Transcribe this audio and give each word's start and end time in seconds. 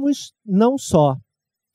temos 0.00 0.32
não 0.46 0.78
só 0.78 1.14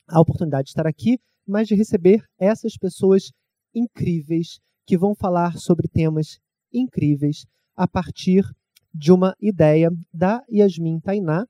a 0.09 0.19
oportunidade 0.19 0.65
de 0.65 0.69
estar 0.71 0.87
aqui, 0.87 1.19
mas 1.47 1.67
de 1.67 1.75
receber 1.75 2.23
essas 2.39 2.75
pessoas 2.75 3.31
incríveis 3.73 4.59
que 4.83 4.97
vão 4.97 5.13
falar 5.13 5.57
sobre 5.57 5.87
temas 5.87 6.39
incríveis 6.73 7.45
a 7.75 7.87
partir 7.87 8.43
de 8.91 9.11
uma 9.11 9.35
ideia 9.39 9.91
da 10.11 10.41
Yasmin 10.51 10.99
Tainá, 10.99 11.45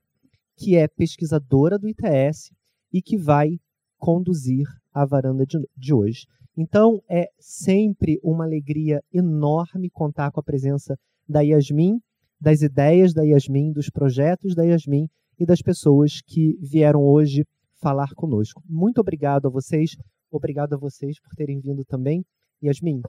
que 0.58 0.76
é 0.76 0.86
pesquisadora 0.88 1.80
do 1.80 1.88
ITS 1.88 2.52
e 2.92 3.02
que 3.02 3.18
vai 3.18 3.58
conduzir 3.98 4.68
a 4.94 5.06
varanda 5.06 5.46
de, 5.46 5.58
de 5.78 5.94
hoje. 5.94 6.26
Então, 6.58 7.02
é 7.10 7.30
sempre 7.40 8.20
uma 8.22 8.44
alegria 8.44 9.02
enorme 9.14 9.90
contar 9.90 10.30
com 10.32 10.42
a 10.42 10.44
presença 10.44 10.98
da 11.28 11.40
Yasmin, 11.40 12.02
das 12.40 12.62
ideias 12.62 13.14
da 13.14 13.24
Yasmin, 13.24 13.72
dos 13.72 13.90
projetos 13.90 14.54
da 14.56 14.64
Yasmin 14.64 15.08
e 15.40 15.46
das 15.46 15.62
pessoas 15.62 16.22
que 16.22 16.58
vieram 16.62 17.02
hoje 17.02 17.46
falar 17.82 18.14
conosco. 18.16 18.62
Muito 18.68 19.00
obrigado 19.00 19.48
a 19.48 19.50
vocês, 19.50 19.96
obrigado 20.32 20.74
a 20.74 20.78
vocês 20.78 21.20
por 21.20 21.36
terem 21.36 21.60
vindo 21.60 21.84
também. 21.86 22.26
Yasmin, 22.64 23.02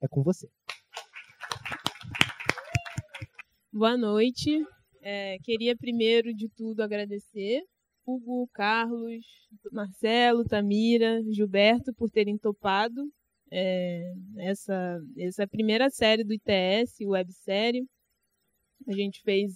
é 0.00 0.08
com 0.08 0.22
você. 0.22 0.48
Boa 3.72 3.96
noite. 3.96 4.64
É, 5.02 5.36
queria 5.42 5.76
primeiro 5.76 6.32
de 6.32 6.48
tudo 6.48 6.80
agradecer 6.80 7.62
Hugo, 8.06 8.48
Carlos, 8.52 9.24
Marcelo, 9.72 10.44
Tamira, 10.44 11.22
Gilberto 11.30 11.92
por 11.94 12.10
terem 12.10 12.38
topado 12.38 13.02
é, 13.50 14.12
essa, 14.38 14.98
essa 15.16 15.46
primeira 15.46 15.88
série 15.90 16.24
do 16.24 16.34
ITS, 16.34 17.00
websérie. 17.06 17.86
A 18.88 18.92
gente 18.92 19.22
fez 19.22 19.52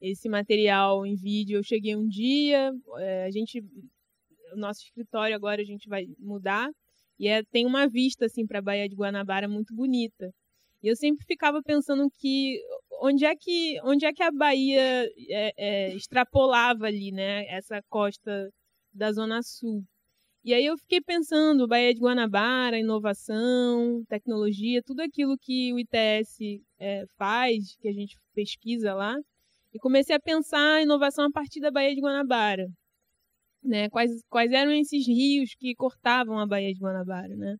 esse 0.00 0.28
material 0.28 1.06
em 1.06 1.14
vídeo. 1.14 1.58
Eu 1.58 1.62
cheguei 1.62 1.96
um 1.96 2.06
dia, 2.06 2.72
é, 2.98 3.24
a 3.24 3.30
gente, 3.30 3.60
o 4.52 4.56
nosso 4.56 4.80
escritório 4.82 5.34
agora 5.34 5.60
a 5.60 5.64
gente 5.64 5.88
vai 5.88 6.06
mudar 6.18 6.70
e 7.18 7.28
é, 7.28 7.42
tem 7.44 7.66
uma 7.66 7.86
vista 7.86 8.24
assim 8.24 8.46
para 8.46 8.60
a 8.60 8.62
Baía 8.62 8.88
de 8.88 8.96
Guanabara 8.96 9.46
muito 9.46 9.74
bonita. 9.74 10.32
E 10.82 10.88
eu 10.88 10.96
sempre 10.96 11.24
ficava 11.26 11.62
pensando 11.62 12.08
que 12.18 12.58
onde 13.02 13.26
é 13.26 13.36
que, 13.36 13.78
onde 13.84 14.06
é 14.06 14.12
que 14.12 14.22
a 14.22 14.30
Bahia 14.32 15.06
é, 15.28 15.52
é, 15.58 15.94
extrapolava 15.94 16.86
ali, 16.86 17.12
né? 17.12 17.44
Essa 17.48 17.82
costa 17.90 18.50
da 18.92 19.12
Zona 19.12 19.42
Sul. 19.42 19.84
E 20.42 20.54
aí 20.54 20.64
eu 20.64 20.78
fiquei 20.78 21.02
pensando, 21.02 21.68
Bahia 21.68 21.92
de 21.92 22.00
Guanabara, 22.00 22.78
inovação, 22.78 24.02
tecnologia, 24.08 24.82
tudo 24.82 25.00
aquilo 25.00 25.36
que 25.38 25.74
o 25.74 25.78
ITS 25.78 26.38
é, 26.78 27.04
faz, 27.18 27.76
que 27.76 27.88
a 27.88 27.92
gente 27.92 28.16
pesquisa 28.34 28.94
lá, 28.94 29.14
e 29.72 29.78
comecei 29.78 30.14
a 30.14 30.20
pensar 30.20 30.76
a 30.76 30.82
inovação 30.82 31.26
a 31.26 31.30
partir 31.30 31.60
da 31.60 31.70
Bahia 31.70 31.94
de 31.94 32.00
Guanabara. 32.00 32.66
Né? 33.62 33.88
Quais, 33.90 34.10
quais 34.28 34.50
eram 34.52 34.72
esses 34.72 35.06
rios 35.06 35.54
que 35.58 35.74
cortavam 35.74 36.38
a 36.38 36.46
Baía 36.46 36.72
de 36.72 36.80
Guanabara, 36.80 37.36
né? 37.36 37.56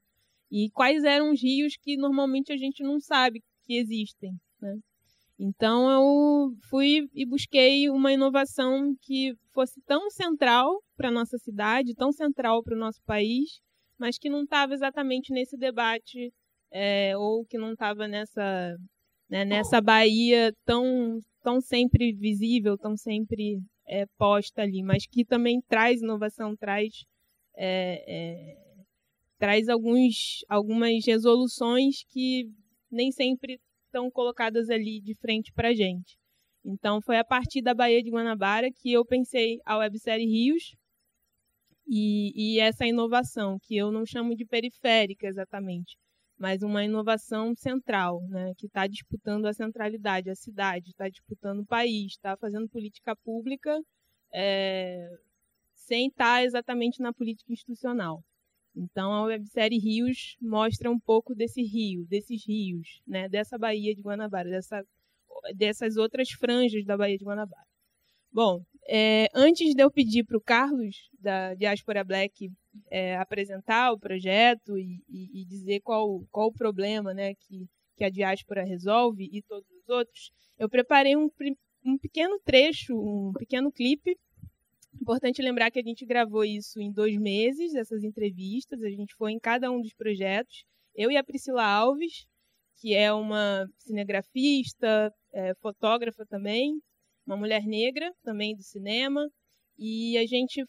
E 0.51 0.71
quais 0.71 1.05
eram 1.05 1.33
os 1.33 1.43
rios 1.43 1.77
que 1.77 1.97
normalmente 1.97 2.53
a 2.53 2.57
gente 2.57 2.83
não 2.83 2.99
sabe 2.99 3.43
que 3.65 3.77
existem, 3.77 4.33
né? 4.61 4.77
Então 5.39 5.91
eu 5.91 6.55
fui 6.69 7.09
e 7.15 7.25
busquei 7.25 7.89
uma 7.89 8.13
inovação 8.13 8.95
que 9.01 9.35
fosse 9.55 9.81
tão 9.87 10.11
central 10.11 10.83
para 10.97 11.09
a 11.09 11.13
nossa 11.13 11.39
cidade, 11.39 11.95
tão 11.95 12.13
central 12.13 12.63
para 12.63 12.77
o 12.77 12.79
nosso 12.79 13.01
país, 13.07 13.61
mas 13.99 14.19
que 14.19 14.29
não 14.29 14.43
estava 14.43 14.75
exatamente 14.75 15.33
nesse 15.33 15.57
debate 15.57 16.31
é, 16.71 17.17
ou 17.17 17.45
que 17.47 17.57
não 17.57 17.73
estava 17.73 18.07
nessa 18.07 18.77
né, 19.31 19.45
nessa 19.45 19.81
Bahia 19.81 20.53
tão 20.65 21.19
tão 21.43 21.61
sempre 21.61 22.13
visível, 22.13 22.77
tão 22.77 22.97
sempre 22.97 23.61
é, 23.87 24.05
posta 24.19 24.61
ali, 24.61 24.83
mas 24.83 25.07
que 25.07 25.25
também 25.25 25.63
traz 25.69 26.03
inovação, 26.03 26.55
traz 26.57 26.93
é, 27.57 28.05
é 28.07 28.71
traz 29.39 29.71
alguns, 29.71 30.45
algumas 30.51 31.05
resoluções 31.07 32.05
que 32.11 32.45
nem 32.91 33.11
sempre 33.11 33.59
estão 33.87 34.11
colocadas 34.11 34.69
ali 34.69 35.01
de 35.01 35.15
frente 35.15 35.51
para 35.53 35.69
a 35.69 35.75
gente. 35.75 36.19
Então, 36.63 37.01
foi 37.01 37.17
a 37.17 37.25
partir 37.25 37.63
da 37.63 37.73
Baía 37.73 38.03
de 38.03 38.11
Guanabara 38.11 38.69
que 38.71 38.93
eu 38.93 39.03
pensei 39.03 39.59
a 39.65 39.79
websérie 39.79 40.27
Rios 40.27 40.77
e, 41.89 42.33
e 42.37 42.61
essa 42.61 42.87
inovação, 42.87 43.59
que 43.63 43.75
eu 43.75 43.91
não 43.91 44.05
chamo 44.05 44.37
de 44.37 44.45
periférica 44.45 45.27
exatamente, 45.27 45.97
mas 46.41 46.63
uma 46.63 46.83
inovação 46.83 47.55
central, 47.55 48.23
né, 48.31 48.55
que 48.57 48.67
está 48.67 48.87
disputando 48.87 49.45
a 49.45 49.53
centralidade, 49.53 50.31
a 50.31 50.35
cidade, 50.35 50.89
está 50.89 51.07
disputando 51.07 51.61
o 51.61 51.67
país, 51.67 52.13
está 52.13 52.35
fazendo 52.35 52.67
política 52.67 53.15
pública 53.15 53.79
é, 54.33 55.07
sem 55.75 56.09
estar 56.09 56.37
tá 56.37 56.43
exatamente 56.43 57.03
na 57.03 57.13
política 57.13 57.53
institucional. 57.53 58.25
Então 58.75 59.13
a 59.13 59.25
websérie 59.25 59.79
Rios 59.79 60.39
mostra 60.41 60.91
um 60.91 60.99
pouco 60.99 61.35
desse 61.35 61.61
rio, 61.63 62.07
desses 62.07 62.43
rios, 62.47 63.03
né, 63.07 63.29
dessa 63.29 63.59
Baía 63.59 63.95
de 63.95 64.01
Guanabara, 64.01 64.49
dessa, 64.49 64.83
dessas 65.55 65.99
outras 65.99 66.31
franjas 66.31 66.87
da 66.87 66.97
Baía 66.97 67.19
de 67.19 67.25
Guanabara. 67.25 67.70
Bom, 68.33 68.63
é, 68.89 69.27
antes 69.35 69.75
de 69.75 69.83
eu 69.83 69.91
pedir 69.91 70.25
para 70.25 70.37
o 70.37 70.41
Carlos, 70.41 70.97
da 71.19 71.55
Diaspora 71.55 72.05
Black, 72.05 72.51
é, 72.91 73.17
apresentar 73.17 73.93
o 73.93 73.99
projeto 73.99 74.79
e, 74.79 75.03
e, 75.09 75.43
e, 75.43 75.45
dizer 75.45 75.81
qual, 75.81 76.25
qual 76.31 76.49
o 76.49 76.53
problema 76.53 77.13
né, 77.13 77.35
que, 77.35 77.67
que 77.97 78.05
a 78.05 78.11
diáspora 78.11 78.65
resolve 78.65 79.29
e 79.33 79.43
todos 79.43 79.69
os 79.71 79.89
outros, 79.89 80.31
eu 80.59 80.69
preparei 80.69 81.17
um, 81.17 81.29
um 81.85 81.99
pequeno 81.99 82.39
trecho, 82.45 82.95
um 82.95 83.33
pequeno 83.33 83.73
clipe 83.73 84.17
Importante 85.01 85.41
lembrar 85.41 85.71
que 85.71 85.79
a 85.79 85.83
gente 85.83 86.05
gravou 86.05 86.45
isso 86.45 86.81
em 86.81 86.93
dois 86.93 87.17
meses, 87.17 87.75
essas 87.75 88.03
entrevistas. 88.03 88.83
A 88.83 88.91
gente 88.91 89.15
foi 89.15 89.33
em 89.33 89.39
cada 89.39 89.71
um 89.71 89.81
dos 89.81 89.95
projetos. 89.95 90.65
Eu 90.95 91.11
e 91.11 91.17
a 91.17 91.25
Priscila 91.25 91.65
Alves, 91.65 92.27
que 92.81 92.95
é 92.95 93.13
uma 93.13 93.67
cinegrafista, 93.79 95.13
é, 95.33 95.55
fotógrafa 95.55 96.27
também, 96.27 96.81
uma 97.31 97.37
mulher 97.37 97.63
negra 97.65 98.13
também 98.23 98.57
do 98.57 98.63
cinema. 98.63 99.27
E 99.79 100.19
a 100.19 100.27
gente 100.27 100.63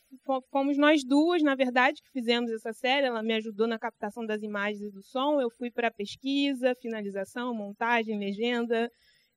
fomos 0.49 0.77
nós 0.77 1.03
duas, 1.03 1.43
na 1.43 1.53
verdade, 1.53 2.01
que 2.01 2.11
fizemos 2.11 2.49
essa 2.51 2.71
série. 2.71 3.07
Ela 3.07 3.21
me 3.21 3.33
ajudou 3.33 3.67
na 3.67 3.77
captação 3.77 4.25
das 4.25 4.41
imagens 4.41 4.81
e 4.81 4.91
do 4.91 5.01
som. 5.01 5.41
Eu 5.41 5.49
fui 5.49 5.69
para 5.69 5.91
pesquisa, 5.91 6.75
finalização, 6.81 7.53
montagem, 7.53 8.17
legenda, 8.17 8.89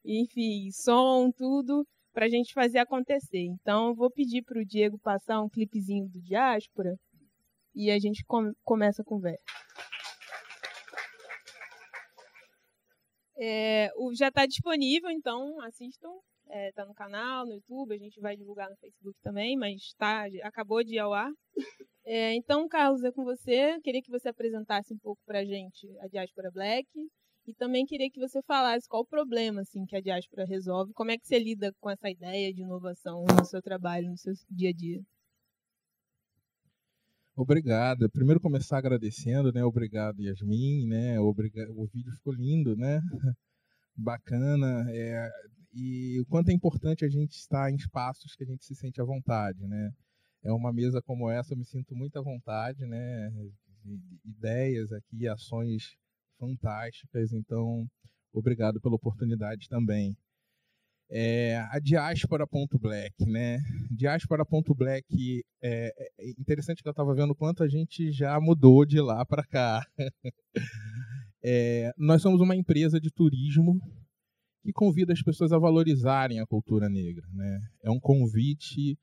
enfim, 0.05 0.71
som, 0.71 1.33
tudo 1.33 1.85
para 2.13 2.27
a 2.27 2.29
gente 2.29 2.55
fazer 2.55 2.79
acontecer. 2.79 3.41
Então, 3.41 3.89
eu 3.89 3.95
vou 3.95 4.11
pedir 4.11 4.43
para 4.43 4.61
o 4.61 4.65
Diego 4.65 4.99
passar 5.01 5.41
um 5.43 5.49
clipezinho 5.49 6.09
do 6.09 6.21
Diáspora 6.21 6.95
e 7.75 7.91
a 7.91 7.99
gente 7.99 8.23
com 8.25 8.53
começa 8.63 9.03
a 9.03 9.05
conversa. 9.05 9.43
É, 13.37 13.91
já 14.17 14.29
está 14.29 14.47
disponível, 14.47 15.11
então 15.11 15.61
assistam. 15.63 16.11
É, 16.49 16.73
tá 16.73 16.85
no 16.85 16.95
canal, 16.95 17.47
no 17.47 17.55
YouTube, 17.55 17.95
a 17.95 17.99
gente 17.99 18.21
vai 18.21 18.37
divulgar 18.37 18.71
no 18.71 18.77
Facebook 18.77 19.19
também, 19.23 19.57
mas 19.57 19.95
tá, 19.97 20.25
acabou 20.43 20.83
de 20.85 20.95
ir 20.95 20.99
ao 20.99 21.13
ar. 21.13 21.31
É, 22.07 22.35
então, 22.35 22.69
Carlos, 22.69 23.03
é 23.03 23.11
com 23.11 23.25
você. 23.25 23.81
Queria 23.81 24.03
que 24.03 24.11
você 24.11 24.29
apresentasse 24.29 24.93
um 24.93 24.99
pouco 24.99 25.23
para 25.25 25.39
a 25.39 25.45
gente 25.47 25.89
a 26.01 26.07
Diáspora 26.07 26.51
Black 26.51 26.87
e 27.47 27.55
também 27.55 27.85
queria 27.85 28.11
que 28.11 28.19
você 28.19 28.43
falasse 28.43 28.89
qual 28.89 29.03
o 29.03 29.07
problema 29.07 29.61
assim, 29.61 29.85
que 29.85 29.97
a 29.97 30.01
diáspora 30.01 30.47
resolve, 30.47 30.93
como 30.95 31.11
é 31.11 31.19
que 31.19 31.27
você 31.27 31.39
lida 31.39 31.73
com 31.79 31.91
essa 31.91 32.09
ideia 32.09 32.53
de 32.53 32.63
inovação 32.63 33.25
no 33.39 33.45
seu 33.45 33.61
trabalho, 33.61 34.11
no 34.11 34.17
seu 34.17 34.33
dia 34.51 34.71
a 34.71 34.73
dia. 34.73 35.03
Obrigado. 37.37 38.09
Primeiro 38.11 38.41
começar 38.41 38.79
agradecendo, 38.79 39.53
né? 39.53 39.65
Obrigado, 39.65 40.23
Yasmin, 40.23 40.87
né? 40.87 41.21
Obrigado. 41.21 41.71
O 41.77 41.87
vídeo 41.87 42.13
ficou 42.13 42.33
lindo, 42.33 42.77
né? 42.77 43.01
Bacana. 43.97 44.87
É... 44.91 45.29
E 45.75 46.21
o 46.21 46.27
quanto 46.27 46.51
é 46.51 46.53
importante 46.53 47.05
a 47.05 47.09
gente 47.09 47.33
estar 47.33 47.69
em 47.71 47.75
espaços 47.75 48.37
que 48.37 48.45
a 48.45 48.47
gente 48.47 48.65
se 48.65 48.77
sente 48.77 49.01
à 49.01 49.05
vontade, 49.05 49.67
né? 49.67 49.91
É 50.45 50.53
uma 50.53 50.73
mesa 50.73 51.03
como 51.03 51.29
essa, 51.29 51.53
eu 51.53 51.59
me 51.59 51.65
sinto 51.65 51.97
muito 51.97 52.17
à 52.17 52.23
vontade, 52.23 52.87
né? 52.87 53.33
Ideias 54.25 54.93
aqui, 54.93 55.27
ações 55.27 55.97
fantásticas, 56.39 57.33
então 57.33 57.87
obrigado 58.33 58.81
pela 58.81 58.95
oportunidade 58.95 59.69
também. 59.69 60.17
É, 61.11 61.59
a 61.71 61.79
diáspora.black, 61.81 63.25
né? 63.27 63.59
Diáspora.black 63.91 65.43
é, 65.63 65.93
é 66.19 66.31
interessante 66.39 66.83
que 66.83 66.89
eu 66.89 66.93
estava 66.93 67.15
vendo 67.15 67.35
quanto 67.35 67.65
a 67.65 67.69
gente 67.69 68.13
já 68.13 68.39
mudou 68.41 68.87
de 68.87 69.01
lá 69.01 69.25
para 69.27 69.45
cá. 69.45 69.85
é, 71.43 71.93
nós 71.99 72.23
somos 72.23 72.41
uma 72.41 72.57
empresa 72.57 73.01
de 73.01 73.11
turismo 73.11 73.81
que 74.65 74.73
convida 74.73 75.13
as 75.13 75.23
pessoas 75.23 75.53
a 75.53 75.59
valorizarem 75.59 76.41
a 76.41 76.47
cultura 76.47 76.89
negra, 76.89 77.29
né? 77.35 77.61
É 77.83 77.91
um 77.91 78.01
convite 78.01 78.99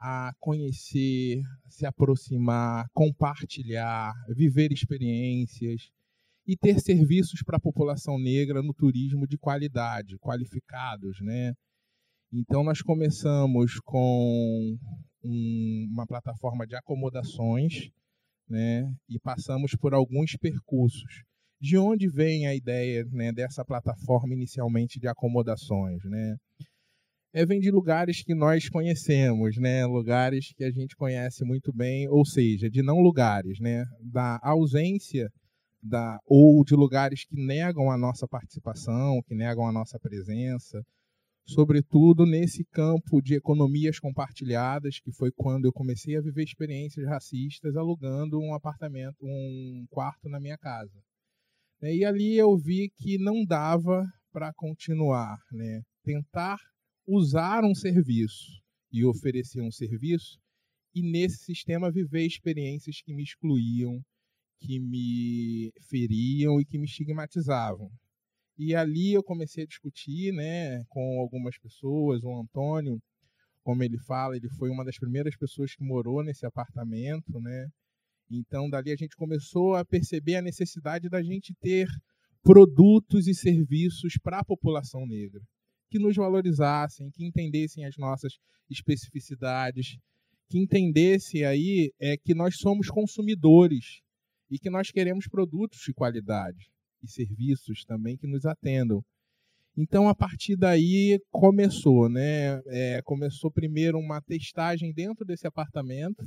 a 0.00 0.32
conhecer, 0.40 1.42
se 1.68 1.84
aproximar, 1.84 2.86
compartilhar, 2.94 4.14
viver 4.34 4.72
experiências 4.72 5.90
e 6.46 6.56
ter 6.56 6.80
serviços 6.80 7.42
para 7.44 7.58
a 7.58 7.60
população 7.60 8.18
negra 8.18 8.62
no 8.62 8.72
turismo 8.72 9.26
de 9.26 9.36
qualidade, 9.36 10.16
qualificados, 10.18 11.18
né? 11.20 11.52
Então 12.32 12.64
nós 12.64 12.80
começamos 12.80 13.78
com 13.84 14.74
um, 15.22 15.88
uma 15.92 16.06
plataforma 16.06 16.66
de 16.66 16.76
acomodações, 16.76 17.90
né? 18.48 18.90
E 19.06 19.18
passamos 19.18 19.72
por 19.78 19.92
alguns 19.92 20.34
percursos. 20.40 21.24
De 21.60 21.78
onde 21.78 22.08
vem 22.08 22.46
a 22.46 22.54
ideia 22.54 23.04
né, 23.10 23.32
dessa 23.32 23.64
plataforma 23.64 24.34
inicialmente 24.34 24.98
de 24.98 25.08
acomodações, 25.08 26.02
né? 26.04 26.36
É, 27.32 27.44
vem 27.44 27.58
de 27.58 27.70
lugares 27.70 28.22
que 28.22 28.34
nós 28.34 28.68
conhecemos, 28.68 29.56
né? 29.56 29.84
Lugares 29.86 30.52
que 30.56 30.62
a 30.62 30.70
gente 30.70 30.94
conhece 30.94 31.44
muito 31.44 31.72
bem, 31.72 32.08
ou 32.08 32.24
seja, 32.24 32.70
de 32.70 32.80
não 32.80 33.00
lugares, 33.00 33.58
né? 33.58 33.84
Da 34.00 34.38
ausência 34.42 35.28
da 35.82 36.18
ou 36.26 36.64
de 36.64 36.74
lugares 36.74 37.24
que 37.24 37.34
negam 37.34 37.90
a 37.90 37.98
nossa 37.98 38.26
participação, 38.28 39.20
que 39.26 39.34
negam 39.34 39.66
a 39.66 39.72
nossa 39.72 39.98
presença, 39.98 40.80
sobretudo 41.46 42.24
nesse 42.24 42.64
campo 42.66 43.20
de 43.20 43.34
economias 43.34 43.98
compartilhadas, 43.98 44.98
que 45.00 45.12
foi 45.12 45.30
quando 45.36 45.66
eu 45.66 45.72
comecei 45.72 46.16
a 46.16 46.22
viver 46.22 46.44
experiências 46.44 47.06
racistas 47.06 47.76
alugando 47.76 48.40
um 48.40 48.54
apartamento, 48.54 49.16
um 49.22 49.84
quarto 49.90 50.28
na 50.28 50.40
minha 50.40 50.56
casa. 50.56 51.02
E 51.92 52.04
ali 52.04 52.36
eu 52.36 52.56
vi 52.56 52.90
que 52.96 53.18
não 53.18 53.44
dava 53.44 54.04
para 54.32 54.52
continuar, 54.54 55.36
né? 55.52 55.82
Tentar 56.02 56.58
usar 57.06 57.64
um 57.64 57.74
serviço 57.74 58.62
e 58.92 59.04
oferecer 59.04 59.60
um 59.60 59.70
serviço 59.70 60.38
e 60.94 61.02
nesse 61.02 61.38
sistema 61.44 61.90
viver 61.90 62.24
experiências 62.24 63.02
que 63.04 63.12
me 63.12 63.22
excluíam, 63.22 64.00
que 64.60 64.78
me 64.78 65.72
feriam 65.88 66.60
e 66.60 66.64
que 66.64 66.78
me 66.78 66.86
estigmatizavam. 66.86 67.90
E 68.56 68.74
ali 68.74 69.12
eu 69.12 69.22
comecei 69.22 69.64
a 69.64 69.66
discutir 69.66 70.32
né, 70.32 70.84
com 70.88 71.20
algumas 71.20 71.58
pessoas. 71.58 72.22
O 72.22 72.40
Antônio, 72.40 73.00
como 73.64 73.82
ele 73.82 73.98
fala, 73.98 74.36
ele 74.36 74.48
foi 74.50 74.70
uma 74.70 74.84
das 74.84 74.96
primeiras 74.96 75.36
pessoas 75.36 75.74
que 75.74 75.84
morou 75.84 76.22
nesse 76.22 76.46
apartamento. 76.46 77.40
Né? 77.40 77.68
Então, 78.30 78.68
dali 78.68 78.92
a 78.92 78.96
gente 78.96 79.16
começou 79.16 79.74
a 79.74 79.84
perceber 79.84 80.36
a 80.36 80.42
necessidade 80.42 81.08
da 81.08 81.22
gente 81.22 81.54
ter 81.60 81.86
produtos 82.42 83.26
e 83.26 83.34
serviços 83.34 84.14
para 84.22 84.40
a 84.40 84.44
população 84.44 85.06
negra 85.06 85.40
que 85.90 85.98
nos 85.98 86.16
valorizassem, 86.16 87.10
que 87.10 87.24
entendessem 87.24 87.84
as 87.84 87.96
nossas 87.96 88.34
especificidades, 88.68 89.96
que 90.48 90.58
entendesse 90.58 91.44
aí 91.44 91.92
é 92.00 92.16
que 92.16 92.34
nós 92.34 92.56
somos 92.56 92.88
consumidores 92.88 94.00
e 94.50 94.58
que 94.58 94.70
nós 94.70 94.90
queremos 94.90 95.26
produtos 95.28 95.80
de 95.86 95.94
qualidade 95.94 96.68
e 97.02 97.08
serviços 97.08 97.84
também 97.84 98.16
que 98.16 98.26
nos 98.26 98.44
atendam. 98.44 99.02
Então, 99.76 100.08
a 100.08 100.14
partir 100.14 100.56
daí 100.56 101.18
começou, 101.30 102.08
né? 102.08 102.60
É, 102.66 103.00
começou 103.02 103.50
primeiro 103.50 103.98
uma 103.98 104.20
testagem 104.20 104.92
dentro 104.92 105.24
desse 105.24 105.46
apartamento, 105.46 106.24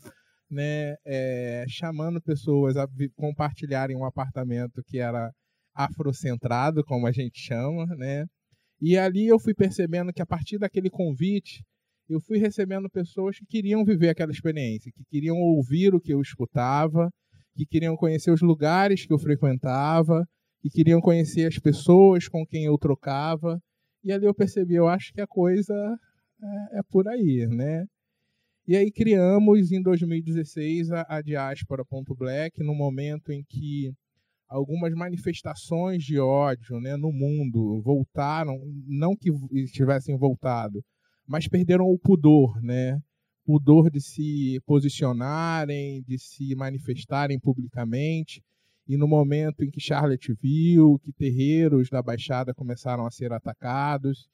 né? 0.50 0.96
É, 1.06 1.66
chamando 1.68 2.22
pessoas 2.22 2.78
a 2.78 2.88
compartilharem 3.16 3.96
um 3.96 4.06
apartamento 4.06 4.82
que 4.86 5.00
era 5.00 5.32
afrocentrado, 5.76 6.84
como 6.84 7.08
a 7.08 7.12
gente 7.12 7.40
chama, 7.40 7.86
né? 7.98 8.26
E 8.82 8.98
ali 8.98 9.28
eu 9.28 9.40
fui 9.40 9.54
percebendo 9.54 10.14
que 10.14 10.22
a 10.22 10.26
partir 10.26 10.58
daquele 10.58 10.90
convite, 10.90 11.64
eu 12.10 12.22
fui 12.22 12.38
recebendo 12.38 12.90
pessoas 12.90 13.38
que 13.38 13.46
queriam 13.46 13.84
viver 13.84 14.10
aquela 14.10 14.32
experiência, 14.32 14.92
que 14.96 15.04
queriam 15.10 15.36
ouvir 15.36 15.94
o 15.94 16.00
que 16.00 16.14
eu 16.14 16.22
escutava, 16.22 17.10
que 17.56 17.66
queriam 17.66 17.96
conhecer 17.96 18.32
os 18.32 18.42
lugares 18.42 19.06
que 19.06 19.14
eu 19.14 19.20
frequentava, 19.20 20.24
que 20.62 20.70
queriam 20.70 21.02
conhecer 21.02 21.48
as 21.48 21.58
pessoas 21.60 22.28
com 22.28 22.46
quem 22.46 22.66
eu 22.66 22.78
trocava. 22.78 23.60
E 24.04 24.12
ali 24.12 24.26
eu 24.26 24.34
percebi, 24.34 24.76
eu 24.76 24.88
acho 24.88 25.12
que 25.12 25.22
a 25.22 25.28
coisa 25.28 25.74
é, 26.74 26.80
é 26.80 26.82
por 26.90 27.08
aí, 27.08 27.48
né? 27.50 27.86
E 28.68 28.76
aí 28.76 28.92
criamos 28.92 29.72
em 29.72 29.82
2016 29.82 30.92
a, 30.92 31.06
a 31.08 31.22
Diáspora.black, 31.22 32.62
no 32.62 32.76
momento 32.76 33.32
em 33.32 33.42
que 33.42 33.94
algumas 34.50 34.94
manifestações 34.94 36.04
de 36.04 36.20
ódio 36.20 36.78
né, 36.82 36.98
no 36.98 37.14
mundo 37.14 37.82
voltaram, 37.82 38.60
não 38.86 39.16
que 39.16 39.30
estivessem 39.54 40.18
voltado, 40.18 40.84
mas 41.26 41.48
perderam 41.48 41.86
o 41.86 41.98
pudor, 41.98 42.62
né? 42.62 43.00
pudor 43.46 43.90
de 43.90 44.02
se 44.02 44.60
posicionarem, 44.66 46.04
de 46.06 46.20
se 46.20 46.54
manifestarem 46.54 47.40
publicamente. 47.40 48.44
E 48.86 48.98
no 48.98 49.08
momento 49.08 49.64
em 49.64 49.72
que 49.72 49.80
Charlotte 49.80 50.34
viu 50.34 51.00
que 51.02 51.14
terreiros 51.14 51.90
da 51.90 52.02
Baixada 52.02 52.54
começaram 52.54 53.06
a 53.06 53.12
ser 53.12 53.32
atacados, 53.32 54.28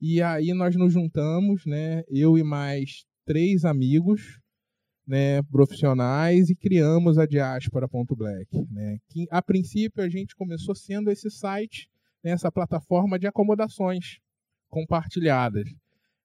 e 0.00 0.22
aí 0.22 0.54
nós 0.54 0.74
nos 0.76 0.94
juntamos, 0.94 1.66
né, 1.66 2.02
eu 2.08 2.38
e 2.38 2.42
mais 2.42 3.04
três 3.26 3.64
amigos, 3.64 4.40
né, 5.06 5.42
profissionais, 5.42 6.48
e 6.48 6.54
criamos 6.54 7.18
a 7.18 7.26
Diaspora.black. 7.26 8.48
Né, 8.70 8.98
que 9.08 9.26
a 9.30 9.42
princípio 9.42 10.02
a 10.02 10.08
gente 10.08 10.34
começou 10.34 10.74
sendo 10.74 11.10
esse 11.10 11.30
site, 11.30 11.88
né, 12.24 12.30
essa 12.30 12.50
plataforma 12.50 13.18
de 13.18 13.26
acomodações 13.26 14.18
compartilhadas. 14.70 15.68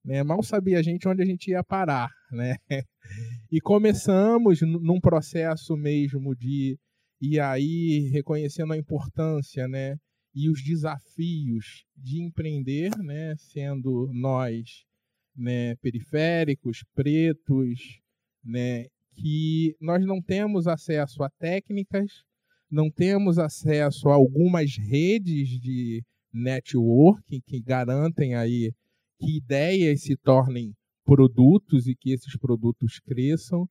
Né? 0.04 0.24
Mal 0.24 0.42
sabia 0.42 0.80
a 0.80 0.82
gente 0.82 1.08
onde 1.08 1.22
a 1.22 1.26
gente 1.26 1.52
ia 1.52 1.64
parar. 1.64 2.10
Né? 2.32 2.56
E 3.52 3.60
começamos 3.60 4.62
num 4.62 5.00
processo 5.00 5.76
mesmo 5.76 6.36
de 6.36 6.78
e 7.22 7.40
aí 7.40 8.10
reconhecendo 8.12 8.74
a 8.74 8.78
importância 8.78 9.68
né, 9.68 9.96
e 10.34 10.50
os 10.50 10.64
desafios 10.64 11.86
de 11.96 12.24
empreender, 12.24 12.98
né, 12.98 13.36
sendo 13.38 14.10
nós 14.12 14.86
né, 15.36 15.76
periféricos, 15.78 16.84
pretos, 16.94 18.00
né, 18.44 18.86
que 19.16 19.76
nós 19.80 20.06
não 20.06 20.22
temos 20.22 20.68
acesso 20.68 21.24
a 21.24 21.30
técnicas, 21.30 22.24
não 22.70 22.90
temos 22.90 23.38
acesso 23.38 24.10
a 24.10 24.14
algumas 24.14 24.78
redes 24.78 25.50
de 25.60 26.04
networking 26.34 27.42
que 27.46 27.62
garantem 27.62 28.36
aí 28.36 28.72
que 29.20 29.38
ideias 29.38 30.02
se 30.02 30.16
tornem 30.18 30.74
produtos 31.04 31.88
e 31.88 31.96
que 31.96 32.12
esses 32.12 32.38
produtos 32.38 33.00
cresçam, 33.00 33.68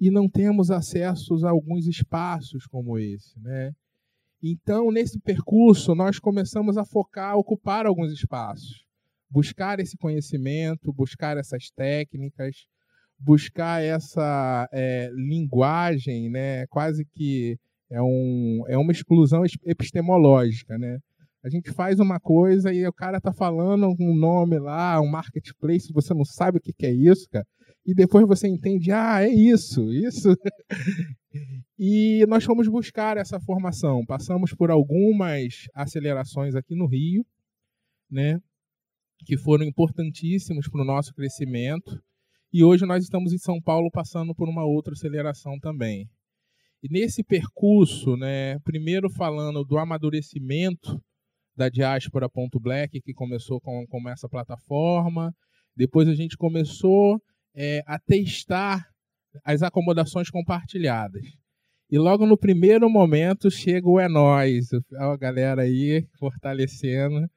e 0.00 0.10
não 0.10 0.28
temos 0.28 0.70
acesso 0.70 1.34
a 1.44 1.50
alguns 1.50 1.86
espaços 1.86 2.66
como 2.66 2.98
esse, 2.98 3.38
né? 3.40 3.72
Então, 4.40 4.92
nesse 4.92 5.18
percurso, 5.18 5.94
nós 5.94 6.20
começamos 6.20 6.76
a 6.76 6.84
focar, 6.84 7.32
a 7.32 7.36
ocupar 7.36 7.86
alguns 7.86 8.12
espaços, 8.12 8.84
buscar 9.30 9.78
esse 9.80 9.96
conhecimento, 9.96 10.92
buscar 10.92 11.36
essas 11.36 11.70
técnicas, 11.70 12.56
buscar 13.18 13.82
essa 13.82 14.68
é, 14.72 15.10
linguagem, 15.12 16.30
né? 16.30 16.66
Quase 16.68 17.04
que 17.04 17.58
é, 17.90 18.00
um, 18.00 18.64
é 18.68 18.78
uma 18.78 18.92
exclusão 18.92 19.42
epistemológica, 19.64 20.78
né? 20.78 20.98
A 21.44 21.48
gente 21.48 21.70
faz 21.72 22.00
uma 22.00 22.18
coisa 22.18 22.72
e 22.72 22.86
o 22.86 22.92
cara 22.92 23.20
tá 23.20 23.32
falando 23.32 23.94
um 23.98 24.14
nome 24.14 24.58
lá, 24.58 25.00
um 25.00 25.06
marketplace, 25.08 25.92
você 25.92 26.12
não 26.12 26.24
sabe 26.24 26.58
o 26.58 26.60
que, 26.60 26.72
que 26.72 26.86
é 26.86 26.92
isso, 26.92 27.28
cara. 27.30 27.46
E 27.86 27.94
depois 27.94 28.26
você 28.26 28.48
entende, 28.48 28.92
ah, 28.92 29.22
é 29.22 29.28
isso, 29.28 29.90
isso. 29.92 30.36
e 31.78 32.26
nós 32.28 32.44
fomos 32.44 32.68
buscar 32.68 33.16
essa 33.16 33.40
formação. 33.40 34.04
Passamos 34.04 34.52
por 34.52 34.70
algumas 34.70 35.68
acelerações 35.74 36.54
aqui 36.54 36.74
no 36.74 36.86
Rio, 36.86 37.24
né, 38.10 38.38
que 39.24 39.36
foram 39.36 39.64
importantíssimos 39.64 40.68
para 40.68 40.82
o 40.82 40.84
nosso 40.84 41.12
crescimento. 41.14 42.00
E 42.52 42.64
hoje 42.64 42.86
nós 42.86 43.04
estamos 43.04 43.32
em 43.32 43.38
São 43.38 43.60
Paulo 43.60 43.90
passando 43.90 44.34
por 44.34 44.48
uma 44.48 44.64
outra 44.64 44.92
aceleração 44.92 45.58
também. 45.58 46.08
E 46.82 46.88
nesse 46.88 47.24
percurso, 47.24 48.16
né, 48.16 48.58
primeiro 48.60 49.10
falando 49.10 49.64
do 49.64 49.76
amadurecimento 49.78 51.00
da 51.56 51.68
Diaspora.black, 51.68 53.00
que 53.00 53.12
começou 53.12 53.60
com, 53.60 53.84
com 53.88 54.08
essa 54.08 54.28
plataforma. 54.28 55.34
Depois 55.76 56.08
a 56.08 56.14
gente 56.14 56.36
começou 56.36 57.20
é, 57.54 57.82
a 57.84 57.98
testar 57.98 58.86
as 59.44 59.62
acomodações 59.62 60.30
compartilhadas. 60.30 61.22
E 61.90 61.98
logo 61.98 62.26
no 62.26 62.38
primeiro 62.38 62.88
momento 62.88 63.50
chega 63.50 63.88
o 63.88 63.98
É 63.98 64.08
Nós, 64.08 64.68
a 64.96 65.16
galera 65.16 65.62
aí 65.62 66.06
fortalecendo, 66.18 67.28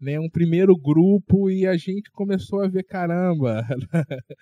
né, 0.00 0.20
um 0.20 0.28
primeiro 0.28 0.76
grupo 0.76 1.50
e 1.50 1.66
a 1.66 1.76
gente 1.76 2.10
começou 2.10 2.62
a 2.62 2.68
ver, 2.68 2.84
caramba, 2.84 3.66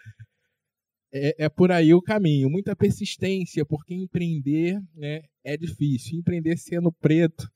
é, 1.13 1.45
é, 1.45 1.49
por 1.49 1.71
aí 1.71 1.95
o 1.95 2.03
caminho. 2.03 2.51
Muita 2.51 2.75
persistência, 2.75 3.65
porque 3.65 3.95
empreender 3.95 4.81
né, 4.95 5.23
é 5.45 5.57
difícil. 5.57 6.19
Empreender 6.19 6.57
sendo 6.59 6.93
preto 6.93 7.49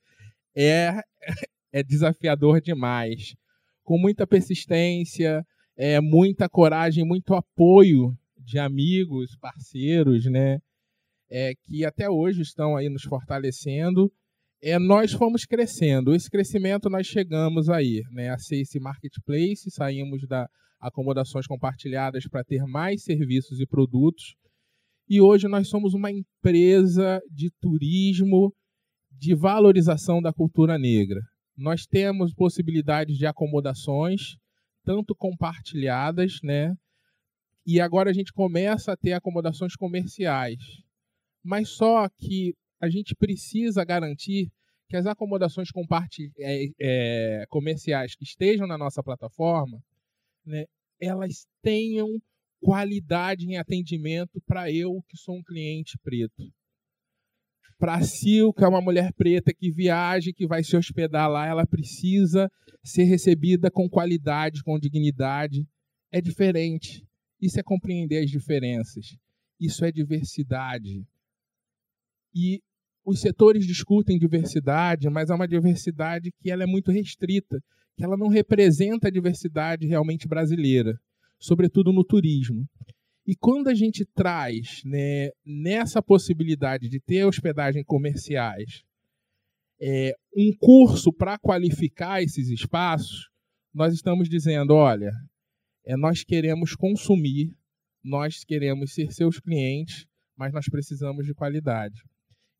é, 0.56 1.00
é 1.72 1.82
desafiador 1.82 2.60
demais. 2.60 3.34
Com 3.82 3.98
muita 3.98 4.26
persistência, 4.26 5.44
é, 5.76 6.00
muita 6.00 6.48
coragem, 6.48 7.04
muito 7.04 7.34
apoio 7.34 8.16
de 8.36 8.58
amigos, 8.58 9.36
parceiros, 9.36 10.24
né? 10.26 10.58
É, 11.30 11.52
que 11.64 11.84
até 11.84 12.08
hoje 12.08 12.40
estão 12.42 12.76
aí 12.76 12.88
nos 12.88 13.02
fortalecendo. 13.02 14.10
É, 14.60 14.78
nós 14.78 15.12
fomos 15.12 15.44
crescendo. 15.44 16.14
Esse 16.14 16.28
crescimento 16.28 16.90
nós 16.90 17.06
chegamos 17.06 17.68
aí, 17.68 18.02
né? 18.10 18.30
A 18.30 18.38
ser 18.38 18.60
esse 18.60 18.80
marketplace, 18.80 19.70
saímos 19.70 20.26
da, 20.26 20.48
acomodações 20.80 21.46
compartilhadas 21.46 22.26
para 22.28 22.44
ter 22.44 22.64
mais 22.64 23.02
serviços 23.02 23.60
e 23.60 23.66
produtos. 23.66 24.34
E 25.08 25.20
hoje 25.20 25.48
nós 25.48 25.68
somos 25.68 25.94
uma 25.94 26.10
empresa 26.10 27.20
de 27.30 27.50
turismo 27.60 28.52
de 29.10 29.34
valorização 29.34 30.20
da 30.20 30.32
cultura 30.32 30.76
negra. 30.76 31.20
Nós 31.56 31.86
temos 31.86 32.34
possibilidades 32.34 33.16
de 33.16 33.26
acomodações, 33.26 34.36
tanto 34.84 35.14
compartilhadas, 35.14 36.38
né? 36.42 36.74
E 37.66 37.80
agora 37.80 38.10
a 38.10 38.12
gente 38.12 38.32
começa 38.32 38.92
a 38.92 38.96
ter 38.96 39.12
acomodações 39.12 39.74
comerciais. 39.76 40.58
Mas 41.44 41.70
só 41.70 42.08
que 42.08 42.54
a 42.80 42.88
gente 42.88 43.14
precisa 43.14 43.84
garantir 43.84 44.50
que 44.88 44.96
as 44.96 45.06
acomodações 45.06 45.68
é, 46.38 46.64
é, 46.80 47.46
comerciais 47.48 48.14
que 48.14 48.24
estejam 48.24 48.66
na 48.66 48.78
nossa 48.78 49.02
plataforma, 49.02 49.78
né, 50.44 50.64
elas 51.00 51.46
tenham 51.62 52.08
qualidade 52.60 53.46
em 53.46 53.56
atendimento 53.56 54.40
para 54.46 54.72
eu, 54.72 55.02
que 55.08 55.16
sou 55.16 55.36
um 55.36 55.42
cliente 55.42 55.98
preto. 56.02 56.50
Para 57.78 58.02
Sil, 58.02 58.50
que 58.52 58.64
é 58.64 58.68
uma 58.68 58.80
mulher 58.80 59.12
preta 59.12 59.52
que 59.54 59.70
viaja, 59.70 60.32
que 60.34 60.46
vai 60.46 60.64
se 60.64 60.76
hospedar 60.76 61.30
lá, 61.30 61.46
ela 61.46 61.66
precisa 61.66 62.50
ser 62.82 63.04
recebida 63.04 63.70
com 63.70 63.88
qualidade, 63.88 64.64
com 64.64 64.78
dignidade. 64.78 65.64
É 66.10 66.20
diferente. 66.20 67.06
Isso 67.40 67.60
é 67.60 67.62
compreender 67.62 68.24
as 68.24 68.30
diferenças. 68.30 69.16
Isso 69.60 69.84
é 69.84 69.92
diversidade. 69.92 71.06
E 72.34 72.60
os 73.08 73.22
setores 73.22 73.66
discutem 73.66 74.18
diversidade, 74.18 75.08
mas 75.08 75.30
é 75.30 75.34
uma 75.34 75.48
diversidade 75.48 76.30
que 76.42 76.50
ela 76.50 76.64
é 76.64 76.66
muito 76.66 76.92
restrita, 76.92 77.58
que 77.96 78.04
ela 78.04 78.18
não 78.18 78.28
representa 78.28 79.08
a 79.08 79.10
diversidade 79.10 79.86
realmente 79.86 80.28
brasileira, 80.28 80.94
sobretudo 81.38 81.90
no 81.90 82.04
turismo. 82.04 82.68
E 83.26 83.34
quando 83.34 83.68
a 83.68 83.74
gente 83.74 84.04
traz 84.04 84.82
né, 84.84 85.30
nessa 85.42 86.02
possibilidade 86.02 86.86
de 86.90 87.00
ter 87.00 87.24
hospedagem 87.24 87.82
comerciais 87.82 88.82
é, 89.80 90.14
um 90.36 90.52
curso 90.60 91.10
para 91.10 91.38
qualificar 91.38 92.22
esses 92.22 92.50
espaços, 92.50 93.30
nós 93.72 93.94
estamos 93.94 94.28
dizendo, 94.28 94.74
olha, 94.74 95.12
é, 95.86 95.96
nós 95.96 96.22
queremos 96.22 96.74
consumir, 96.76 97.56
nós 98.04 98.44
queremos 98.44 98.92
ser 98.92 99.10
seus 99.12 99.40
clientes, 99.40 100.06
mas 100.36 100.52
nós 100.52 100.68
precisamos 100.68 101.24
de 101.24 101.32
qualidade. 101.32 102.02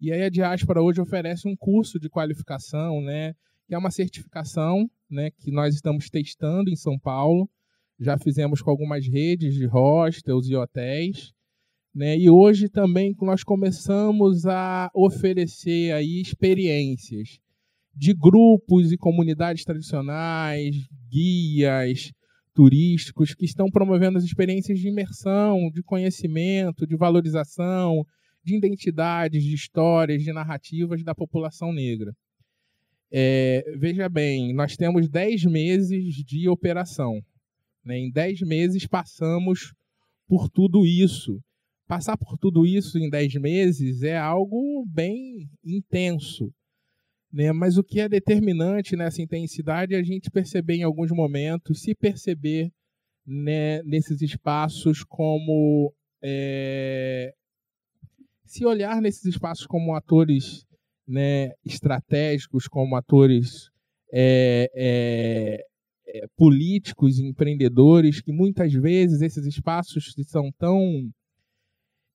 E 0.01 0.13
aí 0.13 0.23
a 0.23 0.29
Diáspora 0.29 0.81
hoje 0.81 1.01
oferece 1.01 1.49
um 1.49 1.57
curso 1.57 1.99
de 1.99 2.09
qualificação, 2.09 3.01
né, 3.01 3.35
que 3.67 3.75
é 3.75 3.79
uma 3.79 3.91
certificação 3.91 4.89
né, 5.11 5.31
que 5.31 5.51
nós 5.51 5.75
estamos 5.75 6.09
testando 6.09 6.71
em 6.71 6.77
São 6.77 6.97
Paulo. 6.99 7.51
Já 7.99 8.17
fizemos 8.17 8.63
com 8.63 8.71
algumas 8.71 9.07
redes 9.09 9.55
de 9.55 9.67
hostels 9.67 10.49
e 10.49 10.55
hotéis. 10.55 11.33
Né, 11.93 12.17
e 12.17 12.31
hoje 12.31 12.69
também 12.69 13.13
nós 13.21 13.43
começamos 13.43 14.47
a 14.47 14.89
oferecer 14.95 15.93
aí 15.93 16.21
experiências 16.21 17.41
de 17.93 18.15
grupos 18.15 18.93
e 18.93 18.97
comunidades 18.97 19.65
tradicionais, 19.65 20.77
guias 21.11 22.13
turísticos 22.55 23.35
que 23.35 23.45
estão 23.45 23.69
promovendo 23.69 24.19
as 24.19 24.25
experiências 24.25 24.79
de 24.79 24.89
imersão, 24.89 25.71
de 25.73 25.83
conhecimento, 25.83 26.87
de 26.87 26.97
valorização, 26.97 28.05
de 28.49 28.57
identidades, 28.57 29.45
de 29.45 29.55
histórias, 29.55 30.23
de 30.23 30.33
narrativas 30.33 31.05
da 31.05 31.15
população 31.15 31.73
negra. 31.73 32.13
É, 33.11 33.63
veja 33.79 34.09
bem, 34.09 34.55
nós 34.55 34.77
temos 34.77 35.09
10 35.09 35.45
meses 35.45 36.15
de 36.25 36.49
operação. 36.49 37.21
Né? 37.85 37.99
Em 37.99 38.11
10 38.11 38.41
meses 38.43 38.87
passamos 38.87 39.75
por 40.27 40.49
tudo 40.49 40.87
isso. 40.87 41.41
Passar 41.87 42.17
por 42.17 42.37
tudo 42.39 42.67
isso 42.67 42.99
em 42.99 43.09
10 43.09 43.35
meses 43.37 44.03
é 44.03 44.17
algo 44.17 44.85
bem 44.87 45.49
intenso. 45.65 46.53
Né? 47.33 47.53
Mas 47.53 47.77
o 47.77 47.85
que 47.85 48.01
é 48.01 48.09
determinante 48.09 48.97
nessa 48.97 49.23
intensidade 49.23 49.95
é 49.95 49.99
a 49.99 50.03
gente 50.03 50.31
perceber 50.31 50.77
em 50.77 50.83
alguns 50.83 51.11
momentos, 51.11 51.83
se 51.83 51.95
perceber 51.95 52.71
né, 53.27 53.83
nesses 53.83 54.23
espaços 54.23 55.05
como 55.05 55.93
é, 56.23 57.35
se 58.49 58.65
olhar 58.65 59.01
nesses 59.01 59.25
espaços 59.25 59.67
como 59.67 59.95
atores 59.95 60.67
né, 61.07 61.53
estratégicos, 61.65 62.67
como 62.67 62.97
atores 62.97 63.71
é, 64.13 64.71
é, 64.75 65.65
é, 66.07 66.27
políticos, 66.37 67.19
empreendedores, 67.19 68.21
que 68.21 68.33
muitas 68.33 68.73
vezes 68.73 69.21
esses 69.21 69.47
espaços 69.47 70.15
são 70.27 70.51
tão 70.59 71.11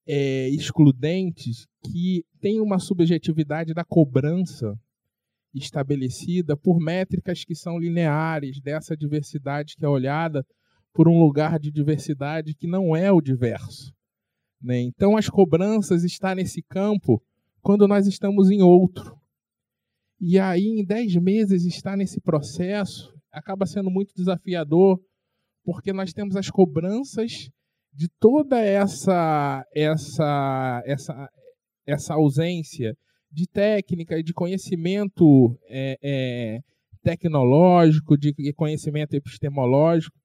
é, 0.08 0.50
excludentes 0.50 1.68
que 1.84 2.26
tem 2.42 2.60
uma 2.60 2.80
subjetividade 2.80 3.74
da 3.74 3.84
cobrança 3.84 4.78
estabelecida 5.54 6.58
por 6.58 6.80
métricas 6.80 7.46
que 7.46 7.54
são 7.54 7.78
lineares 7.78 8.60
dessa 8.60 8.98
diversidade 8.98 9.76
que 9.78 9.86
é 9.86 9.88
olhada 9.88 10.44
por 10.92 11.08
um 11.08 11.20
lugar 11.20 11.60
de 11.60 11.72
diversidade 11.72 12.56
que 12.56 12.68
não 12.68 12.96
é 12.96 13.12
o 13.12 13.22
diverso. 13.22 13.94
Né? 14.64 14.80
Então, 14.82 15.18
as 15.18 15.30
cobranças 15.30 16.04
estão 16.04 16.34
nesse 16.34 16.64
campo 16.64 17.22
quando 17.62 17.88
nós 17.88 18.08
estamos 18.08 18.50
em 18.50 18.62
outro. 18.62 19.20
E 20.20 20.40
aí, 20.40 20.80
em 20.80 20.86
dez 20.86 21.14
meses, 21.16 21.66
estar 21.66 21.98
nesse 21.98 22.22
processo 22.22 23.14
acaba 23.30 23.66
sendo 23.66 23.90
muito 23.90 24.14
desafiador, 24.16 25.02
porque 25.66 25.92
nós 25.92 26.14
temos 26.14 26.36
as 26.36 26.50
cobranças 26.50 27.50
de 27.92 28.08
toda 28.20 28.60
essa 28.60 29.66
essa 29.76 30.82
essa 30.86 31.30
essa 31.86 32.14
ausência 32.14 32.96
de 33.32 33.48
técnica 33.48 34.18
e 34.18 34.24
de 34.24 34.34
conhecimento 34.34 35.58
é, 35.68 35.98
é, 36.02 36.60
tecnológico, 37.02 38.18
de 38.18 38.54
conhecimento 38.54 39.14
epistemológico. 39.16 40.16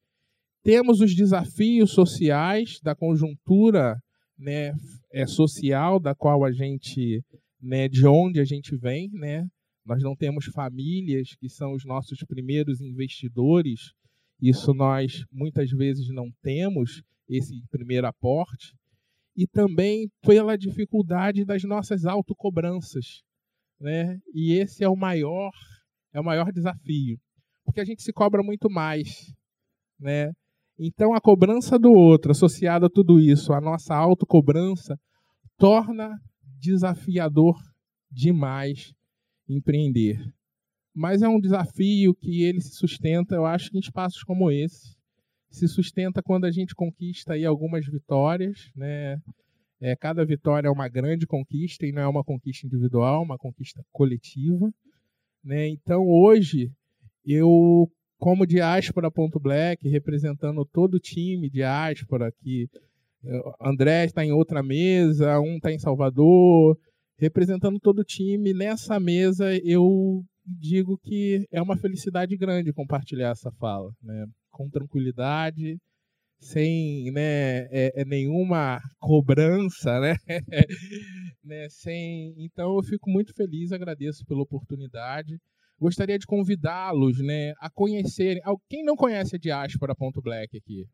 Temos 0.62 1.00
os 1.00 1.14
desafios 1.14 1.92
sociais 1.92 2.78
da 2.82 2.94
conjuntura 2.94 3.96
né, 4.38 4.72
é, 5.12 5.26
social 5.26 5.98
da 5.98 6.14
qual 6.14 6.44
a 6.44 6.52
gente, 6.52 7.22
né, 7.60 7.88
de 7.88 8.06
onde 8.06 8.40
a 8.40 8.44
gente 8.44 8.76
vem, 8.76 9.10
né? 9.12 9.46
Nós 9.84 10.02
não 10.02 10.14
temos 10.14 10.44
famílias 10.46 11.34
que 11.40 11.48
são 11.48 11.72
os 11.72 11.84
nossos 11.84 12.18
primeiros 12.28 12.80
investidores. 12.80 13.92
Isso 14.40 14.74
nós 14.74 15.24
muitas 15.32 15.70
vezes 15.70 16.08
não 16.10 16.30
temos 16.42 17.02
esse 17.28 17.54
primeiro 17.70 18.06
aporte 18.06 18.74
e 19.36 19.46
também 19.46 20.10
pela 20.22 20.56
dificuldade 20.56 21.44
das 21.44 21.62
nossas 21.64 22.04
autocobranças, 22.04 23.22
né? 23.80 24.18
E 24.34 24.52
esse 24.54 24.84
é 24.84 24.88
o 24.88 24.96
maior 24.96 25.52
é 26.12 26.20
o 26.20 26.24
maior 26.24 26.50
desafio, 26.52 27.18
porque 27.64 27.80
a 27.80 27.84
gente 27.84 28.02
se 28.02 28.12
cobra 28.12 28.42
muito 28.42 28.70
mais, 28.70 29.32
né? 29.98 30.32
Então, 30.78 31.12
a 31.12 31.20
cobrança 31.20 31.78
do 31.78 31.92
outro, 31.92 32.30
associada 32.30 32.86
a 32.86 32.90
tudo 32.90 33.18
isso, 33.18 33.52
a 33.52 33.60
nossa 33.60 33.94
autocobrança, 33.94 34.98
torna 35.56 36.10
desafiador 36.60 37.56
demais 38.10 38.94
empreender. 39.48 40.18
Mas 40.94 41.22
é 41.22 41.28
um 41.28 41.40
desafio 41.40 42.14
que 42.14 42.42
ele 42.44 42.60
se 42.60 42.74
sustenta, 42.74 43.34
eu 43.34 43.44
acho, 43.44 43.76
em 43.76 43.80
espaços 43.80 44.22
como 44.22 44.50
esse. 44.50 44.96
Se 45.50 45.66
sustenta 45.66 46.22
quando 46.22 46.44
a 46.44 46.50
gente 46.50 46.74
conquista 46.74 47.32
aí 47.32 47.44
algumas 47.44 47.86
vitórias, 47.86 48.70
né? 48.76 49.16
É, 49.80 49.94
cada 49.94 50.24
vitória 50.24 50.68
é 50.68 50.70
uma 50.70 50.88
grande 50.88 51.26
conquista 51.26 51.86
e 51.86 51.92
não 51.92 52.02
é 52.02 52.08
uma 52.08 52.24
conquista 52.24 52.66
individual, 52.66 53.22
uma 53.22 53.38
conquista 53.38 53.80
coletiva. 53.92 54.68
Né? 55.42 55.68
Então, 55.68 56.04
hoje, 56.04 56.72
eu 57.24 57.88
como 58.18 58.46
diáspora.black, 58.46 59.88
representando 59.88 60.64
todo 60.64 60.94
o 60.94 61.00
time 61.00 61.48
diáspora, 61.48 62.32
que 62.32 62.68
eh, 63.24 63.42
André 63.60 64.04
está 64.04 64.24
em 64.24 64.32
outra 64.32 64.62
mesa, 64.62 65.38
um 65.40 65.56
está 65.56 65.72
em 65.72 65.78
Salvador, 65.78 66.76
representando 67.16 67.78
todo 67.78 68.00
o 68.00 68.04
time. 68.04 68.52
Nessa 68.52 68.98
mesa, 68.98 69.56
eu 69.64 70.24
digo 70.44 70.98
que 70.98 71.46
é 71.52 71.62
uma 71.62 71.76
felicidade 71.76 72.36
grande 72.36 72.72
compartilhar 72.72 73.30
essa 73.30 73.52
fala, 73.52 73.92
né? 74.02 74.26
com 74.50 74.68
tranquilidade, 74.68 75.78
sem 76.40 77.12
né, 77.12 77.66
é, 77.70 78.02
é 78.02 78.04
nenhuma 78.04 78.80
cobrança, 78.98 80.00
né? 80.00 80.16
né? 81.44 81.68
Sem... 81.68 82.34
Então, 82.38 82.76
eu 82.76 82.82
fico 82.82 83.08
muito 83.10 83.32
feliz, 83.34 83.70
agradeço 83.70 84.24
pela 84.26 84.42
oportunidade 84.42 85.38
gostaria 85.80 86.18
de 86.18 86.26
convidá-los 86.26 87.20
né, 87.20 87.54
a 87.60 87.70
conhecerem. 87.70 88.42
Quem 88.68 88.84
não 88.84 88.96
conhece 88.96 89.36
a 89.36 89.38
Diáspora.black 89.38 90.56
aqui? 90.56 90.88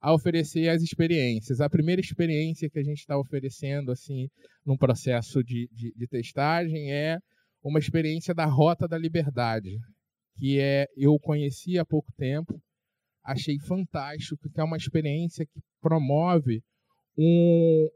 a 0.00 0.14
oferecer 0.14 0.68
as 0.68 0.82
experiências. 0.82 1.60
A 1.60 1.70
primeira 1.70 2.00
experiência 2.00 2.68
que 2.70 2.78
a 2.78 2.84
gente 2.84 2.98
está 2.98 3.18
oferecendo, 3.18 3.90
assim, 3.90 4.28
num 4.64 4.76
processo 4.76 5.42
de, 5.42 5.68
de, 5.72 5.92
de, 5.96 6.06
testagem, 6.06 6.92
é 6.92 7.18
uma 7.64 7.78
experiência 7.78 8.34
da 8.34 8.44
Rota 8.44 8.86
da 8.86 8.98
Liberdade, 8.98 9.70
que 10.36 10.60
é 10.60 10.86
eu 10.96 11.18
conheci 11.18 11.78
há 11.78 11.84
pouco 11.84 12.12
tempo, 12.16 12.60
achei 13.24 13.58
fantástico, 13.58 14.48
que 14.50 14.60
é 14.60 14.64
uma 14.64 14.76
experiência 14.76 15.44
que 15.44 15.60
promove 15.80 16.62
um, 17.16 17.88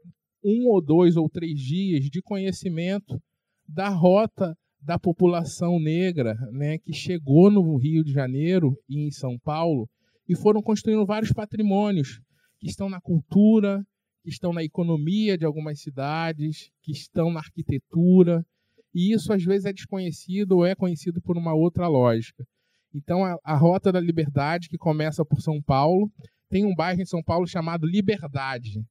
um 0.43 0.67
ou 0.67 0.83
dois 0.83 1.15
ou 1.15 1.29
três 1.29 1.57
dias 1.59 2.09
de 2.09 2.21
conhecimento 2.21 3.21
da 3.67 3.87
rota 3.87 4.57
da 4.83 4.99
população 4.99 5.79
negra, 5.79 6.35
né, 6.51 6.77
que 6.77 6.93
chegou 6.93 7.49
no 7.49 7.77
Rio 7.77 8.03
de 8.03 8.11
Janeiro 8.11 8.77
e 8.89 9.07
em 9.07 9.11
São 9.11 9.37
Paulo 9.39 9.89
e 10.27 10.35
foram 10.35 10.61
construindo 10.61 11.05
vários 11.05 11.31
patrimônios 11.31 12.21
que 12.59 12.67
estão 12.67 12.89
na 12.89 12.99
cultura, 12.99 13.83
que 14.23 14.29
estão 14.29 14.53
na 14.53 14.63
economia 14.63 15.37
de 15.37 15.45
algumas 15.45 15.81
cidades, 15.81 16.69
que 16.81 16.91
estão 16.91 17.31
na 17.31 17.39
arquitetura, 17.39 18.45
e 18.93 19.13
isso 19.13 19.33
às 19.33 19.43
vezes 19.43 19.65
é 19.65 19.73
desconhecido 19.73 20.57
ou 20.57 20.65
é 20.65 20.75
conhecido 20.75 21.21
por 21.21 21.37
uma 21.37 21.53
outra 21.53 21.87
lógica. 21.87 22.45
Então, 22.93 23.25
a, 23.25 23.37
a 23.43 23.55
Rota 23.55 23.91
da 23.91 23.99
Liberdade, 23.99 24.69
que 24.69 24.77
começa 24.77 25.25
por 25.25 25.41
São 25.41 25.61
Paulo, 25.61 26.11
tem 26.47 26.63
um 26.63 26.75
bairro 26.75 27.01
em 27.01 27.05
São 27.05 27.23
Paulo 27.23 27.47
chamado 27.47 27.87
Liberdade. 27.87 28.85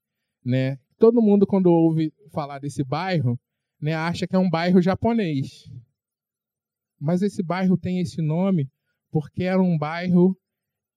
Né? 0.45 0.77
Todo 0.99 1.23
mundo, 1.23 1.47
quando 1.47 1.67
ouve 1.67 2.13
falar 2.33 2.59
desse 2.59 2.83
bairro, 2.83 3.39
né, 3.83 3.95
acha 3.95 4.27
que 4.29 4.37
é 4.37 4.39
um 4.39 4.49
bairro 4.49 4.81
japonês. 4.81 5.69
Mas 7.01 7.21
esse 7.21 7.43
bairro 7.43 7.77
tem 7.77 8.01
esse 8.01 8.23
nome 8.23 8.71
porque 9.11 9.43
era 9.43 9.61
um 9.61 9.77
bairro 9.77 10.37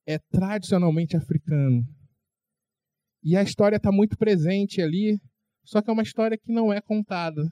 é 0.07 0.19
tradicionalmente 0.19 1.17
africano. 1.17 1.83
E 3.23 3.35
a 3.35 3.41
história 3.41 3.77
está 3.77 3.91
muito 3.91 4.15
presente 4.15 4.83
ali, 4.83 5.19
só 5.63 5.81
que 5.81 5.89
é 5.89 5.93
uma 5.93 6.03
história 6.03 6.37
que 6.37 6.53
não 6.53 6.71
é 6.71 6.79
contada. 6.79 7.51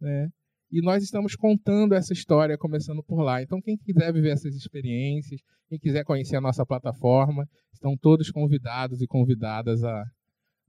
Né? 0.00 0.28
E 0.70 0.80
nós 0.80 1.02
estamos 1.02 1.34
contando 1.34 1.94
essa 1.94 2.12
história, 2.12 2.56
começando 2.56 3.02
por 3.02 3.22
lá. 3.22 3.42
Então, 3.42 3.60
quem 3.60 3.76
quiser 3.76 4.12
viver 4.12 4.30
essas 4.30 4.54
experiências, 4.54 5.40
quem 5.68 5.80
quiser 5.80 6.04
conhecer 6.04 6.36
a 6.36 6.40
nossa 6.40 6.64
plataforma, 6.64 7.44
estão 7.72 7.96
todos 7.96 8.30
convidados 8.30 9.02
e 9.02 9.06
convidadas 9.08 9.82
a 9.82 10.04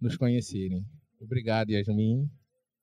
nos 0.01 0.17
conhecerem. 0.17 0.83
Obrigado, 1.21 1.69
Yasmin. 1.69 2.27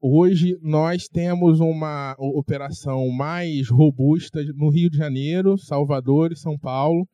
Hoje 0.00 0.58
nós 0.62 1.08
temos 1.08 1.60
uma 1.60 2.16
operação 2.18 3.08
mais 3.10 3.68
robusta 3.68 4.42
no 4.54 4.70
Rio 4.70 4.90
de 4.90 4.96
Janeiro, 4.96 5.58
Salvador 5.58 6.32
e 6.32 6.36
São 6.36 6.58
Paulo 6.58 7.06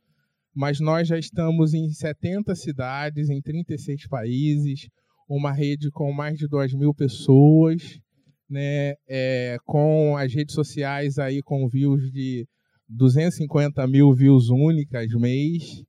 mas 0.56 0.80
nós 0.80 1.06
já 1.06 1.18
estamos 1.18 1.74
em 1.74 1.90
70 1.90 2.54
cidades, 2.54 3.28
em 3.28 3.42
36 3.42 4.08
países, 4.08 4.88
uma 5.28 5.52
rede 5.52 5.90
com 5.90 6.10
mais 6.10 6.38
de 6.38 6.48
2 6.48 6.72
mil 6.72 6.94
pessoas, 6.94 8.00
né, 8.48 8.94
é, 9.06 9.58
com 9.66 10.16
as 10.16 10.32
redes 10.32 10.54
sociais 10.54 11.18
aí 11.18 11.42
com 11.42 11.68
views 11.68 12.10
de 12.10 12.48
250 12.88 13.86
mil 13.86 14.14
views 14.14 14.48
únicas 14.48 15.12
mês, 15.12 15.84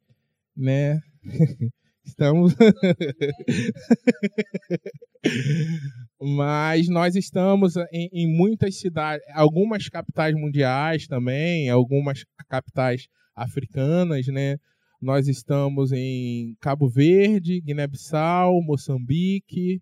né? 0.53 0.99
Estamos. 2.03 2.53
Mas 6.19 6.87
nós 6.87 7.15
estamos 7.15 7.75
em, 7.91 8.09
em, 8.11 8.27
muitas 8.27 8.79
cidades, 8.79 9.23
algumas 9.33 9.87
capitais 9.87 10.33
mundiais 10.33 11.05
também, 11.05 11.69
algumas 11.69 12.23
capitais 12.49 13.07
africanas, 13.35 14.25
né? 14.27 14.57
Nós 14.99 15.27
estamos 15.27 15.91
em 15.91 16.55
Cabo 16.59 16.89
Verde, 16.89 17.61
Guiné-Bissau, 17.61 18.63
Moçambique, 18.63 19.79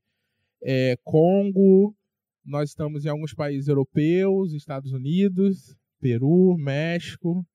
é, 0.61 0.97
Congo. 1.03 1.95
Nós 2.43 2.69
estamos 2.69 3.05
em 3.05 3.09
alguns 3.09 3.33
países 3.33 3.69
europeus, 3.69 4.53
Estados 4.53 4.91
Unidos, 4.91 5.73
Peru, 6.01 6.57
México. 6.57 7.45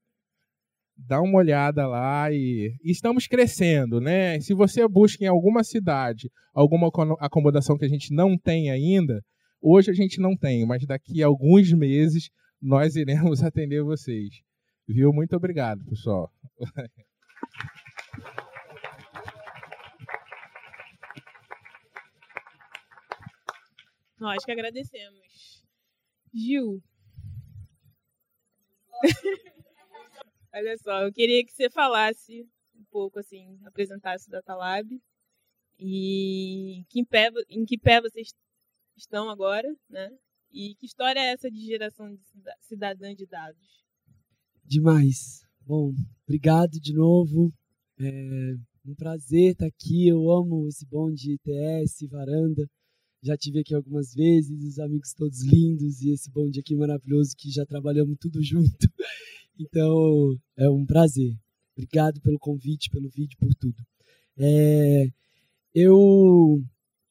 Dá 1.07 1.21
uma 1.21 1.39
olhada 1.39 1.87
lá 1.87 2.31
e, 2.31 2.75
e 2.83 2.91
estamos 2.91 3.27
crescendo, 3.27 4.01
né? 4.01 4.39
Se 4.41 4.55
você 4.55 4.87
busca 4.87 5.25
em 5.25 5.27
alguma 5.27 5.65
cidade 5.65 6.31
alguma 6.55 6.91
acomodação 7.19 7.79
que 7.79 7.85
a 7.85 7.89
gente 7.89 8.13
não 8.13 8.37
tem 8.37 8.71
ainda, 8.71 9.25
hoje 9.61 9.91
a 9.91 9.95
gente 9.95 10.21
não 10.21 10.37
tem, 10.37 10.67
mas 10.67 10.87
daqui 10.87 11.23
a 11.23 11.27
alguns 11.27 11.73
meses 11.73 12.31
nós 12.61 12.97
iremos 12.97 13.43
atender 13.45 13.83
vocês. 13.83 14.29
Viu? 14.87 15.13
Muito 15.13 15.35
obrigado, 15.37 15.85
pessoal. 15.85 16.31
Nós 24.21 24.45
que 24.45 24.53
agradecemos. 24.53 25.65
Gil. 26.35 26.83
Olha 30.53 30.77
só, 30.79 31.03
eu 31.03 31.13
queria 31.13 31.45
que 31.45 31.53
você 31.53 31.71
falasse 31.71 32.47
um 32.75 32.85
pouco, 32.91 33.19
assim, 33.19 33.59
apresentasse 33.65 34.29
o 34.29 34.31
Datalab 34.31 34.89
e 35.79 36.85
que 36.89 37.05
pé, 37.05 37.31
em 37.49 37.65
que 37.65 37.79
pé 37.79 38.01
vocês 38.01 38.35
estão 38.97 39.31
agora, 39.31 39.69
né? 39.89 40.11
E 40.53 40.75
que 40.75 40.87
história 40.87 41.21
é 41.21 41.33
essa 41.33 41.51
de 41.51 41.61
geração 41.65 42.13
de 42.13 42.21
cidadã 42.61 43.15
de 43.15 43.27
dados? 43.27 43.85
Demais. 44.65 45.45
Bom, 45.61 45.93
obrigado 46.27 46.73
de 46.81 46.93
novo. 46.93 47.53
É 47.99 48.55
um 48.85 48.95
prazer 48.95 49.53
estar 49.53 49.67
aqui. 49.67 50.09
Eu 50.09 50.31
amo 50.31 50.67
esse 50.67 50.85
bom 50.87 51.13
de 51.13 51.35
ITS, 51.35 52.09
varanda. 52.11 52.67
Já 53.23 53.37
tive 53.37 53.61
aqui 53.61 53.75
algumas 53.75 54.13
vezes, 54.15 54.65
os 54.65 54.79
amigos 54.79 55.13
todos 55.15 55.43
lindos 55.45 56.01
e 56.01 56.11
esse 56.11 56.31
bonde 56.31 56.59
aqui 56.59 56.75
maravilhoso 56.75 57.37
que 57.37 57.51
já 57.51 57.65
trabalhamos 57.65 58.17
tudo 58.19 58.43
junto. 58.43 58.89
Então, 59.61 60.39
é 60.57 60.71
um 60.71 60.87
prazer. 60.87 61.35
Obrigado 61.77 62.19
pelo 62.23 62.39
convite, 62.39 62.89
pelo 62.89 63.11
vídeo, 63.11 63.37
por 63.39 63.55
tudo. 63.55 63.77
É, 64.39 65.07
eu 65.75 66.63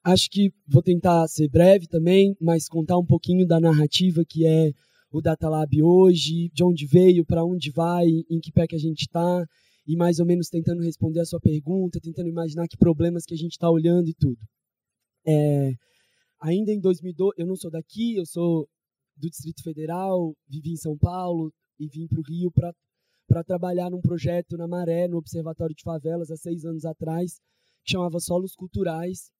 acho 0.03 0.27
que 0.31 0.51
vou 0.67 0.81
tentar 0.81 1.27
ser 1.27 1.47
breve 1.47 1.85
também, 1.85 2.35
mas 2.41 2.67
contar 2.67 2.97
um 2.97 3.05
pouquinho 3.05 3.45
da 3.45 3.59
narrativa 3.59 4.25
que 4.27 4.47
é 4.47 4.71
o 5.11 5.21
Datalab 5.21 5.71
hoje, 5.83 6.49
de 6.51 6.63
onde 6.63 6.87
veio, 6.87 7.23
para 7.23 7.45
onde 7.45 7.69
vai, 7.69 8.07
em 8.07 8.39
que 8.39 8.51
pé 8.51 8.65
que 8.65 8.75
a 8.75 8.79
gente 8.79 9.01
está, 9.01 9.45
e 9.85 9.95
mais 9.95 10.19
ou 10.19 10.25
menos 10.25 10.49
tentando 10.49 10.81
responder 10.81 11.19
a 11.19 11.25
sua 11.25 11.39
pergunta, 11.39 11.99
tentando 12.01 12.29
imaginar 12.29 12.67
que 12.67 12.77
problemas 12.77 13.25
que 13.25 13.33
a 13.35 13.37
gente 13.37 13.51
está 13.51 13.69
olhando 13.69 14.09
e 14.09 14.13
tudo. 14.15 14.39
É, 15.27 15.73
ainda 16.41 16.71
em 16.71 16.79
2012, 16.79 17.35
eu 17.37 17.45
não 17.45 17.55
sou 17.55 17.69
daqui, 17.69 18.15
eu 18.15 18.25
sou 18.25 18.67
do 19.15 19.29
Distrito 19.29 19.61
Federal, 19.61 20.35
vivi 20.47 20.71
em 20.71 20.77
São 20.77 20.97
Paulo 20.97 21.53
e 21.79 21.87
vim 21.87 22.07
para 22.07 22.19
o 22.19 22.23
Rio 22.23 22.51
para 22.51 23.43
trabalhar 23.43 23.89
num 23.89 24.01
projeto 24.01 24.57
na 24.57 24.67
Maré, 24.67 25.07
no 25.07 25.17
Observatório 25.17 25.75
de 25.75 25.83
Favelas, 25.83 26.29
há 26.29 26.35
seis 26.35 26.65
anos 26.65 26.83
atrás, 26.85 27.39
que 27.83 27.91
chamava 27.91 28.19
Solos 28.19 28.53
Culturais. 28.55 29.31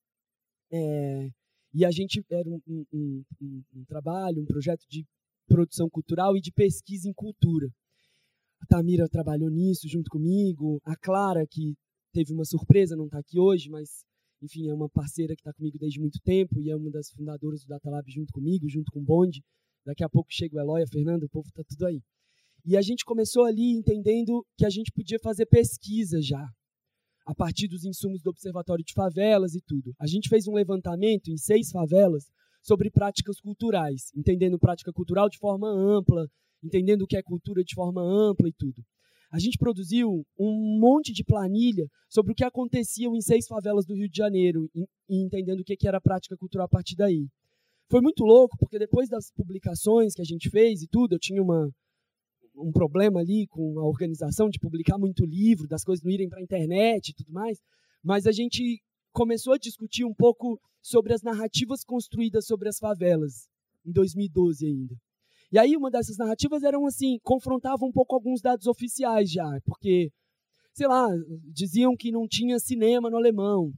É, 0.71 1.30
e 1.73 1.86
a 1.86 1.91
gente 1.91 2.23
era 2.32 2.49
um, 2.49 2.62
um, 2.67 3.23
um, 3.41 3.63
um, 3.75 3.86
trabalho, 3.86 4.41
um 4.41 4.45
projeto 4.45 4.86
de 4.89 5.06
produção 5.47 5.89
cultural 5.89 6.38
e 6.38 6.41
de 6.41 6.52
pesquisa 6.52 7.10
em 7.10 7.13
cultura. 7.13 7.67
A 8.62 8.65
Tamira 8.65 9.08
trabalhou 9.08 9.49
nisso 9.49 9.88
junto 9.88 10.10
comigo, 10.10 10.80
a 10.84 10.95
Clara, 10.95 11.45
que 11.47 11.75
teve 12.13 12.34
uma 12.34 12.45
surpresa, 12.45 12.95
não 12.95 13.06
está 13.06 13.19
aqui 13.19 13.39
hoje, 13.39 13.69
mas, 13.69 14.04
enfim, 14.41 14.67
é 14.67 14.73
uma 14.73 14.89
parceira 14.89 15.36
que 15.36 15.41
está 15.41 15.54
comigo 15.54 15.78
desde 15.78 15.99
muito 15.99 16.19
tempo 16.23 16.60
e 16.60 16.69
é 16.69 16.75
uma 16.75 16.89
das 16.91 17.10
fundadoras 17.10 17.63
do 17.63 17.67
Datalab 17.67 18.10
junto 18.10 18.32
comigo, 18.34 18.67
junto 18.69 18.91
com 18.91 18.99
o 18.99 19.04
Bonde. 19.04 19.43
Daqui 19.86 20.04
a 20.04 20.10
pouco 20.10 20.28
chega 20.32 20.58
o 20.58 20.60
Eloy, 20.60 20.84
a 20.84 20.88
Fernanda, 20.88 21.25
o 21.25 21.30
povo 21.30 21.47
está 21.47 21.63
tudo 21.63 21.86
aí. 21.86 22.02
E 22.65 22.76
a 22.78 22.82
gente 22.82 23.06
começou 23.06 23.45
ali 23.45 23.72
entendendo 23.72 24.45
que 24.58 24.65
a 24.65 24.69
gente 24.69 24.91
podia 24.91 25.17
fazer 25.19 25.45
pesquisa 25.45 26.22
já, 26.22 26.45
a 27.26 27.34
partir 27.34 27.67
dos 27.67 27.86
insumos 27.86 28.22
do 28.22 28.30
Observatório 28.30 28.84
de 28.84 28.93
Favelas 28.93 29.54
e 29.56 29.62
tudo. 29.62 29.93
A 30.00 30.08
gente 30.08 30.30
fez 30.30 30.48
um 30.48 30.54
levantamento 30.54 31.30
em 31.30 31.38
seis 31.38 31.69
favelas 31.72 32.26
sobre 32.62 32.89
práticas 32.89 33.39
culturais, 33.39 34.12
entendendo 34.15 34.60
prática 34.60 34.91
cultural 34.91 35.30
de 35.30 35.38
forma 35.38 35.69
ampla, 35.69 36.28
entendendo 36.63 37.04
o 37.04 37.08
que 37.08 37.17
é 37.17 37.24
cultura 37.24 37.63
de 37.63 37.74
forma 37.74 38.02
ampla 38.02 38.50
e 38.50 38.54
tudo. 38.54 38.84
A 39.32 39.39
gente 39.39 39.58
produziu 39.60 40.26
um 40.39 40.80
monte 40.80 41.13
de 41.13 41.24
planilha 41.24 41.86
sobre 42.10 42.32
o 42.32 42.36
que 42.36 42.43
acontecia 42.43 43.08
em 43.08 43.22
seis 43.22 43.45
favelas 43.48 43.86
do 43.86 43.93
Rio 43.93 44.10
de 44.10 44.17
Janeiro 44.17 44.67
e, 44.74 44.86
entendendo 45.08 45.60
o 45.60 45.63
que 45.63 45.88
era 45.88 46.02
prática 46.02 46.36
cultural 46.36 46.65
a 46.65 46.69
partir 46.69 46.95
daí. 46.95 47.28
Foi 47.91 48.02
muito 48.02 48.24
louco, 48.24 48.58
porque 48.58 48.80
depois 48.80 49.08
das 49.08 49.32
publicações 49.32 50.13
que 50.13 50.22
a 50.22 50.26
gente 50.26 50.50
fez 50.50 50.82
e 50.82 50.88
tudo, 50.88 51.13
eu 51.13 51.19
tinha 51.19 51.41
uma, 51.41 51.69
um 52.60 52.72
problema 52.72 53.19
ali 53.19 53.48
com 53.48 53.80
a 53.80 53.86
organização 53.86 54.50
de 54.50 54.60
publicar 54.60 54.98
muito 54.98 55.26
livro, 55.26 55.67
das 55.67 55.84
coisas 55.84 56.04
não 56.04 56.12
irem 56.12 56.30
para 56.30 56.39
a 56.39 56.43
internet 56.43 57.10
e 57.10 57.13
tudo 57.13 57.32
mais, 57.32 57.60
mas 58.04 58.26
a 58.26 58.32
gente 58.32 58.82
começou 59.12 59.54
a 59.54 59.58
discutir 59.58 60.06
um 60.06 60.13
pouco 60.13 60.60
sobre 60.82 61.13
as 61.13 61.22
narrativas 61.22 61.84
construídas 61.84 62.45
sobre 62.45 62.69
as 62.69 62.78
favelas, 62.78 63.48
em 63.86 63.91
2012 63.91 64.65
ainda. 64.65 64.95
E 65.52 65.58
aí 65.58 65.76
uma 65.76 65.89
dessas 65.89 66.17
narrativas 66.17 66.63
eram 66.63 66.86
assim, 66.86 67.17
confrontava 67.24 67.84
um 67.86 67.91
pouco 67.91 68.15
alguns 68.15 68.41
dados 68.41 68.67
oficiais 68.67 69.32
já, 69.32 69.60
porque, 69.65 70.12
sei 70.74 70.88
lá, 70.88 71.08
diziam 71.52 71.95
que 71.95 72.12
não 72.12 72.28
tinha 72.28 72.60
cinema 72.60 73.10
no 73.10 73.17
alemão, 73.17 73.74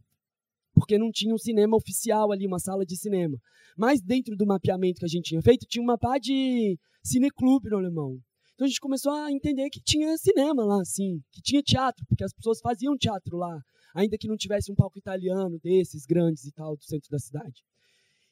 porque 0.73 0.97
não 0.97 1.09
tinha 1.11 1.33
um 1.33 1.37
cinema 1.37 1.77
oficial 1.77 2.31
ali, 2.31 2.45
uma 2.45 2.59
sala 2.59 2.85
de 2.85 2.97
cinema. 2.97 3.37
Mas 3.77 4.01
dentro 4.01 4.35
do 4.35 4.45
mapeamento 4.45 4.99
que 4.99 5.05
a 5.05 5.09
gente 5.09 5.29
tinha 5.29 5.41
feito, 5.41 5.65
tinha 5.65 5.81
uma 5.81 5.97
pá 5.97 6.17
de 6.17 6.77
cineclube 7.03 7.69
no 7.69 7.77
alemão. 7.77 8.19
Então 8.61 8.67
a 8.67 8.69
gente 8.69 8.79
começou 8.79 9.11
a 9.11 9.31
entender 9.31 9.71
que 9.71 9.81
tinha 9.81 10.15
cinema 10.19 10.63
lá, 10.63 10.81
assim, 10.81 11.19
que 11.31 11.41
tinha 11.41 11.63
teatro, 11.63 12.05
porque 12.05 12.23
as 12.23 12.31
pessoas 12.31 12.59
faziam 12.61 12.95
teatro 12.95 13.35
lá, 13.35 13.59
ainda 13.95 14.19
que 14.19 14.27
não 14.27 14.37
tivesse 14.37 14.71
um 14.71 14.75
palco 14.75 14.99
italiano 14.99 15.57
desses 15.63 16.05
grandes 16.05 16.45
e 16.45 16.51
tal 16.51 16.77
do 16.77 16.83
centro 16.83 17.09
da 17.09 17.17
cidade. 17.17 17.63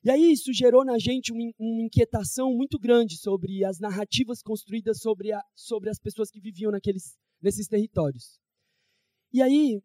E 0.04 0.12
aí 0.12 0.32
isso 0.32 0.54
gerou 0.54 0.86
na 0.86 1.00
gente 1.00 1.32
uma, 1.32 1.84
inquietação 1.84 2.54
muito 2.54 2.78
grande 2.78 3.18
sobre 3.18 3.66
as 3.66 3.80
narrativas 3.80 4.44
construídas 4.44 5.00
sobre, 5.00 5.34
a, 5.34 5.42
sobre 5.56 5.90
as 5.90 5.98
pessoas 5.98 6.30
que 6.30 6.40
viviam 6.40 6.72
naqueles, 6.72 7.18
nesses 7.42 7.68
territórios. 7.68 8.40
E 9.34 9.42
aí, 9.42 9.82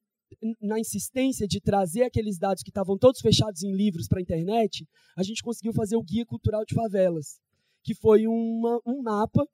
na 0.61 0.79
insistência 0.79 1.49
de 1.49 1.59
trazer 1.59 2.03
aqueles 2.03 2.39
dados 2.39 2.63
que 2.63 2.69
estavam 2.69 2.99
todos 2.99 3.23
fechados 3.23 3.63
em 3.63 3.75
livros 3.75 4.07
para 4.07 4.19
a 4.19 4.23
internet, 4.23 4.87
a 5.17 5.23
gente 5.23 5.43
conseguiu 5.43 5.73
fazer 5.73 5.97
o 5.97 6.03
Guia 6.03 6.27
Cultural 6.27 6.67
de 6.67 6.75
Favelas, 6.75 7.41
que 7.83 7.95
foi 7.95 8.27
uma, 8.27 8.79
um 8.85 9.01
mapa 9.01 9.49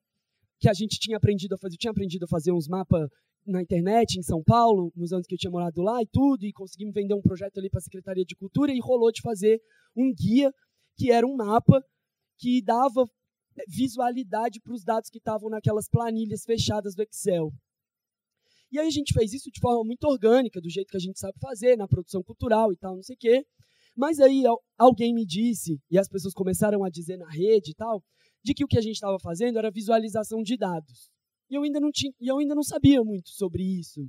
que 0.61 0.69
a 0.69 0.75
gente 0.75 0.99
tinha 0.99 1.17
aprendido 1.17 1.55
a 1.55 1.59
fazer. 1.59 1.75
Eu 1.75 1.79
tinha 1.79 1.91
aprendido 1.91 2.25
a 2.25 2.29
fazer 2.29 2.53
uns 2.53 2.69
mapas 2.69 3.09
na 3.47 3.63
internet 3.63 4.19
em 4.19 4.23
São 4.23 4.43
Paulo, 4.45 4.93
nos 4.95 5.13
anos 5.13 5.27
que 5.27 5.35
eu 5.35 5.39
tinha 5.39 5.51
morado 5.51 5.81
lá 5.81 6.03
e 6.03 6.07
tudo, 6.07 6.45
e 6.45 6.53
conseguimos 6.53 6.95
vender 6.95 7.15
um 7.15 7.23
projeto 7.23 7.59
ali 7.59 7.71
para 7.71 7.79
a 7.79 7.83
Secretaria 7.83 8.25
de 8.25 8.37
Cultura 8.37 8.71
e 8.73 8.79
rolou 8.79 9.11
de 9.11 9.23
fazer 9.23 9.61
um 9.97 10.13
guia 10.15 10.53
que 10.97 11.11
era 11.11 11.27
um 11.27 11.35
mapa 11.35 11.83
que 12.39 12.63
dava 12.63 13.09
visualidade 13.67 14.61
para 14.61 14.75
os 14.75 14.85
dados 14.85 15.11
que 15.11 15.19
estavam 15.19 15.49
naquelas 15.49 15.89
planilhas 15.89 16.45
fechadas 16.45 16.95
do 16.95 17.03
Excel. 17.03 17.51
E 18.71 18.79
aí 18.79 18.87
a 18.87 18.91
gente 18.91 19.13
fez 19.13 19.33
isso 19.33 19.51
de 19.51 19.61
forma 19.61 19.83
muito 19.85 20.05
orgânica, 20.05 20.61
do 20.61 20.71
jeito 20.71 20.89
que 20.89 20.97
a 20.97 21.01
gente 21.01 21.19
sabe 21.19 21.37
fazer, 21.41 21.77
na 21.77 21.89
produção 21.89 22.23
cultural 22.23 22.73
e 22.73 22.77
tal, 22.77 22.95
não 22.95 23.03
sei 23.03 23.17
o 23.17 23.19
quê. 23.19 23.45
Mas 23.97 24.21
aí 24.21 24.45
alguém 24.79 25.13
me 25.13 25.27
disse, 25.27 25.81
e 25.91 25.99
as 25.99 26.09
pessoas 26.09 26.33
começaram 26.33 26.85
a 26.85 26.89
dizer 26.89 27.17
na 27.17 27.29
rede 27.29 27.73
e 27.73 27.75
tal, 27.75 28.03
de 28.43 28.55
que 28.55 28.65
o 28.65 28.69
que 28.69 28.79
a 28.79 28.81
gente 28.81 28.95
estava 28.95 29.19
fazendo 29.19 29.59
era 29.59 29.71
visualização 29.71 30.43
de 30.43 30.57
dados. 30.57 31.11
E 31.51 31.55
eu 31.55 31.63
ainda 31.63 31.81
não 31.81 31.91
tinha, 31.91 32.13
e 32.21 32.29
eu 32.29 32.39
ainda 32.39 32.55
não 32.55 32.63
sabia 32.63 33.03
muito 33.03 33.31
sobre 33.31 33.63
isso. 33.63 34.09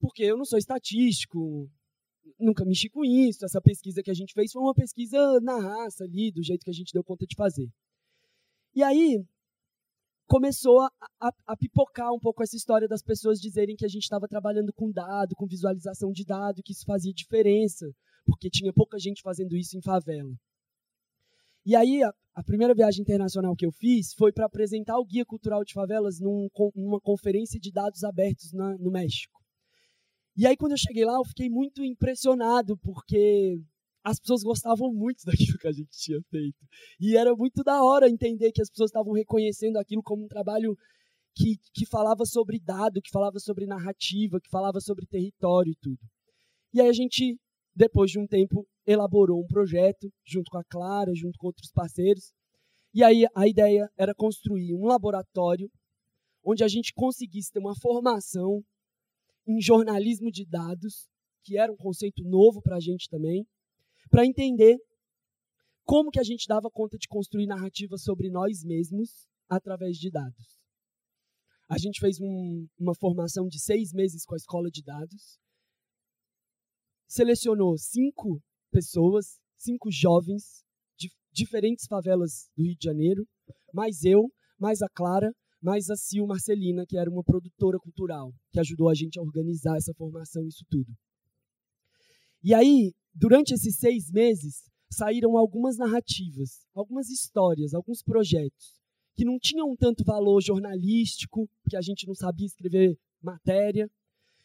Porque 0.00 0.22
eu 0.22 0.36
não 0.36 0.44
sou 0.44 0.58
estatístico, 0.58 1.70
nunca 2.38 2.64
mexi 2.64 2.88
com 2.88 3.04
isso. 3.04 3.44
Essa 3.44 3.60
pesquisa 3.60 4.02
que 4.02 4.10
a 4.10 4.14
gente 4.14 4.32
fez 4.32 4.52
foi 4.52 4.62
uma 4.62 4.74
pesquisa 4.74 5.40
na 5.40 5.58
raça 5.58 6.04
ali, 6.04 6.32
do 6.32 6.42
jeito 6.42 6.64
que 6.64 6.70
a 6.70 6.74
gente 6.74 6.92
deu 6.92 7.04
conta 7.04 7.26
de 7.26 7.36
fazer. 7.36 7.68
E 8.74 8.82
aí 8.82 9.24
começou 10.26 10.80
a, 10.80 10.90
a, 11.20 11.30
a 11.46 11.56
pipocar 11.56 12.12
um 12.12 12.18
pouco 12.18 12.42
essa 12.42 12.56
história 12.56 12.88
das 12.88 13.02
pessoas 13.02 13.38
dizerem 13.38 13.76
que 13.76 13.84
a 13.84 13.88
gente 13.88 14.02
estava 14.02 14.26
trabalhando 14.26 14.72
com 14.72 14.90
dado, 14.90 15.34
com 15.36 15.46
visualização 15.46 16.10
de 16.10 16.24
dado, 16.24 16.62
que 16.62 16.72
isso 16.72 16.84
fazia 16.86 17.12
diferença, 17.12 17.86
porque 18.24 18.48
tinha 18.50 18.72
pouca 18.72 18.98
gente 18.98 19.22
fazendo 19.22 19.56
isso 19.56 19.76
em 19.76 19.82
favela. 19.82 20.34
E 21.66 21.74
aí, 21.74 22.02
a, 22.02 22.12
a 22.34 22.42
primeira 22.42 22.74
viagem 22.74 23.00
internacional 23.00 23.54
que 23.56 23.64
eu 23.64 23.72
fiz 23.72 24.12
foi 24.14 24.32
para 24.32 24.46
apresentar 24.46 24.98
o 24.98 25.04
Guia 25.04 25.24
Cultural 25.24 25.64
de 25.64 25.72
Favelas 25.72 26.20
num, 26.20 26.48
numa 26.74 27.00
conferência 27.00 27.58
de 27.58 27.72
dados 27.72 28.04
abertos 28.04 28.52
na, 28.52 28.76
no 28.76 28.90
México. 28.90 29.40
E 30.36 30.46
aí, 30.46 30.56
quando 30.56 30.72
eu 30.72 30.78
cheguei 30.78 31.04
lá, 31.04 31.14
eu 31.14 31.24
fiquei 31.24 31.48
muito 31.48 31.82
impressionado, 31.84 32.76
porque 32.78 33.58
as 34.04 34.20
pessoas 34.20 34.42
gostavam 34.42 34.92
muito 34.92 35.24
daquilo 35.24 35.58
que 35.58 35.68
a 35.68 35.72
gente 35.72 35.90
tinha 35.90 36.20
feito. 36.30 36.58
E 37.00 37.16
era 37.16 37.34
muito 37.34 37.62
da 37.62 37.82
hora 37.82 38.10
entender 38.10 38.52
que 38.52 38.60
as 38.60 38.68
pessoas 38.68 38.90
estavam 38.90 39.12
reconhecendo 39.12 39.78
aquilo 39.78 40.02
como 40.02 40.24
um 40.24 40.28
trabalho 40.28 40.76
que, 41.34 41.56
que 41.72 41.86
falava 41.86 42.26
sobre 42.26 42.60
dado, 42.60 43.00
que 43.00 43.10
falava 43.10 43.38
sobre 43.38 43.66
narrativa, 43.66 44.40
que 44.40 44.50
falava 44.50 44.80
sobre 44.80 45.06
território 45.06 45.72
e 45.72 45.76
tudo. 45.76 45.98
E 46.72 46.80
aí 46.80 46.88
a 46.88 46.92
gente, 46.92 47.38
depois 47.74 48.10
de 48.10 48.18
um 48.18 48.26
tempo, 48.26 48.66
elaborou 48.86 49.42
um 49.42 49.46
projeto 49.46 50.12
junto 50.24 50.50
com 50.50 50.58
a 50.58 50.64
Clara, 50.64 51.12
junto 51.14 51.38
com 51.38 51.46
outros 51.46 51.70
parceiros. 51.72 52.32
E 52.92 53.02
aí 53.02 53.26
a 53.34 53.48
ideia 53.48 53.88
era 53.96 54.14
construir 54.14 54.74
um 54.74 54.84
laboratório 54.84 55.70
onde 56.44 56.62
a 56.62 56.68
gente 56.68 56.92
conseguisse 56.94 57.50
ter 57.50 57.58
uma 57.58 57.74
formação 57.74 58.62
em 59.46 59.60
jornalismo 59.60 60.30
de 60.30 60.46
dados, 60.46 61.08
que 61.42 61.58
era 61.58 61.72
um 61.72 61.76
conceito 61.76 62.22
novo 62.22 62.60
para 62.62 62.76
a 62.76 62.80
gente 62.80 63.08
também, 63.08 63.46
para 64.10 64.26
entender 64.26 64.76
como 65.84 66.10
que 66.10 66.20
a 66.20 66.24
gente 66.24 66.46
dava 66.46 66.70
conta 66.70 66.96
de 66.96 67.08
construir 67.08 67.46
narrativas 67.46 68.02
sobre 68.02 68.30
nós 68.30 68.62
mesmos 68.64 69.26
através 69.48 69.96
de 69.96 70.10
dados. 70.10 70.58
A 71.68 71.78
gente 71.78 72.00
fez 72.00 72.20
um, 72.20 72.66
uma 72.78 72.94
formação 72.94 73.48
de 73.48 73.60
seis 73.60 73.92
meses 73.92 74.24
com 74.24 74.34
a 74.34 74.36
escola 74.36 74.70
de 74.70 74.82
dados, 74.82 75.38
selecionou 77.06 77.76
cinco 77.76 78.42
pessoas, 78.74 79.38
cinco 79.56 79.88
jovens 79.88 80.64
de 80.98 81.08
diferentes 81.32 81.86
favelas 81.86 82.50
do 82.56 82.64
Rio 82.64 82.76
de 82.76 82.84
Janeiro, 82.84 83.24
mais 83.72 84.02
eu, 84.02 84.28
mais 84.58 84.82
a 84.82 84.88
Clara, 84.88 85.32
mais 85.62 85.88
a 85.90 85.94
Sil 85.94 86.26
Marcelina, 86.26 86.84
que 86.84 86.98
era 86.98 87.08
uma 87.08 87.22
produtora 87.22 87.78
cultural, 87.78 88.34
que 88.52 88.58
ajudou 88.58 88.88
a 88.88 88.94
gente 88.94 89.16
a 89.16 89.22
organizar 89.22 89.76
essa 89.76 89.94
formação, 89.94 90.44
isso 90.44 90.64
tudo. 90.68 90.92
E 92.42 92.52
aí, 92.52 92.92
durante 93.14 93.54
esses 93.54 93.76
seis 93.76 94.10
meses, 94.10 94.64
saíram 94.90 95.36
algumas 95.38 95.78
narrativas, 95.78 96.66
algumas 96.74 97.08
histórias, 97.08 97.74
alguns 97.74 98.02
projetos, 98.02 98.74
que 99.16 99.24
não 99.24 99.38
tinham 99.38 99.74
tanto 99.76 100.04
valor 100.04 100.42
jornalístico, 100.42 101.48
porque 101.62 101.76
a 101.76 101.80
gente 101.80 102.06
não 102.08 102.14
sabia 102.14 102.46
escrever 102.46 102.98
matéria, 103.22 103.88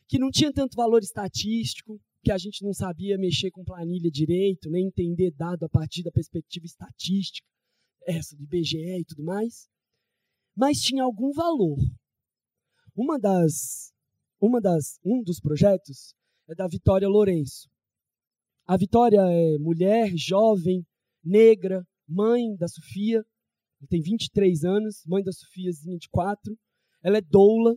que 0.08 0.20
não 0.20 0.30
tinha 0.30 0.54
tanto 0.54 0.76
valor 0.76 1.02
estatístico, 1.02 2.00
que 2.24 2.32
a 2.32 2.38
gente 2.38 2.64
não 2.64 2.74
sabia 2.74 3.18
mexer 3.18 3.52
com 3.52 3.64
planilha 3.64 4.10
direito, 4.12 4.70
nem 4.70 4.88
entender 4.88 5.32
dado 5.32 5.64
a 5.66 5.70
partir 5.70 6.04
da 6.04 6.12
perspectiva 6.12 6.66
estatística, 6.66 7.48
essa 8.06 8.36
do 8.36 8.44
IBGE 8.44 9.00
e 9.00 9.06
tudo 9.06 9.24
mais, 9.24 9.68
mas 10.56 10.80
tinha 10.80 11.04
algum 11.04 11.32
valor. 11.32 11.78
Uma 12.96 13.18
das, 13.18 13.94
uma 14.42 14.60
das, 14.60 15.00
um 15.06 15.24
dos 15.24 15.40
projetos 15.40 16.14
é 16.50 16.56
da 16.56 16.68
Vitória 16.68 17.08
Lourenço. 17.08 17.70
A 18.66 18.76
Vitória 18.76 19.22
é 19.22 19.58
mulher, 19.58 20.12
jovem, 20.16 20.86
negra, 21.24 21.86
mãe 22.08 22.56
da 22.56 22.68
Sofia, 22.68 23.24
tem 23.88 24.02
23 24.02 24.66
anos, 24.66 25.04
mãe 25.06 25.24
da 25.24 25.32
Sofia, 25.32 25.72
24. 25.72 26.58
Ela 27.02 27.20
é 27.20 27.22
doula, 27.22 27.76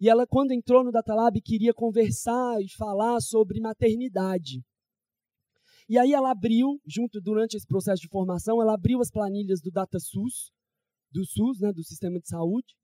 e 0.00 0.08
ela, 0.08 0.26
quando 0.26 0.52
entrou 0.52 0.82
no 0.82 0.90
Datalab, 0.90 1.38
queria 1.42 1.74
conversar 1.74 2.60
e 2.62 2.72
falar 2.72 3.20
sobre 3.20 3.60
maternidade. 3.60 4.62
E 5.86 5.98
aí 5.98 6.14
ela 6.14 6.30
abriu, 6.30 6.80
junto 6.86 7.20
durante 7.20 7.56
esse 7.56 7.66
processo 7.66 8.00
de 8.00 8.08
formação, 8.08 8.62
ela 8.62 8.74
abriu 8.74 9.00
as 9.00 9.10
planilhas 9.10 9.60
do 9.60 9.70
DataSUS, 9.70 10.50
do 11.12 11.24
SUS, 11.26 11.60
né, 11.60 11.70
do 11.72 11.82
Sistema 11.82 12.18
de 12.18 12.28
Saúde. 12.28 12.74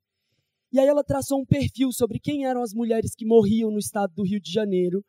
E 0.71 0.79
aí 0.79 0.87
ela 0.87 1.03
traçou 1.03 1.41
um 1.41 1.47
perfil 1.47 1.91
sobre 1.91 2.19
quem 2.19 2.45
eram 2.45 2.63
as 2.63 2.75
mulheres 2.75 3.15
que 3.15 3.25
morriam 3.25 3.71
no 3.71 3.79
estado 3.79 4.13
do 4.13 4.25
Rio 4.25 4.41
de 4.41 4.53
Janeiro, 4.53 5.03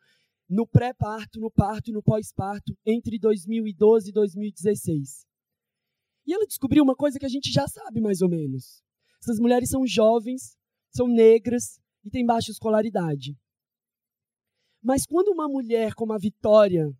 no 0.48 0.66
pré-parto, 0.66 1.38
no 1.38 1.50
parto 1.50 1.90
e 1.90 1.92
no 1.92 2.02
pós-parto, 2.02 2.72
entre 2.86 3.18
2012 3.18 4.08
e 4.08 4.12
2016. 4.12 5.26
E 6.26 6.32
ela 6.32 6.46
descobriu 6.46 6.82
uma 6.82 6.94
coisa 6.94 7.18
que 7.18 7.26
a 7.26 7.28
gente 7.28 7.50
já 7.52 7.66
sabe 7.66 8.00
mais 8.00 8.22
ou 8.22 8.30
menos. 8.30 8.82
Essas 9.20 9.38
mulheres 9.38 9.68
são 9.68 9.86
jovens, 9.86 10.56
são 10.90 11.06
negras, 11.06 11.78
e 12.04 12.10
tem 12.10 12.24
baixa 12.24 12.50
escolaridade. 12.50 13.36
Mas 14.82 15.04
quando 15.06 15.28
uma 15.28 15.48
mulher 15.48 15.94
como 15.94 16.12
a 16.12 16.18
Vitória 16.18 16.90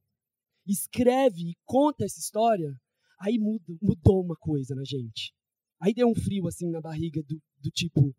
escreve 0.67 1.51
e 1.51 1.57
conta 1.65 2.05
essa 2.05 2.19
história, 2.19 2.75
aí 3.21 3.39
muda, 3.39 3.65
mudou 3.81 4.23
uma 4.23 4.37
coisa 4.37 4.75
na 4.75 4.85
gente. 4.85 5.33
Aí 5.81 5.95
deu 5.95 6.09
um 6.09 6.15
frio 6.15 6.47
assim 6.47 6.69
na 6.71 6.81
barriga 6.81 7.23
do, 7.23 7.41
do 7.61 7.71
tipo, 7.71 8.15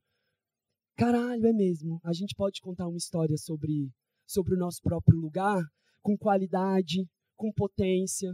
caralho, 0.96 1.46
é 1.46 1.54
mesmo. 1.54 2.00
A 2.04 2.14
gente 2.14 2.34
pode 2.36 2.62
contar 2.62 2.88
uma 2.88 2.98
história 2.98 3.38
sobre, 3.38 3.92
sobre 4.26 4.56
o 4.56 4.58
nosso 4.58 4.82
próprio 4.82 5.20
lugar, 5.20 5.62
com 6.02 6.18
qualidade, 6.18 7.06
com 7.36 7.52
potência. 7.52 8.34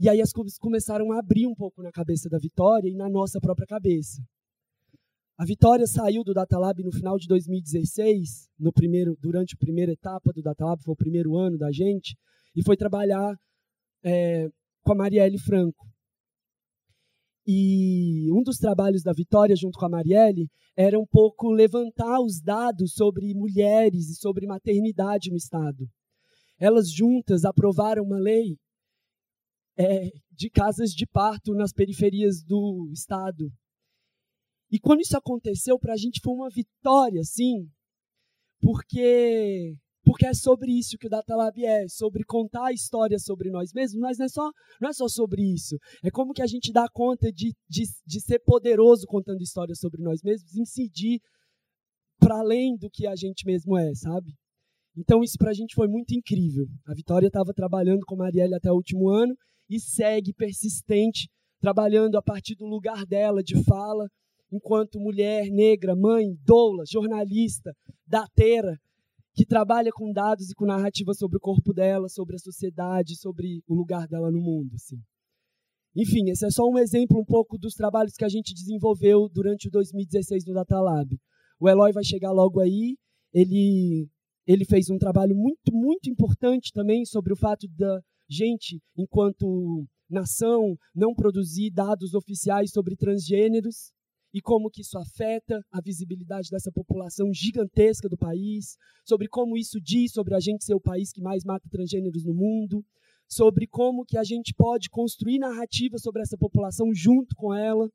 E 0.00 0.08
aí 0.08 0.20
as 0.20 0.32
coisas 0.32 0.56
começaram 0.58 1.10
a 1.12 1.18
abrir 1.18 1.46
um 1.46 1.54
pouco 1.54 1.82
na 1.82 1.90
cabeça 1.90 2.28
da 2.28 2.38
Vitória 2.38 2.88
e 2.88 2.94
na 2.94 3.08
nossa 3.08 3.40
própria 3.40 3.66
cabeça. 3.66 4.22
A 5.38 5.44
Vitória 5.44 5.86
saiu 5.86 6.24
do 6.24 6.34
Datalab 6.34 6.82
no 6.82 6.90
final 6.90 7.16
de 7.16 7.28
2016, 7.28 8.48
no 8.58 8.72
primeiro, 8.72 9.16
durante 9.20 9.54
a 9.54 9.56
primeira 9.56 9.92
etapa 9.92 10.32
do 10.32 10.42
Datalab, 10.42 10.82
foi 10.82 10.92
o 10.92 10.96
primeiro 10.96 11.36
ano 11.36 11.56
da 11.56 11.70
gente, 11.70 12.16
e 12.56 12.64
foi 12.64 12.76
trabalhar 12.76 13.36
é, 14.02 14.48
com 14.82 14.92
a 14.92 14.96
Marielle 14.96 15.38
Franco. 15.38 15.86
E 17.46 18.28
um 18.32 18.42
dos 18.42 18.58
trabalhos 18.58 19.04
da 19.04 19.12
Vitória, 19.12 19.54
junto 19.54 19.78
com 19.78 19.86
a 19.86 19.88
Marielle, 19.88 20.50
era 20.76 20.98
um 20.98 21.06
pouco 21.06 21.52
levantar 21.52 22.20
os 22.20 22.42
dados 22.42 22.94
sobre 22.94 23.32
mulheres 23.32 24.08
e 24.08 24.16
sobre 24.16 24.44
maternidade 24.44 25.30
no 25.30 25.36
Estado. 25.36 25.88
Elas 26.58 26.90
juntas 26.90 27.44
aprovaram 27.44 28.02
uma 28.02 28.18
lei 28.18 28.58
é, 29.78 30.10
de 30.32 30.50
casas 30.50 30.90
de 30.90 31.06
parto 31.06 31.54
nas 31.54 31.72
periferias 31.72 32.42
do 32.42 32.90
Estado. 32.92 33.52
E 34.70 34.78
quando 34.78 35.00
isso 35.00 35.16
aconteceu, 35.16 35.78
para 35.78 35.94
a 35.94 35.96
gente 35.96 36.20
foi 36.22 36.34
uma 36.34 36.50
vitória, 36.50 37.22
sim, 37.24 37.68
porque 38.60 39.74
porque 40.04 40.24
é 40.24 40.32
sobre 40.32 40.72
isso 40.72 40.96
que 40.96 41.06
o 41.06 41.10
Data 41.10 41.36
Lab 41.36 41.62
é, 41.62 41.86
sobre 41.86 42.24
contar 42.24 42.68
a 42.68 42.72
história 42.72 43.18
sobre 43.18 43.50
nós 43.50 43.74
mesmos, 43.74 44.00
mas 44.00 44.16
não 44.16 44.24
é 44.24 44.28
só, 44.30 44.50
não 44.80 44.88
é 44.88 44.92
só 44.94 45.06
sobre 45.06 45.42
isso. 45.42 45.76
É 46.02 46.10
como 46.10 46.32
que 46.32 46.40
a 46.40 46.46
gente 46.46 46.72
dá 46.72 46.88
conta 46.90 47.30
de, 47.30 47.54
de, 47.68 47.82
de 48.06 48.20
ser 48.22 48.38
poderoso 48.38 49.06
contando 49.06 49.42
histórias 49.42 49.78
sobre 49.78 50.02
nós 50.02 50.22
mesmos, 50.22 50.56
incidir 50.56 51.20
para 52.18 52.38
além 52.38 52.74
do 52.78 52.88
que 52.88 53.06
a 53.06 53.14
gente 53.14 53.44
mesmo 53.44 53.76
é, 53.76 53.94
sabe? 53.94 54.32
Então 54.96 55.22
isso 55.22 55.36
para 55.36 55.50
a 55.50 55.54
gente 55.54 55.74
foi 55.74 55.86
muito 55.86 56.14
incrível. 56.14 56.66
A 56.86 56.94
Vitória 56.94 57.26
estava 57.26 57.52
trabalhando 57.52 58.00
com 58.06 58.14
a 58.14 58.18
Marielle 58.18 58.54
até 58.54 58.72
o 58.72 58.76
último 58.76 59.10
ano 59.10 59.36
e 59.68 59.78
segue 59.78 60.32
persistente, 60.32 61.28
trabalhando 61.60 62.16
a 62.16 62.22
partir 62.22 62.54
do 62.54 62.64
lugar 62.64 63.04
dela 63.04 63.42
de 63.42 63.62
fala, 63.62 64.08
enquanto 64.52 64.98
mulher 64.98 65.50
negra, 65.50 65.94
mãe, 65.94 66.34
doula, 66.44 66.84
jornalista, 66.86 67.72
dateira, 68.06 68.78
que 69.34 69.46
trabalha 69.46 69.90
com 69.92 70.12
dados 70.12 70.50
e 70.50 70.54
com 70.54 70.66
narrativa 70.66 71.14
sobre 71.14 71.36
o 71.36 71.40
corpo 71.40 71.72
dela, 71.72 72.08
sobre 72.08 72.36
a 72.36 72.38
sociedade, 72.38 73.16
sobre 73.16 73.62
o 73.68 73.74
lugar 73.74 74.08
dela 74.08 74.30
no 74.30 74.40
mundo. 74.40 74.74
Assim. 74.74 74.96
Enfim, 75.94 76.30
esse 76.30 76.44
é 76.44 76.50
só 76.50 76.64
um 76.68 76.78
exemplo 76.78 77.20
um 77.20 77.24
pouco 77.24 77.56
dos 77.56 77.74
trabalhos 77.74 78.14
que 78.14 78.24
a 78.24 78.28
gente 78.28 78.54
desenvolveu 78.54 79.28
durante 79.28 79.68
o 79.68 79.70
2016 79.70 80.44
no 80.46 80.54
Data 80.54 80.80
Lab. 80.80 81.16
O 81.60 81.68
Eloy 81.68 81.92
vai 81.92 82.04
chegar 82.04 82.32
logo 82.32 82.60
aí. 82.60 82.96
Ele, 83.32 84.08
ele 84.46 84.64
fez 84.64 84.90
um 84.90 84.98
trabalho 84.98 85.36
muito, 85.36 85.72
muito 85.72 86.10
importante 86.10 86.72
também 86.72 87.04
sobre 87.04 87.32
o 87.32 87.36
fato 87.36 87.68
da 87.76 88.00
gente, 88.28 88.80
enquanto 88.96 89.86
nação, 90.10 90.76
não 90.94 91.14
produzir 91.14 91.70
dados 91.70 92.14
oficiais 92.14 92.70
sobre 92.70 92.96
transgêneros 92.96 93.92
e 94.32 94.40
como 94.40 94.70
que 94.70 94.82
isso 94.82 94.98
afeta 94.98 95.64
a 95.70 95.80
visibilidade 95.80 96.50
dessa 96.50 96.70
população 96.70 97.32
gigantesca 97.32 98.08
do 98.08 98.16
país, 98.16 98.76
sobre 99.04 99.28
como 99.28 99.56
isso 99.56 99.80
diz 99.80 100.12
sobre 100.12 100.34
a 100.34 100.40
gente 100.40 100.64
ser 100.64 100.74
o 100.74 100.80
país 100.80 101.12
que 101.12 101.22
mais 101.22 101.44
mata 101.44 101.68
transgêneros 101.70 102.24
no 102.24 102.34
mundo, 102.34 102.84
sobre 103.26 103.66
como 103.66 104.04
que 104.04 104.18
a 104.18 104.24
gente 104.24 104.54
pode 104.54 104.88
construir 104.90 105.38
narrativa 105.38 105.98
sobre 105.98 106.22
essa 106.22 106.36
população 106.36 106.92
junto 106.94 107.34
com 107.36 107.54
ela, 107.54 107.90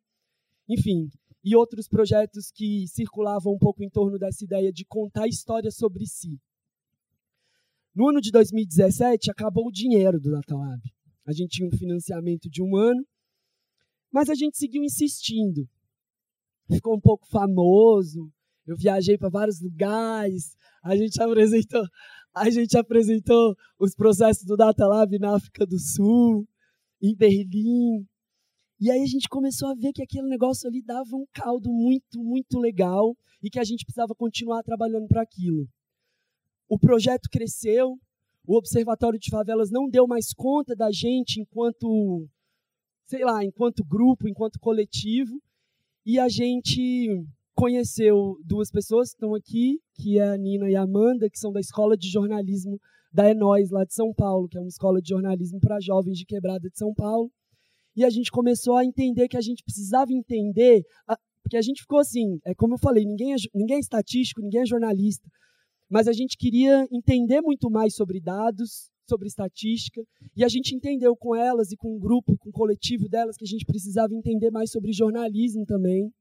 enfim, 0.68 1.10
e 1.44 1.56
outros 1.56 1.88
projetos 1.88 2.52
que 2.52 2.88
circulavam 2.88 3.54
um 3.54 3.60
pouco 3.60 3.84
em 3.84 3.90
torno 3.90 4.18
dessa 4.18 4.44
ideia 4.44 4.72
de 4.72 4.86
contar 4.86 5.28
histórias 5.28 5.76
sobre 5.76 6.06
si. 6.06 6.40
No 7.94 8.10
ano 8.10 8.22
de 8.22 8.32
2017, 8.32 9.30
acabou 9.30 9.68
o 9.68 9.72
dinheiro 9.72 10.20
do 10.20 10.32
Datalab. 10.32 10.82
A 11.26 11.32
gente 11.32 11.58
tinha 11.58 11.68
um 11.68 11.78
financiamento 11.78 12.50
de 12.50 12.62
um 12.64 12.76
ano, 12.76 13.06
mas 14.12 14.30
a 14.30 14.36
gente 14.36 14.58
seguiu 14.58 14.84
insistindo 14.84 15.68
ficou 16.74 16.96
um 16.96 17.00
pouco 17.00 17.28
famoso. 17.28 18.32
Eu 18.66 18.76
viajei 18.76 19.18
para 19.18 19.30
vários 19.30 19.62
lugares. 19.62 20.56
A 20.84 20.96
gente 20.96 21.22
apresentou, 21.22 21.84
a 22.36 22.50
gente 22.50 22.78
apresentou 22.78 23.56
os 23.80 23.94
processos 23.96 24.46
do 24.46 24.56
Data 24.56 24.88
Lab 24.88 25.18
na 25.20 25.36
África 25.36 25.66
do 25.66 25.80
Sul, 25.80 26.48
em 27.02 27.16
Berlim. 27.16 28.06
E 28.80 28.92
aí 28.92 29.02
a 29.02 29.06
gente 29.06 29.30
começou 29.30 29.70
a 29.70 29.76
ver 29.76 29.94
que 29.94 30.02
aquele 30.02 30.28
negócio 30.28 30.68
ali 30.68 30.82
dava 30.82 31.16
um 31.16 31.26
caldo 31.34 31.72
muito, 31.72 32.22
muito 32.22 32.60
legal 32.60 33.16
e 33.42 33.50
que 33.50 33.60
a 33.60 33.64
gente 33.64 33.86
precisava 33.86 34.16
continuar 34.16 34.64
trabalhando 34.64 35.08
para 35.08 35.22
aquilo. 35.22 35.68
O 36.68 36.80
projeto 36.80 37.30
cresceu, 37.32 37.98
o 38.46 38.58
Observatório 38.58 39.20
de 39.20 39.30
Favelas 39.30 39.70
não 39.70 39.88
deu 39.88 40.08
mais 40.08 40.34
conta 40.34 40.76
da 40.76 40.92
gente 40.92 41.40
enquanto, 41.40 42.28
sei 43.06 43.24
lá, 43.24 43.44
enquanto 43.44 43.86
grupo, 43.86 44.28
enquanto 44.28 44.60
coletivo, 44.60 45.42
e 46.06 46.20
a 46.20 46.28
gente 46.28 47.08
conheceu 47.56 48.36
duas 48.46 48.70
pessoas 48.72 49.10
que 49.10 49.16
estão 49.16 49.36
aqui, 49.36 49.80
que 49.96 50.20
é 50.20 50.28
a 50.30 50.38
Nina 50.38 50.70
e 50.70 50.76
a 50.76 50.84
Amanda, 50.84 51.30
que 51.30 51.38
são 51.38 51.52
da 51.52 51.60
Escola 51.60 51.96
de 51.96 52.10
Jornalismo 52.10 52.80
da 53.14 53.30
Enóis, 53.30 53.70
lá 53.70 53.86
de 53.86 53.94
São 53.94 54.12
Paulo, 54.12 54.48
que 54.48 54.58
é 54.58 54.62
uma 54.62 54.68
escola 54.68 55.00
de 55.00 55.10
jornalismo 55.10 55.60
para 55.60 55.80
jovens 55.80 56.18
de 56.18 56.26
quebrada 56.26 56.68
de 56.68 56.78
São 56.78 56.94
Paulo. 56.96 57.30
E 57.96 58.04
a 58.04 58.10
gente 58.10 58.32
começou 58.32 58.76
a 58.76 58.84
entender 58.84 59.28
que 59.28 59.38
a 59.38 59.42
gente 59.42 59.64
precisava 59.64 60.12
entender, 60.12 60.82
porque 61.44 61.56
a 61.56 61.62
gente 61.62 61.82
ficou 61.82 62.00
assim, 62.00 62.40
é 62.44 62.56
como 62.56 62.74
eu 62.74 62.80
falei, 62.80 63.06
ninguém 63.06 63.34
é, 63.34 63.36
ninguém 63.54 63.78
é 63.78 63.80
estatístico, 63.80 64.42
ninguém 64.42 64.62
é 64.62 64.66
jornalista, 64.66 65.30
mas 65.88 66.08
a 66.08 66.12
gente 66.12 66.36
queria 66.36 66.88
entender 66.92 67.40
muito 67.42 67.70
mais 67.70 67.94
sobre 67.94 68.20
dados, 68.20 68.90
sobre 69.08 69.28
estatística, 69.28 70.02
e 70.36 70.44
a 70.44 70.48
gente 70.48 70.76
entendeu 70.76 71.16
com 71.16 71.36
elas 71.36 71.72
e 71.72 71.78
com 71.78 71.96
o 71.96 72.00
grupo, 72.00 72.38
com 72.38 72.50
o 72.50 72.54
coletivo 72.54 73.08
delas, 73.10 73.38
que 73.38 73.44
a 73.44 73.48
gente 73.48 73.66
precisava 73.66 74.14
entender 74.14 74.52
mais 74.52 74.72
sobre 74.72 74.94
jornalismo 74.94 75.66
também. 75.66 76.12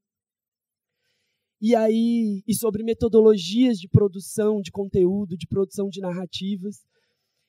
E 1.60 1.76
aí, 1.76 2.42
e 2.46 2.54
sobre 2.54 2.82
metodologias 2.82 3.78
de 3.78 3.88
produção 3.88 4.60
de 4.60 4.72
conteúdo, 4.72 5.36
de 5.36 5.46
produção 5.46 5.88
de 5.88 6.00
narrativas. 6.00 6.78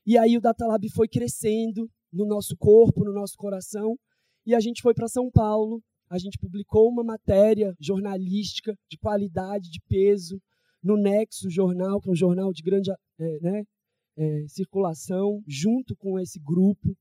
E 0.05 0.17
aí 0.17 0.37
o 0.37 0.41
Datalab 0.41 0.87
foi 0.89 1.07
crescendo 1.07 1.89
no 2.11 2.25
nosso 2.25 2.55
corpo, 2.55 3.03
no 3.03 3.11
nosso 3.11 3.35
coração, 3.35 3.97
e 4.45 4.53
a 4.53 4.59
gente 4.59 4.81
foi 4.81 4.93
para 4.93 5.07
São 5.07 5.31
Paulo, 5.31 5.81
a 6.09 6.19
gente 6.19 6.37
publicou 6.37 6.89
uma 6.89 7.03
matéria 7.03 7.73
jornalística 7.79 8.75
de 8.87 8.97
qualidade, 8.99 9.71
de 9.71 9.81
peso, 9.89 10.39
no 10.83 10.95
Nexo 10.95 11.49
Jornal, 11.49 11.99
que 11.99 12.09
é 12.09 12.11
um 12.11 12.15
jornal 12.15 12.51
de 12.51 12.61
grande 12.61 12.91
é, 12.91 13.39
né, 13.41 13.63
é, 14.17 14.47
circulação 14.47 15.41
junto 15.47 15.95
com 15.95 16.19
esse 16.19 16.39
grupo. 16.39 16.95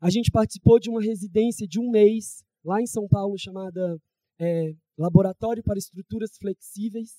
A 0.00 0.10
gente 0.10 0.30
participou 0.30 0.78
de 0.78 0.90
uma 0.90 1.00
residência 1.00 1.66
de 1.66 1.78
um 1.78 1.90
mês 1.90 2.42
lá 2.64 2.80
em 2.80 2.86
São 2.86 3.06
Paulo 3.06 3.36
chamada 3.38 3.98
é, 4.38 4.72
Laboratório 4.98 5.62
para 5.62 5.78
Estruturas 5.78 6.30
Flexíveis 6.38 7.10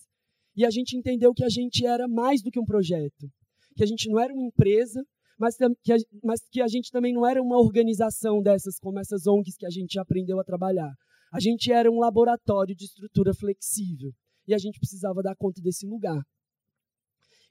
e 0.56 0.66
a 0.66 0.70
gente 0.70 0.98
entendeu 0.98 1.34
que 1.34 1.44
a 1.44 1.50
gente 1.50 1.86
era 1.86 2.08
mais 2.08 2.42
do 2.42 2.52
que 2.52 2.60
um 2.60 2.66
projeto, 2.66 3.30
que 3.76 3.84
a 3.84 3.88
gente 3.88 4.10
não 4.10 4.20
era 4.20 4.34
uma 4.34 4.46
empresa, 4.46 5.02
mas 5.40 5.56
que 5.56 5.94
a, 5.94 5.98
mas 6.24 6.42
que 6.52 6.62
a 6.62 6.68
gente 6.68 6.92
também 6.92 7.14
não 7.14 7.26
era 7.26 7.42
uma 7.42 7.58
organização 7.58 8.42
dessas 8.42 8.78
como 8.80 9.00
essas 9.00 9.26
ONGs 9.26 9.56
que 9.58 9.66
a 9.66 9.70
gente 9.70 9.98
aprendeu 9.98 10.40
a 10.40 10.44
trabalhar. 10.44 10.92
A 11.34 11.40
gente 11.40 11.72
era 11.72 11.90
um 11.90 12.00
laboratório 12.00 12.76
de 12.76 12.86
estrutura 12.86 13.34
flexível 13.34 14.12
e 14.48 14.54
a 14.54 14.58
gente 14.58 14.80
precisava 14.80 15.24
dar 15.24 15.36
conta 15.36 15.62
desse 15.62 15.88
lugar. 15.88 16.22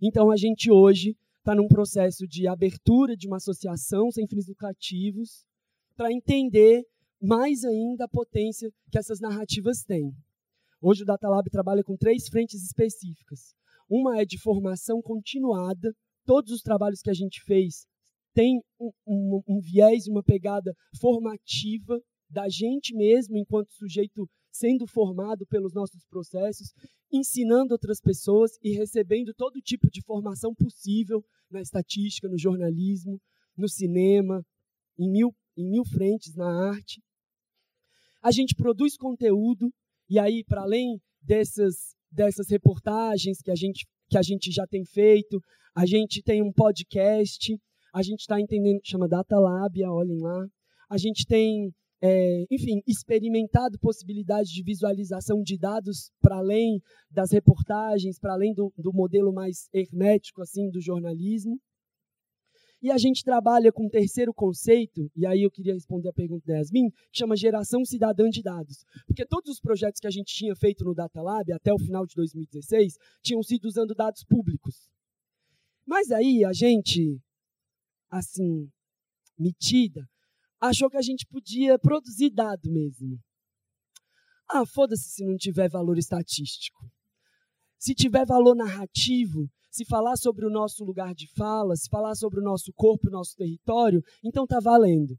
Então 0.01 0.31
a 0.31 0.37
gente 0.37 0.71
hoje 0.71 1.17
está 1.41 1.55
num 1.55 1.67
processo 1.67 2.27
de 2.27 2.47
abertura 2.47 3.17
de 3.17 3.27
uma 3.27 3.39
associação 3.39 4.11
sem 4.11 4.27
fins 4.27 4.47
lucrativos 4.47 5.47
para 5.97 6.13
entender 6.13 6.85
mais 7.21 7.65
ainda 7.65 8.05
a 8.05 8.09
potência 8.09 8.71
que 8.91 8.99
essas 8.99 9.21
narrativas 9.21 9.83
têm. 9.83 10.13
Hoje 10.81 11.03
o 11.03 11.07
Data 11.07 11.29
Lab 11.29 11.49
trabalha 11.51 11.83
com 11.83 11.97
três 11.97 12.29
frentes 12.29 12.63
específicas. 12.63 13.55
Uma 13.89 14.21
é 14.21 14.25
de 14.25 14.39
formação 14.39 15.03
continuada. 15.03 15.93
Todos 16.25 16.53
os 16.53 16.63
trabalhos 16.63 17.01
que 17.01 17.11
a 17.11 17.15
gente 17.15 17.43
fez 17.43 17.87
têm 18.35 18.61
um, 18.79 18.91
um, 19.07 19.43
um 19.49 19.61
viés, 19.61 20.07
uma 20.07 20.23
pegada 20.23 20.75
formativa 21.01 22.01
da 22.29 22.49
gente 22.49 22.95
mesmo 22.95 23.37
enquanto 23.37 23.73
sujeito 23.73 24.29
sendo 24.51 24.87
formado 24.87 25.47
pelos 25.47 25.73
nossos 25.73 26.05
processos, 26.07 26.73
ensinando 27.13 27.73
outras 27.73 28.01
pessoas 28.01 28.53
e 28.63 28.73
recebendo 28.73 29.33
todo 29.35 29.61
tipo 29.61 29.89
de 29.91 30.03
formação 30.03 30.55
possível 30.55 31.25
na 31.51 31.61
estatística, 31.61 32.29
no 32.29 32.39
jornalismo, 32.39 33.21
no 33.57 33.69
cinema, 33.69 34.45
em 34.99 35.11
mil, 35.11 35.35
em 35.57 35.69
mil 35.69 35.85
frentes 35.85 36.35
na 36.35 36.71
arte. 36.71 37.03
A 38.23 38.31
gente 38.31 38.55
produz 38.55 38.97
conteúdo 38.97 39.73
e 40.09 40.19
aí, 40.19 40.45
para 40.45 40.63
além 40.63 41.01
dessas, 41.23 41.95
dessas 42.11 42.49
reportagens 42.51 43.41
que 43.41 43.51
a, 43.51 43.55
gente, 43.55 43.87
que 44.09 44.19
a 44.19 44.23
gente 44.23 44.51
já 44.51 44.67
tem 44.67 44.85
feito, 44.85 45.41
a 45.75 45.87
gente 45.87 46.23
tem 46.23 46.43
um 46.43 46.53
podcast, 46.53 47.57
a 47.95 48.03
gente 48.03 48.21
está 48.21 48.41
entendendo, 48.41 48.81
chama 48.85 49.09
Data 49.09 49.39
Labia, 49.39 49.91
olhem 49.91 50.21
lá. 50.21 50.47
A 50.89 50.99
gente 50.99 51.25
tem 51.27 51.73
é, 52.03 52.47
enfim, 52.51 52.83
experimentado 52.87 53.79
possibilidades 53.79 54.51
de 54.51 54.63
visualização 54.63 55.43
de 55.43 55.59
dados 55.59 56.11
para 56.21 56.37
além 56.37 56.81
das 57.11 57.31
reportagens, 57.31 58.19
para 58.19 58.33
além 58.33 58.55
do, 58.55 58.73
do, 58.77 58.93
modelo 58.93 59.33
mais 59.33 59.69
hermético 59.73 60.41
assim 60.41 60.71
do 60.71 60.81
jornalismo. 60.81 61.61
E 62.83 62.91
a 62.91 62.97
gente 62.97 63.23
trabalha 63.23 63.71
com 63.71 63.85
um 63.85 63.91
terceiro 63.91 64.33
conceito, 64.33 65.11
e 65.15 65.27
aí 65.27 65.43
eu 65.43 65.51
queria 65.51 65.75
responder 65.75 66.09
a 66.09 66.15
pergunta 66.15 66.47
da 66.47 66.57
Yasmin, 66.57 66.89
que 67.13 67.19
chama 67.19 67.37
geração 67.37 67.85
cidadã 67.85 68.31
de 68.31 68.43
dados. 68.43 68.87
Porque 69.07 69.27
todos 69.27 69.53
os 69.53 69.61
projetos 69.61 70.01
que 70.01 70.07
a 70.07 70.11
gente 70.11 70.35
tinha 70.35 70.57
feito 70.57 70.83
no 70.83 70.95
Data 70.95 71.21
Lab 71.21 71.53
até 71.53 71.75
o 71.75 71.79
final 71.79 72.07
de 72.07 72.15
2016 72.15 72.97
tinham 73.23 73.43
sido 73.43 73.67
usando 73.67 73.95
dados 73.95 74.25
públicos. 74.25 74.89
Mas 75.87 76.11
aí 76.11 76.43
a 76.43 76.55
gente, 76.55 77.21
assim, 78.11 78.71
metida, 79.39 80.09
achou 80.61 80.91
que 80.91 80.97
a 80.97 81.03
gente 81.03 81.27
podia 81.27 81.79
produzir 81.79 82.31
dado 82.31 82.71
mesmo. 82.71 83.19
Ah, 84.49 84.67
foda-se 84.67 85.09
se 85.11 85.25
não 85.25 85.37
tiver 85.37 85.69
valor 85.69 85.97
estatístico. 85.97 86.85
Se 87.79 87.95
tiver 87.95 88.27
valor 88.27 88.55
narrativo, 88.55 89.49
se 89.71 89.85
falar 89.85 90.17
sobre 90.17 90.45
o 90.45 90.51
nosso 90.51 90.85
lugar 90.85 91.15
de 91.15 91.29
fala, 91.35 91.77
se 91.77 91.89
falar 91.89 92.15
sobre 92.15 92.41
o 92.41 92.43
nosso 92.43 92.73
corpo, 92.75 93.09
o 93.09 93.13
nosso 93.13 93.35
território, 93.37 94.03
então 94.25 94.47
tá 94.47 94.59
valendo. 94.61 95.17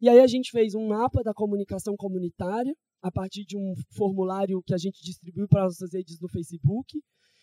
E 0.00 0.08
aí 0.08 0.20
a 0.20 0.26
gente 0.26 0.50
fez 0.50 0.74
um 0.74 0.86
mapa 0.88 1.22
da 1.22 1.32
comunicação 1.32 1.96
comunitária 1.96 2.74
a 3.02 3.10
partir 3.10 3.44
de 3.44 3.56
um 3.56 3.74
formulário 3.96 4.62
que 4.62 4.74
a 4.74 4.78
gente 4.78 5.02
distribuiu 5.02 5.48
para 5.48 5.64
as 5.64 5.80
nossas 5.80 5.94
redes 5.94 6.20
no 6.20 6.28
Facebook, 6.28 7.00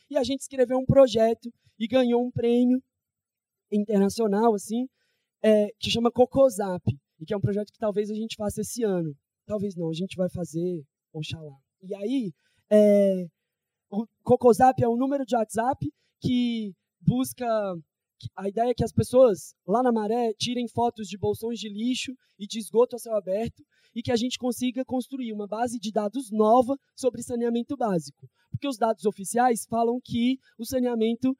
e 0.09 0.17
a 0.17 0.23
gente 0.23 0.41
escreveu 0.41 0.77
um 0.77 0.85
projeto 0.85 1.49
e 1.79 1.87
ganhou 1.87 2.23
um 2.23 2.31
prêmio 2.31 2.81
internacional 3.71 4.53
assim, 4.53 4.87
é, 5.41 5.69
que 5.79 5.89
chama 5.89 6.11
Cocosap, 6.11 6.83
e 7.23 7.25
que 7.25 7.33
é 7.33 7.37
um 7.37 7.41
projeto 7.41 7.71
que 7.71 7.79
talvez 7.79 8.11
a 8.11 8.13
gente 8.13 8.35
faça 8.35 8.59
esse 8.59 8.83
ano. 8.83 9.15
Talvez 9.45 9.75
não, 9.75 9.89
a 9.89 9.93
gente 9.93 10.15
vai 10.17 10.29
fazer, 10.29 10.83
oxalá. 11.13 11.55
E 11.81 11.95
aí, 11.95 12.33
é, 12.69 13.25
o 13.89 14.05
Cocosap 14.23 14.83
é 14.83 14.89
um 14.89 14.97
número 14.97 15.25
de 15.25 15.35
WhatsApp 15.35 15.89
que 16.21 16.73
busca 17.01 17.47
a 18.35 18.47
ideia 18.47 18.69
é 18.69 18.73
que 18.73 18.83
as 18.83 18.91
pessoas 18.91 19.53
lá 19.67 19.81
na 19.81 19.91
maré 19.91 20.33
tirem 20.37 20.67
fotos 20.67 21.07
de 21.07 21.17
bolsões 21.17 21.59
de 21.59 21.69
lixo 21.69 22.13
e 22.39 22.45
de 22.45 22.59
esgoto 22.59 22.95
a 22.95 22.99
céu 22.99 23.15
aberto 23.15 23.63
e 23.95 24.01
que 24.01 24.11
a 24.11 24.15
gente 24.15 24.37
consiga 24.37 24.83
construir 24.85 25.33
uma 25.33 25.47
base 25.47 25.77
de 25.79 25.91
dados 25.91 26.31
nova 26.31 26.75
sobre 26.95 27.21
saneamento 27.21 27.75
básico. 27.77 28.27
Porque 28.49 28.67
os 28.67 28.77
dados 28.77 29.05
oficiais 29.05 29.65
falam 29.69 29.99
que 30.03 30.37
o 30.57 30.65
saneamento, 30.65 31.35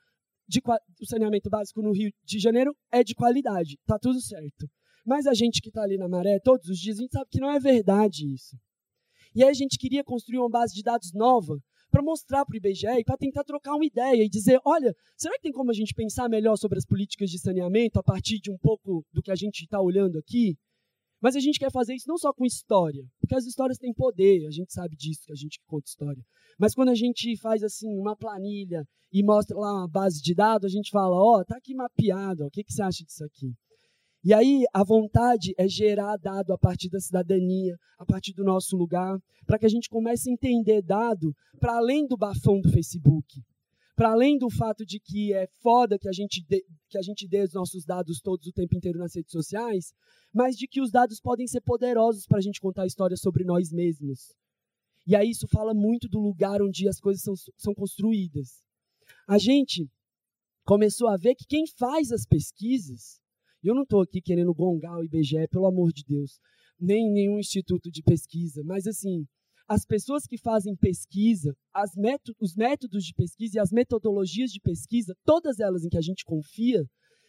de, 0.48 0.62
o 1.02 1.06
saneamento 1.06 1.50
básico 1.50 1.82
no 1.82 1.94
Rio 1.94 2.12
de 2.24 2.40
Janeiro 2.40 2.76
é 2.92 3.04
de 3.04 3.16
qualidade, 3.16 3.78
tá 3.86 3.98
tudo 4.00 4.20
certo. 4.20 4.68
Mas 5.06 5.28
a 5.28 5.34
gente 5.34 5.62
que 5.62 5.70
está 5.70 5.84
ali 5.84 5.98
na 5.98 6.08
maré 6.08 6.40
todos 6.40 6.70
os 6.70 6.80
dias, 6.80 6.98
a 6.98 7.02
gente 7.02 7.12
sabe 7.12 7.30
que 7.30 7.40
não 7.40 7.52
é 7.52 7.60
verdade 7.60 8.34
isso. 8.34 8.58
E 9.36 9.44
aí 9.44 9.50
a 9.50 9.54
gente 9.54 9.78
queria 9.78 10.04
construir 10.04 10.40
uma 10.40 10.50
base 10.50 10.74
de 10.74 10.84
dados 10.84 11.12
nova 11.14 11.58
para 11.90 12.02
mostrar 12.02 12.46
para 12.46 12.54
o 12.54 12.58
IBGE 12.58 12.88
e 12.88 13.04
para 13.04 13.18
tentar 13.18 13.44
trocar 13.44 13.76
uma 13.76 13.86
ideia 13.86 14.24
e 14.24 14.30
dizer, 14.30 14.60
olha, 14.66 14.96
será 15.16 15.36
que 15.36 15.42
tem 15.42 15.52
como 15.52 15.70
a 15.70 15.74
gente 15.74 15.94
pensar 15.94 16.28
melhor 16.28 16.56
sobre 16.58 16.78
as 16.78 16.86
políticas 16.86 17.30
de 17.30 17.40
saneamento 17.40 18.00
a 18.00 18.04
partir 18.04 18.40
de 18.40 18.52
um 18.52 18.58
pouco 18.58 19.06
do 19.12 19.22
que 19.22 19.32
a 19.32 19.36
gente 19.36 19.64
está 19.64 19.80
olhando 19.80 20.18
aqui? 20.18 20.58
Mas 21.22 21.36
a 21.36 21.40
gente 21.40 21.60
quer 21.60 21.72
fazer 21.72 21.94
isso 21.94 22.08
não 22.08 22.18
só 22.18 22.34
com 22.34 22.46
história, 22.46 23.06
porque 23.20 23.36
as 23.36 23.46
histórias 23.46 23.78
têm 23.78 23.94
poder, 23.94 24.46
a 24.46 24.52
gente 24.52 24.74
sabe 24.74 24.96
disso, 24.96 25.22
que 25.26 25.32
a 25.32 25.36
gente 25.36 25.60
conta 25.66 25.88
história. 25.88 26.22
Mas 26.60 26.74
quando 26.74 26.90
a 26.90 26.96
gente 26.96 27.38
faz 27.38 27.64
assim 27.64 27.98
uma 27.98 28.16
planilha 28.16 28.84
e 29.12 29.24
mostra 29.24 29.58
lá 29.58 29.72
uma 29.72 29.88
base 29.88 30.22
de 30.22 30.34
dados, 30.34 30.66
a 30.66 30.76
gente 30.76 30.90
fala, 30.92 31.16
ó, 31.16 31.40
oh, 31.40 31.46
tá 31.46 31.58
aqui 31.58 31.74
mapeado, 31.74 32.46
o 32.46 32.50
que, 32.50 32.64
que 32.64 32.74
você 32.74 32.82
acha 32.82 33.06
disso 33.06 33.24
aqui? 33.24 33.54
E 34.26 34.34
aí 34.34 34.64
a 34.74 34.86
vontade 34.86 35.54
é 35.58 35.68
gerar 35.68 36.16
dado 36.16 36.54
a 36.54 36.58
partir 36.58 36.90
da 36.90 37.00
cidadania, 37.00 37.78
a 38.00 38.06
partir 38.06 38.34
do 38.34 38.44
nosso 38.44 38.78
lugar, 38.78 39.20
para 39.46 39.60
que 39.60 39.66
a 39.66 39.70
gente 39.70 39.90
comece 39.90 40.30
a 40.30 40.34
entender 40.34 40.82
dado 40.82 41.36
para 41.60 41.76
além 41.76 42.08
do 42.08 42.16
bafão 42.16 42.62
do 42.62 42.72
Facebook. 42.72 43.42
Para 43.98 44.12
além 44.12 44.38
do 44.38 44.50
fato 44.50 44.86
de 44.86 44.98
que 44.98 45.34
é 45.34 45.46
foda 45.62 46.00
que 46.00 46.08
a 46.08 46.14
gente 46.14 46.42
dê, 46.48 46.64
que 46.90 46.98
a 46.98 47.02
gente 47.02 47.28
dê 47.28 47.44
os 47.44 47.54
nossos 47.54 47.84
dados 47.84 48.22
todos 48.22 48.48
o 48.48 48.54
tempo 48.54 48.76
inteiro 48.76 48.98
nas 48.98 49.14
redes 49.14 49.32
sociais, 49.32 49.94
mas 50.34 50.56
de 50.56 50.68
que 50.68 50.82
os 50.82 50.90
dados 50.90 51.20
podem 51.20 51.46
ser 51.46 51.60
poderosos 51.60 52.26
para 52.26 52.38
a 52.38 52.42
gente 52.42 52.62
contar 52.62 52.88
histórias 52.88 53.20
sobre 53.20 53.44
nós 53.44 53.72
mesmos. 53.72 54.34
E 55.06 55.18
aí 55.18 55.32
isso 55.32 55.48
fala 55.50 55.74
muito 55.74 56.08
do 56.08 56.20
lugar 56.20 56.62
onde 56.62 56.88
as 56.88 57.00
coisas 57.00 57.22
são, 57.22 57.34
são 57.58 57.74
construídas. 57.76 58.64
A 59.28 59.38
gente 59.38 59.86
começou 60.64 61.10
a 61.10 61.18
ver 61.18 61.36
que 61.36 61.46
quem 61.46 61.68
faz 61.68 62.10
as 62.10 62.26
pesquisas 62.26 63.22
e 63.64 63.68
eu 63.68 63.76
não 63.76 63.84
estou 63.84 64.02
aqui 64.02 64.22
querendo 64.22 64.54
gongar 64.54 65.00
o 65.00 65.04
IBGE, 65.04 65.48
pelo 65.50 65.66
amor 65.66 65.92
de 65.92 66.04
Deus, 66.06 66.40
nem 66.80 67.12
nenhum 67.12 67.40
instituto 67.40 67.90
de 67.90 68.02
pesquisa, 68.04 68.62
mas 68.66 68.86
assim, 68.86 69.26
as 69.68 69.86
pessoas 69.86 70.26
que 70.26 70.38
fazem 70.38 70.76
pesquisa, 70.76 71.56
os 72.40 72.56
métodos 72.56 73.04
de 73.06 73.14
pesquisa 73.14 73.58
e 73.58 73.60
as 73.60 73.72
metodologias 73.72 74.52
de 74.52 74.60
pesquisa, 74.60 75.16
todas 75.24 75.60
elas 75.60 75.84
em 75.84 75.90
que 75.90 75.98
a 75.98 76.02
gente 76.02 76.26
confia, 76.26 76.84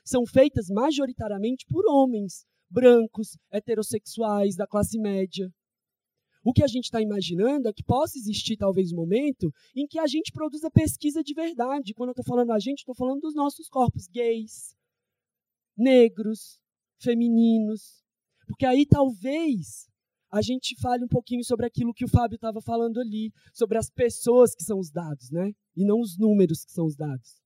são 0.04 0.26
feitas 0.26 0.66
majoritariamente 0.68 1.64
por 1.68 1.84
homens 1.88 2.44
brancos, 2.68 3.36
heterossexuais, 3.52 4.56
da 4.56 4.66
classe 4.66 4.98
média. 4.98 5.48
O 6.44 6.52
que 6.52 6.62
a 6.62 6.66
gente 6.66 6.84
está 6.84 7.00
imaginando 7.00 7.68
é 7.68 7.72
que 7.72 7.84
possa 7.84 8.18
existir 8.18 8.56
talvez 8.56 8.92
um 8.92 8.96
momento 8.96 9.50
em 9.74 9.86
que 9.86 9.98
a 9.98 10.06
gente 10.06 10.32
produza 10.32 10.70
pesquisa 10.70 11.22
de 11.22 11.32
verdade. 11.32 11.94
Quando 11.94 12.08
eu 12.08 12.12
estou 12.12 12.24
falando 12.24 12.50
a 12.50 12.58
gente, 12.58 12.80
estou 12.80 12.94
falando 12.94 13.20
dos 13.20 13.34
nossos 13.34 13.68
corpos 13.68 14.06
gays, 14.08 14.73
negros, 15.76 16.58
femininos. 17.00 18.02
Porque 18.46 18.66
aí 18.66 18.86
talvez 18.86 19.88
a 20.30 20.42
gente 20.42 20.74
fale 20.80 21.04
um 21.04 21.08
pouquinho 21.08 21.44
sobre 21.44 21.64
aquilo 21.66 21.94
que 21.94 22.04
o 22.04 22.08
Fábio 22.08 22.34
estava 22.34 22.60
falando 22.60 22.98
ali, 22.98 23.30
sobre 23.52 23.78
as 23.78 23.88
pessoas 23.88 24.54
que 24.54 24.64
são 24.64 24.78
os 24.78 24.90
dados, 24.90 25.30
né? 25.30 25.52
E 25.76 25.84
não 25.84 26.00
os 26.00 26.18
números 26.18 26.64
que 26.64 26.72
são 26.72 26.86
os 26.86 26.96
dados. 26.96 27.40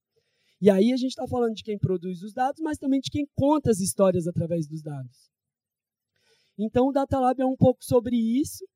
E 0.60 0.70
aí 0.70 0.92
a 0.92 0.96
gente 0.96 1.10
está 1.10 1.26
falando 1.28 1.54
de 1.54 1.62
quem 1.62 1.78
produz 1.78 2.22
os 2.22 2.32
dados, 2.32 2.60
mas 2.62 2.78
também 2.78 2.98
de 3.00 3.10
quem 3.10 3.26
conta 3.36 3.70
as 3.70 3.78
histórias 3.78 4.26
através 4.26 4.66
dos 4.66 4.82
dados. 4.82 5.30
Então 6.58 6.88
o 6.88 6.92
Data 6.92 7.20
Lab 7.20 7.40
é 7.40 7.46
um 7.46 7.56
pouco 7.56 7.84
sobre 7.84 8.16
isso. 8.16 8.66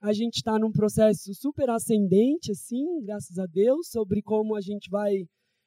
A 0.00 0.12
gente 0.12 0.36
está 0.36 0.58
num 0.58 0.72
processo 0.72 1.32
super 1.34 1.70
ascendente, 1.70 2.52
assim, 2.52 3.02
graças 3.02 3.38
a 3.38 3.46
Deus, 3.46 3.88
sobre 3.88 4.22
como 4.22 4.56
a 4.56 4.60
gente 4.60 4.88
vai, 4.90 5.12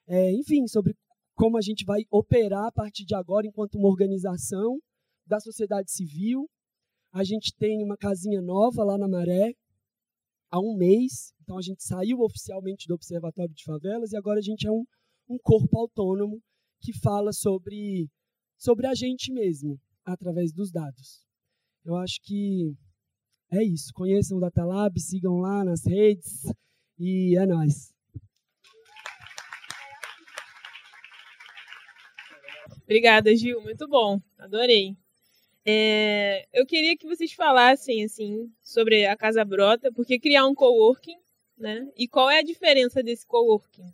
é, 0.08 0.34
enfim, 0.34 0.68
sobre 0.68 0.96
como 1.36 1.58
a 1.58 1.62
gente 1.62 1.84
vai 1.86 2.02
operar 2.12 2.68
a 2.68 2.72
partir 2.72 3.06
de 3.06 3.16
agora 3.16 3.48
enquanto 3.48 3.76
uma 3.76 3.90
organização 3.90 4.80
da 5.26 5.40
sociedade 5.40 5.92
civil. 5.92 6.50
A 7.12 7.24
gente 7.24 7.54
tem 7.58 7.84
uma 7.84 7.98
casinha 7.98 8.42
nova 8.42 8.84
lá 8.84 8.98
na 8.98 9.08
Maré 9.08 9.54
há 10.50 10.60
um 10.60 10.76
mês, 10.76 11.34
então 11.42 11.58
a 11.58 11.62
gente 11.62 11.84
saiu 11.84 12.20
oficialmente 12.20 12.88
do 12.88 12.94
Observatório 12.94 13.54
de 13.54 13.64
Favelas 13.64 14.12
e 14.12 14.18
agora 14.18 14.40
a 14.40 14.44
gente 14.44 14.68
é 14.68 14.72
um, 14.72 14.84
um 15.30 15.38
corpo 15.42 15.80
autônomo 15.80 16.42
que 16.82 16.94
fala 16.94 17.32
sobre, 17.32 18.10
sobre 18.58 18.88
a 18.88 18.94
gente 18.94 19.32
mesmo, 19.32 19.80
através 20.06 20.52
dos 20.52 20.72
dados. 20.72 21.26
Eu 21.86 21.96
acho 21.96 22.20
que 22.24 22.76
é 23.52 23.64
isso. 23.64 23.92
Conheçam 23.94 24.38
o 24.38 24.42
Datalab, 24.42 25.00
sigam 25.00 25.38
lá 25.38 25.64
nas 25.64 25.86
redes 25.86 26.44
e 27.00 27.38
é 27.38 27.46
nóis. 27.46 27.94
Obrigada, 32.92 33.34
Gil. 33.34 33.62
Muito 33.62 33.88
bom. 33.88 34.20
Adorei. 34.38 34.98
É, 35.66 36.46
eu 36.52 36.66
queria 36.66 36.98
que 36.98 37.08
vocês 37.08 37.32
falassem 37.32 38.04
assim 38.04 38.52
sobre 38.62 39.06
a 39.06 39.16
Casa 39.16 39.46
Brota, 39.46 39.90
porque 39.94 40.20
criar 40.20 40.46
um 40.46 40.54
coworking, 40.54 41.18
né? 41.58 41.90
E 41.96 42.06
qual 42.06 42.30
é 42.30 42.40
a 42.40 42.44
diferença 42.44 43.02
desse 43.02 43.26
coworking? 43.26 43.94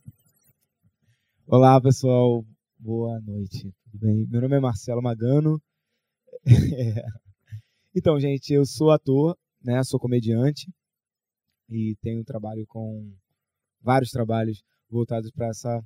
Olá, 1.45 1.79
pessoal. 1.79 2.43
Boa 2.79 3.21
noite. 3.21 3.71
Tudo 3.83 3.99
bem? 3.99 4.25
Meu 4.31 4.41
nome 4.41 4.55
é 4.55 4.59
Marcelo 4.59 5.03
Magano. 5.03 5.61
Então, 7.95 8.19
gente, 8.19 8.53
eu 8.53 8.63
sou 8.63 8.91
ator, 8.91 9.35
né? 9.63 9.83
Sou 9.83 9.99
comediante 9.99 10.71
e 11.67 11.95
tenho 11.99 12.23
trabalho 12.23 12.63
com 12.67 13.11
vários 13.81 14.11
trabalhos 14.11 14.61
voltados 14.87 15.31
para 15.31 15.47
essa 15.47 15.83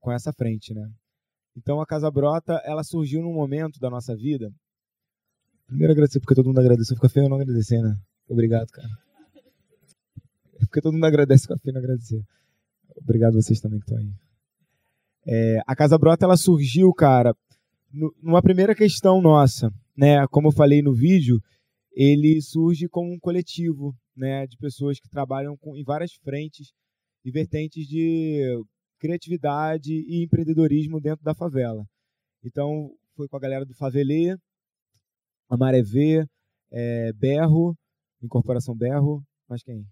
com 0.00 0.12
essa 0.12 0.32
frente, 0.32 0.72
né? 0.72 0.88
Então 1.56 1.80
a 1.80 1.86
Casa 1.86 2.10
Brota, 2.10 2.60
ela 2.64 2.82
surgiu 2.82 3.22
num 3.22 3.32
momento 3.32 3.78
da 3.78 3.90
nossa 3.90 4.16
vida. 4.16 4.52
Primeiro 5.66 5.92
agradecer 5.92 6.20
porque 6.20 6.34
todo 6.34 6.46
mundo 6.46 6.60
agradeceu, 6.60 6.96
fica 6.96 7.08
feio 7.08 7.24
eu 7.24 7.30
não 7.30 7.40
agradecer, 7.40 7.80
né? 7.80 7.96
Obrigado, 8.28 8.68
cara. 8.70 8.88
Porque 10.60 10.80
todo 10.80 10.94
mundo 10.94 11.04
agradece, 11.06 11.42
fica 11.42 11.58
feio 11.58 11.74
não 11.74 11.80
agradecer. 11.80 12.22
Obrigado 12.96 13.34
vocês 13.34 13.60
também 13.60 13.78
que 13.78 13.84
estão 13.84 13.98
aí. 13.98 14.12
É, 15.26 15.60
a 15.66 15.76
Casa 15.76 15.96
Brota, 15.98 16.24
ela 16.24 16.36
surgiu, 16.36 16.92
cara, 16.92 17.34
numa 18.22 18.42
primeira 18.42 18.74
questão 18.74 19.20
nossa, 19.20 19.72
né? 19.96 20.26
Como 20.28 20.48
eu 20.48 20.52
falei 20.52 20.82
no 20.82 20.94
vídeo, 20.94 21.40
ele 21.92 22.40
surge 22.40 22.88
como 22.88 23.12
um 23.12 23.18
coletivo, 23.18 23.94
né? 24.16 24.46
De 24.46 24.56
pessoas 24.56 24.98
que 24.98 25.08
trabalham 25.08 25.56
com, 25.56 25.76
em 25.76 25.84
várias 25.84 26.12
frentes 26.24 26.72
e 27.24 27.30
vertentes 27.30 27.86
de 27.86 28.62
criatividade 29.02 29.92
e 29.92 30.22
empreendedorismo 30.22 31.00
dentro 31.00 31.24
da 31.24 31.34
favela. 31.34 31.84
Então, 32.44 32.88
foi 33.16 33.26
com 33.26 33.36
a 33.36 33.40
galera 33.40 33.66
do 33.66 33.74
Favelê, 33.74 34.36
Amaré 35.50 35.82
V, 35.82 36.24
é, 36.70 37.12
Berro, 37.12 37.76
Incorporação 38.22 38.76
Berro, 38.76 39.20
mas 39.48 39.60
quem? 39.64 39.84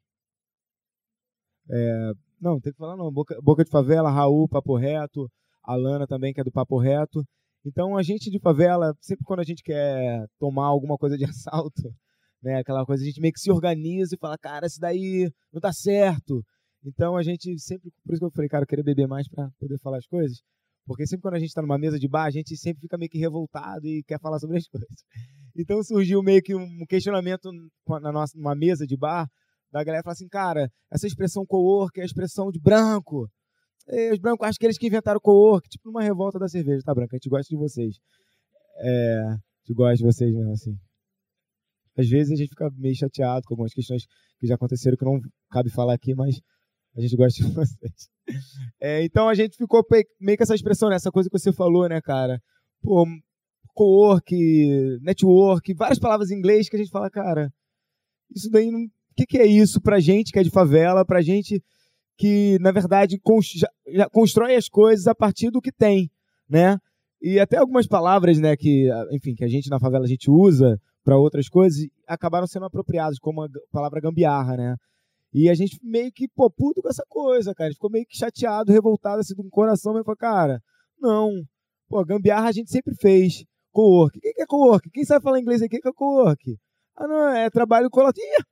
É, 1.69 2.13
não, 2.41 2.61
tem 2.61 2.73
que 2.73 2.79
falar 2.79 2.97
não. 2.97 3.13
Boca, 3.13 3.37
Boca 3.43 3.65
de 3.65 3.71
Favela, 3.71 4.11
Raul, 4.11 4.49
Papo 4.49 4.77
Reto, 4.77 5.29
Alana 5.65 6.07
também, 6.07 6.33
que 6.33 6.41
é 6.41 6.45
do 6.45 6.53
Papo 6.53 6.79
Reto. 6.79 7.25
Então, 7.67 7.97
a 7.97 8.03
gente 8.05 8.31
de 8.31 8.39
favela, 8.39 8.95
sempre 9.01 9.25
quando 9.25 9.41
a 9.41 9.45
gente 9.45 9.63
quer 9.63 10.25
tomar 10.39 10.67
alguma 10.67 10.97
coisa 10.97 11.19
de 11.19 11.25
assalto, 11.29 11.93
né, 12.41 12.61
aquela 12.61 12.87
coisa, 12.87 13.03
a 13.03 13.07
gente 13.07 13.21
meio 13.21 13.35
que 13.35 13.41
se 13.41 13.51
organiza 13.51 14.15
e 14.15 14.19
fala, 14.19 14.39
cara, 14.39 14.67
isso 14.67 14.81
daí 14.81 15.29
não 15.53 15.61
tá 15.61 15.73
certo. 15.73 16.43
Então 16.85 17.17
a 17.17 17.23
gente 17.23 17.59
sempre, 17.59 17.91
por 18.05 18.13
isso 18.13 18.21
que 18.21 18.27
eu 18.27 18.31
falei, 18.31 18.49
cara, 18.49 18.65
eu 18.65 18.67
queria 18.67 18.85
beber 18.85 19.07
mais 19.07 19.29
para 19.29 19.51
poder 19.59 19.79
falar 19.79 19.99
as 19.99 20.07
coisas, 20.07 20.39
porque 20.87 21.07
sempre 21.07 21.23
quando 21.23 21.35
a 21.35 21.39
gente 21.39 21.49
está 21.49 21.61
numa 21.61 21.79
mesa 21.79 21.99
de 21.99 22.09
bar, 22.09 22.25
a 22.25 22.31
gente 22.31 22.57
sempre 22.57 22.81
fica 22.81 22.97
meio 22.97 23.11
que 23.11 23.19
revoltado 23.19 23.87
e 23.87 24.03
quer 24.05 24.19
falar 24.19 24.39
sobre 24.39 24.57
as 24.57 24.67
coisas. 24.69 25.05
Então 25.57 25.83
surgiu 25.83 26.23
meio 26.23 26.43
que 26.43 26.55
um 26.55 26.85
questionamento 26.89 27.51
na 28.01 28.13
nossa 28.13 28.37
numa 28.37 28.55
mesa 28.55 28.87
de 28.87 28.97
bar 28.97 29.29
da 29.71 29.85
galera 29.85 30.03
falar 30.03 30.15
assim, 30.15 30.29
cara, 30.29 30.71
essa 30.91 31.07
expressão 31.07 31.45
co-work 31.47 31.99
é 32.01 32.03
a 32.03 32.07
expressão 32.07 32.51
de 32.51 32.59
branco. 32.59 33.29
E 33.89 34.13
os 34.13 34.19
brancos 34.19 34.47
acham 34.47 34.57
que 34.59 34.67
eles 34.67 34.79
que 34.79 34.87
inventaram 34.87 35.21
co-work, 35.21 35.69
tipo 35.69 35.91
uma 35.91 36.03
revolta 36.03 36.39
da 36.39 36.49
cerveja, 36.49 36.83
tá, 36.85 36.95
branca? 36.95 37.15
A 37.15 37.19
gente 37.19 37.29
gosta 37.29 37.49
de 37.49 37.57
vocês. 37.57 37.97
É, 38.79 39.23
a 39.23 39.33
gente 39.63 39.75
gosta 39.75 39.97
de 39.97 40.05
vocês 40.05 40.35
mesmo, 40.35 40.53
assim. 40.53 40.77
Às 41.97 42.09
vezes 42.09 42.33
a 42.33 42.37
gente 42.37 42.49
fica 42.49 42.71
meio 42.77 42.95
chateado 42.95 43.43
com 43.47 43.55
algumas 43.55 43.73
questões 43.73 44.05
que 44.39 44.47
já 44.47 44.55
aconteceram 44.55 44.97
que 44.97 45.05
não 45.05 45.21
cabe 45.51 45.71
falar 45.71 45.95
aqui, 45.95 46.15
mas 46.15 46.41
a 47.01 47.09
gente 47.09 47.17
gosta 47.17 47.43
de 47.43 47.51
vocês. 47.53 48.09
É, 48.81 49.05
então 49.05 49.29
a 49.29 49.35
gente 49.35 49.57
ficou 49.57 49.85
meio 50.21 50.37
com 50.39 50.45
essa 50.45 50.55
expressão, 50.55 50.89
né? 50.89 50.97
Essa 50.97 51.11
coisa 51.11 51.29
que 51.29 51.39
você 51.39 51.53
falou, 51.53 51.89
né, 51.89 52.01
cara? 52.01 52.41
Pô, 52.83 53.07
co-work, 53.75 54.35
network, 55.03 55.75
várias 55.75 55.99
palavras 55.99 56.31
em 56.31 56.37
inglês 56.37 56.69
que 56.69 56.77
a 56.77 56.79
gente 56.79 56.91
fala, 56.91 57.11
cara, 57.11 57.53
isso 58.35 58.51
daí. 58.51 58.69
O 58.69 58.89
que, 59.17 59.27
que 59.27 59.39
é 59.39 59.47
isso 59.47 59.81
pra 59.81 60.01
gente 60.01 60.33
que 60.33 60.39
é 60.39 60.43
de 60.43 60.51
favela, 60.51 61.05
pra 61.05 61.21
gente 61.21 61.63
que, 62.17 62.59
na 62.61 62.71
verdade, 62.71 63.19
constrói 64.13 64.55
as 64.55 64.69
coisas 64.69 65.07
a 65.07 65.15
partir 65.15 65.51
do 65.51 65.61
que 65.61 65.73
tem, 65.73 66.11
né? 66.49 66.79
E 67.21 67.39
até 67.39 67.57
algumas 67.59 67.87
palavras, 67.87 68.39
né, 68.39 68.57
que, 68.57 68.89
enfim, 69.11 69.35
que 69.35 69.45
a 69.45 69.49
gente 69.49 69.69
na 69.69 69.81
favela 69.81 70.05
a 70.05 70.09
gente 70.09 70.31
usa 70.31 70.81
para 71.05 71.19
outras 71.19 71.49
coisas, 71.49 71.87
acabaram 72.07 72.47
sendo 72.47 72.67
apropriadas, 72.67 73.19
como 73.19 73.43
a 73.43 73.49
palavra 73.73 74.01
gambiarra, 74.01 74.57
né? 74.57 74.77
E 75.33 75.49
a 75.49 75.55
gente 75.55 75.79
meio 75.83 76.11
que, 76.13 76.29
pô, 76.29 76.51
puto 76.51 76.83
com 76.83 76.89
essa 76.89 77.05
coisa, 77.09 77.55
cara. 77.55 77.69
A 77.69 77.71
gente 77.71 77.77
ficou 77.77 77.91
meio 77.91 78.05
que 78.07 78.17
chateado, 78.17 78.73
revoltado, 78.73 79.21
assim, 79.21 79.35
do 79.35 79.49
coração, 79.49 79.93
mas 79.93 80.05
falou, 80.05 80.17
cara, 80.17 80.61
não. 80.99 81.43
Pô, 81.89 82.05
gambiarra 82.05 82.49
a 82.49 82.53
gente 82.53 82.71
sempre 82.71 82.95
fez. 82.97 83.45
Co-work. 83.73 84.19
O 84.19 84.21
que 84.21 84.43
é 84.43 84.47
co-work? 84.47 84.91
Quem 84.91 85.05
sabe 85.05 85.23
falar 85.23 85.39
inglês 85.39 85.63
aqui? 85.63 85.79
O 85.79 85.81
que 85.81 85.89
é 85.89 85.93
co-work? 85.93 86.59
Ah, 86.97 87.07
não, 87.07 87.29
é 87.29 87.49
trabalho 87.51 87.89
colaborativo. 87.89 88.27
Ih, 88.27 88.45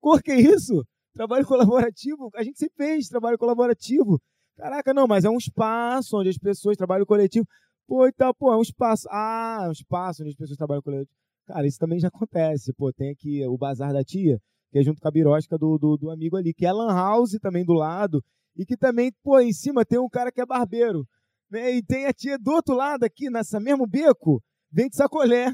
co-work 0.00 0.30
é 0.30 0.40
isso? 0.40 0.84
Trabalho 1.14 1.46
colaborativo? 1.46 2.30
A 2.34 2.42
gente 2.42 2.58
sempre 2.58 2.76
fez 2.76 3.08
trabalho 3.08 3.38
colaborativo. 3.38 4.20
Caraca, 4.56 4.92
não, 4.92 5.06
mas 5.06 5.24
é 5.24 5.30
um 5.30 5.38
espaço 5.38 6.18
onde 6.18 6.28
as 6.28 6.38
pessoas 6.38 6.76
trabalham 6.76 7.06
coletivo. 7.06 7.46
Pô, 7.86 8.06
então, 8.06 8.32
pô, 8.34 8.52
é 8.52 8.56
um 8.56 8.62
espaço. 8.62 9.08
Ah, 9.10 9.62
é 9.64 9.68
um 9.68 9.72
espaço 9.72 10.22
onde 10.22 10.30
as 10.30 10.36
pessoas 10.36 10.58
trabalham 10.58 10.82
coletivo. 10.82 11.10
Cara, 11.46 11.66
isso 11.66 11.78
também 11.78 11.98
já 11.98 12.08
acontece. 12.08 12.72
Pô, 12.74 12.92
tem 12.92 13.10
aqui 13.10 13.46
o 13.46 13.56
Bazar 13.56 13.92
da 13.92 14.02
Tia, 14.04 14.38
que 14.76 14.80
é 14.80 14.82
junto 14.82 15.00
com 15.00 15.08
a 15.08 15.10
birosca 15.10 15.56
do, 15.56 15.78
do, 15.78 15.96
do 15.96 16.10
amigo 16.10 16.36
ali, 16.36 16.52
que 16.52 16.66
é 16.66 16.70
Lan 16.72 16.92
House 16.92 17.38
também 17.40 17.64
do 17.64 17.72
lado, 17.72 18.22
e 18.54 18.66
que 18.66 18.76
também, 18.76 19.10
pô, 19.22 19.40
em 19.40 19.52
cima 19.52 19.86
tem 19.86 19.98
um 19.98 20.08
cara 20.08 20.30
que 20.30 20.38
é 20.38 20.44
barbeiro. 20.44 21.06
Né? 21.50 21.76
E 21.76 21.82
tem 21.82 22.04
a 22.04 22.12
tia 22.12 22.38
do 22.38 22.52
outro 22.52 22.74
lado 22.74 23.02
aqui, 23.02 23.30
nessa 23.30 23.58
mesmo 23.58 23.86
beco, 23.86 24.42
vem 24.70 24.88
de 24.88 24.96
sacolé. 24.96 25.50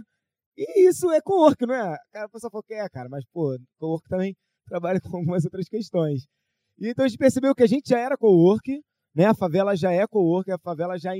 E 0.56 0.88
isso 0.88 1.08
é 1.12 1.20
co-work, 1.20 1.64
não 1.64 1.74
é? 1.74 1.96
Cara, 2.12 2.26
a 2.26 2.28
pessoa 2.28 2.50
falou 2.50 2.64
que 2.64 2.74
é, 2.74 2.88
cara, 2.88 3.08
mas, 3.08 3.24
pô, 3.32 3.56
co-work 3.78 4.08
também 4.08 4.34
trabalha 4.66 5.00
com 5.00 5.16
algumas 5.16 5.44
outras 5.44 5.68
questões. 5.68 6.24
E 6.80 6.88
então 6.88 7.04
a 7.04 7.08
gente 7.08 7.18
percebeu 7.18 7.54
que 7.54 7.62
a 7.62 7.68
gente 7.68 7.90
já 7.90 8.00
era 8.00 8.16
co-work, 8.16 8.80
né? 9.14 9.26
A 9.26 9.34
favela 9.34 9.76
já 9.76 9.92
é 9.92 10.04
co-work, 10.04 10.50
a 10.50 10.58
favela 10.58 10.98
já, 10.98 11.12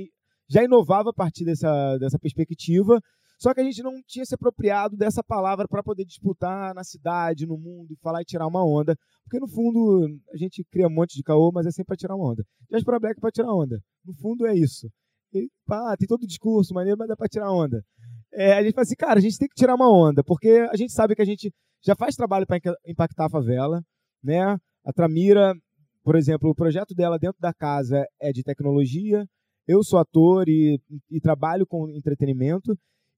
já 0.49 0.61
inovava 0.61 1.11
a 1.11 1.13
partir 1.13 1.45
dessa, 1.45 1.97
dessa 1.99 2.19
perspectiva, 2.19 2.99
só 3.43 3.53
que 3.53 3.59
a 3.59 3.63
gente 3.65 3.83
não 3.83 4.01
tinha 4.07 4.23
se 4.23 4.33
apropriado 4.33 4.95
dessa 4.95 5.21
palavra 5.21 5.67
para 5.67 5.83
poder 5.83 6.05
disputar 6.05 6.73
na 6.73 6.81
cidade, 6.81 7.45
no 7.45 7.57
mundo, 7.57 7.91
e 7.91 7.97
falar 7.97 8.21
e 8.21 8.25
tirar 8.25 8.47
uma 8.47 8.65
onda. 8.65 8.95
Porque 9.25 9.37
no 9.37 9.49
fundo 9.49 10.07
a 10.33 10.37
gente 10.37 10.63
cria 10.71 10.87
um 10.87 10.93
monte 10.93 11.17
de 11.17 11.23
caô, 11.23 11.51
mas 11.53 11.65
é 11.65 11.71
sempre 11.71 11.87
para 11.87 11.97
tirar 11.97 12.15
uma 12.15 12.31
onda. 12.31 12.45
para 12.85 12.99
Black 13.01 13.17
é 13.17 13.19
para 13.19 13.31
tirar 13.31 13.53
onda. 13.53 13.81
No 14.05 14.13
fundo 14.13 14.47
é 14.47 14.55
isso. 14.55 14.87
E, 15.33 15.49
pá, 15.65 15.93
tem 15.97 16.07
todo 16.07 16.23
o 16.23 16.27
discurso 16.27 16.73
maneiro, 16.73 16.97
mas 16.97 17.09
é 17.09 17.17
para 17.17 17.27
tirar 17.27 17.51
onda. 17.51 17.83
É, 18.31 18.53
a 18.53 18.63
gente 18.63 18.75
fala 18.75 18.83
assim, 18.83 18.95
cara, 18.95 19.19
a 19.19 19.21
gente 19.21 19.37
tem 19.37 19.49
que 19.49 19.55
tirar 19.55 19.75
uma 19.75 19.91
onda, 19.91 20.23
porque 20.23 20.65
a 20.71 20.77
gente 20.77 20.93
sabe 20.93 21.13
que 21.13 21.21
a 21.21 21.25
gente 21.25 21.53
já 21.85 21.97
faz 21.97 22.15
trabalho 22.15 22.47
para 22.47 22.61
impactar 22.87 23.25
a 23.25 23.29
favela, 23.29 23.83
né? 24.23 24.57
A 24.85 24.93
Tramira, 24.93 25.53
por 26.01 26.15
exemplo, 26.15 26.49
o 26.49 26.55
projeto 26.55 26.95
dela 26.95 27.19
dentro 27.19 27.41
da 27.41 27.53
casa 27.53 28.05
é 28.21 28.31
de 28.31 28.41
tecnologia. 28.41 29.25
Eu 29.67 29.83
sou 29.83 29.99
ator 29.99 30.47
e, 30.47 30.79
e 31.11 31.19
trabalho 31.19 31.67
com 31.67 31.89
entretenimento 31.89 32.73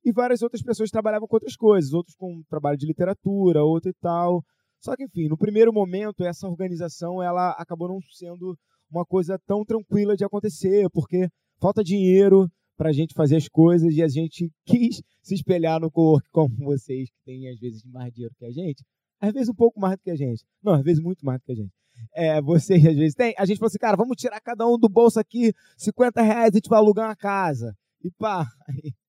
e 0.05 0.11
várias 0.11 0.43
outras 0.43 0.61
pessoas 0.61 0.91
trabalhavam 0.91 1.27
com 1.27 1.35
outras 1.35 1.55
coisas, 1.55 1.91
outros 1.91 2.15
com 2.15 2.43
trabalho 2.47 2.77
de 2.77 2.85
literatura, 2.85 3.63
outro 3.63 3.89
e 3.89 3.93
tal. 3.99 4.43
Só 4.79 4.95
que, 4.95 5.03
enfim, 5.03 5.27
no 5.27 5.37
primeiro 5.37 5.73
momento, 5.73 6.23
essa 6.23 6.47
organização 6.47 7.23
ela 7.23 7.51
acabou 7.57 7.87
não 7.87 7.99
sendo 8.11 8.55
uma 8.89 9.03
coisa 9.03 9.39
tão 9.47 9.65
tranquila 9.65 10.15
de 10.15 10.23
acontecer, 10.23 10.87
porque 10.91 11.27
falta 11.59 11.83
dinheiro 11.83 12.47
para 12.77 12.89
a 12.89 12.93
gente 12.93 13.15
fazer 13.15 13.37
as 13.37 13.47
coisas 13.47 13.95
e 13.95 14.03
a 14.03 14.07
gente 14.07 14.51
quis 14.65 15.01
se 15.23 15.33
espelhar 15.33 15.79
no 15.79 15.89
co-work 15.89 16.27
como 16.31 16.55
vocês, 16.57 17.09
que 17.09 17.17
têm 17.25 17.49
às 17.49 17.59
vezes 17.59 17.83
mais 17.85 18.13
dinheiro 18.13 18.35
que 18.37 18.45
a 18.45 18.51
gente, 18.51 18.83
às 19.19 19.33
vezes 19.33 19.49
um 19.49 19.55
pouco 19.55 19.79
mais 19.79 19.95
do 19.95 20.03
que 20.03 20.11
a 20.11 20.15
gente. 20.15 20.43
Não, 20.61 20.73
às 20.73 20.83
vezes 20.83 21.01
muito 21.01 21.25
mais 21.25 21.39
do 21.39 21.45
que 21.45 21.51
a 21.53 21.55
gente. 21.55 21.73
É, 22.13 22.41
vocês 22.41 22.85
às 22.85 22.95
vezes 22.95 23.15
têm. 23.15 23.33
A 23.37 23.45
gente 23.45 23.57
falou 23.57 23.69
assim, 23.69 23.79
cara, 23.79 23.97
vamos 23.97 24.17
tirar 24.17 24.39
cada 24.41 24.67
um 24.67 24.77
do 24.77 24.89
bolso 24.89 25.19
aqui 25.19 25.51
50 25.77 26.21
reais 26.21 26.53
e 26.53 26.57
a 26.57 26.57
gente 26.57 26.69
vai 26.69 26.77
alugar 26.77 27.07
uma 27.07 27.15
casa. 27.15 27.73
E 28.03 28.11
pá, 28.11 28.45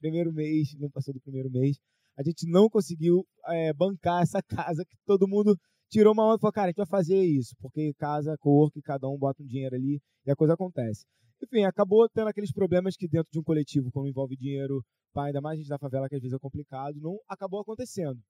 primeiro 0.00 0.32
mês, 0.32 0.74
não 0.78 0.90
passou 0.90 1.14
do 1.14 1.20
primeiro 1.20 1.50
mês, 1.50 1.76
a 2.18 2.22
gente 2.22 2.50
não 2.50 2.68
conseguiu 2.68 3.24
é, 3.46 3.72
bancar 3.72 4.22
essa 4.22 4.42
casa 4.74 4.84
que 4.84 4.96
todo 5.06 5.28
mundo 5.28 5.56
tirou 5.90 6.12
uma 6.12 6.26
onda 6.26 6.36
e 6.36 6.40
falou, 6.40 6.52
cara, 6.52 6.66
a 6.66 6.70
gente 6.70 6.76
vai 6.76 6.86
fazer 6.86 7.22
isso, 7.22 7.54
porque 7.60 7.92
casa, 7.98 8.36
cor, 8.38 8.70
que 8.70 8.80
cada 8.80 9.08
um 9.08 9.18
bota 9.18 9.42
um 9.42 9.46
dinheiro 9.46 9.74
ali 9.74 10.00
e 10.26 10.30
a 10.30 10.36
coisa 10.36 10.54
acontece. 10.54 11.04
Enfim, 11.42 11.64
acabou 11.64 12.08
tendo 12.08 12.28
aqueles 12.28 12.52
problemas 12.52 12.96
que 12.96 13.08
dentro 13.08 13.30
de 13.32 13.38
um 13.38 13.42
coletivo, 13.42 13.90
quando 13.90 14.08
envolve 14.08 14.36
dinheiro, 14.36 14.84
pá, 15.12 15.26
ainda 15.26 15.40
mais 15.40 15.54
a 15.54 15.60
gente 15.60 15.68
da 15.68 15.78
favela, 15.78 16.08
que 16.08 16.14
às 16.14 16.20
vezes 16.20 16.36
é 16.36 16.38
complicado, 16.38 17.00
não 17.00 17.18
acabou 17.28 17.60
acontecendo. 17.60 18.20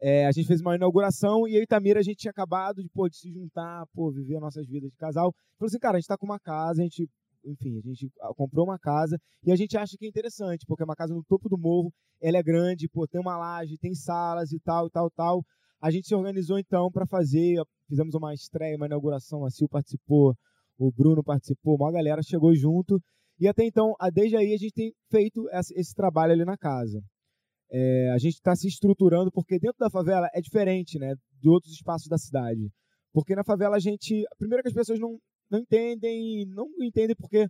É, 0.00 0.26
a 0.26 0.32
gente 0.32 0.46
fez 0.46 0.60
uma 0.60 0.76
inauguração 0.76 1.48
e 1.48 1.56
eu 1.56 1.62
e 1.62 1.66
Tamira 1.66 1.98
a 1.98 2.02
gente 2.02 2.18
tinha 2.18 2.30
acabado 2.30 2.82
de, 2.82 2.88
pô, 2.88 3.08
de 3.08 3.16
se 3.16 3.32
juntar, 3.32 3.84
pô, 3.92 4.12
viver 4.12 4.38
nossas 4.38 4.64
vidas 4.66 4.90
de 4.90 4.96
casal. 4.96 5.34
Falou 5.58 5.66
assim, 5.66 5.78
cara, 5.78 5.96
a 5.96 5.98
gente 5.98 6.04
está 6.04 6.16
com 6.16 6.26
uma 6.26 6.38
casa, 6.38 6.82
a 6.82 6.84
gente 6.84 7.08
enfim, 7.44 7.78
a 7.78 7.88
gente 7.88 8.10
ah, 8.20 8.32
comprou 8.36 8.66
uma 8.66 8.78
casa 8.78 9.18
e 9.44 9.52
a 9.52 9.56
gente 9.56 9.76
acha 9.76 9.96
que 9.98 10.06
é 10.06 10.08
interessante, 10.08 10.64
porque 10.66 10.82
é 10.82 10.86
uma 10.86 10.96
casa 10.96 11.14
no 11.14 11.24
topo 11.24 11.48
do 11.48 11.58
morro, 11.58 11.92
ela 12.20 12.38
é 12.38 12.42
grande, 12.42 12.88
pô, 12.88 13.06
tem 13.06 13.20
uma 13.20 13.36
laje, 13.36 13.78
tem 13.78 13.94
salas 13.94 14.52
e 14.52 14.60
tal, 14.60 14.90
tal, 14.90 15.10
tal. 15.10 15.42
A 15.80 15.90
gente 15.90 16.08
se 16.08 16.14
organizou 16.14 16.58
então 16.58 16.90
para 16.90 17.06
fazer, 17.06 17.62
fizemos 17.88 18.14
uma 18.14 18.34
estreia, 18.34 18.76
uma 18.76 18.86
inauguração, 18.86 19.44
a 19.44 19.50
Sil 19.54 19.68
participou, 19.70 20.34
o 20.78 20.90
Bruno 20.92 21.22
participou, 21.22 21.76
uma 21.76 21.92
galera 21.92 22.22
chegou 22.22 22.54
junto 22.54 23.00
e 23.40 23.46
até 23.46 23.64
então, 23.64 23.94
desde 24.12 24.36
aí 24.36 24.52
a 24.52 24.56
gente 24.56 24.72
tem 24.72 24.92
feito 25.10 25.48
esse 25.52 25.94
trabalho 25.94 26.32
ali 26.32 26.44
na 26.44 26.56
casa. 26.56 27.00
É, 27.70 28.10
a 28.10 28.18
gente 28.18 28.34
está 28.34 28.56
se 28.56 28.66
estruturando 28.66 29.30
porque 29.30 29.58
dentro 29.58 29.78
da 29.78 29.90
favela 29.90 30.28
é 30.34 30.40
diferente, 30.40 30.98
né, 30.98 31.14
de 31.40 31.48
outros 31.48 31.72
espaços 31.72 32.08
da 32.08 32.18
cidade. 32.18 32.68
Porque 33.12 33.34
na 33.34 33.44
favela 33.44 33.76
a 33.76 33.80
gente, 33.80 34.24
primeiro 34.38 34.62
que 34.62 34.68
as 34.68 34.74
pessoas 34.74 34.98
não 34.98 35.18
não 35.50 35.60
entendem, 35.60 36.46
não 36.46 36.66
entendem 36.80 37.16
porque 37.16 37.46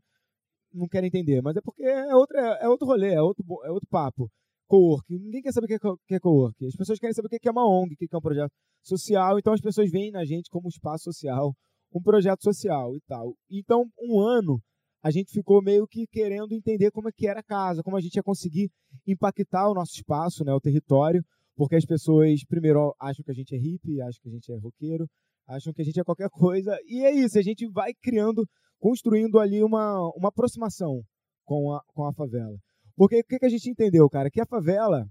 não 0.72 0.86
querem 0.86 1.08
entender, 1.08 1.40
mas 1.42 1.56
é 1.56 1.60
porque 1.60 1.82
é 1.82 2.14
outro, 2.14 2.36
é, 2.36 2.64
é 2.64 2.68
outro 2.68 2.86
rolê, 2.86 3.14
é 3.14 3.22
outro, 3.22 3.44
é 3.64 3.70
outro 3.70 3.88
papo. 3.88 4.30
Co-work. 4.68 5.06
Ninguém 5.08 5.40
quer 5.40 5.52
saber 5.52 5.64
o 5.64 5.98
que 6.06 6.14
é 6.14 6.20
co-work. 6.20 6.66
As 6.66 6.76
pessoas 6.76 6.98
querem 6.98 7.14
saber 7.14 7.26
o 7.26 7.30
que 7.30 7.48
é 7.48 7.50
uma 7.50 7.66
ONG, 7.66 7.94
o 7.94 7.96
que 7.96 8.06
é 8.12 8.18
um 8.18 8.20
projeto 8.20 8.52
social. 8.82 9.38
Então 9.38 9.52
as 9.52 9.60
pessoas 9.60 9.90
veem 9.90 10.10
na 10.10 10.24
gente 10.26 10.50
como 10.50 10.66
um 10.66 10.68
espaço 10.68 11.04
social, 11.04 11.54
um 11.92 12.02
projeto 12.02 12.42
social 12.42 12.94
e 12.94 13.00
tal. 13.08 13.34
Então, 13.50 13.86
um 13.98 14.20
ano, 14.20 14.60
a 15.02 15.10
gente 15.10 15.32
ficou 15.32 15.62
meio 15.62 15.86
que 15.86 16.06
querendo 16.06 16.52
entender 16.52 16.90
como 16.90 17.08
é 17.08 17.12
que 17.12 17.26
era 17.26 17.40
a 17.40 17.42
casa, 17.42 17.82
como 17.82 17.96
a 17.96 18.00
gente 18.00 18.16
ia 18.16 18.22
conseguir 18.22 18.70
impactar 19.06 19.70
o 19.70 19.74
nosso 19.74 19.92
espaço, 19.94 20.44
né, 20.44 20.52
o 20.52 20.60
território, 20.60 21.24
porque 21.56 21.76
as 21.76 21.86
pessoas, 21.86 22.44
primeiro, 22.46 22.94
acham 23.00 23.24
que 23.24 23.30
a 23.30 23.34
gente 23.34 23.54
é 23.54 23.58
hippie, 23.58 24.00
acham 24.02 24.20
que 24.22 24.28
a 24.28 24.32
gente 24.32 24.52
é 24.52 24.58
roqueiro, 24.58 25.06
acham 25.48 25.72
que 25.72 25.80
a 25.80 25.84
gente 25.84 25.98
é 25.98 26.04
qualquer 26.04 26.28
coisa. 26.28 26.78
E 26.86 27.04
é 27.04 27.10
isso, 27.10 27.38
a 27.38 27.42
gente 27.42 27.66
vai 27.70 27.92
criando, 27.94 28.46
construindo 28.78 29.38
ali 29.38 29.62
uma, 29.62 29.98
uma 30.14 30.28
aproximação 30.28 31.02
com 31.44 31.72
a, 31.72 31.82
com 31.88 32.04
a 32.06 32.12
favela. 32.12 32.56
Porque 32.94 33.20
o 33.20 33.24
que, 33.24 33.38
que 33.38 33.46
a 33.46 33.48
gente 33.48 33.70
entendeu, 33.70 34.08
cara? 34.10 34.30
Que 34.30 34.40
a 34.40 34.46
favela, 34.46 35.06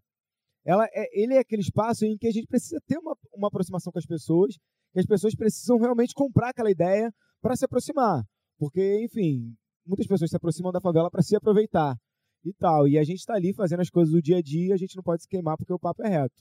ela 0.63 0.85
é, 0.93 1.07
ele 1.11 1.33
é 1.33 1.39
aquele 1.39 1.61
espaço 1.61 2.05
em 2.05 2.17
que 2.17 2.27
a 2.27 2.31
gente 2.31 2.47
precisa 2.47 2.79
ter 2.85 2.97
uma, 2.99 3.15
uma 3.33 3.47
aproximação 3.47 3.91
com 3.91 3.99
as 3.99 4.05
pessoas, 4.05 4.55
que 4.93 4.99
as 4.99 5.05
pessoas 5.05 5.35
precisam 5.35 5.77
realmente 5.77 6.13
comprar 6.13 6.49
aquela 6.49 6.69
ideia 6.69 7.11
para 7.41 7.55
se 7.55 7.65
aproximar. 7.65 8.23
Porque, 8.59 9.03
enfim, 9.03 9.55
muitas 9.85 10.05
pessoas 10.05 10.29
se 10.29 10.35
aproximam 10.35 10.71
da 10.71 10.81
favela 10.81 11.09
para 11.09 11.21
se 11.21 11.35
aproveitar 11.35 11.95
e 12.43 12.53
tal. 12.53 12.87
E 12.87 12.97
a 12.97 13.03
gente 13.03 13.19
está 13.19 13.35
ali 13.35 13.53
fazendo 13.53 13.81
as 13.81 13.89
coisas 13.89 14.13
do 14.13 14.21
dia 14.21 14.37
a 14.37 14.41
dia, 14.41 14.73
a 14.73 14.77
gente 14.77 14.95
não 14.95 15.03
pode 15.03 15.23
se 15.23 15.27
queimar 15.27 15.57
porque 15.57 15.73
o 15.73 15.79
papo 15.79 16.03
é 16.03 16.09
reto. 16.09 16.35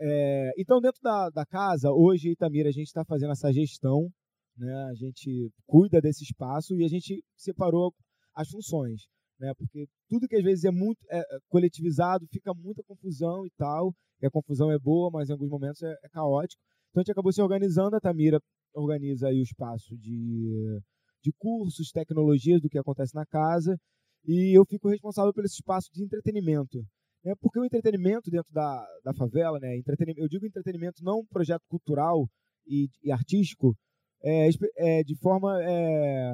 É, 0.00 0.52
então, 0.58 0.80
dentro 0.80 1.00
da, 1.02 1.30
da 1.30 1.46
casa, 1.46 1.90
hoje, 1.90 2.30
Itamira, 2.30 2.68
a 2.68 2.72
gente 2.72 2.86
está 2.86 3.04
fazendo 3.04 3.32
essa 3.32 3.52
gestão, 3.52 4.08
né? 4.56 4.72
a 4.90 4.94
gente 4.94 5.50
cuida 5.66 6.00
desse 6.00 6.24
espaço 6.24 6.74
e 6.76 6.84
a 6.84 6.88
gente 6.88 7.22
separou 7.36 7.94
as 8.34 8.48
funções. 8.48 9.02
Né? 9.38 9.52
Porque 9.56 9.86
tudo 10.08 10.28
que 10.28 10.36
às 10.36 10.42
vezes 10.42 10.64
é 10.64 10.70
muito 10.70 10.98
é, 11.10 11.18
é, 11.18 11.24
coletivizado 11.48 12.26
fica 12.30 12.52
muita 12.54 12.82
confusão 12.84 13.46
e 13.46 13.50
tal. 13.56 13.92
E 14.20 14.26
a 14.26 14.30
confusão 14.30 14.70
é 14.70 14.78
boa, 14.78 15.10
mas 15.10 15.28
em 15.28 15.32
alguns 15.32 15.50
momentos 15.50 15.82
é, 15.82 15.92
é 16.04 16.08
caótico. 16.10 16.60
Então 16.90 17.00
a 17.00 17.02
gente 17.02 17.12
acabou 17.12 17.32
se 17.32 17.42
organizando. 17.42 17.96
A 17.96 18.00
Tamira 18.00 18.40
organiza 18.74 19.28
aí 19.28 19.40
o 19.40 19.42
espaço 19.42 19.96
de, 19.96 20.80
de 21.22 21.32
cursos, 21.38 21.90
tecnologias 21.90 22.60
do 22.60 22.68
que 22.68 22.78
acontece 22.78 23.14
na 23.14 23.26
casa. 23.26 23.76
E 24.24 24.56
eu 24.56 24.64
fico 24.64 24.88
responsável 24.88 25.32
pelo 25.32 25.46
espaço 25.46 25.88
de 25.92 26.04
entretenimento 26.04 26.84
né? 27.24 27.34
porque 27.40 27.58
o 27.58 27.64
entretenimento 27.64 28.30
dentro 28.30 28.52
da, 28.52 28.86
da 29.04 29.14
favela, 29.14 29.58
né? 29.58 29.80
eu 30.16 30.28
digo 30.28 30.46
entretenimento 30.46 31.02
não 31.02 31.20
um 31.20 31.26
projeto 31.26 31.62
cultural 31.68 32.28
e, 32.66 32.88
e 33.02 33.10
artístico, 33.10 33.76
é, 34.24 34.48
é, 34.76 35.02
de 35.02 35.16
forma 35.18 35.58
é, 35.62 36.32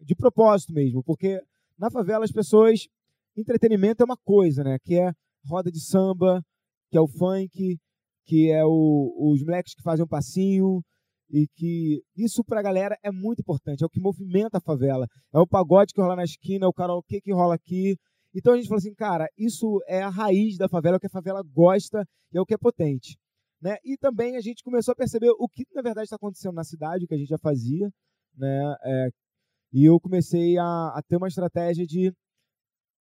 de 0.00 0.14
propósito 0.14 0.72
mesmo, 0.72 1.02
porque 1.02 1.40
na 1.78 1.90
favela 1.90 2.24
as 2.24 2.32
pessoas 2.32 2.86
entretenimento 3.36 4.02
é 4.02 4.04
uma 4.04 4.16
coisa, 4.16 4.62
né? 4.62 4.78
Que 4.84 5.00
é 5.00 5.10
roda 5.46 5.70
de 5.70 5.80
samba, 5.80 6.40
que 6.90 6.96
é 6.96 7.00
o 7.00 7.08
funk, 7.08 7.78
que 8.24 8.50
é 8.50 8.64
o, 8.64 9.32
os 9.32 9.42
moleques 9.42 9.74
que 9.74 9.82
fazem 9.82 10.04
um 10.04 10.08
passinho 10.08 10.80
e 11.30 11.46
que 11.56 12.02
isso 12.16 12.44
pra 12.44 12.62
galera 12.62 12.96
é 13.02 13.10
muito 13.10 13.40
importante, 13.40 13.82
é 13.82 13.86
o 13.86 13.90
que 13.90 14.00
movimenta 14.00 14.58
a 14.58 14.60
favela, 14.60 15.06
é 15.32 15.38
o 15.38 15.46
pagode 15.46 15.92
que 15.92 16.00
rola 16.00 16.16
na 16.16 16.24
esquina, 16.24 16.66
é 16.66 16.68
o 16.68 16.72
karaokê 16.72 17.20
que 17.20 17.32
rola 17.32 17.54
aqui. 17.54 17.96
Então 18.34 18.52
a 18.52 18.56
gente 18.56 18.66
falou 18.66 18.78
assim, 18.78 18.94
cara, 18.94 19.28
isso 19.38 19.80
é 19.86 20.02
a 20.02 20.08
raiz 20.08 20.58
da 20.58 20.68
favela, 20.68 20.96
é 20.96 20.98
o 20.98 21.00
que 21.00 21.06
a 21.06 21.10
favela 21.10 21.42
gosta 21.42 22.04
e 22.32 22.38
é 22.38 22.40
o 22.40 22.44
que 22.44 22.54
é 22.54 22.58
potente. 22.58 23.16
Né? 23.62 23.76
E 23.84 23.96
também 23.96 24.36
a 24.36 24.40
gente 24.40 24.62
começou 24.62 24.92
a 24.92 24.96
perceber 24.96 25.30
o 25.38 25.48
que 25.48 25.64
na 25.72 25.82
verdade 25.82 26.04
está 26.04 26.16
acontecendo 26.16 26.54
na 26.54 26.64
cidade, 26.64 27.04
o 27.04 27.08
que 27.08 27.14
a 27.14 27.18
gente 27.18 27.28
já 27.28 27.38
fazia, 27.38 27.88
né? 28.36 28.76
É, 28.84 29.08
e 29.72 29.84
eu 29.84 29.98
comecei 30.00 30.58
a, 30.58 30.64
a, 30.64 31.00
ter 31.08 31.16
uma 31.16 31.28
estratégia 31.28 31.86
de 31.86 32.12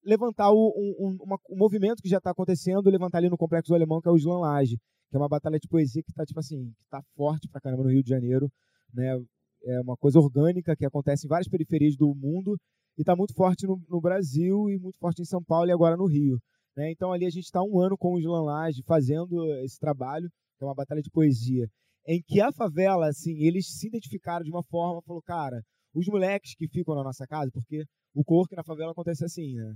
levantar 0.05 0.51
o, 0.51 0.73
um, 0.99 1.17
uma, 1.21 1.37
um 1.49 1.57
movimento 1.57 2.01
que 2.01 2.09
já 2.09 2.17
está 2.17 2.31
acontecendo, 2.31 2.89
levantar 2.89 3.17
ali 3.17 3.29
no 3.29 3.37
Complexo 3.37 3.73
Alemão, 3.73 3.99
que 4.01 4.07
é 4.07 4.11
o 4.11 4.17
Slam 4.17 4.39
Laje, 4.39 4.77
que 5.09 5.15
é 5.15 5.19
uma 5.19 5.29
batalha 5.29 5.59
de 5.59 5.67
poesia 5.67 6.03
que 6.03 6.11
está 6.11 6.25
tipo 6.25 6.39
assim, 6.39 6.71
que 6.77 6.85
tá 6.89 7.01
forte 7.15 7.47
pra 7.49 7.59
caramba 7.59 7.83
no 7.83 7.89
Rio 7.89 8.03
de 8.03 8.09
Janeiro, 8.09 8.49
né? 8.93 9.19
É 9.65 9.81
uma 9.81 9.95
coisa 9.95 10.19
orgânica 10.19 10.75
que 10.75 10.85
acontece 10.85 11.25
em 11.25 11.29
várias 11.29 11.47
periferias 11.47 11.95
do 11.95 12.13
mundo 12.13 12.57
e 12.97 13.01
está 13.01 13.15
muito 13.15 13.33
forte 13.33 13.65
no, 13.65 13.79
no, 13.89 14.01
Brasil 14.01 14.69
e 14.69 14.77
muito 14.79 14.97
forte 14.99 15.21
em 15.21 15.25
São 15.25 15.43
Paulo 15.43 15.67
e 15.67 15.71
agora 15.71 15.97
no 15.97 16.05
Rio. 16.05 16.37
Né? 16.75 16.91
Então 16.91 17.11
ali 17.11 17.25
a 17.25 17.29
gente 17.29 17.45
está 17.45 17.61
um 17.61 17.79
ano 17.79 17.97
com 17.97 18.13
o 18.13 18.19
Slam 18.19 18.43
Laje 18.43 18.81
fazendo 18.85 19.45
esse 19.63 19.79
trabalho, 19.79 20.29
que 20.57 20.63
é 20.63 20.67
uma 20.67 20.75
batalha 20.75 21.01
de 21.01 21.09
poesia, 21.09 21.67
em 22.07 22.21
que 22.21 22.41
a 22.41 22.51
favela, 22.51 23.07
assim, 23.07 23.33
eles 23.43 23.67
se 23.67 23.87
identificaram 23.87 24.43
de 24.43 24.51
uma 24.51 24.63
forma, 24.63 25.01
falou, 25.05 25.21
cara, 25.21 25.61
os 25.93 26.05
moleques 26.07 26.55
que 26.55 26.67
ficam 26.67 26.95
na 26.95 27.03
nossa 27.03 27.25
casa, 27.25 27.49
porque 27.53 27.83
o 28.13 28.23
corpo 28.23 28.55
na 28.55 28.63
favela 28.63 28.91
acontece 28.91 29.23
assim, 29.23 29.53
né? 29.53 29.73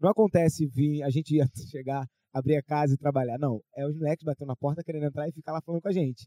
Não 0.00 0.10
acontece 0.10 0.66
vir 0.66 1.02
a 1.02 1.10
gente 1.10 1.36
ia 1.36 1.46
chegar, 1.70 2.06
abrir 2.32 2.56
a 2.56 2.62
casa 2.62 2.94
e 2.94 2.98
trabalhar. 2.98 3.38
Não, 3.38 3.60
é 3.76 3.86
os 3.86 3.96
moleques 3.96 4.24
batendo 4.24 4.48
na 4.48 4.56
porta 4.56 4.82
querendo 4.82 5.06
entrar 5.06 5.28
e 5.28 5.32
ficar 5.32 5.52
lá 5.52 5.60
falando 5.64 5.82
com 5.82 5.88
a 5.88 5.92
gente. 5.92 6.26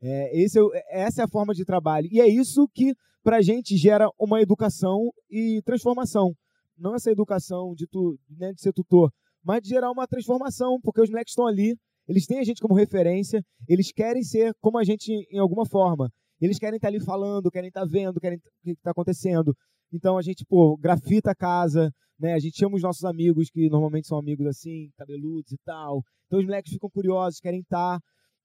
É, 0.00 0.40
esse 0.40 0.58
é, 0.58 1.02
essa 1.02 1.22
é 1.22 1.24
a 1.24 1.28
forma 1.28 1.54
de 1.54 1.64
trabalho. 1.64 2.08
E 2.10 2.20
é 2.20 2.28
isso 2.28 2.68
que, 2.68 2.94
para 3.22 3.38
a 3.38 3.42
gente, 3.42 3.76
gera 3.76 4.08
uma 4.18 4.40
educação 4.40 5.10
e 5.30 5.60
transformação. 5.64 6.34
Não 6.76 6.94
essa 6.94 7.10
educação 7.10 7.74
de, 7.74 7.86
tu, 7.86 8.18
né, 8.30 8.52
de 8.52 8.60
ser 8.60 8.72
tutor, 8.72 9.10
mas 9.42 9.62
de 9.62 9.70
gerar 9.70 9.90
uma 9.90 10.06
transformação, 10.06 10.80
porque 10.80 11.00
os 11.00 11.10
moleques 11.10 11.32
estão 11.32 11.46
ali, 11.46 11.76
eles 12.06 12.26
têm 12.26 12.38
a 12.38 12.44
gente 12.44 12.60
como 12.60 12.74
referência, 12.74 13.44
eles 13.68 13.92
querem 13.92 14.22
ser 14.22 14.54
como 14.60 14.78
a 14.78 14.84
gente 14.84 15.12
em 15.30 15.38
alguma 15.38 15.66
forma. 15.66 16.10
Eles 16.40 16.58
querem 16.58 16.76
estar 16.76 16.88
ali 16.88 17.00
falando, 17.00 17.50
querem 17.50 17.68
estar 17.68 17.84
vendo, 17.84 18.20
querem 18.20 18.38
o 18.38 18.40
que 18.62 18.70
está 18.70 18.92
acontecendo. 18.92 19.54
Então 19.92 20.16
a 20.16 20.22
gente, 20.22 20.44
pô, 20.48 20.76
grafita 20.76 21.32
a 21.32 21.34
casa, 21.34 21.90
né? 22.18 22.34
A 22.34 22.38
gente 22.38 22.56
chama 22.56 22.76
os 22.76 22.82
nossos 22.82 23.04
amigos, 23.04 23.50
que 23.50 23.68
normalmente 23.68 24.06
são 24.06 24.18
amigos 24.18 24.46
assim, 24.46 24.90
cabeludos 24.96 25.52
e 25.52 25.58
tal. 25.64 26.02
Então 26.26 26.38
os 26.38 26.44
moleques 26.44 26.72
ficam 26.72 26.88
curiosos, 26.88 27.40
querem 27.40 27.60
estar. 27.60 27.98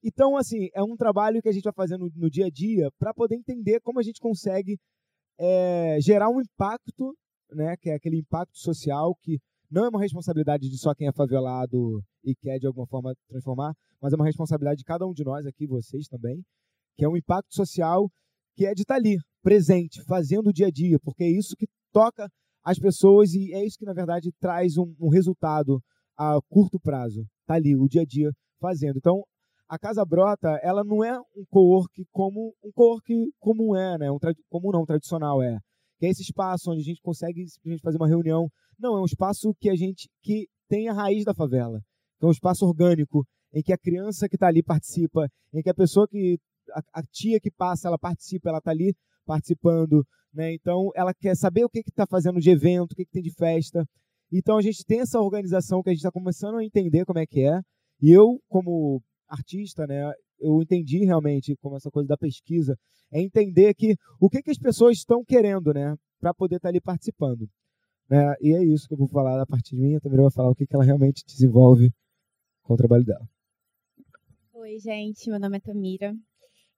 Então, 0.04 0.36
assim, 0.36 0.68
é 0.74 0.84
um 0.84 0.98
trabalho 0.98 1.42
que 1.42 1.48
a 1.48 1.52
gente 1.52 1.64
vai 1.64 1.74
fazendo 1.74 2.12
no, 2.16 2.30
dia 2.30 2.48
a 2.48 2.50
dia 2.50 2.90
para 3.00 3.14
poder 3.14 3.36
entender 3.36 3.80
como 3.80 4.00
a 4.00 4.04
gente 4.04 4.20
consegue 4.20 4.78
é, 5.40 5.98
gerar 6.02 6.30
um 6.30 6.42
impacto, 6.42 7.16
né? 7.52 7.78
Que 7.78 7.90
é 7.90 7.96
aquele 7.96 8.18
impacto 8.18 8.58
social 8.58 9.16
que 9.22 9.40
não 9.72 9.86
é 9.86 9.90
uma 9.90 10.02
responsabilidade 10.02 10.70
de 10.70 10.78
só 10.78 10.94
quem 10.94 11.08
é 11.08 11.14
favelado 11.14 12.04
e 12.24 12.36
quer 12.36 12.60
de 12.60 12.68
alguma 12.68 12.86
forma 12.86 13.14
transformar, 13.30 13.74
mas 14.02 14.12
é 14.12 14.16
uma 14.16 14.26
responsabilidade 14.26 14.80
de 14.80 14.84
cada 14.84 15.08
um 15.08 15.14
de 15.14 15.24
nós 15.24 15.46
aqui, 15.46 15.66
vocês 15.66 16.08
também, 16.08 16.44
que 16.98 17.06
é 17.06 17.10
um 17.10 17.18
impacto 17.18 17.56
social 17.56 18.10
que 18.56 18.66
é 18.66 18.74
de 18.74 18.82
estar 18.82 18.96
ali, 18.96 19.18
presente, 19.42 20.04
fazendo 20.04 20.50
o 20.50 20.54
dia 20.54 20.68
a 20.68 20.72
dia, 20.72 21.00
porque 21.02 21.24
é 21.24 21.32
isso 21.32 21.56
que 21.58 21.66
toca 21.92 22.30
as 22.64 22.78
pessoas 22.78 23.34
e 23.34 23.54
é 23.54 23.66
isso 23.66 23.78
que, 23.78 23.86
na 23.86 23.94
verdade, 23.94 24.32
traz 24.40 24.78
um, 24.78 24.94
um 25.00 25.10
resultado 25.10 25.82
a 26.18 26.40
curto 26.48 26.80
prazo. 26.80 27.26
Está 27.42 27.56
ali, 27.56 27.76
o 27.76 27.88
dia 27.88 28.02
a 28.02 28.06
dia 28.06 28.32
fazendo. 28.60 28.98
Então, 28.98 29.24
a 29.74 29.80
Casa 29.80 30.06
Brota, 30.06 30.60
ela 30.62 30.84
não 30.84 31.04
é 31.04 31.20
um 31.20 31.44
co-work 31.50 32.06
como 32.12 32.54
um 32.64 32.72
co-work 32.72 33.12
comum 33.40 33.76
é, 33.76 33.98
né? 33.98 34.12
Um 34.12 34.20
comum 34.48 34.72
não, 34.72 34.86
tradicional 34.86 35.42
é. 35.42 35.58
Que 35.98 36.06
é 36.06 36.10
esse 36.10 36.22
espaço 36.22 36.70
onde 36.70 36.82
a 36.82 36.84
gente 36.84 37.02
consegue 37.02 37.48
simplesmente 37.48 37.82
fazer 37.82 37.98
uma 37.98 38.08
reunião. 38.08 38.48
Não, 38.78 38.96
é 38.96 39.02
um 39.02 39.06
espaço 39.06 39.52
que 39.60 39.72
a 39.72 39.76
gente 39.76 40.08
que 40.22 40.48
tem 40.70 40.90
a 40.90 40.94
raiz 40.94 41.24
da 41.26 41.34
favela. 41.34 41.80
Que 42.20 42.26
é 42.26 42.28
um 42.28 42.32
espaço 42.32 42.68
orgânico, 42.68 43.26
em 43.52 43.64
que 43.64 43.74
a 43.74 43.78
criança 43.78 44.30
que 44.30 44.36
está 44.36 44.48
ali 44.48 44.62
participa, 44.62 45.28
em 45.52 45.64
que 45.64 45.70
a 45.72 45.74
pessoa 45.74 46.08
que 46.08 46.38
a, 46.72 47.00
a 47.00 47.04
tia 47.12 47.40
que 47.40 47.50
passa, 47.50 47.88
ela 47.88 47.98
participa, 47.98 48.50
ela 48.50 48.60
está 48.60 48.70
ali 48.70 48.94
participando, 49.26 50.06
né? 50.32 50.54
Então 50.54 50.92
ela 50.96 51.16
quer 51.16 51.36
saber 51.36 51.66
o 51.66 51.70
que 51.70 51.80
está 51.80 52.06
fazendo 52.06 52.40
de 52.40 52.52
evento, 52.52 52.92
o 52.92 52.96
que, 52.96 53.06
que 53.06 53.12
tem 53.12 53.24
de 53.24 53.34
festa. 53.34 53.84
Então 54.32 54.56
a 54.56 54.62
gente 54.62 54.86
tem 54.86 55.00
essa 55.00 55.20
organização 55.20 55.82
que 55.82 55.90
a 55.90 55.94
gente 55.94 56.02
está 56.02 56.12
começando 56.12 56.58
a 56.58 56.64
entender 56.64 57.06
como 57.06 57.18
é 57.18 57.26
que 57.26 57.42
é. 57.42 57.60
E 58.00 58.12
eu, 58.12 58.40
como 58.48 59.02
artista, 59.34 59.88
né, 59.88 60.12
eu 60.40 60.62
entendi 60.62 61.06
realmente 61.06 61.56
como 61.58 61.76
essa 61.76 61.90
coisa 61.90 62.08
da 62.08 62.18
pesquisa 62.18 62.78
é 63.12 63.22
entender 63.22 63.74
que 63.74 63.96
o 64.20 64.30
que, 64.30 64.42
que 64.42 64.52
as 64.52 64.58
pessoas 64.58 64.98
estão 64.98 65.24
querendo, 65.24 65.74
né, 65.74 65.96
para 66.20 66.34
poder 66.34 66.56
estar 66.56 66.68
tá 66.68 66.72
ali 66.72 66.82
participando. 66.82 67.50
Né? 68.10 68.36
E 68.42 68.54
é 68.54 68.64
isso 68.64 68.88
que 68.88 68.94
eu 68.94 68.98
vou 68.98 69.08
falar 69.08 69.38
da 69.38 69.46
parte 69.46 69.76
de 69.76 69.82
mim. 69.82 69.96
A 69.96 70.00
Tamira 70.00 70.24
vai 70.24 70.32
falar 70.32 70.50
o 70.50 70.56
que, 70.56 70.66
que 70.66 70.76
ela 70.76 70.84
realmente 70.84 71.24
desenvolve 71.26 71.92
com 72.62 72.74
o 72.74 72.78
trabalho 72.78 73.04
dela. 73.04 73.28
Oi, 74.54 74.80
gente. 74.80 75.30
Meu 75.30 75.40
nome 75.40 75.58
é 75.58 75.60
Tamira. 75.60 76.14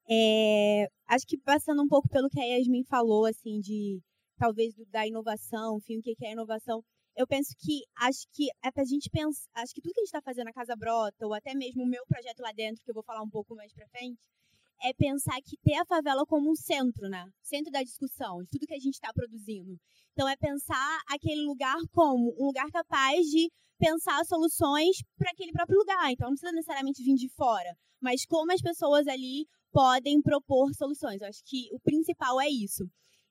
É, 0.10 0.88
acho 1.08 1.26
que 1.28 1.38
passando 1.38 1.82
um 1.82 1.88
pouco 1.88 2.08
pelo 2.10 2.30
que 2.30 2.40
a 2.40 2.44
Yasmin 2.44 2.84
falou, 2.84 3.26
assim, 3.26 3.60
de 3.60 4.00
talvez 4.38 4.74
da 4.92 5.08
inovação, 5.08 5.78
enfim, 5.78 6.00
o 6.00 6.02
que 6.02 6.16
é 6.26 6.32
inovação, 6.32 6.84
eu 7.16 7.26
penso 7.26 7.56
que 7.58 7.82
acho 7.98 8.28
que 8.32 8.50
é 8.64 8.72
pra 8.72 8.84
gente 8.84 9.10
pensar, 9.10 9.48
acho 9.56 9.74
que 9.74 9.82
tudo 9.82 9.94
que 9.94 10.02
a 10.02 10.04
gente 10.04 10.10
está 10.10 10.22
fazendo 10.22 10.46
na 10.46 10.54
Casa 10.54 10.76
Brota, 10.76 11.26
ou 11.26 11.34
até 11.34 11.54
mesmo 11.56 11.84
o 11.84 11.88
meu 11.88 12.04
projeto 12.08 12.40
lá 12.42 12.52
dentro, 12.52 12.84
que 12.84 12.90
eu 12.90 12.94
vou 12.94 13.04
falar 13.04 13.22
um 13.22 13.30
pouco 13.30 13.56
mais 13.56 13.74
pra 13.74 13.88
frente, 13.88 14.22
é 14.84 14.94
pensar 14.94 15.40
que 15.42 15.58
ter 15.64 15.76
a 15.76 15.86
favela 15.86 16.26
como 16.26 16.52
um 16.52 16.56
centro, 16.56 17.08
né? 17.10 17.26
Centro 17.42 17.72
da 17.72 17.82
discussão, 17.82 18.44
de 18.44 18.50
tudo 18.50 18.68
que 18.68 18.74
a 18.74 18.80
gente 18.80 18.96
está 18.96 19.12
produzindo. 19.14 19.80
Então 20.12 20.28
é 20.28 20.36
pensar 20.36 21.02
aquele 21.08 21.42
lugar 21.42 21.78
como 21.92 22.36
um 22.38 22.48
lugar 22.48 22.70
capaz 22.72 23.26
de 23.28 23.50
pensar 23.78 24.24
soluções 24.26 24.98
para 25.18 25.32
aquele 25.32 25.52
próprio 25.52 25.80
lugar. 25.80 26.12
Então 26.12 26.28
não 26.28 26.36
precisa 26.36 26.52
necessariamente 26.52 27.04
vir 27.04 27.16
de 27.16 27.30
fora, 27.30 27.76
mas 28.02 28.26
como 28.26 28.52
as 28.52 28.62
pessoas 28.62 29.08
ali 29.08 29.48
podem 29.72 30.22
propor 30.22 30.74
soluções. 30.74 31.22
Eu 31.22 31.28
acho 31.28 31.44
que 31.46 31.68
o 31.74 31.80
principal 31.80 32.40
é 32.40 32.50
isso. 32.50 32.86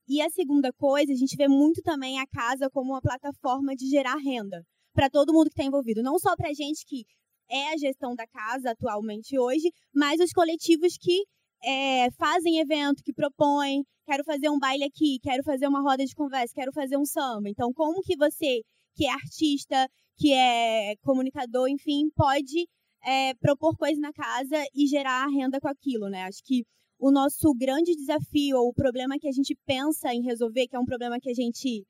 E 0.08 0.20
a 0.20 0.28
segunda 0.30 0.72
coisa, 0.72 1.12
a 1.12 1.16
gente 1.16 1.36
vê 1.36 1.48
muito 1.48 1.80
também 1.82 2.20
a 2.20 2.26
casa 2.26 2.68
como 2.70 2.92
uma 2.92 3.00
plataforma 3.00 3.74
de 3.74 3.88
gerar 3.88 4.16
renda 4.16 4.62
para 4.92 5.08
todo 5.08 5.32
mundo 5.32 5.46
que 5.46 5.52
está 5.52 5.64
envolvido. 5.64 6.02
Não 6.02 6.18
só 6.18 6.36
para 6.36 6.50
a 6.50 6.54
gente 6.54 6.84
que 6.86 7.04
é 7.50 7.72
a 7.72 7.76
gestão 7.76 8.14
da 8.14 8.26
casa 8.26 8.70
atualmente 8.70 9.38
hoje, 9.38 9.70
mas 9.94 10.20
os 10.20 10.32
coletivos 10.32 10.96
que 10.98 11.24
é, 11.62 12.10
fazem 12.12 12.58
evento, 12.58 13.02
que 13.02 13.12
propõem, 13.12 13.82
quero 14.06 14.22
fazer 14.24 14.50
um 14.50 14.58
baile 14.58 14.84
aqui, 14.84 15.18
quero 15.22 15.42
fazer 15.42 15.66
uma 15.66 15.80
roda 15.80 16.04
de 16.04 16.14
conversa, 16.14 16.54
quero 16.54 16.72
fazer 16.72 16.96
um 16.96 17.04
samba. 17.04 17.48
Então, 17.48 17.72
como 17.72 18.02
que 18.02 18.16
você, 18.16 18.60
que 18.94 19.06
é 19.06 19.10
artista, 19.10 19.88
que 20.16 20.32
é 20.32 20.96
comunicador, 21.02 21.68
enfim, 21.68 22.10
pode 22.14 22.66
é, 23.04 23.34
propor 23.34 23.76
coisas 23.76 23.98
na 23.98 24.12
casa 24.12 24.64
e 24.74 24.86
gerar 24.86 25.26
renda 25.28 25.60
com 25.60 25.68
aquilo, 25.68 26.08
né? 26.08 26.24
Acho 26.24 26.42
que 26.44 26.64
o 26.98 27.10
nosso 27.10 27.52
grande 27.54 27.94
desafio, 27.94 28.58
ou 28.58 28.68
o 28.68 28.74
problema 28.74 29.18
que 29.18 29.28
a 29.28 29.32
gente 29.32 29.56
pensa 29.66 30.12
em 30.12 30.22
resolver, 30.22 30.66
que 30.68 30.76
é 30.76 30.78
um 30.78 30.84
problema 30.84 31.18
que 31.20 31.30
a 31.30 31.34
gente 31.34 31.84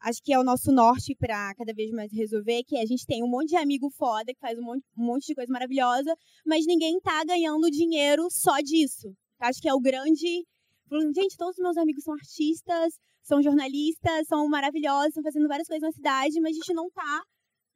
acho 0.00 0.22
que 0.22 0.32
é 0.32 0.38
o 0.38 0.44
nosso 0.44 0.70
norte 0.70 1.14
para 1.16 1.54
cada 1.56 1.72
vez 1.74 1.90
mais 1.90 2.12
resolver, 2.12 2.62
que 2.64 2.76
é 2.76 2.82
a 2.82 2.86
gente 2.86 3.04
tem 3.04 3.22
um 3.22 3.28
monte 3.28 3.48
de 3.48 3.56
amigo 3.56 3.90
foda 3.90 4.32
que 4.32 4.40
faz 4.40 4.58
um 4.58 4.62
monte, 4.62 4.84
um 4.96 5.04
monte 5.04 5.26
de 5.26 5.34
coisa 5.34 5.52
maravilhosa, 5.52 6.14
mas 6.46 6.66
ninguém 6.66 7.00
tá 7.00 7.24
ganhando 7.24 7.70
dinheiro 7.70 8.28
só 8.30 8.60
disso. 8.60 9.12
Acho 9.40 9.60
que 9.60 9.68
é 9.68 9.74
o 9.74 9.80
grande. 9.80 10.44
Gente, 11.14 11.36
todos 11.36 11.58
os 11.58 11.62
meus 11.62 11.76
amigos 11.76 12.04
são 12.04 12.14
artistas, 12.14 12.94
são 13.22 13.42
jornalistas, 13.42 14.26
são 14.26 14.48
maravilhosos, 14.48 15.08
estão 15.08 15.22
fazendo 15.22 15.48
várias 15.48 15.68
coisas 15.68 15.86
na 15.86 15.92
cidade, 15.92 16.40
mas 16.40 16.52
a 16.52 16.60
gente 16.60 16.72
não 16.72 16.88
tá 16.90 17.22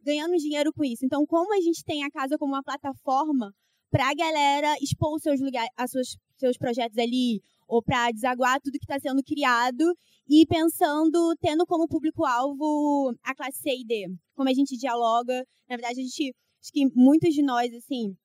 ganhando 0.01 0.37
dinheiro 0.37 0.73
com 0.73 0.85
isso. 0.85 1.05
Então, 1.05 1.27
como 1.27 1.55
a 1.55 1.61
gente 1.61 1.85
tem 1.85 2.05
a 2.05 2.11
casa 2.11 2.39
como 2.39 2.53
uma 2.53 2.63
plataforma 2.63 3.53
para 3.93 4.09
a 4.09 4.15
galera 4.15 4.75
expor 4.81 5.21
seus, 5.21 5.39
lugar, 5.39 5.67
as 5.77 5.91
suas, 5.91 6.17
seus 6.39 6.57
projetos 6.57 6.97
ali, 6.97 7.43
ou 7.69 7.83
para 7.83 8.11
desaguar 8.11 8.59
tudo 8.59 8.79
que 8.79 8.85
está 8.85 8.99
sendo 8.99 9.23
criado, 9.23 9.85
e 10.27 10.47
pensando, 10.47 11.37
tendo 11.39 11.67
como 11.67 11.87
público-alvo 11.87 13.15
a 13.23 13.35
classe 13.35 13.59
C 13.59 13.71
e 13.71 13.85
D. 13.85 14.07
Como 14.35 14.49
a 14.49 14.55
gente 14.55 14.79
dialoga. 14.79 15.45
Na 15.69 15.77
verdade, 15.77 16.01
a 16.01 16.03
gente. 16.03 16.35
Acho 16.63 16.73
que 16.73 16.87
muitos 16.95 17.35
de 17.35 17.43
nós, 17.43 17.73
assim. 17.75 18.17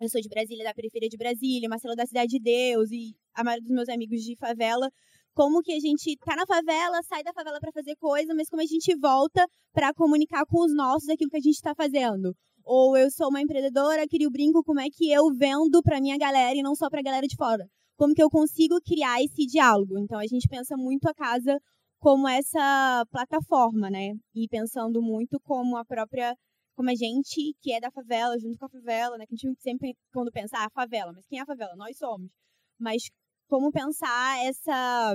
Eu 0.00 0.08
sou 0.08 0.20
de 0.20 0.28
Brasília, 0.28 0.64
da 0.64 0.72
periferia 0.72 1.10
de 1.10 1.16
Brasília, 1.16 1.68
Marcelo 1.68 1.94
da 1.94 2.06
Cidade 2.06 2.30
de 2.30 2.40
Deus, 2.40 2.90
e 2.90 3.14
a 3.34 3.44
maioria 3.44 3.62
dos 3.62 3.74
meus 3.74 3.88
amigos 3.88 4.22
de 4.22 4.34
favela 4.36 4.88
como 5.34 5.62
que 5.62 5.72
a 5.72 5.80
gente 5.80 6.16
tá 6.18 6.36
na 6.36 6.46
favela, 6.46 7.02
sai 7.04 7.22
da 7.22 7.32
favela 7.32 7.58
para 7.58 7.72
fazer 7.72 7.96
coisa, 7.96 8.34
mas 8.34 8.48
como 8.48 8.62
a 8.62 8.66
gente 8.66 8.94
volta 8.96 9.46
para 9.72 9.92
comunicar 9.94 10.44
com 10.46 10.62
os 10.64 10.74
nossos 10.74 11.08
aquilo 11.08 11.30
que 11.30 11.38
a 11.38 11.40
gente 11.40 11.54
está 11.54 11.74
fazendo. 11.74 12.36
Ou 12.64 12.96
eu 12.96 13.10
sou 13.10 13.28
uma 13.28 13.40
empreendedora, 13.40 14.06
crio 14.08 14.30
brinco, 14.30 14.62
como 14.62 14.80
é 14.80 14.88
que 14.90 15.10
eu 15.10 15.28
vendo 15.34 15.82
para 15.82 16.00
minha 16.00 16.16
galera 16.18 16.54
e 16.56 16.62
não 16.62 16.74
só 16.74 16.88
para 16.88 17.00
a 17.00 17.02
galera 17.02 17.26
de 17.26 17.36
fora? 17.36 17.66
Como 17.96 18.14
que 18.14 18.22
eu 18.22 18.30
consigo 18.30 18.80
criar 18.80 19.22
esse 19.22 19.46
diálogo? 19.46 19.98
Então 19.98 20.18
a 20.18 20.26
gente 20.26 20.48
pensa 20.48 20.76
muito 20.76 21.06
a 21.06 21.14
casa 21.14 21.58
como 21.98 22.26
essa 22.28 23.04
plataforma, 23.10 23.88
né? 23.90 24.14
E 24.34 24.48
pensando 24.48 25.00
muito 25.00 25.38
como 25.40 25.76
a 25.76 25.84
própria 25.84 26.36
como 26.74 26.90
a 26.90 26.94
gente 26.94 27.54
que 27.60 27.72
é 27.72 27.80
da 27.80 27.90
favela, 27.90 28.38
junto 28.38 28.58
com 28.58 28.66
a 28.66 28.68
favela, 28.68 29.18
né? 29.18 29.26
Que 29.26 29.34
a 29.34 29.36
gente 29.36 29.60
sempre, 29.60 29.94
quando 30.12 30.32
pensa, 30.32 30.56
ah, 30.58 30.66
a 30.66 30.70
favela, 30.70 31.12
mas 31.12 31.26
quem 31.26 31.38
é 31.38 31.42
a 31.42 31.46
favela? 31.46 31.76
Nós 31.76 31.96
somos. 31.96 32.30
Mas 32.78 33.02
como 33.46 33.70
pensar 33.70 34.44
essa 34.44 35.14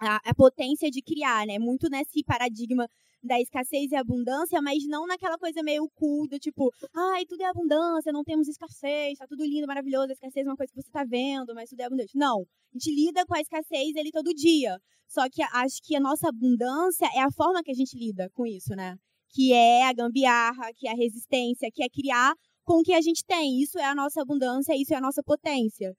a, 0.00 0.16
a, 0.30 0.34
potência 0.34 0.90
de 0.90 1.02
criar, 1.02 1.46
né? 1.46 1.58
Muito 1.58 1.88
nesse 1.90 2.24
paradigma 2.24 2.88
da 3.22 3.40
escassez 3.40 3.92
e 3.92 3.96
abundância, 3.96 4.60
mas 4.62 4.86
não 4.86 5.06
naquela 5.06 5.36
coisa 5.36 5.62
meio 5.62 5.88
cool 5.94 6.26
do 6.26 6.38
tipo, 6.38 6.70
ai, 6.94 7.24
tudo 7.26 7.42
é 7.42 7.46
abundância, 7.46 8.12
não 8.12 8.24
temos 8.24 8.48
escassez, 8.48 9.18
tá 9.18 9.26
tudo 9.26 9.44
lindo, 9.44 9.66
maravilhoso, 9.66 10.10
a 10.10 10.12
escassez 10.12 10.46
é 10.46 10.48
uma 10.48 10.56
coisa 10.56 10.72
que 10.72 10.82
você 10.82 10.90
tá 10.90 11.04
vendo, 11.04 11.54
mas 11.54 11.68
tudo 11.68 11.80
é 11.80 11.84
abundante. 11.84 12.16
Não, 12.16 12.40
a 12.40 12.78
gente 12.78 12.94
lida 12.94 13.26
com 13.26 13.34
a 13.34 13.40
escassez 13.40 13.94
ele 13.96 14.10
todo 14.10 14.32
dia. 14.34 14.78
Só 15.10 15.28
que 15.28 15.42
acho 15.42 15.82
que 15.82 15.96
a 15.96 16.00
nossa 16.00 16.28
abundância 16.28 17.08
é 17.16 17.20
a 17.20 17.32
forma 17.32 17.64
que 17.64 17.72
a 17.72 17.74
gente 17.74 17.98
lida 17.98 18.30
com 18.32 18.46
isso, 18.46 18.76
né? 18.76 18.96
Que 19.30 19.52
é 19.52 19.84
a 19.84 19.92
gambiarra, 19.92 20.72
que 20.76 20.86
é 20.86 20.92
a 20.92 20.94
resistência, 20.94 21.68
que 21.72 21.82
é 21.82 21.88
criar 21.88 22.32
com 22.64 22.78
o 22.78 22.82
que 22.82 22.92
a 22.92 23.00
gente 23.00 23.24
tem. 23.24 23.60
Isso 23.60 23.76
é 23.76 23.84
a 23.84 23.94
nossa 23.94 24.22
abundância, 24.22 24.72
isso 24.76 24.94
é 24.94 24.96
a 24.96 25.00
nossa 25.00 25.20
potência. 25.20 25.92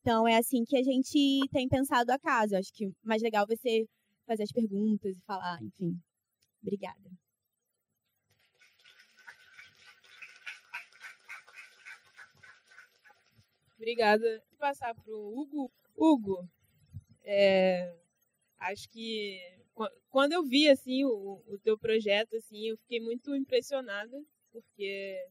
Então, 0.00 0.26
é 0.26 0.38
assim 0.38 0.64
que 0.64 0.78
a 0.78 0.82
gente 0.82 1.46
tem 1.52 1.68
pensado 1.68 2.10
a 2.10 2.18
casa. 2.18 2.58
Acho 2.58 2.72
que 2.72 2.90
mais 3.04 3.20
legal 3.20 3.46
ser 3.60 3.84
fazer 4.26 4.44
as 4.44 4.52
perguntas 4.52 5.12
e 5.14 5.20
falar, 5.26 5.62
enfim. 5.62 5.94
Obrigada. 6.64 7.10
Obrigada. 13.76 14.42
Vou 14.48 14.58
passar 14.58 14.94
para 14.94 15.12
o 15.12 15.38
Hugo. 15.38 15.70
Hugo, 15.94 16.48
é, 17.22 17.94
acho 18.58 18.88
que 18.88 19.38
quando 20.08 20.32
eu 20.32 20.42
vi 20.42 20.68
assim 20.70 21.04
o, 21.04 21.42
o 21.46 21.58
teu 21.58 21.78
projeto 21.78 22.34
assim, 22.36 22.68
eu 22.68 22.78
fiquei 22.78 22.98
muito 22.98 23.34
impressionada 23.36 24.24
porque 24.50 25.28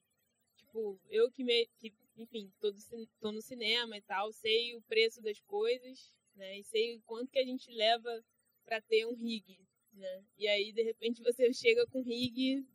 tipo 0.55 0.99
eu 1.09 1.31
que 1.31 1.43
me, 1.43 1.65
que 1.79 1.91
enfim, 2.15 2.51
tô, 2.59 2.71
do, 2.71 2.77
tô 3.19 3.31
no 3.31 3.41
cinema 3.41 3.97
e 3.97 4.01
tal, 4.01 4.31
sei 4.31 4.75
o 4.75 4.81
preço 4.84 5.21
das 5.21 5.39
coisas, 5.41 6.11
né? 6.36 6.59
E 6.59 6.63
sei 6.63 7.01
quanto 7.05 7.31
que 7.31 7.39
a 7.39 7.45
gente 7.45 7.71
leva 7.71 8.23
para 8.65 8.81
ter 8.81 9.05
um 9.07 9.15
rig, 9.15 9.59
né? 9.94 10.24
E 10.38 10.48
aí, 10.48 10.72
de 10.72 10.84
repente, 10.84 11.22
você 11.22 11.54
chega 11.54 11.86
com 11.88 12.02
rig 12.02 12.66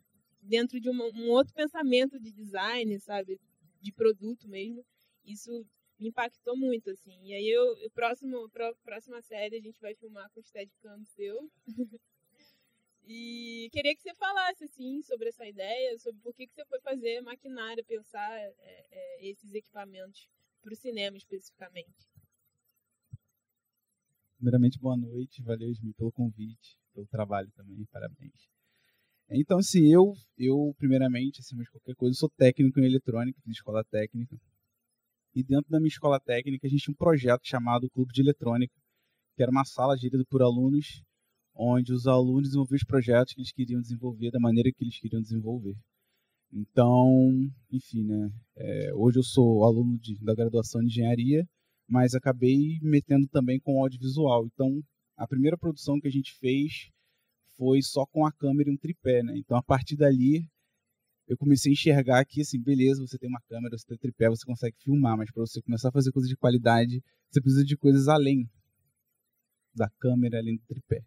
dentro 0.41 0.81
de 0.81 0.89
uma, 0.89 1.05
um 1.05 1.31
outro 1.31 1.55
pensamento 1.55 2.19
de 2.19 2.31
design, 2.33 2.99
sabe? 3.01 3.41
De 3.81 3.93
produto 3.93 4.49
mesmo. 4.49 4.85
Isso 5.25 5.67
me 5.99 6.09
impactou 6.09 6.57
muito, 6.57 6.91
assim. 6.91 7.19
E 7.23 7.35
aí, 7.35 7.49
eu, 7.49 7.91
próximo, 7.91 8.49
próxima 8.85 9.21
série, 9.23 9.57
a 9.57 9.61
gente 9.61 9.81
vai 9.81 9.95
filmar 9.95 10.31
com 10.31 10.41
o 10.41 10.43
Steadicam 10.43 11.05
seu. 11.05 11.51
E 13.11 13.71
queria 13.73 13.97
que 13.97 14.03
você 14.03 14.15
falasse 14.17 14.65
assim 14.65 15.01
sobre 15.01 15.31
essa 15.31 15.47
ideia, 15.47 15.99
sobre 15.99 16.21
por 16.21 16.35
que, 16.35 16.47
que 16.47 16.53
você 16.53 16.63
foi 16.67 16.79
fazer 16.81 17.23
maquinária, 17.23 17.83
pensar 17.83 18.31
é, 18.39 18.53
é, 18.61 19.27
esses 19.27 19.55
equipamentos 19.55 20.29
para 20.61 20.75
o 20.75 20.77
cinema 20.77 21.17
especificamente. 21.17 22.07
Primeiramente, 24.39 24.79
boa 24.79 24.97
noite, 24.97 25.43
valeu 25.43 25.69
Esmi 25.69 25.93
pelo 25.95 26.13
convite, 26.13 26.79
pelo 26.95 27.07
trabalho 27.09 27.51
também, 27.57 27.85
parabéns. 27.91 28.49
Então, 29.31 29.59
assim, 29.59 29.93
eu, 29.93 30.15
eu 30.39 30.73
primeiramente, 30.79 31.41
acima 31.41 31.65
de 31.65 31.71
qualquer 31.71 31.97
coisa, 31.97 32.15
sou 32.15 32.31
técnico 32.31 32.79
em 32.79 32.85
eletrônica, 32.87 33.41
fiz 33.43 33.57
escola 33.57 33.85
técnica. 33.85 34.37
E 35.35 35.43
dentro 35.43 35.69
da 35.69 35.81
minha 35.81 35.89
escola 35.89 36.21
técnica, 36.21 36.69
a 36.69 36.71
gente 36.71 36.85
tinha 36.85 36.93
um 36.93 36.97
projeto 36.97 37.41
chamado 37.45 37.91
Clube 37.91 38.13
de 38.13 38.23
Eletrônica, 38.23 38.73
que 39.35 39.43
era 39.43 39.51
uma 39.51 39.65
sala 39.65 39.97
gerida 39.97 40.25
por 40.31 40.41
alunos 40.41 41.03
onde 41.59 41.93
os 41.93 42.07
alunos 42.07 42.45
desenvolviam 42.45 42.77
os 42.77 42.85
projetos 42.85 43.35
que 43.35 43.41
eles 43.41 43.53
queriam 43.53 43.81
desenvolver 43.81 44.31
da 44.31 44.39
maneira 44.39 44.71
que 44.71 44.85
eles 44.85 45.01
queriam 45.01 45.21
desenvolver. 45.21 45.75
Então, 46.53 47.51
enfim, 47.73 48.05
né? 48.05 48.31
É, 48.57 48.95
hoje 48.95 49.19
eu 49.19 49.25
sou 49.25 49.65
aluno 49.65 49.99
de, 49.99 50.17
da 50.25 50.35
graduação 50.35 50.81
de 50.81 50.87
engenharia, 50.87 51.45
mas 51.89 52.15
acabei 52.15 52.79
me 52.81 52.91
metendo 52.91 53.27
também 53.29 53.59
com 53.59 53.81
audiovisual. 53.81 54.47
Então, 54.47 54.83
a 55.17 55.27
primeira 55.27 55.57
produção 55.57 55.99
que 55.99 56.07
a 56.07 56.11
gente 56.11 56.35
fez 56.39 56.91
foi 57.57 57.83
só 57.83 58.05
com 58.07 58.27
a 58.27 58.33
câmera 58.33 58.71
e 58.71 58.73
um 58.73 58.77
tripé, 58.77 59.23
né? 59.23 59.33
Então, 59.37 59.57
a 59.57 59.63
partir 59.63 59.97
dali, 59.97 60.47
eu 61.27 61.37
comecei 61.37 61.73
a 61.73 61.75
enxergar 61.75 62.25
que, 62.25 62.41
assim, 62.43 62.61
beleza, 62.61 63.01
você 63.01 63.19
tem 63.19 63.29
uma 63.29 63.41
câmera, 63.49 63.77
você 63.77 63.87
tem 63.87 63.99
tripé, 63.99 64.29
você 64.29 64.45
consegue 64.45 64.77
filmar, 64.83 65.17
mas 65.17 65.31
para 65.33 65.41
você 65.41 65.61
começar 65.63 65.89
a 65.89 65.93
fazer 65.93 66.13
coisas 66.13 66.29
de 66.29 66.37
qualidade, 66.37 67.03
você 67.31 67.41
precisa 67.41 67.65
de 67.65 67.77
coisas 67.77 68.07
além 68.07 68.49
da 69.75 69.89
câmera, 69.99 70.39
além 70.39 70.57
do 70.57 70.63
tripé. 70.67 71.03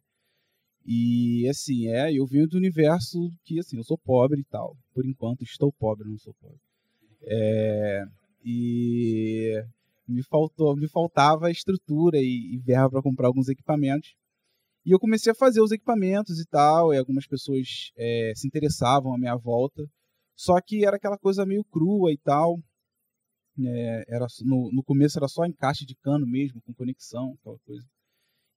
E 0.86 1.48
assim, 1.48 1.88
é, 1.88 2.12
eu 2.12 2.26
venho 2.26 2.48
do 2.48 2.58
universo 2.58 3.32
que 3.44 3.60
assim, 3.60 3.78
eu 3.78 3.84
sou 3.84 3.98
pobre 3.98 4.42
e 4.42 4.46
tal. 4.46 4.76
Por 4.94 5.06
enquanto 5.06 5.44
estou 5.44 5.72
pobre, 5.72 6.08
não 6.08 6.18
sou 6.18 6.34
pobre. 6.36 6.60
É, 7.24 8.04
e 8.44 9.64
me 10.12 10.24
faltou, 10.24 10.76
me 10.76 10.88
faltava 10.88 11.50
estrutura 11.50 12.18
e, 12.18 12.56
e 12.56 12.58
verba 12.60 12.90
para 12.90 13.02
comprar 13.02 13.28
alguns 13.28 13.48
equipamentos. 13.50 14.14
E 14.86 14.92
eu 14.92 15.00
comecei 15.00 15.32
a 15.32 15.36
fazer 15.36 15.62
os 15.62 15.72
equipamentos 15.72 16.40
e 16.40 16.46
tal, 16.48 16.94
e 16.94 16.98
algumas 16.98 17.28
pessoas 17.28 17.92
é, 17.96 18.34
se 18.36 18.48
interessavam 18.48 19.14
à 19.14 19.18
minha 19.18 19.36
volta. 19.36 19.84
Só 20.36 20.60
que 20.60 20.86
era 20.86 20.98
aquela 20.98 21.18
coisa 21.18 21.46
meio 21.46 21.64
crua 21.66 22.12
e 22.12 22.18
tal. 22.18 22.60
É, 23.60 24.06
era 24.08 24.26
no, 24.44 24.72
no 24.74 24.84
começo 24.84 25.20
era 25.20 25.28
só 25.28 25.46
encaixe 25.46 25.86
de 25.86 25.96
cano 25.96 26.26
mesmo, 26.26 26.62
com 26.62 26.74
conexão, 26.74 27.36
aquela 27.40 27.58
coisa. 27.60 27.86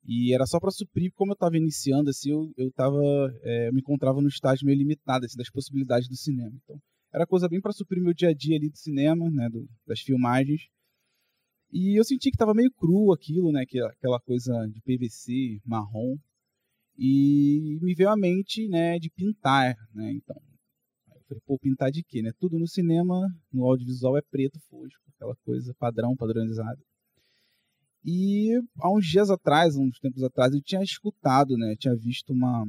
E 0.07 0.35
era 0.35 0.47
só 0.47 0.61
para 0.61 0.71
suprir, 0.71 1.11
como 1.15 1.33
eu 1.33 1.35
estava 1.35 1.57
iniciando, 1.57 2.11
assim, 2.11 2.31
eu, 2.31 2.53
eu, 2.57 2.71
tava, 2.73 3.01
é, 3.43 3.69
eu 3.69 3.73
me 3.73 3.81
encontrava 3.81 4.21
no 4.21 4.29
estágio 4.29 4.67
meio 4.67 4.79
limitado 4.79 5.25
assim, 5.25 5.37
das 5.37 5.51
possibilidades 5.51 6.09
do 6.09 6.17
cinema. 6.17 6.53
Então, 6.63 6.79
era 7.13 7.27
coisa 7.27 7.49
bem 7.49 7.61
para 7.61 7.73
suprir 7.73 8.03
meu 8.03 8.13
dia 8.13 8.31
a 8.31 8.35
dia 8.35 8.57
ali 8.57 8.69
do 8.69 8.77
cinema, 8.77 9.31
né, 9.31 9.49
do, 9.49 9.67
das 9.87 10.01
filmagens. 10.01 10.69
E 11.75 11.99
eu 11.99 12.05
senti 12.05 12.31
que 12.31 12.37
estava 12.37 12.55
meio 12.55 12.71
cru 12.71 13.13
aquilo, 13.13 13.51
né, 13.51 13.67
que, 13.67 13.81
aquela 13.81 14.21
coisa 14.21 14.53
de 14.69 14.81
PVC, 14.83 15.61
marrom. 15.67 16.17
E 16.97 17.81
me 17.83 17.93
veio 17.97 18.11
à 18.11 18.17
mente, 18.17 18.69
né, 18.69 18.97
de 19.01 19.11
pintar, 19.11 19.75
né, 19.93 20.13
então. 20.13 20.41
eu 21.13 21.21
falei, 21.27 21.43
pô, 21.45 21.59
pintar 21.59 21.91
de 21.91 22.05
quê, 22.05 22.23
né? 22.23 22.31
Tudo 22.39 22.61
no 22.61 22.69
cinema, 22.69 23.29
no 23.53 23.65
audiovisual 23.65 24.17
é 24.17 24.23
preto, 24.23 24.61
fosco, 24.71 25.03
aquela 25.17 25.35
coisa 25.45 25.75
padrão, 25.75 26.15
padronizada. 26.15 26.81
E 28.05 28.53
há 28.79 28.93
uns 28.93 29.05
dias 29.05 29.29
atrás, 29.29 29.77
uns 29.77 29.99
tempos 29.99 30.23
atrás, 30.23 30.55
eu 30.55 30.63
tinha 30.63 30.81
escutado, 30.81 31.57
né, 31.57 31.75
tinha 31.77 31.97
visto 31.97 32.33
uma, 32.33 32.65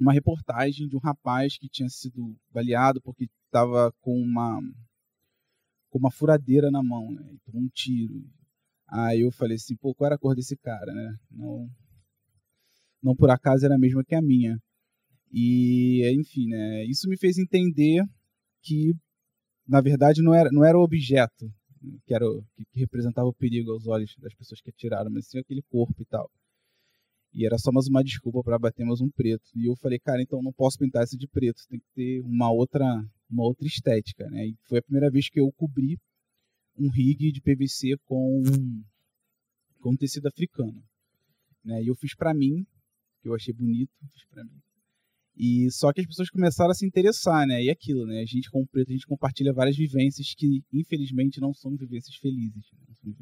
uma 0.00 0.12
reportagem 0.12 0.88
de 0.88 0.96
um 0.96 1.00
rapaz 1.00 1.56
que 1.56 1.68
tinha 1.68 1.88
sido 1.88 2.34
baleado 2.52 3.00
porque 3.02 3.28
estava 3.46 3.92
com 4.00 4.20
uma, 4.20 4.60
com 5.94 5.98
uma 6.00 6.10
furadeira 6.10 6.72
na 6.72 6.82
mão, 6.82 7.12
né, 7.12 7.22
tomou 7.46 7.62
um 7.62 7.68
tiro. 7.72 8.20
Aí 8.88 9.20
eu 9.20 9.30
falei 9.30 9.54
assim, 9.54 9.76
pô, 9.76 9.94
qual 9.94 10.06
era 10.06 10.16
a 10.16 10.18
cor 10.18 10.34
desse 10.34 10.56
cara, 10.56 10.92
né? 10.92 11.16
Não, 11.30 11.70
não 13.00 13.14
por 13.14 13.30
acaso 13.30 13.64
era 13.64 13.76
a 13.76 13.78
mesma 13.78 14.02
que 14.02 14.16
a 14.16 14.20
minha. 14.20 14.58
E, 15.32 16.02
enfim, 16.18 16.48
né, 16.48 16.84
isso 16.86 17.08
me 17.08 17.16
fez 17.16 17.38
entender 17.38 18.04
que, 18.60 18.92
na 19.68 19.80
verdade, 19.80 20.20
não 20.20 20.34
era, 20.34 20.50
não 20.50 20.64
era 20.64 20.76
o 20.76 20.82
objeto, 20.82 21.48
que, 22.04 22.12
era, 22.12 22.24
que, 22.56 22.64
que 22.72 22.80
representava 22.80 23.28
o 23.28 23.34
perigo 23.34 23.70
aos 23.70 23.86
olhos 23.86 24.16
das 24.18 24.34
pessoas 24.34 24.60
que 24.60 24.70
atiraram, 24.70 25.12
mas 25.12 25.28
sim 25.28 25.38
aquele 25.38 25.62
corpo 25.70 26.02
e 26.02 26.06
tal. 26.06 26.28
E 27.32 27.46
era 27.46 27.56
só 27.56 27.70
mais 27.70 27.86
uma 27.86 28.02
desculpa 28.02 28.42
para 28.42 28.58
bater 28.58 28.84
mais 28.84 29.00
um 29.00 29.10
preto. 29.10 29.44
E 29.54 29.68
eu 29.68 29.76
falei, 29.76 30.00
cara, 30.00 30.20
então 30.20 30.42
não 30.42 30.52
posso 30.52 30.76
pintar 30.76 31.04
isso 31.04 31.16
de 31.16 31.28
preto, 31.28 31.62
tem 31.68 31.78
que 31.78 31.86
ter 31.94 32.20
uma 32.22 32.50
outra, 32.50 32.84
uma 33.34 33.44
outra 33.44 33.66
estética, 33.66 34.28
né? 34.30 34.46
E 34.46 34.56
foi 34.68 34.78
a 34.78 34.82
primeira 34.82 35.10
vez 35.10 35.28
que 35.28 35.40
eu 35.40 35.50
cobri 35.52 35.98
um 36.78 36.88
rig 36.88 37.32
de 37.32 37.40
PVC 37.40 37.96
com 38.04 38.42
com 39.80 39.94
tecido 39.96 40.26
africano, 40.28 40.82
né? 41.62 41.82
E 41.82 41.88
eu 41.88 41.94
fiz 41.94 42.14
para 42.14 42.32
mim, 42.32 42.64
que 43.20 43.28
eu 43.28 43.34
achei 43.34 43.52
bonito, 43.52 43.92
fiz 44.12 44.24
para 44.30 44.44
mim. 44.44 44.58
E 45.36 45.70
só 45.72 45.92
que 45.92 46.00
as 46.00 46.06
pessoas 46.06 46.30
começaram 46.30 46.70
a 46.70 46.74
se 46.74 46.86
interessar, 46.86 47.46
né? 47.46 47.62
E 47.62 47.68
aquilo, 47.68 48.06
né? 48.06 48.20
A 48.20 48.24
gente 48.24 48.50
com 48.50 48.64
preto, 48.64 48.90
a 48.90 48.92
gente 48.92 49.06
compartilha 49.06 49.52
várias 49.52 49.76
vivências 49.76 50.32
que, 50.34 50.62
infelizmente, 50.72 51.40
não 51.40 51.52
são 51.52 51.76
vivências 51.76 52.16
felizes. 52.16 52.64
Né? 53.02 53.14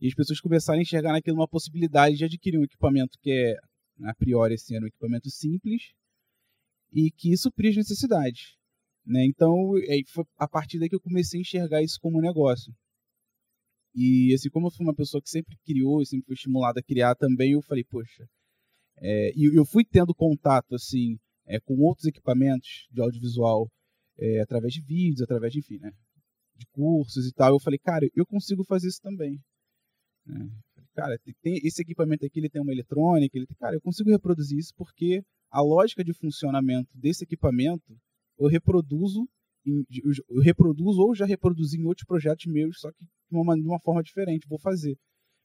E 0.00 0.06
as 0.06 0.14
pessoas 0.14 0.40
começaram 0.40 0.78
a 0.78 0.82
enxergar 0.82 1.12
naquilo 1.12 1.36
uma 1.36 1.48
possibilidade 1.48 2.16
de 2.16 2.24
adquirir 2.24 2.58
um 2.58 2.64
equipamento 2.64 3.18
que 3.20 3.32
é, 3.32 3.56
a 4.08 4.14
priori, 4.14 4.54
assim, 4.54 4.76
era 4.76 4.84
um 4.84 4.88
equipamento 4.88 5.28
simples 5.28 5.92
e 6.92 7.10
que 7.10 7.36
supria 7.36 7.70
as 7.70 7.76
necessidades. 7.76 8.56
Né? 9.06 9.24
Então, 9.26 9.54
foi 10.08 10.24
a 10.36 10.48
partir 10.48 10.78
daí 10.78 10.88
que 10.88 10.96
eu 10.96 11.00
comecei 11.00 11.38
a 11.38 11.42
enxergar 11.42 11.82
isso 11.82 11.98
como 12.00 12.18
um 12.18 12.22
negócio. 12.22 12.74
E 13.94 14.34
assim, 14.34 14.50
como 14.50 14.66
eu 14.66 14.70
fui 14.70 14.84
uma 14.84 14.94
pessoa 14.94 15.22
que 15.22 15.30
sempre 15.30 15.56
criou 15.64 16.02
e 16.02 16.06
sempre 16.06 16.26
foi 16.26 16.34
estimulada 16.34 16.80
a 16.80 16.82
criar 16.82 17.14
também, 17.14 17.52
eu 17.52 17.62
falei, 17.62 17.84
poxa, 17.84 18.26
é, 18.98 19.32
e 19.34 19.56
eu 19.56 19.64
fui 19.64 19.84
tendo 19.84 20.14
contato 20.14 20.74
assim 20.74 21.16
é, 21.46 21.60
com 21.60 21.78
outros 21.78 22.06
equipamentos 22.06 22.86
de 22.90 23.00
audiovisual 23.00 23.70
é, 24.18 24.40
através 24.40 24.74
de 24.74 24.82
vídeos, 24.82 25.22
através 25.22 25.52
de, 25.52 25.60
enfim, 25.60 25.78
né, 25.78 25.90
de 26.56 26.66
cursos 26.72 27.26
e 27.26 27.32
tal. 27.32 27.54
Eu 27.54 27.60
falei, 27.60 27.78
cara, 27.78 28.06
eu 28.14 28.26
consigo 28.26 28.64
fazer 28.64 28.88
isso 28.88 29.00
também. 29.00 29.38
Né? 30.26 30.46
Cara, 30.94 31.18
tem 31.40 31.58
esse 31.62 31.80
equipamento 31.80 32.26
aqui, 32.26 32.40
ele 32.40 32.50
tem 32.50 32.60
uma 32.60 32.72
eletrônica, 32.72 33.36
ele 33.36 33.46
tem, 33.46 33.56
cara, 33.56 33.76
eu 33.76 33.80
consigo 33.80 34.10
reproduzir 34.10 34.58
isso 34.58 34.72
porque 34.76 35.22
a 35.50 35.62
lógica 35.62 36.02
de 36.02 36.12
funcionamento 36.12 36.90
desse 36.98 37.24
equipamento 37.24 37.96
eu 38.38 38.48
reproduzo 38.48 39.28
eu 40.28 40.40
reproduzo 40.40 41.00
ou 41.00 41.14
já 41.14 41.26
reproduzi 41.26 41.78
em 41.78 41.84
outros 41.84 42.06
projetos 42.06 42.46
meus, 42.46 42.78
só 42.78 42.90
que 42.92 43.04
de 43.04 43.36
uma, 43.36 43.54
de 43.56 43.66
uma 43.66 43.80
forma 43.80 44.02
diferente, 44.02 44.46
vou 44.48 44.58
fazer. 44.60 44.96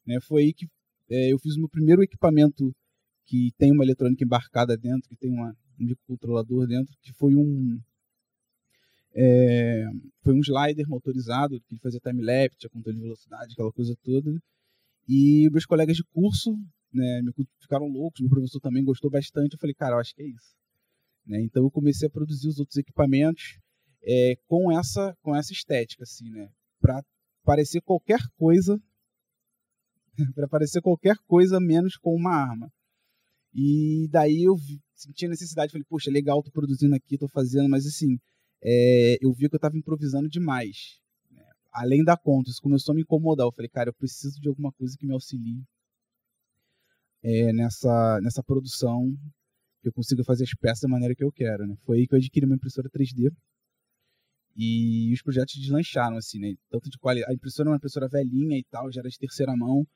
Né? 0.05 0.19
Foi 0.21 0.43
aí 0.43 0.53
que 0.53 0.67
é, 1.09 1.33
eu 1.33 1.39
fiz 1.39 1.55
o 1.55 1.59
meu 1.59 1.69
primeiro 1.69 2.03
equipamento 2.03 2.71
que 3.25 3.51
tem 3.57 3.71
uma 3.71 3.83
eletrônica 3.83 4.23
embarcada 4.23 4.77
dentro, 4.77 5.09
que 5.09 5.15
tem 5.15 5.31
uma, 5.31 5.49
um 5.79 5.85
microcontrolador 5.85 6.67
dentro, 6.67 6.93
que 7.01 7.11
foi 7.13 7.35
um 7.35 7.79
é, 9.13 9.85
foi 10.23 10.33
um 10.33 10.39
slider 10.39 10.87
motorizado 10.87 11.59
que 11.67 11.77
fazia 11.79 11.99
time-lapse, 11.99 12.59
tinha 12.59 12.69
controle 12.69 12.97
de 12.97 13.03
velocidade, 13.03 13.53
aquela 13.53 13.71
coisa 13.71 13.95
toda. 14.03 14.31
E 15.07 15.49
meus 15.51 15.65
colegas 15.65 15.97
de 15.97 16.03
curso 16.13 16.55
né, 16.93 17.21
ficaram 17.59 17.87
loucos, 17.87 18.21
meu 18.21 18.29
professor 18.29 18.59
também 18.61 18.83
gostou 18.83 19.09
bastante. 19.09 19.53
Eu 19.53 19.59
falei, 19.59 19.73
cara, 19.73 19.95
eu 19.95 19.99
acho 19.99 20.15
que 20.15 20.21
é 20.21 20.27
isso. 20.27 20.55
Né? 21.25 21.41
Então 21.41 21.63
eu 21.63 21.71
comecei 21.71 22.07
a 22.07 22.11
produzir 22.11 22.47
os 22.47 22.59
outros 22.59 22.77
equipamentos 22.77 23.59
é, 24.03 24.35
com 24.47 24.71
essa 24.71 25.15
com 25.21 25.35
essa 25.35 25.53
estética, 25.53 26.03
assim, 26.03 26.29
né? 26.29 26.49
Para 26.79 27.03
parecer 27.43 27.81
qualquer 27.81 28.19
coisa, 28.37 28.79
para 30.35 30.47
parecer 30.47 30.81
qualquer 30.81 31.15
coisa 31.27 31.59
menos 31.59 31.97
com 31.97 32.15
uma 32.15 32.33
arma. 32.33 32.71
E 33.53 34.07
daí 34.09 34.43
eu 34.43 34.55
senti 34.95 35.25
a 35.25 35.29
necessidade, 35.29 35.71
falei, 35.71 35.85
poxa, 35.87 36.09
legal, 36.09 36.41
tô 36.41 36.51
produzindo 36.51 36.95
aqui, 36.95 37.17
tô 37.17 37.27
fazendo, 37.27 37.69
mas 37.69 37.85
assim, 37.85 38.17
é, 38.63 39.17
eu 39.21 39.33
vi 39.33 39.49
que 39.49 39.55
eu 39.55 39.57
estava 39.57 39.77
improvisando 39.77 40.29
demais. 40.29 40.99
Né? 41.29 41.43
Além 41.73 42.03
da 42.03 42.15
conta, 42.15 42.49
isso 42.49 42.61
começou 42.61 42.93
a 42.93 42.95
me 42.95 43.01
incomodar. 43.01 43.45
Eu 43.45 43.51
falei, 43.51 43.69
cara, 43.69 43.89
eu 43.89 43.93
preciso 43.93 44.39
de 44.39 44.47
alguma 44.47 44.71
coisa 44.71 44.95
que 44.97 45.05
me 45.05 45.13
auxilie 45.13 45.63
é, 47.23 47.51
nessa, 47.53 48.19
nessa 48.21 48.43
produção, 48.43 49.13
que 49.81 49.87
eu 49.87 49.93
consiga 49.93 50.23
fazer 50.23 50.43
as 50.43 50.53
peças 50.53 50.81
da 50.81 50.87
maneira 50.87 51.15
que 51.15 51.23
eu 51.23 51.31
quero. 51.31 51.67
Né? 51.67 51.75
Foi 51.85 51.99
aí 51.99 52.07
que 52.07 52.13
eu 52.13 52.17
adquiri 52.17 52.45
uma 52.45 52.55
impressora 52.55 52.89
3D. 52.89 53.31
E 54.55 55.11
os 55.13 55.21
projetos 55.21 55.55
deslancharam, 55.55 56.17
assim, 56.17 56.39
né? 56.39 56.53
Tanto 56.69 56.89
de 56.89 56.97
qualidade. 56.97 57.31
A 57.31 57.35
impressora 57.35 57.69
é 57.69 57.71
uma 57.71 57.77
impressora 57.77 58.07
velhinha 58.09 58.57
e 58.57 58.63
tal, 58.69 58.91
já 58.91 58.99
era 58.99 59.09
de 59.09 59.17
terceira 59.17 59.55
mão, 59.55 59.87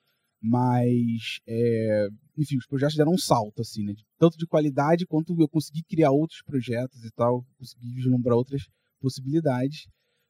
mas, 0.42 1.40
é... 1.46 2.08
enfim, 2.38 2.58
os 2.58 2.66
projetos 2.66 2.96
deram 2.96 3.12
um 3.12 3.18
salto, 3.18 3.62
assim, 3.62 3.84
né? 3.84 3.94
Tanto 4.18 4.38
de 4.38 4.48
qualidade 4.48 5.06
quanto 5.06 5.36
eu 5.40 5.50
consegui 5.50 5.84
criar 5.84 6.12
outros 6.12 6.42
projetos 6.42 7.04
e 7.04 7.12
tal, 7.12 7.46
consegui 7.58 7.94
vislumbrar 7.96 8.38
outras 8.38 8.66
possibilidades. 9.02 9.88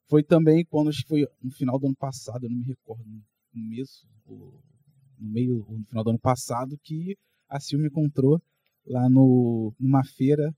Foi 0.10 0.24
também 0.24 0.66
quando, 0.66 0.90
acho 0.90 1.04
que 1.04 1.08
foi 1.08 1.28
no 1.42 1.52
final 1.52 1.80
do 1.80 1.86
ano 1.86 1.96
passado, 1.96 2.46
eu 2.46 2.50
não 2.50 2.58
me 2.58 2.66
recordo, 2.66 3.04
no 3.08 3.24
começo, 3.52 4.08
no 4.28 5.32
meio, 5.32 5.66
no 5.70 5.86
final 5.86 6.04
do 6.04 6.10
ano 6.10 6.20
passado, 6.20 6.80
que 6.84 7.16
a 7.48 7.60
Sil 7.62 7.78
me 7.78 7.88
encontrou 7.88 8.42
lá 8.88 9.10
no, 9.10 9.74
numa 9.80 10.04
feira. 10.04 10.54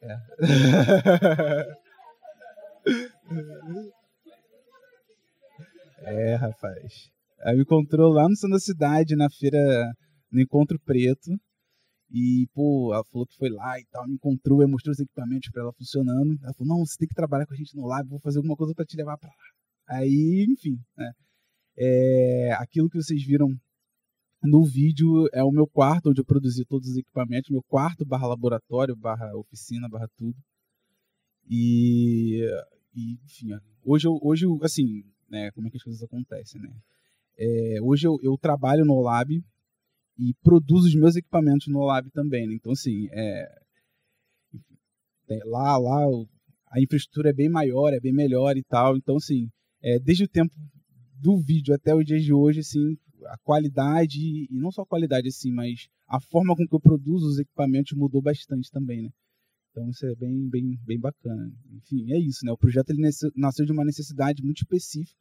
É. 0.00 0.16
É, 6.04 6.34
rapaz. 6.34 7.10
Aí 7.44 7.56
me 7.56 7.62
encontrou 7.62 8.12
lá 8.12 8.28
no 8.28 8.36
centro 8.36 8.56
da 8.56 8.60
cidade, 8.60 9.16
na 9.16 9.30
feira, 9.30 9.58
no 10.30 10.40
Encontro 10.40 10.78
Preto. 10.80 11.30
E, 12.10 12.46
pô, 12.52 12.92
ela 12.92 13.04
falou 13.04 13.26
que 13.26 13.36
foi 13.36 13.48
lá 13.48 13.78
e 13.78 13.86
tal, 13.86 14.06
me 14.06 14.14
encontrou, 14.14 14.60
eu 14.60 14.68
mostrei 14.68 14.92
os 14.92 15.00
equipamentos 15.00 15.50
para 15.50 15.62
ela 15.62 15.72
funcionando. 15.72 16.38
Ela 16.42 16.52
falou, 16.54 16.76
não, 16.76 16.84
você 16.84 16.98
tem 16.98 17.08
que 17.08 17.14
trabalhar 17.14 17.46
com 17.46 17.54
a 17.54 17.56
gente 17.56 17.74
no 17.74 17.86
lab, 17.86 18.08
vou 18.08 18.20
fazer 18.20 18.38
alguma 18.38 18.56
coisa 18.56 18.74
para 18.74 18.84
te 18.84 18.96
levar 18.96 19.16
para 19.16 19.30
lá. 19.30 19.96
Aí, 19.98 20.46
enfim, 20.50 20.78
né? 20.96 21.12
É, 21.76 22.52
aquilo 22.58 22.90
que 22.90 23.02
vocês 23.02 23.24
viram 23.24 23.48
no 24.42 24.64
vídeo 24.64 25.28
é 25.32 25.42
o 25.42 25.50
meu 25.50 25.66
quarto, 25.66 26.10
onde 26.10 26.20
eu 26.20 26.24
produzi 26.24 26.64
todos 26.64 26.88
os 26.88 26.96
equipamentos, 26.96 27.50
meu 27.50 27.62
quarto 27.62 28.04
barra 28.04 28.26
laboratório, 28.26 28.96
barra 28.96 29.34
oficina, 29.36 29.88
barra 29.88 30.08
tudo. 30.16 30.36
E, 31.48 32.40
e 32.94 33.18
enfim, 33.24 33.48
hoje, 33.84 34.06
eu, 34.06 34.18
hoje 34.22 34.46
assim, 34.62 35.04
né, 35.28 35.50
como 35.52 35.66
é 35.66 35.70
que 35.70 35.76
as 35.76 35.82
coisas 35.82 36.02
acontecem, 36.02 36.60
né? 36.60 36.70
É, 37.38 37.78
hoje 37.82 38.06
eu, 38.06 38.18
eu, 38.22 38.36
trabalho 38.36 38.84
no 38.84 39.00
lab 39.00 39.32
e 40.18 40.34
produzo 40.42 40.86
os 40.86 40.94
meus 40.94 41.16
equipamentos 41.16 41.66
no 41.68 41.84
lab 41.84 42.10
também, 42.10 42.46
né? 42.46 42.54
Então, 42.54 42.72
assim, 42.72 43.08
é, 43.12 43.48
lá, 45.46 45.78
lá 45.78 46.04
a 46.70 46.80
infraestrutura 46.80 47.30
é 47.30 47.32
bem 47.32 47.48
maior, 47.48 47.92
é 47.92 48.00
bem 48.00 48.12
melhor 48.12 48.56
e 48.56 48.62
tal. 48.62 48.96
Então, 48.96 49.16
assim, 49.16 49.48
é, 49.82 49.98
desde 49.98 50.24
o 50.24 50.28
tempo 50.28 50.52
do 51.20 51.38
vídeo 51.38 51.74
até 51.74 51.94
o 51.94 52.02
dia 52.02 52.18
de 52.18 52.32
hoje, 52.32 52.60
assim, 52.60 52.96
a 53.26 53.38
qualidade, 53.38 54.18
e 54.20 54.48
não 54.50 54.70
só 54.70 54.82
a 54.82 54.86
qualidade, 54.86 55.28
assim, 55.28 55.52
mas 55.52 55.88
a 56.08 56.20
forma 56.20 56.54
com 56.56 56.66
que 56.66 56.74
eu 56.74 56.80
produzo 56.80 57.26
os 57.26 57.38
equipamentos 57.38 57.96
mudou 57.96 58.22
bastante 58.22 58.70
também, 58.70 59.02
né? 59.02 59.10
Então 59.70 59.88
isso 59.88 60.04
é 60.04 60.14
bem, 60.14 60.48
bem, 60.50 60.78
bem 60.84 61.00
bacana. 61.00 61.50
Enfim, 61.72 62.12
é 62.12 62.18
isso, 62.18 62.44
né? 62.44 62.52
O 62.52 62.58
projeto 62.58 62.90
ele 62.90 63.08
nasceu 63.34 63.64
de 63.64 63.72
uma 63.72 63.84
necessidade 63.84 64.42
muito 64.42 64.58
específica, 64.58 65.18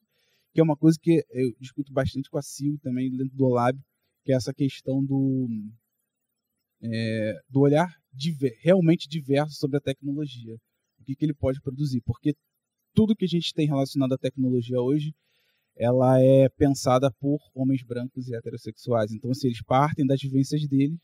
que 0.53 0.59
é 0.59 0.63
uma 0.63 0.75
coisa 0.75 0.97
que 1.01 1.23
eu 1.29 1.53
discuto 1.59 1.93
bastante 1.93 2.29
com 2.29 2.37
a 2.37 2.41
Sil 2.43 2.75
também 2.83 3.09
dentro 3.09 3.35
do 3.35 3.47
Lab, 3.47 3.79
que 4.25 4.33
é 4.33 4.35
essa 4.35 4.53
questão 4.53 5.03
do, 5.03 5.47
é, 6.83 7.39
do 7.49 7.61
olhar 7.61 7.89
diver, 8.13 8.57
realmente 8.61 9.07
diverso 9.07 9.55
sobre 9.55 9.77
a 9.77 9.81
tecnologia. 9.81 10.55
O 10.99 11.03
que, 11.03 11.15
que 11.15 11.25
ele 11.25 11.33
pode 11.33 11.61
produzir. 11.61 12.01
Porque 12.01 12.35
tudo 12.93 13.15
que 13.15 13.25
a 13.25 13.27
gente 13.27 13.53
tem 13.53 13.67
relacionado 13.67 14.13
à 14.13 14.17
tecnologia 14.17 14.79
hoje, 14.79 15.13
ela 15.75 16.19
é 16.21 16.49
pensada 16.49 17.11
por 17.11 17.39
homens 17.55 17.83
brancos 17.83 18.27
e 18.27 18.35
heterossexuais. 18.35 19.11
Então, 19.11 19.31
assim, 19.31 19.47
eles 19.47 19.61
partem 19.63 20.05
das 20.05 20.21
vivências 20.21 20.67
deles 20.67 20.99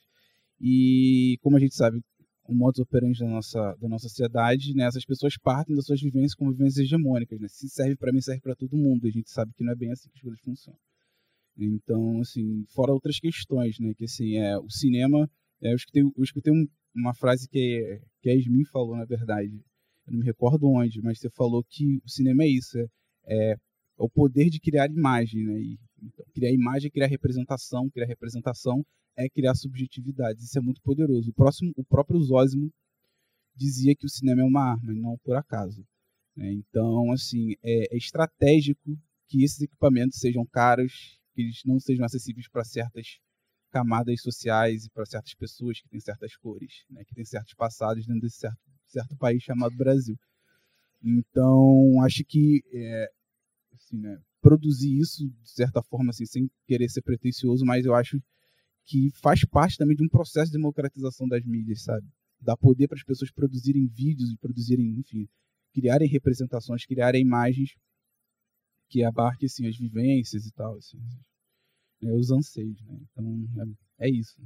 e, 0.60 1.38
como 1.42 1.58
a 1.58 1.60
gente 1.60 1.76
sabe, 1.76 2.02
o 2.48 2.54
modus 2.54 2.80
operandi 2.80 3.20
da 3.20 3.28
nossa, 3.28 3.76
da 3.76 3.90
nossa 3.90 4.08
sociedade, 4.08 4.74
né, 4.74 4.86
essas 4.86 5.06
pessoas 5.06 5.38
partem 5.38 5.76
das 5.76 5.86
suas 5.86 6.02
vivências 6.02 6.34
como 6.34 6.52
vivências 6.52 6.86
hegemônicas. 6.86 7.40
Né? 7.40 7.48
Se 7.50 7.68
serve 7.70 7.96
para 7.96 8.12
mim, 8.12 8.22
serve 8.22 8.42
para 8.42 8.56
todo 8.56 8.78
mundo. 8.78 9.06
A 9.06 9.12
gente 9.12 9.30
sabe 9.30 9.52
que 9.54 9.64
não 9.64 9.74
é 9.74 9.76
bem 9.76 9.92
assim 9.92 10.10
que 10.10 10.18
as 10.18 10.22
coisas 10.22 10.40
funcionam. 10.40 10.80
Então, 11.58 12.22
assim, 12.22 12.64
fora 12.70 12.94
outras 12.94 13.20
questões, 13.20 13.80
né, 13.80 13.94
que 13.96 14.06
assim, 14.06 14.38
é, 14.38 14.58
o 14.58 14.70
cinema, 14.70 15.30
é, 15.62 15.72
eu 15.72 15.76
escutei, 15.76 16.04
eu 16.04 16.24
escutei 16.24 16.54
um, 16.54 16.68
uma 16.96 17.14
frase 17.14 17.50
que, 17.50 18.00
que 18.22 18.30
a 18.30 18.36
Esmin 18.36 18.64
falou, 18.66 18.96
na 18.96 19.06
verdade, 19.06 19.60
eu 20.06 20.14
não 20.14 20.20
me 20.20 20.26
recordo 20.26 20.70
onde, 20.70 21.02
mas 21.02 21.20
você 21.20 21.30
falou 21.32 21.64
que 21.68 22.00
o 22.06 22.10
cinema 22.10 22.44
é 22.44 22.48
isso, 22.48 22.78
é, 22.78 22.88
é, 23.26 23.56
o 23.98 24.10
poder 24.10 24.50
de 24.50 24.60
criar 24.60 24.90
imagem, 24.90 25.44
né, 25.44 25.60
e, 25.60 25.80
então, 26.02 26.26
criar 26.34 26.52
imagem, 26.52 26.92
criar 26.92 27.08
representação, 27.08 27.90
criar 27.90 28.06
representação 28.06 28.86
é 29.16 29.28
criar 29.28 29.56
subjetividades. 29.56 30.44
Isso 30.44 30.60
é 30.60 30.62
muito 30.62 30.82
poderoso. 30.82 31.32
O, 31.32 31.34
próximo, 31.34 31.72
o 31.76 31.84
próprio 31.84 32.22
Zósimo 32.22 32.72
dizia 33.56 33.96
que 33.96 34.06
o 34.06 34.10
cinema 34.10 34.42
é 34.42 34.46
uma 34.46 34.72
arma, 34.72 34.94
e 34.94 35.00
não 35.00 35.18
por 35.24 35.36
acaso. 35.36 35.84
Né? 36.36 36.54
Então, 36.54 37.12
assim, 37.12 37.54
é, 37.64 37.96
é, 37.96 37.98
estratégico 37.98 38.96
que 39.28 39.44
esses 39.44 39.60
equipamentos 39.60 40.20
sejam 40.20 40.46
caros, 40.46 41.20
que 41.34 41.42
eles 41.42 41.62
não 41.66 41.80
sejam 41.80 42.06
acessíveis 42.06 42.48
para 42.48 42.64
certas 42.64 43.18
camadas 43.72 44.22
sociais 44.22 44.86
e 44.86 44.90
para 44.92 45.06
certas 45.06 45.34
pessoas 45.34 45.82
que 45.82 45.90
têm 45.90 46.00
certas 46.00 46.36
cores, 46.38 46.86
né? 46.90 47.04
que 47.06 47.16
têm 47.16 47.26
certos 47.26 47.56
passados 47.56 48.06
dentro 48.06 48.22
desse 48.22 48.38
certo, 48.38 48.60
certo 48.86 49.18
país 49.18 49.42
chamado 49.42 49.76
Brasil. 49.76 50.16
Então, 51.04 52.02
acho 52.04 52.24
que 52.24 52.62
é, 52.72 53.12
assim, 53.88 53.98
né, 53.98 54.20
produzir 54.42 54.98
isso, 55.00 55.28
de 55.28 55.50
certa 55.50 55.82
forma, 55.82 56.12
assim, 56.12 56.26
sem 56.26 56.50
querer 56.66 56.90
ser 56.90 57.02
pretencioso, 57.02 57.66
mas 57.66 57.86
eu 57.86 57.96
acho 57.96 58.22
que 58.86 59.10
faz 59.22 59.44
parte 59.46 59.78
também 59.78 59.96
de 59.96 60.04
um 60.04 60.10
processo 60.10 60.52
de 60.52 60.58
democratização 60.58 61.28
das 61.28 61.44
mídias, 61.44 61.84
sabe? 61.84 62.08
Dá 62.40 62.56
poder 62.56 62.88
para 62.88 62.98
as 62.98 63.04
pessoas 63.04 63.32
produzirem 63.32 63.88
vídeos 63.88 64.32
e 64.32 64.38
produzirem, 64.38 65.00
enfim, 65.00 65.28
criarem 65.74 66.08
representações, 66.08 66.86
criarem 66.86 67.22
imagens 67.22 67.76
que 68.90 69.04
abarquem 69.04 69.48
assim, 69.48 69.68
as 69.68 69.78
vivências 69.78 70.46
e 70.46 70.52
tal, 70.52 70.76
assim, 70.78 71.00
né, 72.02 72.14
os 72.14 72.32
anseios, 72.32 72.82
né? 72.84 72.98
Então, 73.12 73.76
é, 74.00 74.08
é 74.08 74.10
isso. 74.10 74.40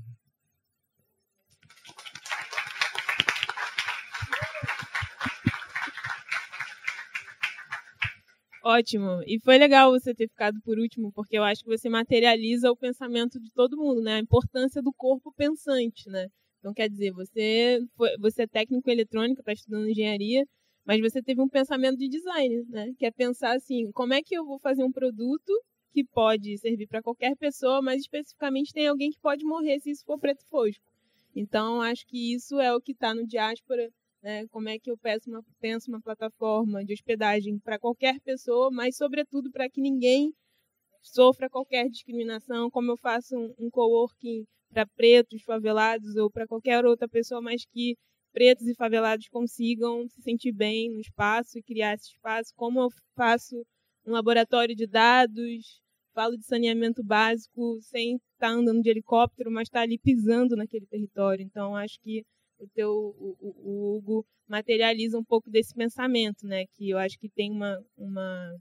Ótimo. 8.63 9.21
E 9.25 9.39
foi 9.39 9.57
legal 9.57 9.91
você 9.91 10.13
ter 10.13 10.27
ficado 10.27 10.59
por 10.63 10.77
último, 10.77 11.11
porque 11.13 11.37
eu 11.37 11.43
acho 11.43 11.63
que 11.63 11.69
você 11.69 11.89
materializa 11.89 12.71
o 12.71 12.77
pensamento 12.77 13.39
de 13.39 13.51
todo 13.53 13.77
mundo, 13.77 14.01
né? 14.01 14.15
A 14.15 14.19
importância 14.19 14.81
do 14.81 14.93
corpo 14.93 15.33
pensante, 15.35 16.07
né? 16.09 16.27
Então, 16.59 16.71
quer 16.73 16.87
dizer, 16.87 17.11
você, 17.11 17.79
foi, 17.97 18.15
você 18.19 18.43
é 18.43 18.47
técnico 18.47 18.87
em 18.89 18.93
eletrônica, 18.93 19.41
está 19.41 19.51
estudando 19.51 19.89
engenharia, 19.89 20.45
mas 20.85 21.01
você 21.01 21.21
teve 21.23 21.41
um 21.41 21.49
pensamento 21.49 21.97
de 21.97 22.07
design, 22.07 22.63
né? 22.69 22.91
Que 22.99 23.07
é 23.07 23.11
pensar 23.11 23.55
assim, 23.55 23.91
como 23.93 24.13
é 24.13 24.21
que 24.21 24.35
eu 24.35 24.45
vou 24.45 24.59
fazer 24.59 24.83
um 24.83 24.91
produto 24.91 25.51
que 25.91 26.03
pode 26.03 26.55
servir 26.59 26.87
para 26.87 27.01
qualquer 27.01 27.35
pessoa, 27.37 27.81
mas 27.81 28.01
especificamente 28.01 28.73
tem 28.73 28.87
alguém 28.87 29.09
que 29.09 29.19
pode 29.19 29.43
morrer 29.43 29.79
se 29.79 29.89
isso 29.89 30.05
for 30.05 30.19
preto 30.19 30.45
fosco. 30.49 30.83
Então, 31.35 31.81
acho 31.81 32.05
que 32.05 32.35
isso 32.35 32.59
é 32.59 32.73
o 32.75 32.81
que 32.81 32.91
está 32.91 33.15
no 33.15 33.25
diáspora 33.25 33.89
né? 34.21 34.47
Como 34.47 34.69
é 34.69 34.77
que 34.79 34.91
eu 34.91 34.97
peço 34.97 35.29
uma, 35.29 35.43
penso 35.59 35.89
uma 35.89 36.01
plataforma 36.01 36.83
de 36.85 36.93
hospedagem 36.93 37.59
para 37.59 37.79
qualquer 37.79 38.19
pessoa, 38.21 38.69
mas 38.71 38.95
sobretudo 38.95 39.51
para 39.51 39.69
que 39.69 39.81
ninguém 39.81 40.33
sofra 41.01 41.49
qualquer 41.49 41.89
discriminação, 41.89 42.69
como 42.69 42.91
eu 42.91 42.97
faço 42.97 43.35
um, 43.35 43.53
um 43.57 43.69
coworking 43.69 44.45
para 44.69 44.85
pretos, 44.95 45.41
favelados 45.43 46.15
ou 46.15 46.29
para 46.29 46.47
qualquer 46.47 46.85
outra 46.85 47.07
pessoa, 47.07 47.41
mas 47.41 47.65
que 47.65 47.95
pretos 48.31 48.65
e 48.67 48.75
favelados 48.75 49.27
consigam 49.29 50.07
se 50.07 50.21
sentir 50.21 50.53
bem 50.53 50.89
no 50.89 50.99
espaço 50.99 51.57
e 51.57 51.63
criar 51.63 51.95
esse 51.95 52.11
espaço, 52.11 52.51
como 52.55 52.79
eu 52.79 52.89
faço 53.15 53.55
um 54.05 54.11
laboratório 54.11 54.75
de 54.75 54.87
dados, 54.87 55.81
falo 56.13 56.37
de 56.37 56.45
saneamento 56.45 57.03
básico 57.03 57.79
sem 57.81 58.15
estar 58.15 58.23
tá 58.39 58.49
andando 58.49 58.81
de 58.81 58.89
helicóptero, 58.89 59.51
mas 59.51 59.63
estar 59.63 59.79
tá 59.79 59.83
ali 59.83 59.97
pisando 59.99 60.55
naquele 60.55 60.85
território. 60.85 61.43
Então, 61.43 61.75
acho 61.75 61.99
que 62.01 62.23
o 62.61 62.67
teu 62.73 62.91
o, 62.91 63.35
o, 63.39 63.97
Hugo 63.97 64.25
materializa 64.47 65.17
um 65.17 65.23
pouco 65.23 65.49
desse 65.49 65.73
pensamento, 65.73 66.45
né? 66.45 66.65
Que 66.73 66.89
eu 66.89 66.97
acho 66.97 67.17
que 67.17 67.29
tem 67.29 67.51
uma, 67.51 67.83
uma 67.97 68.55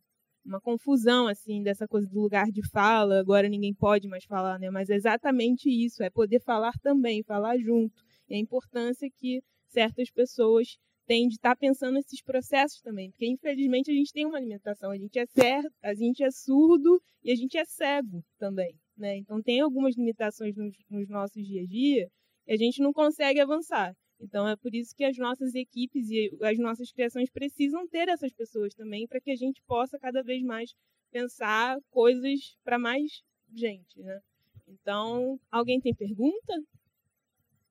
uma 0.44 0.60
confusão 0.60 1.28
assim 1.28 1.62
dessa 1.62 1.86
coisa 1.86 2.08
do 2.08 2.20
lugar 2.20 2.46
de 2.50 2.66
fala. 2.70 3.20
Agora 3.20 3.48
ninguém 3.48 3.74
pode 3.74 4.08
mais 4.08 4.24
falar, 4.24 4.58
né? 4.58 4.70
Mas 4.70 4.88
é 4.88 4.94
exatamente 4.94 5.68
isso, 5.68 6.02
é 6.02 6.10
poder 6.10 6.40
falar 6.40 6.72
também, 6.82 7.22
falar 7.22 7.58
junto. 7.58 7.94
E 8.28 8.34
a 8.34 8.38
importância 8.38 9.08
que 9.18 9.42
certas 9.68 10.10
pessoas 10.10 10.76
têm 11.06 11.28
de 11.28 11.34
estar 11.34 11.50
tá 11.50 11.56
pensando 11.56 11.94
nesses 11.94 12.22
processos 12.22 12.80
também, 12.80 13.10
porque 13.10 13.26
infelizmente 13.26 13.90
a 13.90 13.94
gente 13.94 14.12
tem 14.12 14.24
uma 14.24 14.40
limitação, 14.40 14.90
a 14.90 14.96
gente 14.96 15.18
é 15.18 15.26
certo, 15.26 15.72
a 15.82 15.92
gente 15.92 16.22
é 16.22 16.30
surdo 16.30 17.00
e 17.24 17.32
a 17.32 17.34
gente 17.34 17.58
é 17.58 17.64
cego 17.64 18.24
também, 18.38 18.74
né? 18.96 19.16
Então 19.16 19.42
tem 19.42 19.60
algumas 19.60 19.96
limitações 19.96 20.54
nos, 20.56 20.72
nos 20.88 21.08
nossos 21.08 21.44
dia 21.44 21.62
a 21.62 21.66
dia 21.66 22.08
a 22.52 22.56
gente 22.56 22.82
não 22.82 22.92
consegue 22.92 23.40
avançar. 23.40 23.94
Então 24.20 24.46
é 24.46 24.56
por 24.56 24.74
isso 24.74 24.94
que 24.94 25.04
as 25.04 25.16
nossas 25.16 25.54
equipes 25.54 26.10
e 26.10 26.30
as 26.42 26.58
nossas 26.58 26.90
criações 26.92 27.30
precisam 27.30 27.88
ter 27.88 28.08
essas 28.08 28.32
pessoas 28.32 28.74
também 28.74 29.06
para 29.06 29.20
que 29.20 29.30
a 29.30 29.36
gente 29.36 29.62
possa 29.62 29.98
cada 29.98 30.22
vez 30.22 30.42
mais 30.42 30.70
pensar 31.10 31.78
coisas 31.90 32.56
para 32.62 32.78
mais 32.78 33.22
gente, 33.54 34.00
né? 34.00 34.20
Então, 34.68 35.38
alguém 35.50 35.80
tem 35.80 35.94
pergunta? 35.94 36.52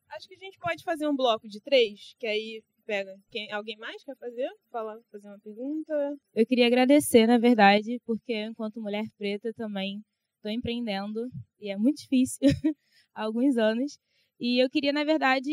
Acho 0.10 0.28
que 0.28 0.36
a 0.36 0.40
gente 0.40 0.58
pode 0.58 0.84
fazer 0.84 1.08
um 1.08 1.16
bloco 1.16 1.48
de 1.48 1.62
três, 1.62 2.14
que 2.20 2.28
aí 2.28 2.62
pega. 2.86 3.16
Quem, 3.30 3.52
alguém 3.52 3.78
mais 3.78 4.04
quer 4.04 4.18
fazer? 4.18 4.50
Falar, 4.72 5.00
fazer 5.12 5.28
uma 5.28 5.40
pergunta? 5.40 6.18
Eu 6.34 6.46
queria 6.46 6.68
agradecer, 6.68 7.28
na 7.28 7.38
verdade, 7.38 8.02
porque 8.06 8.34
enquanto 8.34 8.82
mulher 8.82 9.06
preta 9.18 9.54
também 9.54 10.02
estou 10.36 10.52
empreendendo 10.52 11.30
e 11.60 11.70
é 11.70 11.78
muito 11.78 12.00
difícil 12.00 12.40
há 13.14 13.24
alguns 13.24 13.56
anos. 13.58 13.98
E 14.40 14.64
eu 14.64 14.70
queria, 14.70 14.94
na 14.94 15.04
verdade, 15.04 15.52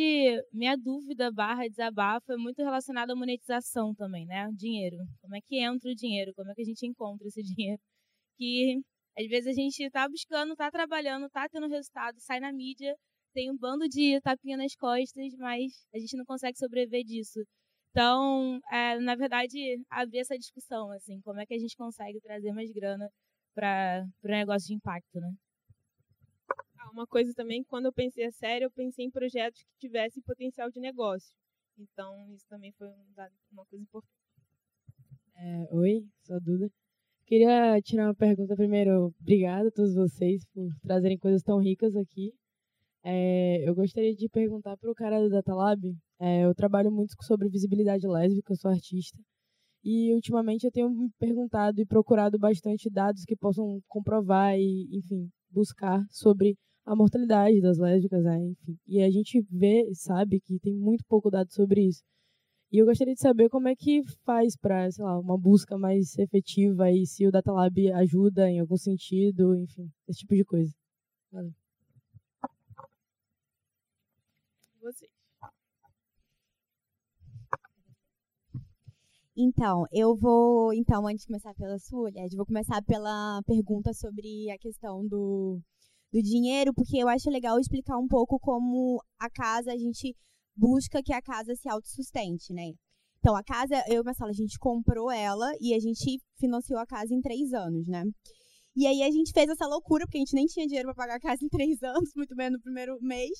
minha 0.52 0.76
dúvida 0.76 1.32
barra 1.32 1.66
desabafo 1.68 2.32
é 2.32 2.36
muito 2.36 2.58
relacionada 2.62 3.12
à 3.12 3.16
monetização 3.16 3.92
também, 3.94 4.24
né? 4.26 4.48
Dinheiro. 4.54 4.96
Como 5.20 5.34
é 5.34 5.40
que 5.40 5.58
entra 5.58 5.90
o 5.90 5.94
dinheiro? 5.94 6.32
Como 6.36 6.50
é 6.50 6.54
que 6.54 6.62
a 6.62 6.64
gente 6.64 6.86
encontra 6.86 7.26
esse 7.26 7.42
dinheiro? 7.42 7.80
Que 8.38 8.80
às 9.18 9.26
vezes 9.28 9.48
a 9.48 9.52
gente 9.52 9.82
está 9.82 10.08
buscando, 10.08 10.52
está 10.52 10.70
trabalhando, 10.70 11.26
está 11.26 11.48
tendo 11.48 11.68
resultado, 11.68 12.16
sai 12.20 12.38
na 12.40 12.52
mídia, 12.52 12.94
tem 13.34 13.50
um 13.50 13.56
bando 13.56 13.88
de 13.88 14.20
tapinha 14.20 14.56
nas 14.56 14.74
costas, 14.76 15.34
mas 15.38 15.72
a 15.94 15.98
gente 15.98 16.16
não 16.16 16.24
consegue 16.24 16.58
sobreviver 16.58 17.04
disso. 17.04 17.40
Então, 17.90 18.60
é, 18.70 18.98
na 19.00 19.16
verdade, 19.16 19.58
abrir 19.90 20.18
essa 20.20 20.38
discussão, 20.38 20.90
assim, 20.92 21.20
como 21.22 21.40
é 21.40 21.46
que 21.46 21.54
a 21.54 21.58
gente 21.58 21.76
consegue 21.76 22.20
trazer 22.20 22.52
mais 22.52 22.70
grana 22.70 23.10
para 23.54 24.06
o 24.22 24.28
negócio 24.28 24.68
de 24.68 24.74
impacto, 24.74 25.18
né? 25.20 25.32
Uma 26.96 27.06
coisa 27.06 27.30
também, 27.34 27.62
quando 27.62 27.84
eu 27.84 27.92
pensei 27.92 28.24
a 28.24 28.32
sério, 28.32 28.64
eu 28.64 28.70
pensei 28.70 29.04
em 29.04 29.10
projetos 29.10 29.62
que 29.62 29.86
tivessem 29.86 30.22
potencial 30.22 30.70
de 30.70 30.80
negócio. 30.80 31.36
Então, 31.78 32.32
isso 32.32 32.46
também 32.48 32.72
foi 32.72 32.88
uma 33.52 33.66
coisa 33.66 33.82
importante. 33.84 34.14
É, 35.34 35.66
oi, 35.72 36.06
sou 36.22 36.36
a 36.36 36.38
Duda. 36.38 36.70
Queria 37.26 37.78
tirar 37.82 38.06
uma 38.06 38.14
pergunta 38.14 38.56
primeiro. 38.56 39.14
Obrigada 39.20 39.68
a 39.68 39.70
todos 39.70 39.94
vocês 39.94 40.42
por 40.54 40.70
trazerem 40.80 41.18
coisas 41.18 41.42
tão 41.42 41.58
ricas 41.58 41.94
aqui. 41.94 42.32
É, 43.04 43.68
eu 43.68 43.74
gostaria 43.74 44.14
de 44.14 44.26
perguntar 44.30 44.78
para 44.78 44.90
o 44.90 44.94
cara 44.94 45.20
do 45.20 45.28
Datalab. 45.28 45.78
É, 46.18 46.46
eu 46.46 46.54
trabalho 46.54 46.90
muito 46.90 47.12
sobre 47.24 47.50
visibilidade 47.50 48.08
lésbica, 48.08 48.54
eu 48.54 48.56
sou 48.56 48.70
artista. 48.70 49.18
E 49.84 50.14
ultimamente 50.14 50.64
eu 50.64 50.72
tenho 50.72 50.88
me 50.88 51.10
perguntado 51.18 51.78
e 51.78 51.84
procurado 51.84 52.38
bastante 52.38 52.88
dados 52.88 53.22
que 53.26 53.36
possam 53.36 53.82
comprovar 53.86 54.56
e, 54.56 54.88
enfim, 54.96 55.28
buscar 55.50 56.02
sobre 56.08 56.56
a 56.86 56.94
mortalidade 56.94 57.60
das 57.60 57.78
lésbicas, 57.78 58.22
né? 58.22 58.38
enfim. 58.38 58.78
E 58.86 59.02
a 59.02 59.10
gente 59.10 59.44
vê 59.50 59.92
sabe 59.92 60.40
que 60.40 60.58
tem 60.60 60.74
muito 60.74 61.04
pouco 61.08 61.30
dado 61.30 61.52
sobre 61.52 61.82
isso. 61.88 62.02
E 62.72 62.78
eu 62.78 62.86
gostaria 62.86 63.14
de 63.14 63.20
saber 63.20 63.48
como 63.48 63.68
é 63.68 63.74
que 63.76 64.02
faz 64.24 64.56
para, 64.56 64.90
sei 64.90 65.04
lá, 65.04 65.18
uma 65.18 65.38
busca 65.38 65.76
mais 65.78 66.16
efetiva 66.18 66.90
e 66.90 67.06
se 67.06 67.26
o 67.26 67.30
Datalab 67.30 67.92
ajuda 67.92 68.48
em 68.50 68.60
algum 68.60 68.76
sentido, 68.76 69.56
enfim, 69.56 69.90
esse 70.08 70.20
tipo 70.20 70.34
de 70.34 70.44
coisa. 70.44 70.72
Valeu. 71.32 71.52
vocês. 74.80 75.10
Então, 79.38 79.84
eu 79.92 80.16
vou, 80.16 80.72
então, 80.72 81.06
antes 81.06 81.22
de 81.22 81.26
começar 81.26 81.54
pela 81.54 81.78
sua, 81.78 82.10
Lied, 82.10 82.34
vou 82.36 82.46
começar 82.46 82.82
pela 82.82 83.42
pergunta 83.46 83.92
sobre 83.92 84.50
a 84.50 84.58
questão 84.58 85.06
do, 85.06 85.60
do 86.16 86.22
dinheiro, 86.22 86.72
porque 86.72 86.96
eu 86.96 87.08
acho 87.08 87.28
legal 87.28 87.58
explicar 87.60 87.98
um 87.98 88.08
pouco 88.08 88.38
como 88.40 88.98
a 89.20 89.28
casa, 89.28 89.70
a 89.70 89.76
gente 89.76 90.16
busca 90.56 91.02
que 91.02 91.12
a 91.12 91.20
casa 91.20 91.54
se 91.54 91.68
autossustente, 91.68 92.54
né? 92.54 92.72
Então, 93.18 93.36
a 93.36 93.42
casa, 93.42 93.82
eu 93.88 94.00
e 94.00 94.04
Marcela, 94.04 94.30
a 94.30 94.34
gente 94.34 94.58
comprou 94.58 95.10
ela 95.10 95.52
e 95.60 95.74
a 95.74 95.78
gente 95.78 96.18
financiou 96.38 96.78
a 96.78 96.86
casa 96.86 97.14
em 97.14 97.20
três 97.20 97.52
anos, 97.52 97.86
né? 97.86 98.02
E 98.74 98.86
aí 98.86 99.02
a 99.02 99.10
gente 99.10 99.32
fez 99.32 99.48
essa 99.48 99.66
loucura, 99.66 100.06
porque 100.06 100.18
a 100.18 100.20
gente 100.20 100.34
nem 100.34 100.46
tinha 100.46 100.66
dinheiro 100.66 100.88
para 100.88 100.94
pagar 100.94 101.16
a 101.16 101.20
casa 101.20 101.44
em 101.44 101.48
três 101.48 101.82
anos, 101.84 102.10
muito 102.16 102.34
menos 102.34 102.58
no 102.58 102.62
primeiro 102.62 102.98
mês. 103.02 103.38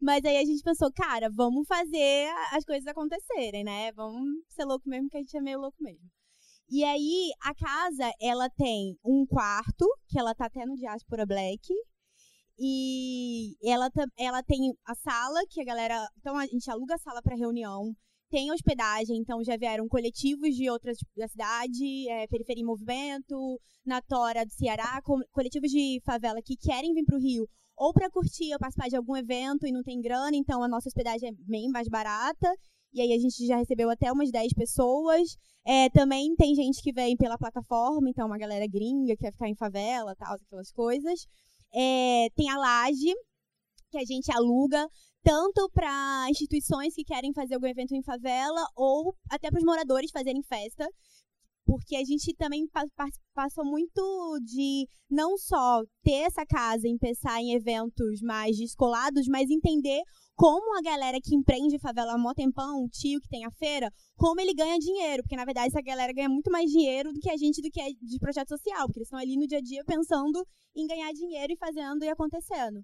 Mas 0.00 0.24
aí 0.24 0.36
a 0.36 0.44
gente 0.44 0.62
pensou, 0.62 0.90
cara, 0.92 1.30
vamos 1.30 1.66
fazer 1.66 2.28
as 2.52 2.64
coisas 2.64 2.86
acontecerem, 2.86 3.64
né? 3.64 3.92
Vamos 3.92 4.22
ser 4.48 4.64
louco 4.64 4.88
mesmo, 4.88 5.08
que 5.08 5.16
a 5.16 5.20
gente 5.20 5.36
é 5.36 5.40
meio 5.40 5.60
louco 5.60 5.76
mesmo. 5.80 6.08
E 6.70 6.84
aí, 6.84 7.30
a 7.42 7.54
casa, 7.54 8.12
ela 8.20 8.50
tem 8.50 8.98
um 9.02 9.24
quarto, 9.24 9.86
que 10.06 10.18
ela 10.18 10.34
tá 10.34 10.46
até 10.46 10.66
no 10.66 10.74
Diaspora 10.74 11.24
Black. 11.24 11.66
E 12.58 13.56
ela, 13.62 13.88
ela 14.18 14.42
tem 14.42 14.74
a 14.84 14.94
sala, 14.94 15.40
que 15.48 15.60
a 15.60 15.64
galera. 15.64 16.08
Então, 16.18 16.36
a 16.36 16.46
gente 16.46 16.70
aluga 16.70 16.94
a 16.94 16.98
sala 16.98 17.22
para 17.22 17.36
reunião 17.36 17.94
tem 18.30 18.52
hospedagem, 18.52 19.16
então 19.16 19.42
já 19.42 19.56
vieram 19.56 19.88
coletivos 19.88 20.54
de 20.54 20.68
outras 20.68 20.98
da 21.16 21.26
cidade, 21.28 22.08
é, 22.10 22.26
Periferia 22.26 22.62
em 22.62 22.66
Movimento, 22.66 23.58
na 23.86 24.02
Tora 24.02 24.44
do 24.44 24.52
Ceará, 24.52 25.00
co 25.02 25.18
coletivos 25.32 25.70
de 25.70 26.00
favela 26.04 26.42
que 26.42 26.56
querem 26.56 26.92
vir 26.92 27.04
para 27.04 27.16
o 27.16 27.20
Rio 27.20 27.48
ou 27.76 27.92
para 27.92 28.10
curtir 28.10 28.52
ou 28.52 28.58
participar 28.58 28.88
de 28.88 28.96
algum 28.96 29.16
evento 29.16 29.66
e 29.66 29.72
não 29.72 29.82
tem 29.82 30.00
grana, 30.00 30.36
então 30.36 30.62
a 30.62 30.68
nossa 30.68 30.88
hospedagem 30.88 31.30
é 31.30 31.32
bem 31.46 31.68
mais 31.70 31.88
barata. 31.88 32.52
E 32.92 33.00
aí 33.00 33.12
a 33.12 33.18
gente 33.18 33.46
já 33.46 33.56
recebeu 33.56 33.90
até 33.90 34.10
umas 34.10 34.30
10 34.30 34.52
pessoas. 34.54 35.36
É, 35.64 35.90
também 35.90 36.34
tem 36.34 36.54
gente 36.54 36.82
que 36.82 36.92
vem 36.92 37.16
pela 37.16 37.36
plataforma, 37.36 38.08
então 38.08 38.26
uma 38.26 38.38
galera 38.38 38.66
gringa 38.66 39.14
que 39.14 39.22
quer 39.22 39.32
ficar 39.32 39.48
em 39.48 39.54
favela, 39.54 40.14
tal, 40.16 40.34
aquelas 40.34 40.72
coisas. 40.72 41.26
É, 41.74 42.28
tem 42.34 42.48
a 42.50 42.56
laje, 42.56 43.14
que 43.90 43.98
a 43.98 44.04
gente 44.04 44.30
aluga 44.32 44.88
tanto 45.22 45.68
para 45.74 46.26
instituições 46.30 46.94
que 46.94 47.04
querem 47.04 47.32
fazer 47.32 47.54
algum 47.54 47.66
evento 47.66 47.94
em 47.94 48.02
favela 48.02 48.64
ou 48.74 49.14
até 49.30 49.50
para 49.50 49.58
os 49.58 49.64
moradores 49.64 50.10
fazerem 50.10 50.42
festa. 50.42 50.88
Porque 51.68 51.96
a 51.96 52.02
gente 52.02 52.34
também 52.34 52.66
passou 53.34 53.62
muito 53.62 54.40
de 54.42 54.88
não 55.10 55.36
só 55.36 55.82
ter 56.02 56.24
essa 56.24 56.46
casa 56.46 56.88
e 56.88 56.98
pensar 56.98 57.42
em 57.42 57.52
eventos 57.52 58.22
mais 58.22 58.56
descolados, 58.56 59.26
mas 59.28 59.50
entender 59.50 60.00
como 60.34 60.78
a 60.78 60.80
galera 60.80 61.18
que 61.22 61.36
empreende 61.36 61.78
favela 61.78 62.16
mó 62.16 62.32
tempão, 62.32 62.82
o 62.82 62.88
tio 62.88 63.20
que 63.20 63.28
tem 63.28 63.44
a 63.44 63.50
feira, 63.50 63.90
como 64.16 64.40
ele 64.40 64.54
ganha 64.54 64.78
dinheiro. 64.78 65.22
Porque, 65.22 65.36
na 65.36 65.44
verdade, 65.44 65.68
essa 65.68 65.82
galera 65.82 66.10
ganha 66.10 66.30
muito 66.30 66.50
mais 66.50 66.70
dinheiro 66.70 67.12
do 67.12 67.20
que 67.20 67.28
a 67.28 67.36
gente 67.36 67.60
do 67.60 67.70
que 67.70 67.82
é 67.82 67.88
de 67.90 68.18
projeto 68.18 68.48
social. 68.48 68.86
Porque 68.86 69.00
eles 69.00 69.08
estão 69.08 69.18
ali 69.18 69.36
no 69.36 69.46
dia 69.46 69.58
a 69.58 69.62
dia 69.62 69.84
pensando 69.84 70.42
em 70.74 70.86
ganhar 70.86 71.12
dinheiro 71.12 71.52
e 71.52 71.58
fazendo 71.58 72.02
e 72.02 72.08
acontecendo. 72.08 72.80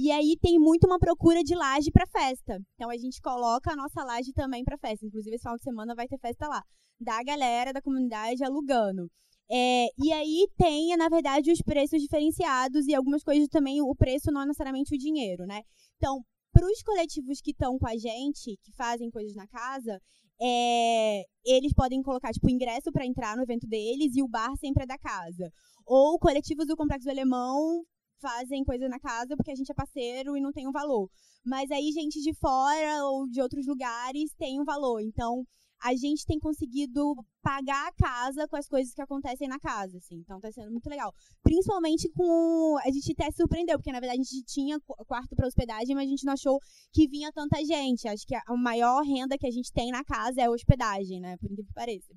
E 0.00 0.12
aí 0.12 0.36
tem 0.40 0.60
muito 0.60 0.86
uma 0.86 0.96
procura 0.96 1.42
de 1.42 1.56
laje 1.56 1.90
para 1.90 2.06
festa. 2.06 2.56
Então 2.74 2.88
a 2.88 2.96
gente 2.96 3.20
coloca 3.20 3.72
a 3.72 3.74
nossa 3.74 4.04
laje 4.04 4.32
também 4.32 4.62
para 4.62 4.78
festa. 4.78 5.04
Inclusive 5.04 5.34
esse 5.34 5.42
final 5.42 5.56
de 5.56 5.64
semana 5.64 5.92
vai 5.92 6.06
ter 6.06 6.16
festa 6.20 6.46
lá. 6.46 6.62
Da 7.00 7.20
galera 7.24 7.72
da 7.72 7.82
comunidade 7.82 8.44
alugando. 8.44 9.10
É, 9.50 9.86
e 9.98 10.12
aí 10.12 10.46
tem, 10.56 10.96
na 10.96 11.08
verdade, 11.08 11.50
os 11.50 11.60
preços 11.62 12.00
diferenciados 12.00 12.86
e 12.86 12.94
algumas 12.94 13.24
coisas 13.24 13.48
também, 13.48 13.82
o 13.82 13.92
preço 13.96 14.30
não 14.30 14.42
é 14.42 14.46
necessariamente 14.46 14.94
o 14.94 14.98
dinheiro, 14.98 15.44
né? 15.46 15.62
Então, 15.96 16.22
para 16.52 16.64
os 16.64 16.80
coletivos 16.80 17.40
que 17.40 17.50
estão 17.50 17.76
com 17.76 17.88
a 17.88 17.96
gente, 17.96 18.56
que 18.62 18.72
fazem 18.76 19.10
coisas 19.10 19.34
na 19.34 19.48
casa, 19.48 19.98
é, 20.40 21.22
eles 21.44 21.72
podem 21.72 22.02
colocar, 22.02 22.30
tipo, 22.30 22.48
ingresso 22.48 22.92
para 22.92 23.04
entrar 23.04 23.36
no 23.36 23.42
evento 23.42 23.66
deles 23.66 24.14
e 24.14 24.22
o 24.22 24.28
bar 24.28 24.54
sempre 24.60 24.84
é 24.84 24.86
da 24.86 24.96
casa. 24.96 25.50
Ou 25.84 26.20
coletivos 26.20 26.68
do 26.68 26.76
Complexo 26.76 27.10
Alemão 27.10 27.82
fazem 28.20 28.64
coisa 28.64 28.88
na 28.88 28.98
casa 28.98 29.36
porque 29.36 29.50
a 29.50 29.54
gente 29.54 29.70
é 29.70 29.74
parceiro 29.74 30.36
e 30.36 30.40
não 30.40 30.52
tem 30.52 30.66
um 30.68 30.72
valor. 30.72 31.10
Mas 31.44 31.70
aí 31.70 31.90
gente 31.92 32.20
de 32.20 32.34
fora 32.34 33.04
ou 33.06 33.28
de 33.28 33.40
outros 33.40 33.66
lugares 33.66 34.32
tem 34.38 34.60
um 34.60 34.64
valor. 34.64 35.00
Então, 35.00 35.44
a 35.80 35.94
gente 35.94 36.26
tem 36.26 36.38
conseguido 36.38 37.14
pagar 37.40 37.88
a 37.88 37.92
casa 37.92 38.48
com 38.48 38.56
as 38.56 38.66
coisas 38.66 38.92
que 38.92 39.00
acontecem 39.00 39.48
na 39.48 39.58
casa, 39.58 39.98
assim. 39.98 40.16
Então 40.16 40.40
tá 40.40 40.50
sendo 40.50 40.70
muito 40.70 40.88
legal. 40.88 41.14
Principalmente 41.42 42.08
com 42.10 42.76
a 42.84 42.90
gente 42.90 43.12
até 43.12 43.30
surpreendeu, 43.30 43.78
porque 43.78 43.92
na 43.92 44.00
verdade 44.00 44.20
a 44.20 44.24
gente 44.24 44.44
tinha 44.44 44.80
quarto 45.06 45.36
para 45.36 45.46
hospedagem, 45.46 45.94
mas 45.94 46.06
a 46.06 46.10
gente 46.10 46.24
não 46.24 46.32
achou 46.32 46.58
que 46.92 47.08
vinha 47.08 47.32
tanta 47.32 47.64
gente. 47.64 48.08
Acho 48.08 48.26
que 48.26 48.34
a 48.34 48.56
maior 48.56 49.02
renda 49.02 49.38
que 49.38 49.46
a 49.46 49.50
gente 49.50 49.72
tem 49.72 49.90
na 49.90 50.04
casa 50.04 50.40
é 50.40 50.46
a 50.46 50.50
hospedagem, 50.50 51.20
né? 51.20 51.36
Por 51.36 51.46
incrível 51.46 51.66
que 51.66 51.74
pareça. 51.74 52.12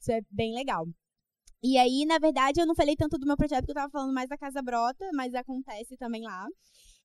Isso 0.00 0.12
é 0.12 0.20
bem 0.30 0.54
legal. 0.54 0.86
E 1.62 1.76
aí, 1.76 2.06
na 2.06 2.18
verdade, 2.18 2.60
eu 2.60 2.66
não 2.66 2.74
falei 2.74 2.96
tanto 2.96 3.18
do 3.18 3.26
meu 3.26 3.36
projeto, 3.36 3.60
porque 3.60 3.72
eu 3.72 3.74
tava 3.74 3.90
falando 3.90 4.14
mais 4.14 4.30
da 4.30 4.38
Casa 4.38 4.62
Brota, 4.62 5.10
mas 5.14 5.34
acontece 5.34 5.94
também 5.96 6.22
lá. 6.22 6.46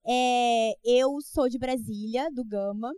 É, 0.07 0.73
eu 0.83 1.19
sou 1.21 1.49
de 1.49 1.57
Brasília, 1.57 2.29
do 2.31 2.45
Gama. 2.45 2.93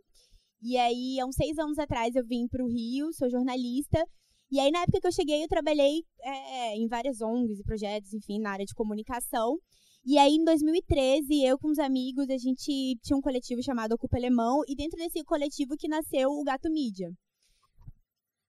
E 0.61 0.77
aí, 0.77 1.19
há 1.19 1.25
uns 1.25 1.35
seis 1.35 1.57
anos 1.57 1.79
atrás, 1.79 2.15
eu 2.15 2.23
vim 2.25 2.47
para 2.47 2.63
o 2.63 2.67
Rio, 2.67 3.11
sou 3.13 3.29
jornalista. 3.29 4.03
E 4.51 4.59
aí, 4.59 4.69
na 4.71 4.81
época 4.81 5.01
que 5.01 5.07
eu 5.07 5.11
cheguei, 5.11 5.43
eu 5.43 5.47
trabalhei 5.47 6.03
é, 6.21 6.75
em 6.75 6.87
várias 6.87 7.21
ONGs 7.21 7.59
e 7.59 7.63
projetos, 7.63 8.13
enfim, 8.13 8.39
na 8.39 8.51
área 8.51 8.65
de 8.65 8.75
comunicação. 8.75 9.57
E 10.05 10.17
aí, 10.19 10.35
em 10.35 10.43
2013, 10.43 11.43
eu 11.43 11.57
com 11.57 11.69
os 11.69 11.79
amigos, 11.79 12.29
a 12.29 12.37
gente 12.37 12.97
tinha 13.01 13.17
um 13.17 13.21
coletivo 13.21 13.63
chamado 13.63 13.93
Ocupa 13.93 14.17
Alemão. 14.17 14.61
E 14.67 14.75
dentro 14.75 14.97
desse 14.97 15.23
coletivo 15.23 15.75
que 15.75 15.87
nasceu 15.87 16.29
o 16.29 16.43
Gato 16.43 16.69
Mídia 16.71 17.09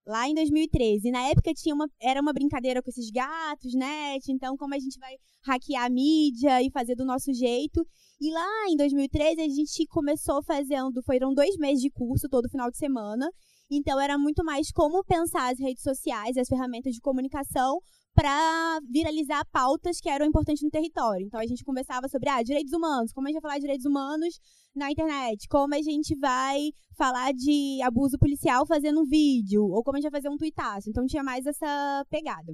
lá 0.09 0.27
em 0.27 0.35
2013. 0.35 1.11
Na 1.11 1.29
época 1.29 1.53
tinha 1.53 1.75
uma, 1.75 1.87
era 2.01 2.21
uma 2.21 2.33
brincadeira 2.33 2.83
com 2.83 2.89
esses 2.89 3.11
gatos, 3.11 3.75
né? 3.75 4.17
Então, 4.29 4.57
como 4.57 4.75
a 4.75 4.79
gente 4.79 4.99
vai 4.99 5.15
hackear 5.43 5.85
a 5.85 5.91
mídia 5.91 6.63
e 6.63 6.71
fazer 6.71 6.95
do 6.95 7.05
nosso 7.05 7.33
jeito. 7.33 7.87
E 8.21 8.33
lá 8.33 8.71
em 8.71 8.77
2013 8.77 9.41
a 9.41 9.49
gente 9.49 9.87
começou 9.87 10.43
fazendo, 10.43 11.03
foram 11.05 11.33
dois 11.33 11.57
meses 11.57 11.83
de 11.83 11.91
curso 11.91 12.29
todo 12.29 12.49
final 12.49 12.71
de 12.71 12.79
semana. 12.79 13.31
Então 13.71 14.01
era 14.01 14.19
muito 14.19 14.43
mais 14.43 14.73
como 14.73 15.05
pensar 15.05 15.53
as 15.53 15.61
redes 15.61 15.83
sociais, 15.83 16.37
as 16.37 16.49
ferramentas 16.49 16.95
de 16.95 17.01
comunicação 17.01 17.79
para 18.19 18.81
viralizar 18.91 19.47
pautas 19.53 20.01
que 20.01 20.09
eram 20.09 20.27
importantes 20.27 20.61
no 20.65 20.71
território. 20.71 21.25
Então 21.25 21.39
a 21.39 21.47
gente 21.47 21.65
conversava 21.65 22.09
sobre 22.09 22.29
ah, 22.29 22.43
direitos 22.43 22.73
humanos, 22.73 23.13
como 23.13 23.29
a 23.29 23.31
gente 23.31 23.41
vai 23.41 23.43
falar 23.43 23.55
de 23.55 23.61
direitos 23.61 23.87
humanos 23.87 24.41
na 24.75 24.91
internet, 24.91 25.47
como 25.49 25.73
a 25.73 25.81
gente 25.81 26.19
vai 26.19 26.73
falar 26.97 27.33
de 27.33 27.81
abuso 27.81 28.19
policial 28.19 28.67
fazendo 28.67 29.03
um 29.03 29.07
vídeo, 29.07 29.63
ou 29.63 29.85
como 29.85 29.97
a 29.97 30.01
gente 30.01 30.11
vai 30.11 30.21
fazer 30.21 30.35
um 30.35 30.37
tweetaço. 30.37 30.91
Então 30.91 31.07
tinha 31.07 31.23
mais 31.23 31.47
essa 31.47 32.05
pegada. 32.11 32.53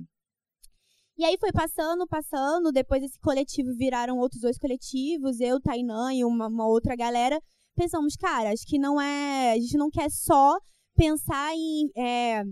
E 1.16 1.24
aí 1.24 1.38
foi 1.40 1.50
passando, 1.50 2.06
passando, 2.06 2.70
depois 2.70 3.02
esse 3.02 3.18
coletivo 3.18 3.74
viraram 3.74 4.18
outros 4.18 4.42
dois 4.42 4.58
coletivos, 4.58 5.40
eu, 5.40 5.58
Tainã 5.62 6.12
e 6.12 6.26
uma, 6.26 6.46
uma 6.46 6.68
outra 6.68 6.94
galera. 6.94 7.40
Pensamos, 7.74 8.16
cara, 8.16 8.52
acho 8.52 8.66
que 8.66 8.78
não 8.78 9.00
é. 9.00 9.52
A 9.52 9.58
gente 9.58 9.78
não 9.78 9.88
quer 9.88 10.10
só 10.10 10.58
pensar 10.94 11.54
em 11.54 11.90
é, 11.96 12.42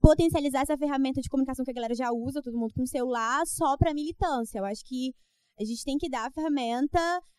potencializar 0.00 0.62
essa 0.62 0.76
ferramenta 0.76 1.20
de 1.20 1.28
comunicação 1.28 1.64
que 1.64 1.70
a 1.70 1.74
galera 1.74 1.94
já 1.94 2.10
usa, 2.12 2.42
todo 2.42 2.58
mundo 2.58 2.74
com 2.74 2.86
celular, 2.86 3.46
só 3.46 3.76
para 3.76 3.94
militância. 3.94 4.58
Eu 4.58 4.64
acho 4.64 4.84
que 4.84 5.12
a 5.60 5.64
gente 5.64 5.84
tem 5.84 5.98
que 5.98 6.08
dar 6.08 6.26
a 6.26 6.30
ferramenta, 6.30 6.98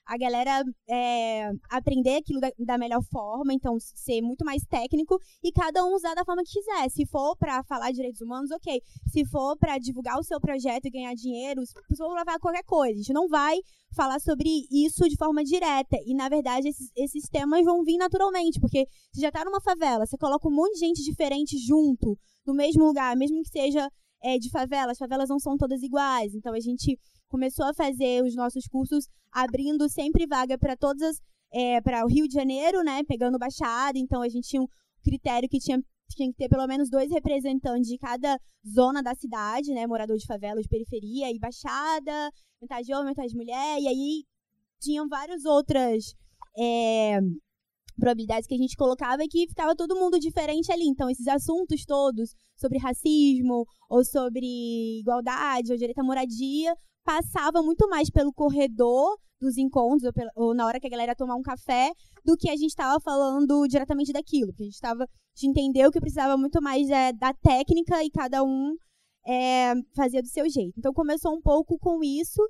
a 0.09 0.17
galera 0.17 0.63
é, 0.89 1.51
aprender 1.69 2.15
aquilo 2.17 2.39
da, 2.39 2.51
da, 2.57 2.77
melhor 2.79 3.01
forma, 3.11 3.53
então 3.53 3.77
ser 3.79 4.21
muito 4.21 4.43
mais 4.43 4.63
técnico 4.65 5.19
e 5.43 5.51
cada 5.51 5.85
um 5.85 5.93
usar 5.93 6.15
da 6.15 6.25
forma 6.25 6.41
que 6.43 6.51
quiser. 6.51 6.89
Se 6.89 7.05
for 7.05 7.37
para 7.37 7.63
falar 7.63 7.91
de 7.91 7.97
direitos 7.97 8.19
humanos, 8.19 8.49
ok. 8.49 8.81
Se 9.07 9.23
for 9.25 9.55
para 9.57 9.77
divulgar 9.77 10.17
o 10.17 10.23
seu 10.23 10.41
projeto 10.41 10.85
e 10.87 10.89
ganhar 10.89 11.13
dinheiro, 11.13 11.63
se 11.63 11.73
for 11.73 12.07
falar 12.07 12.39
qualquer 12.39 12.63
coisa. 12.63 12.95
A 12.95 12.97
gente 12.97 13.13
não 13.13 13.27
vai 13.27 13.59
falar 13.95 14.19
sobre 14.19 14.49
isso 14.71 15.07
de 15.07 15.15
forma 15.15 15.43
direta. 15.43 15.97
E, 16.03 16.15
na 16.15 16.27
verdade, 16.27 16.69
esses, 16.69 16.91
esses 16.95 17.29
temas 17.29 17.63
vão 17.63 17.83
vir 17.83 17.97
naturalmente, 17.97 18.59
porque 18.59 18.87
você 19.13 19.21
já 19.21 19.27
está 19.27 19.45
numa 19.45 19.61
favela, 19.61 20.07
você 20.07 20.17
coloca 20.17 20.47
um 20.47 20.55
monte 20.55 20.73
de 20.73 20.79
gente 20.79 21.03
diferente 21.03 21.55
junto, 21.59 22.17
no 22.47 22.55
mesmo 22.55 22.83
lugar, 22.83 23.15
mesmo 23.15 23.43
que 23.43 23.49
seja 23.49 23.87
é, 24.23 24.39
de 24.39 24.49
favela, 24.49 24.91
as 24.91 24.97
favelas 24.97 25.29
não 25.29 25.39
são 25.39 25.55
todas 25.55 25.83
iguais. 25.83 26.33
Então, 26.33 26.53
a 26.53 26.59
gente 26.59 26.97
começou 27.29 27.65
a 27.65 27.73
fazer 27.73 28.23
os 28.23 28.35
nossos 28.35 28.67
cursos 28.67 29.07
abrindo 29.31 29.87
sempre 29.87 30.25
vaga 30.27 30.57
para 30.57 30.75
todas 30.75 31.01
as 31.01 31.21
é, 31.51 31.81
para 31.81 32.05
o 32.05 32.07
Rio 32.07 32.27
de 32.27 32.33
Janeiro, 32.33 32.83
né, 32.83 33.03
pegando 33.03 33.39
baixada, 33.39 33.97
então 33.97 34.21
a 34.21 34.29
gente 34.29 34.47
tinha 34.47 34.61
um 34.61 34.67
critério 35.03 35.49
que 35.49 35.59
tinha, 35.59 35.81
tinha 36.09 36.29
que 36.29 36.37
ter 36.37 36.49
pelo 36.49 36.67
menos 36.67 36.89
dois 36.89 37.09
representantes 37.11 37.89
de 37.89 37.97
cada 37.97 38.39
zona 38.67 39.01
da 39.01 39.15
cidade, 39.15 39.73
né, 39.73 39.87
morador 39.87 40.17
de 40.17 40.25
favela, 40.25 40.61
de 40.61 40.67
periferia 40.67 41.31
e 41.31 41.39
baixada, 41.39 42.31
metade 42.61 42.93
homem, 42.93 43.07
metade 43.07 43.35
mulher, 43.35 43.79
e 43.79 43.87
aí 43.87 44.23
tinham 44.79 45.07
várias 45.07 45.43
outras 45.45 46.13
é, 46.57 47.19
probabilidades 47.97 48.47
que 48.47 48.55
a 48.55 48.57
gente 48.57 48.77
colocava 48.77 49.23
e 49.23 49.27
que 49.27 49.47
ficava 49.47 49.75
todo 49.75 49.95
mundo 49.95 50.19
diferente 50.19 50.71
ali. 50.71 50.85
Então, 50.87 51.09
esses 51.09 51.27
assuntos 51.27 51.83
todos 51.85 52.33
sobre 52.55 52.77
racismo, 52.77 53.65
ou 53.89 54.05
sobre 54.05 54.99
igualdade, 54.99 55.71
ou 55.71 55.77
direito 55.77 55.99
à 55.99 56.03
moradia, 56.03 56.73
passava 57.09 57.63
muito 57.63 57.89
mais 57.89 58.07
pelo 58.11 58.31
corredor 58.31 59.17
dos 59.41 59.57
encontros, 59.57 60.03
ou, 60.03 60.13
pela, 60.13 60.31
ou, 60.35 60.53
na 60.53 60.67
hora 60.67 60.79
que 60.79 60.85
a 60.85 60.89
galera 60.89 61.13
ia 61.13 61.15
tomar 61.15 61.35
um 61.35 61.41
café, 61.41 61.91
do 62.23 62.37
que 62.37 62.47
a 62.47 62.55
gente 62.55 62.69
estava 62.69 62.99
falando 62.99 63.67
diretamente 63.67 64.13
daquilo. 64.13 64.51
Porque 64.51 64.63
a 64.63 64.65
gente 64.65 64.75
estava. 64.75 65.07
de 65.35 65.47
entender 65.47 65.87
o 65.87 65.91
que 65.91 65.99
precisava 65.99 66.37
muito 66.37 66.61
mais 66.61 66.87
é, 66.89 67.11
da 67.13 67.33
técnica 67.33 68.03
e 68.03 68.11
cada 68.11 68.43
um 68.43 68.75
é, 69.25 69.73
fazia 69.95 70.21
do 70.21 70.27
seu 70.27 70.47
jeito. 70.47 70.77
Então 70.77 70.93
começou 70.93 71.33
um 71.33 71.41
pouco 71.41 71.79
com 71.79 72.03
isso. 72.03 72.41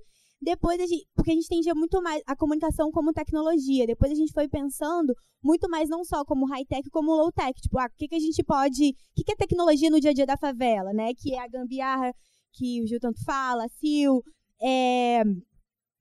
Depois, 0.42 0.80
a 0.82 0.88
gente, 0.88 1.06
porque 1.16 1.32
a 1.32 1.34
gente 1.34 1.46
entendia 1.46 1.76
muito 1.76 2.02
mais 2.02 2.22
a 2.26 2.36
comunicação 2.36 2.92
como 2.92 3.14
tecnologia. 3.14 3.88
Depois 3.88 4.12
a 4.12 4.16
gente 4.16 4.34
foi 4.34 4.50
pensando 4.50 5.14
muito 5.42 5.70
mais 5.70 5.88
não 5.88 6.04
só 6.04 6.26
como 6.26 6.46
high-tech, 6.48 6.90
como 6.90 7.16
low-tech. 7.16 7.54
Tipo, 7.62 7.80
ah, 7.80 7.86
o 7.86 7.98
que, 7.98 8.10
que 8.10 8.16
a 8.16 8.20
gente 8.20 8.44
pode... 8.44 8.90
O 8.90 9.16
que, 9.16 9.24
que 9.24 9.32
é 9.32 9.36
tecnologia 9.36 9.90
no 9.90 10.02
dia 10.02 10.10
a 10.10 10.14
dia 10.14 10.26
da 10.26 10.38
favela, 10.38 10.92
né? 10.92 11.14
Que 11.14 11.36
é 11.36 11.40
a 11.40 11.48
gambiarra 11.48 12.12
que 12.54 12.82
o 12.82 12.88
Gil 12.88 13.00
tanto 13.00 13.24
fala, 13.24 13.66
a 13.66 13.70
Sil, 13.78 14.24
é, 14.62 15.24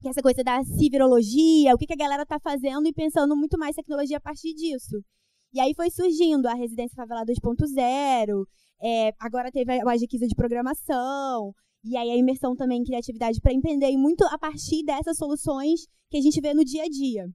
essa 0.04 0.22
coisa 0.22 0.42
da 0.44 0.62
civirologia, 0.64 1.74
o 1.74 1.78
que, 1.78 1.86
que 1.86 1.92
a 1.92 1.96
galera 1.96 2.22
está 2.22 2.38
fazendo 2.38 2.86
e 2.86 2.92
pensando 2.92 3.36
muito 3.36 3.59
mais 3.59 3.74
tecnologia 3.74 4.16
a 4.18 4.20
partir 4.20 4.54
disso. 4.54 5.02
E 5.52 5.61
aí 5.61 5.74
foi 5.74 5.90
surgindo 5.90 6.46
a 6.46 6.54
Residência 6.54 6.94
Favela 6.94 7.24
2.0, 7.24 8.44
é, 8.80 9.12
agora 9.18 9.50
teve 9.50 9.72
a 9.72 9.92
adquisição 9.92 10.28
de 10.28 10.34
programação, 10.34 11.52
e 11.84 11.96
aí 11.96 12.11
a 12.11 12.16
imersão 12.16 12.54
também 12.54 12.80
em 12.80 12.84
criatividade 12.84 13.40
para 13.40 13.52
empreender, 13.52 13.90
e 13.90 13.96
muito 13.96 14.24
a 14.24 14.38
partir 14.38 14.84
dessas 14.84 15.16
soluções 15.16 15.86
que 16.11 16.18
a 16.18 16.20
gente 16.20 16.40
vê 16.40 16.54
no 16.54 16.64
dia 16.64 16.84
a 16.84 16.88
dia. 16.88 17.26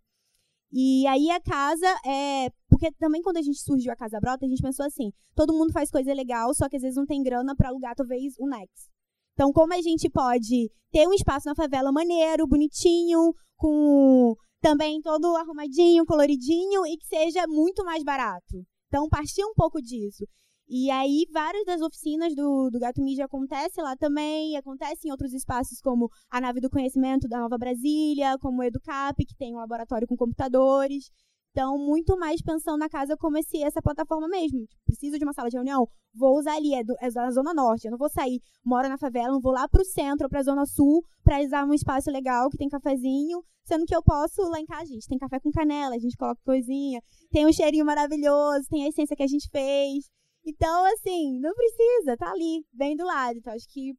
E 0.76 1.06
aí 1.06 1.30
a 1.30 1.40
casa 1.40 1.88
é. 2.04 2.50
Porque 2.68 2.92
também 2.94 3.22
quando 3.22 3.38
a 3.38 3.42
gente 3.44 3.60
surgiu 3.60 3.92
a 3.92 3.96
Casa 3.96 4.20
Brota, 4.20 4.44
a 4.44 4.50
gente 4.50 4.62
pensou 4.62 4.84
assim: 4.84 5.12
todo 5.36 5.54
mundo 5.54 5.72
faz 5.72 5.92
coisa 5.92 6.12
legal, 6.14 6.52
só 6.56 6.68
que 6.68 6.76
às 6.76 6.82
vezes 6.82 6.98
não 6.98 7.06
tem 7.06 7.22
grana 7.22 7.56
para 7.56 7.70
alugar 7.70 7.94
talvez 7.96 8.34
o 8.40 8.48
Next. 8.48 8.90
Então, 9.34 9.52
como 9.52 9.74
a 9.74 9.82
gente 9.82 10.10
pode 10.10 10.70
ter 10.92 11.08
um 11.08 11.14
espaço 11.14 11.48
na 11.48 11.56
favela 11.56 11.92
maneiro, 11.92 12.48
bonitinho, 12.48 13.34
com 13.58 14.36
também 14.62 15.02
todo 15.02 15.36
arrumadinho, 15.36 16.06
coloridinho 16.06 16.86
e 16.86 16.98
que 16.98 17.06
seja 17.06 17.46
muito 17.48 17.84
mais 17.84 18.04
barato. 18.04 18.64
Então, 18.88 19.10
partir 19.10 19.44
um 19.44 19.54
pouco 19.56 19.82
disso. 19.82 20.24
E 20.70 20.90
aí, 20.90 21.26
várias 21.32 21.66
das 21.66 21.82
oficinas 21.82 22.34
do, 22.36 22.70
do 22.72 22.80
Gato 22.80 23.02
Mídia 23.02 23.26
acontecem 23.26 23.84
lá 23.84 23.98
também, 23.98 24.56
acontecem 24.56 25.10
em 25.10 25.12
outros 25.12 25.34
espaços, 25.34 25.82
como 25.82 26.10
a 26.30 26.40
Nave 26.40 26.62
do 26.62 26.70
Conhecimento 26.70 27.28
da 27.28 27.40
Nova 27.40 27.58
Brasília, 27.58 28.38
como 28.40 28.62
o 28.62 28.64
Educap, 28.64 29.26
que 29.26 29.36
tem 29.36 29.54
um 29.54 29.58
laboratório 29.58 30.08
com 30.08 30.16
computadores. 30.16 31.10
Então, 31.54 31.78
muito 31.78 32.18
mais 32.18 32.42
pensando 32.42 32.80
na 32.80 32.90
casa 32.90 33.16
como 33.16 33.38
esse, 33.38 33.62
essa 33.62 33.80
plataforma 33.80 34.28
mesmo. 34.28 34.66
Tipo, 34.66 34.82
preciso 34.86 35.20
de 35.20 35.24
uma 35.24 35.34
sala 35.34 35.50
de 35.50 35.56
reunião? 35.56 35.88
Vou 36.12 36.36
usar 36.40 36.56
ali, 36.56 36.74
é, 36.74 36.84
do, 36.84 36.96
é 37.00 37.12
da 37.12 37.30
Zona 37.30 37.54
Norte. 37.54 37.86
Eu 37.86 37.92
não 37.92 37.98
vou 38.00 38.10
sair, 38.10 38.42
moro 38.66 38.90
na 38.90 38.98
favela, 38.98 39.32
não 39.32 39.40
vou 39.40 39.52
lá 39.52 39.70
para 39.70 39.84
o 39.84 39.86
centro 39.86 40.26
ou 40.26 40.30
para 40.32 40.40
a 40.40 40.44
Zona 40.44 40.66
Sul 40.66 41.04
para 41.24 41.40
usar 41.44 41.64
um 41.64 41.74
espaço 41.74 42.10
legal 42.10 42.50
que 42.50 42.58
tem 42.58 42.68
cafezinho, 42.68 43.44
sendo 43.64 43.86
que 43.86 43.96
eu 43.96 44.02
posso 44.02 44.42
lá 44.50 44.60
em 44.60 44.66
casa, 44.66 44.88
gente, 44.88 45.08
tem 45.08 45.20
café 45.20 45.40
com 45.40 45.52
canela, 45.52 45.94
a 45.94 46.00
gente 46.00 46.18
coloca 46.18 46.42
coisinha, 46.44 47.00
tem 47.30 47.46
um 47.46 47.54
cheirinho 47.54 47.86
maravilhoso, 47.86 48.68
tem 48.68 48.86
a 48.86 48.90
essência 48.90 49.16
que 49.16 49.24
a 49.24 49.28
gente 49.28 49.48
fez. 49.50 50.10
Então, 50.44 50.86
assim, 50.86 51.40
não 51.40 51.54
precisa, 51.54 52.18
tá 52.18 52.32
ali, 52.32 52.66
bem 52.74 52.98
do 52.98 53.06
lado. 53.06 53.38
Então, 53.38 53.54
acho 53.54 53.68
que 53.70 53.94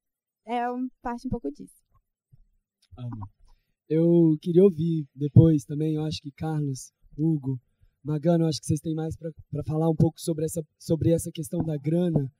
é 0.44 0.68
um, 0.72 0.88
parte 1.00 1.28
um 1.28 1.30
pouco 1.30 1.52
disso. 1.52 1.72
Amo. 2.98 3.28
Eu 3.88 4.36
queria 4.42 4.64
ouvir 4.64 5.06
depois 5.14 5.62
também, 5.64 5.94
eu 5.94 6.02
acho 6.02 6.20
que 6.20 6.32
Carlos 6.32 6.90
Hugo, 7.16 7.60
Magano, 8.02 8.46
acho 8.46 8.60
que 8.60 8.66
vocês 8.66 8.80
têm 8.80 8.94
mais 8.94 9.16
para 9.16 9.64
falar 9.64 9.88
um 9.88 9.94
pouco 9.94 10.20
sobre 10.20 10.44
essa, 10.44 10.62
sobre 10.78 11.10
essa 11.10 11.30
questão 11.32 11.60
da 11.64 11.76
grana, 11.76 12.30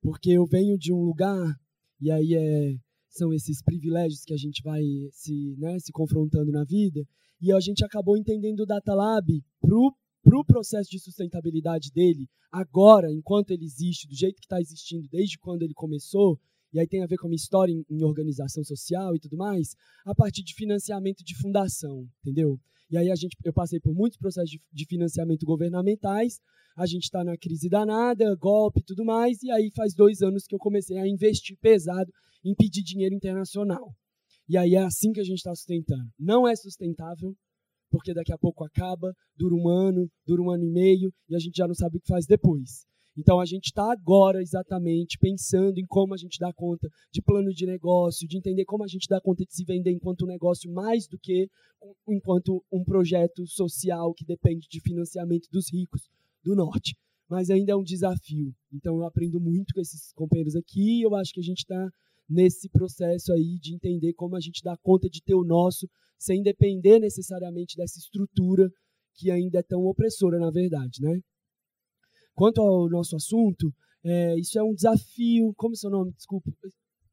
porque 0.00 0.30
eu 0.30 0.44
venho 0.44 0.76
de 0.76 0.92
um 0.92 1.02
lugar, 1.04 1.54
e 2.00 2.10
aí 2.10 2.34
é, 2.34 2.74
são 3.08 3.32
esses 3.32 3.62
privilégios 3.62 4.24
que 4.24 4.34
a 4.34 4.36
gente 4.36 4.62
vai 4.62 4.82
se, 5.12 5.54
né, 5.58 5.78
se 5.78 5.92
confrontando 5.92 6.50
na 6.50 6.64
vida, 6.64 7.06
e 7.40 7.52
a 7.52 7.60
gente 7.60 7.84
acabou 7.84 8.16
entendendo 8.16 8.60
o 8.60 8.66
Data 8.66 8.94
Lab 8.94 9.44
pro 9.60 9.94
para 10.22 10.38
o 10.38 10.44
processo 10.44 10.88
de 10.88 11.00
sustentabilidade 11.00 11.90
dele, 11.92 12.28
agora, 12.50 13.12
enquanto 13.12 13.50
ele 13.50 13.64
existe, 13.64 14.06
do 14.06 14.14
jeito 14.14 14.36
que 14.36 14.46
está 14.46 14.60
existindo, 14.60 15.08
desde 15.08 15.36
quando 15.38 15.62
ele 15.62 15.74
começou, 15.74 16.38
e 16.72 16.80
aí 16.80 16.86
tem 16.86 17.02
a 17.02 17.06
ver 17.06 17.16
com 17.16 17.26
a 17.26 17.28
minha 17.28 17.36
história 17.36 17.72
em, 17.72 17.84
em 17.90 18.02
organização 18.04 18.64
social 18.64 19.14
e 19.14 19.20
tudo 19.20 19.36
mais, 19.36 19.74
a 20.04 20.14
partir 20.14 20.42
de 20.42 20.54
financiamento 20.54 21.22
de 21.24 21.36
fundação, 21.36 22.08
entendeu? 22.20 22.58
E 22.90 22.96
aí 22.96 23.10
a 23.10 23.14
gente, 23.14 23.36
eu 23.44 23.52
passei 23.52 23.80
por 23.80 23.94
muitos 23.94 24.18
processos 24.18 24.50
de, 24.50 24.60
de 24.72 24.86
financiamento 24.86 25.44
governamentais, 25.46 26.38
a 26.76 26.86
gente 26.86 27.04
está 27.04 27.22
na 27.22 27.36
crise 27.36 27.68
danada, 27.68 28.34
golpe 28.36 28.80
e 28.80 28.84
tudo 28.84 29.04
mais, 29.04 29.42
e 29.42 29.50
aí 29.50 29.70
faz 29.74 29.94
dois 29.94 30.22
anos 30.22 30.44
que 30.46 30.54
eu 30.54 30.58
comecei 30.58 30.98
a 30.98 31.06
investir 31.06 31.56
pesado 31.60 32.10
em 32.44 32.54
pedir 32.54 32.82
dinheiro 32.82 33.14
internacional. 33.14 33.94
E 34.48 34.56
aí 34.56 34.74
é 34.74 34.82
assim 34.82 35.12
que 35.12 35.20
a 35.20 35.24
gente 35.24 35.38
está 35.38 35.54
sustentando. 35.54 36.10
Não 36.18 36.46
é 36.46 36.56
sustentável, 36.56 37.34
porque 37.90 38.12
daqui 38.14 38.32
a 38.32 38.38
pouco 38.38 38.64
acaba, 38.64 39.12
dura 39.36 39.54
um 39.54 39.68
ano, 39.68 40.10
dura 40.26 40.42
um 40.42 40.50
ano 40.50 40.64
e 40.64 40.70
meio, 40.70 41.12
e 41.28 41.36
a 41.36 41.38
gente 41.38 41.56
já 41.56 41.66
não 41.66 41.74
sabe 41.74 41.98
o 41.98 42.00
que 42.00 42.08
faz 42.08 42.26
depois. 42.26 42.86
Então 43.16 43.38
a 43.40 43.44
gente 43.44 43.66
está 43.66 43.92
agora 43.92 44.40
exatamente 44.40 45.18
pensando 45.18 45.78
em 45.78 45.86
como 45.86 46.14
a 46.14 46.16
gente 46.16 46.38
dá 46.38 46.52
conta 46.52 46.88
de 47.12 47.20
plano 47.20 47.50
de 47.50 47.66
negócio, 47.66 48.26
de 48.26 48.38
entender 48.38 48.64
como 48.64 48.84
a 48.84 48.88
gente 48.88 49.06
dá 49.08 49.20
conta 49.20 49.44
de 49.44 49.54
se 49.54 49.64
vender 49.64 49.90
enquanto 49.90 50.22
um 50.22 50.28
negócio 50.28 50.72
mais 50.72 51.06
do 51.06 51.18
que 51.18 51.48
enquanto 52.08 52.64
um 52.72 52.82
projeto 52.82 53.46
social 53.46 54.14
que 54.14 54.24
depende 54.24 54.66
de 54.70 54.80
financiamento 54.80 55.48
dos 55.50 55.70
ricos 55.70 56.08
do 56.42 56.54
norte. 56.54 56.96
Mas 57.28 57.50
ainda 57.50 57.72
é 57.72 57.76
um 57.76 57.82
desafio. 57.82 58.52
Então 58.72 58.96
eu 58.96 59.04
aprendo 59.04 59.40
muito 59.40 59.74
com 59.74 59.80
esses 59.80 60.12
companheiros 60.14 60.56
aqui 60.56 61.00
e 61.00 61.02
eu 61.02 61.14
acho 61.14 61.32
que 61.32 61.40
a 61.40 61.44
gente 61.44 61.58
está 61.58 61.88
nesse 62.28 62.68
processo 62.70 63.32
aí 63.32 63.58
de 63.60 63.74
entender 63.74 64.14
como 64.14 64.36
a 64.36 64.40
gente 64.40 64.62
dá 64.62 64.76
conta 64.78 65.08
de 65.08 65.20
ter 65.22 65.34
o 65.34 65.44
nosso 65.44 65.86
sem 66.18 66.42
depender 66.42 66.98
necessariamente 66.98 67.76
dessa 67.76 67.98
estrutura 67.98 68.70
que 69.14 69.30
ainda 69.30 69.58
é 69.58 69.62
tão 69.62 69.84
opressora, 69.84 70.38
na 70.38 70.50
verdade, 70.50 71.02
né? 71.02 71.20
Quanto 72.34 72.60
ao 72.60 72.88
nosso 72.88 73.16
assunto, 73.16 73.72
é, 74.04 74.38
isso 74.38 74.58
é 74.58 74.62
um 74.62 74.74
desafio. 74.74 75.52
Como 75.56 75.74
é 75.74 75.76
seu 75.76 75.90
nome? 75.90 76.12
Desculpa, 76.12 76.50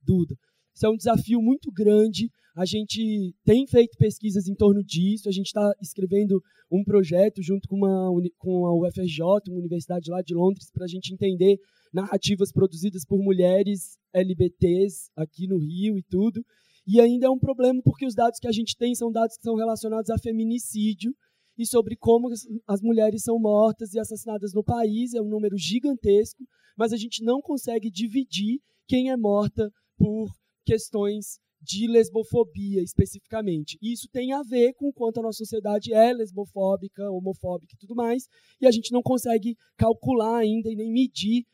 Duda. 0.01 0.35
Isso 0.73 0.85
é 0.85 0.89
um 0.89 0.95
desafio 0.95 1.41
muito 1.41 1.71
grande. 1.71 2.29
A 2.55 2.65
gente 2.65 3.33
tem 3.43 3.65
feito 3.67 3.97
pesquisas 3.97 4.47
em 4.47 4.55
torno 4.55 4.83
disso. 4.83 5.29
A 5.29 5.31
gente 5.31 5.47
está 5.47 5.71
escrevendo 5.81 6.41
um 6.71 6.83
projeto 6.83 7.41
junto 7.41 7.67
com, 7.67 7.77
uma, 7.77 8.09
com 8.37 8.65
a 8.65 8.73
UFRJ, 8.75 9.21
uma 9.49 9.59
universidade 9.59 10.09
lá 10.09 10.21
de 10.21 10.33
Londres, 10.33 10.69
para 10.73 10.85
a 10.85 10.87
gente 10.87 11.13
entender 11.13 11.57
narrativas 11.93 12.51
produzidas 12.51 13.05
por 13.05 13.19
mulheres 13.21 13.97
LBTs 14.13 15.09
aqui 15.15 15.47
no 15.47 15.57
Rio 15.57 15.97
e 15.97 16.03
tudo. 16.03 16.43
E 16.87 16.99
ainda 16.99 17.27
é 17.27 17.29
um 17.29 17.39
problema 17.39 17.81
porque 17.83 18.05
os 18.05 18.15
dados 18.15 18.39
que 18.39 18.47
a 18.47 18.51
gente 18.51 18.75
tem 18.77 18.95
são 18.95 19.11
dados 19.11 19.37
que 19.37 19.43
são 19.43 19.55
relacionados 19.55 20.09
a 20.09 20.17
feminicídio 20.17 21.13
e 21.59 21.65
sobre 21.65 21.97
como 21.97 22.29
as 22.65 22.81
mulheres 22.81 23.21
são 23.21 23.37
mortas 23.37 23.93
e 23.93 23.99
assassinadas 23.99 24.53
no 24.53 24.63
país, 24.63 25.13
é 25.13 25.21
um 25.21 25.27
número 25.27 25.57
gigantesco, 25.57 26.41
mas 26.77 26.93
a 26.93 26.97
gente 26.97 27.21
não 27.21 27.41
consegue 27.41 27.91
dividir 27.91 28.61
quem 28.87 29.11
é 29.11 29.17
morta 29.17 29.69
por 29.97 30.31
questões 30.65 31.37
de 31.61 31.85
lesbofobia 31.85 32.81
especificamente. 32.81 33.77
E 33.81 33.91
isso 33.91 34.07
tem 34.09 34.31
a 34.31 34.41
ver 34.41 34.73
com 34.75 34.87
o 34.87 34.93
quanto 34.93 35.19
a 35.19 35.23
nossa 35.23 35.39
sociedade 35.39 35.93
é 35.93 36.13
lesbofóbica, 36.13 37.11
homofóbica 37.11 37.73
e 37.75 37.77
tudo 37.77 37.93
mais, 37.93 38.29
e 38.61 38.65
a 38.65 38.71
gente 38.71 38.93
não 38.93 39.01
consegue 39.01 39.57
calcular 39.75 40.37
ainda 40.37 40.71
e 40.71 40.77
nem 40.77 40.89
medir 40.89 41.45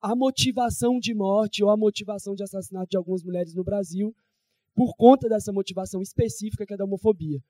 a 0.00 0.14
motivação 0.14 1.00
de 1.00 1.12
morte 1.12 1.64
ou 1.64 1.70
a 1.70 1.76
motivação 1.76 2.36
de 2.36 2.44
assassinato 2.44 2.90
de 2.90 2.96
algumas 2.96 3.24
mulheres 3.24 3.54
no 3.54 3.64
Brasil 3.64 4.14
por 4.72 4.94
conta 4.94 5.28
dessa 5.28 5.52
motivação 5.52 6.00
específica 6.00 6.64
que 6.64 6.74
é 6.74 6.76
da 6.76 6.84
homofobia. 6.84 7.40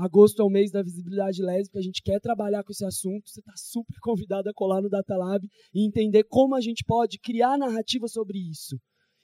Agosto 0.00 0.40
é 0.40 0.44
o 0.44 0.48
mês 0.48 0.70
da 0.70 0.82
visibilidade 0.82 1.42
lésbica, 1.42 1.78
a 1.78 1.82
gente 1.82 2.02
quer 2.02 2.18
trabalhar 2.20 2.64
com 2.64 2.72
esse 2.72 2.84
assunto. 2.86 3.28
Você 3.28 3.40
está 3.40 3.52
super 3.54 3.96
convidado 4.00 4.48
a 4.48 4.54
colar 4.54 4.80
no 4.80 4.88
Data 4.88 5.14
Lab 5.14 5.46
e 5.74 5.86
entender 5.86 6.24
como 6.24 6.54
a 6.54 6.60
gente 6.60 6.82
pode 6.86 7.18
criar 7.18 7.58
narrativa 7.58 8.08
sobre 8.08 8.38
isso. 8.38 8.78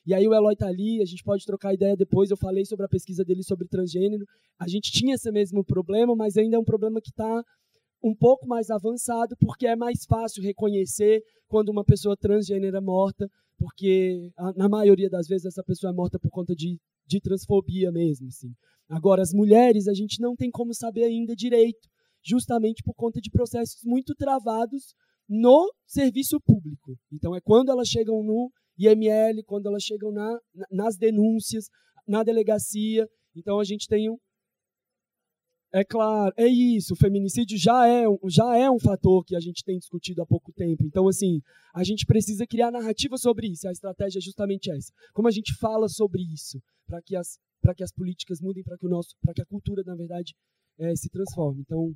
E 0.07 0.13
aí 0.13 0.29
o 0.29 0.35
Eloy 0.35 0.53
está 0.53 0.69
ali, 0.69 1.01
a 1.01 1.07
gente 1.07 1.25
pode 1.25 1.45
trocar 1.47 1.73
ideia 1.73 1.97
depois. 1.97 2.31
Eu 2.31 2.37
falei 2.37 2.65
sobre 2.67 2.85
a 2.85 2.89
pesquisa 2.89 3.25
dele 3.25 3.43
sobre 3.43 3.67
transgênero. 3.67 4.25
A 4.61 4.69
gente 4.69 4.93
tinha 4.93 5.15
esse 5.15 5.33
mesmo 5.33 5.65
problema, 5.65 6.15
mas 6.15 6.37
ainda 6.37 6.57
é 6.57 6.59
um 6.59 6.65
problema 6.65 7.01
que 7.01 7.11
está 7.11 7.43
um 8.05 8.15
pouco 8.15 8.47
mais 8.47 8.69
avançado, 8.69 9.35
porque 9.41 9.67
é 9.67 9.75
mais 9.75 10.05
fácil 10.07 10.43
reconhecer 10.43 11.23
quando 11.49 11.71
uma 11.71 11.85
pessoa 11.85 12.17
transgênero 12.17 12.77
é 12.77 12.81
morta, 12.81 13.27
porque 13.59 14.31
na 14.55 14.69
maioria 14.69 15.09
das 15.09 15.27
vezes 15.27 15.47
essa 15.47 15.65
pessoa 15.65 15.91
é 15.91 15.95
morta 15.95 16.19
por 16.19 16.31
conta 16.31 16.55
de, 16.55 16.79
de 17.07 17.21
transfobia 17.21 17.91
mesmo. 17.93 18.29
Assim. 18.29 18.49
Agora, 18.89 19.23
as 19.23 19.33
mulheres, 19.33 19.89
a 19.89 19.95
gente 19.95 20.21
não 20.21 20.35
tem 20.35 20.51
como 20.51 20.75
saber 20.75 21.05
ainda 21.05 21.35
direito, 21.35 21.89
justamente 22.25 22.83
por 22.85 22.95
conta 22.95 23.21
de 23.21 23.31
processos 23.31 23.81
muito 23.85 24.15
travados 24.15 24.95
no 25.29 25.73
serviço 25.87 26.39
público. 26.41 26.97
Então, 27.13 27.35
é 27.35 27.41
quando 27.41 27.71
elas 27.71 27.89
chegam 27.89 28.23
no 28.23 28.51
IML, 28.79 29.43
quando 29.45 29.67
elas 29.67 29.83
chegam 29.83 30.13
na, 30.13 30.39
nas 30.71 30.97
denúncias, 30.97 31.65
na 32.07 32.23
delegacia. 32.23 33.07
Então, 33.35 33.59
a 33.59 33.65
gente 33.65 33.89
tem 33.89 34.11
um. 34.11 34.17
É 35.77 35.85
claro, 35.85 36.33
é 36.39 36.47
isso. 36.47 36.95
O 36.95 36.97
feminicídio 36.97 37.59
já 37.59 37.87
é, 37.87 38.05
já 38.31 38.57
é 38.57 38.71
um 38.71 38.79
fator 38.79 39.23
que 39.23 39.37
a 39.37 39.41
gente 39.41 39.63
tem 39.63 39.77
discutido 39.77 40.23
há 40.23 40.27
pouco 40.27 40.51
tempo. 40.51 40.83
Então, 40.87 41.07
assim, 41.07 41.43
a 41.75 41.85
gente 41.85 42.07
precisa 42.07 42.47
criar 42.47 42.71
narrativa 42.71 43.19
sobre 43.19 43.49
isso. 43.49 43.69
A 43.69 43.73
estratégia 43.73 44.19
é 44.19 44.23
justamente 44.23 44.71
essa. 44.71 44.91
Como 45.13 45.29
a 45.29 45.31
gente 45.31 45.55
fala 45.61 45.87
sobre 45.87 46.23
isso, 46.23 46.59
para 46.87 47.03
que 47.03 47.15
as 47.15 47.39
para 47.61 47.75
que 47.75 47.83
as 47.83 47.93
políticas 47.93 48.41
mudem, 48.41 48.63
para 48.63 48.79
que 48.79 48.87
o 48.87 48.89
nosso, 48.89 49.15
para 49.21 49.35
que 49.35 49.43
a 49.43 49.45
cultura, 49.45 49.83
na 49.85 49.95
verdade, 49.95 50.35
é, 50.79 50.97
se 50.97 51.11
transforme. 51.11 51.61
Então, 51.61 51.93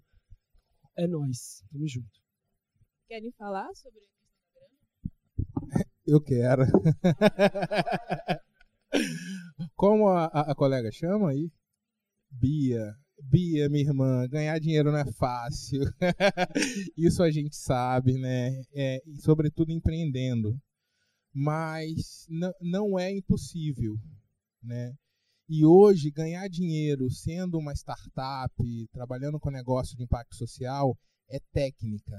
é 0.98 1.06
nós. 1.06 1.62
Tamo 1.72 1.88
junto. 1.88 2.20
Querem 3.08 3.32
falar 3.32 3.68
sobre? 3.74 4.00
Eu 6.06 6.20
quero. 6.20 6.64
Como 9.74 10.08
a, 10.08 10.26
a, 10.26 10.50
a 10.52 10.54
colega 10.54 10.90
chama 10.92 11.30
aí? 11.30 11.50
Bia. 12.30 12.94
Bia, 13.22 13.68
minha 13.68 13.84
irmã, 13.84 14.26
ganhar 14.28 14.58
dinheiro 14.58 14.90
não 14.90 14.98
é 14.98 15.12
fácil. 15.12 15.80
Isso 16.96 17.22
a 17.22 17.30
gente 17.30 17.56
sabe, 17.56 18.18
né? 18.18 18.62
É, 18.72 19.02
sobretudo 19.20 19.72
empreendendo. 19.72 20.58
Mas 21.32 22.26
não 22.60 22.98
é 22.98 23.12
impossível, 23.12 23.96
né? 24.62 24.94
E 25.48 25.64
hoje, 25.64 26.10
ganhar 26.10 26.48
dinheiro 26.48 27.10
sendo 27.10 27.58
uma 27.58 27.72
startup, 27.72 28.88
trabalhando 28.92 29.38
com 29.38 29.50
negócio 29.50 29.96
de 29.96 30.04
impacto 30.04 30.36
social, 30.36 30.96
é 31.28 31.40
técnica. 31.52 32.16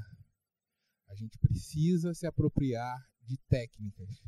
A 1.10 1.16
gente 1.16 1.38
precisa 1.40 2.14
se 2.14 2.26
apropriar 2.28 2.98
de 3.24 3.38
técnicas. 3.50 4.22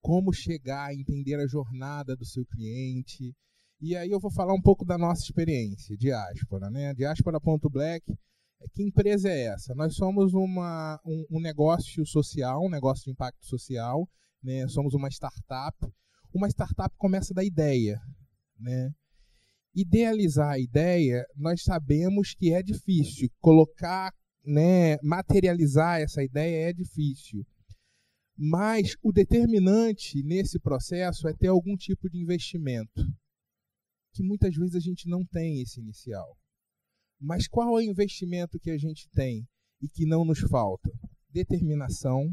Como 0.00 0.32
chegar 0.32 0.86
a 0.86 0.94
entender 0.94 1.36
a 1.36 1.46
jornada 1.46 2.16
do 2.16 2.24
seu 2.24 2.44
cliente. 2.46 3.34
E 3.80 3.94
aí 3.94 4.10
eu 4.10 4.18
vou 4.18 4.30
falar 4.30 4.54
um 4.54 4.60
pouco 4.60 4.84
da 4.84 4.98
nossa 4.98 5.22
experiência, 5.22 5.96
diáspora. 5.96 6.68
Né? 6.68 6.92
Diáspora.black, 6.94 8.12
é, 8.60 8.66
que 8.74 8.82
empresa 8.82 9.28
é 9.28 9.46
essa? 9.46 9.72
Nós 9.74 9.94
somos 9.94 10.34
uma, 10.34 11.00
um, 11.06 11.26
um 11.32 11.40
negócio 11.40 12.04
social, 12.04 12.64
um 12.64 12.70
negócio 12.70 13.04
de 13.04 13.12
impacto 13.12 13.46
social. 13.46 14.08
Né? 14.42 14.66
Somos 14.66 14.94
uma 14.94 15.08
startup. 15.08 15.76
Uma 16.34 16.48
startup 16.48 16.92
começa 16.98 17.32
da 17.32 17.44
ideia. 17.44 18.00
Né? 18.58 18.90
Idealizar 19.72 20.54
a 20.54 20.58
ideia, 20.58 21.24
nós 21.36 21.62
sabemos 21.62 22.34
que 22.34 22.52
é 22.52 22.62
difícil. 22.62 23.30
Colocar, 23.38 24.12
né, 24.44 24.96
materializar 25.04 26.00
essa 26.00 26.20
ideia 26.20 26.70
é 26.70 26.72
difícil. 26.72 27.46
Mas 28.36 28.96
o 29.02 29.12
determinante 29.12 30.20
nesse 30.24 30.58
processo 30.58 31.28
é 31.28 31.32
ter 31.32 31.48
algum 31.48 31.76
tipo 31.76 32.08
de 32.08 32.18
investimento, 32.18 33.04
que 34.12 34.22
muitas 34.22 34.54
vezes 34.54 34.74
a 34.74 34.80
gente 34.80 35.08
não 35.08 35.24
tem 35.24 35.60
esse 35.60 35.80
inicial. 35.80 36.36
Mas 37.20 37.48
qual 37.48 37.78
é 37.78 37.82
o 37.82 37.90
investimento 37.90 38.58
que 38.58 38.70
a 38.70 38.78
gente 38.78 39.08
tem 39.10 39.46
e 39.80 39.88
que 39.88 40.06
não 40.06 40.24
nos 40.24 40.40
falta? 40.40 40.90
Determinação, 41.30 42.26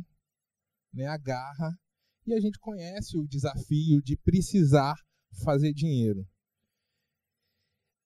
né, 0.94 1.06
a 1.08 1.18
garra, 1.18 1.78
e 2.26 2.34
a 2.34 2.40
gente 2.40 2.60
conhece 2.60 3.18
o 3.18 3.28
desafio 3.28 4.02
de 4.02 4.18
precisar 4.18 4.96
fazer 5.44 5.74
dinheiro. 5.74 6.26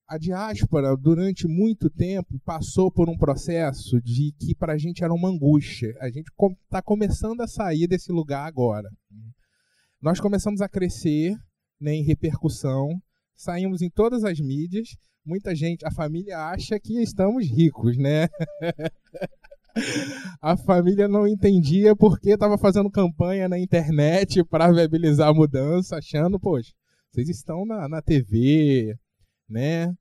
A 0.07 0.17
diáspora, 0.17 0.97
durante 0.97 1.47
muito 1.47 1.87
tempo, 1.87 2.39
passou 2.39 2.91
por 2.91 3.07
um 3.07 3.15
processo 3.15 4.01
de 4.01 4.33
que 4.39 4.55
para 4.55 4.73
a 4.73 4.77
gente 4.77 5.03
era 5.03 5.13
uma 5.13 5.29
angústia. 5.29 5.95
A 5.99 6.09
gente 6.09 6.31
está 6.63 6.81
começando 6.81 7.41
a 7.41 7.47
sair 7.47 7.87
desse 7.87 8.11
lugar 8.11 8.47
agora. 8.47 8.89
Nós 10.01 10.19
começamos 10.19 10.61
a 10.61 10.67
crescer 10.67 11.35
né, 11.79 11.93
em 11.93 12.03
repercussão, 12.03 12.99
saímos 13.39 13.81
em 13.81 13.89
todas 13.89 14.23
as 14.23 14.39
mídias. 14.39 14.89
Muita 15.25 15.55
gente, 15.55 15.85
a 15.85 15.91
família 15.91 16.37
acha 16.49 16.79
que 16.79 17.01
estamos 17.01 17.47
ricos, 17.49 17.97
né? 17.97 18.27
a 20.41 20.57
família 20.57 21.07
não 21.07 21.25
entendia 21.25 21.95
porque 21.95 22.31
estava 22.31 22.57
fazendo 22.57 22.91
campanha 22.91 23.47
na 23.47 23.57
internet 23.57 24.43
para 24.43 24.71
viabilizar 24.71 25.29
a 25.29 25.33
mudança, 25.33 25.97
achando, 25.97 26.39
poxa, 26.39 26.71
vocês 27.11 27.29
estão 27.29 27.65
na, 27.65 27.87
na 27.87 28.01
TV, 28.01 28.93
né? 29.47 29.93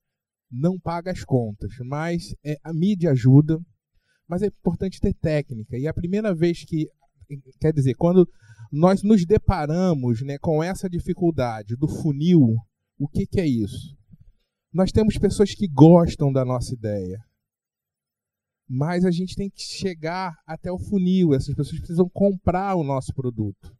Não 0.51 0.79
paga 0.79 1.13
as 1.13 1.25
contas, 1.25 1.71
mas 1.85 2.35
é, 2.45 2.57
a 2.65 2.73
mídia 2.73 3.13
ajuda, 3.13 3.61
mas 4.27 4.43
é 4.43 4.47
importante 4.47 5.01
ter 5.01 5.15
técnica. 5.15 5.77
E 5.77 5.87
a 5.87 5.95
primeira 5.95 6.35
vez 6.35 6.65
que, 6.65 6.89
quer 7.61 7.73
dizer, 7.73 7.95
quando 7.95 8.27
nós 8.73 9.03
nos 9.03 9.25
deparamos 9.25 10.23
né, 10.23 10.39
com 10.39 10.63
essa 10.63 10.89
dificuldade 10.89 11.77
do 11.77 11.87
funil, 11.87 12.57
o 12.99 13.09
que, 13.09 13.27
que 13.27 13.41
é 13.41 13.47
isso? 13.47 13.97
Nós 14.73 14.91
temos 14.91 15.17
pessoas 15.17 15.55
que 15.55 15.69
gostam 15.69 16.33
da 16.33 16.45
nossa 16.45 16.75
ideia, 16.75 17.19
mas 18.69 19.05
a 19.05 19.11
gente 19.11 19.35
tem 19.35 19.49
que 19.49 19.63
chegar 19.63 20.35
até 20.47 20.71
o 20.71 20.79
funil. 20.79 21.33
Essas 21.33 21.55
pessoas 21.55 21.79
precisam 21.79 22.09
comprar 22.09 22.75
o 22.75 22.85
nosso 22.85 23.15
produto. 23.15 23.75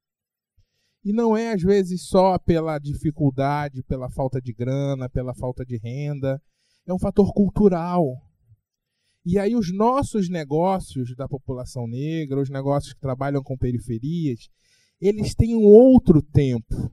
E 1.05 1.13
não 1.13 1.37
é, 1.37 1.53
às 1.53 1.63
vezes, 1.63 2.09
só 2.09 2.39
pela 2.39 2.79
dificuldade, 2.79 3.83
pela 3.83 4.11
falta 4.11 4.41
de 4.41 4.53
grana, 4.53 5.09
pela 5.09 5.35
falta 5.35 5.65
de 5.65 5.77
renda. 5.77 6.41
É 6.87 6.93
um 6.93 6.99
fator 6.99 7.33
cultural. 7.35 8.05
E 9.25 9.39
aí, 9.39 9.55
os 9.55 9.73
nossos 9.75 10.29
negócios 10.31 11.15
da 11.15 11.29
população 11.29 11.87
negra, 11.87 12.41
os 12.41 12.49
negócios 12.49 12.95
que 12.95 13.01
trabalham 13.01 13.43
com 13.43 13.59
periferias, 13.59 14.49
eles 15.01 15.35
têm 15.35 15.55
um 15.55 15.65
outro 15.65 16.23
tempo. 16.23 16.91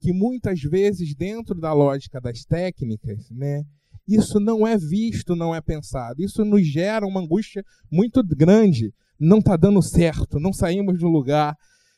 Que 0.00 0.12
muitas 0.12 0.60
vezes, 0.60 1.14
dentro 1.14 1.54
da 1.54 1.72
lógica 1.72 2.20
das 2.20 2.44
técnicas, 2.44 3.28
né, 3.30 3.64
isso 4.06 4.40
não 4.40 4.66
é 4.66 4.76
visto, 4.76 5.36
não 5.36 5.54
é 5.54 5.60
pensado. 5.60 6.22
Isso 6.22 6.44
nos 6.44 6.66
gera 6.66 7.06
uma 7.06 7.20
angústia 7.20 7.62
muito 7.90 8.22
grande. 8.24 8.92
Não 9.18 9.38
está 9.38 9.56
dando 9.56 9.82
certo, 9.82 10.38
não 10.38 10.52
saímos 10.52 10.98
do 10.98 11.08
lugar. 11.08 11.54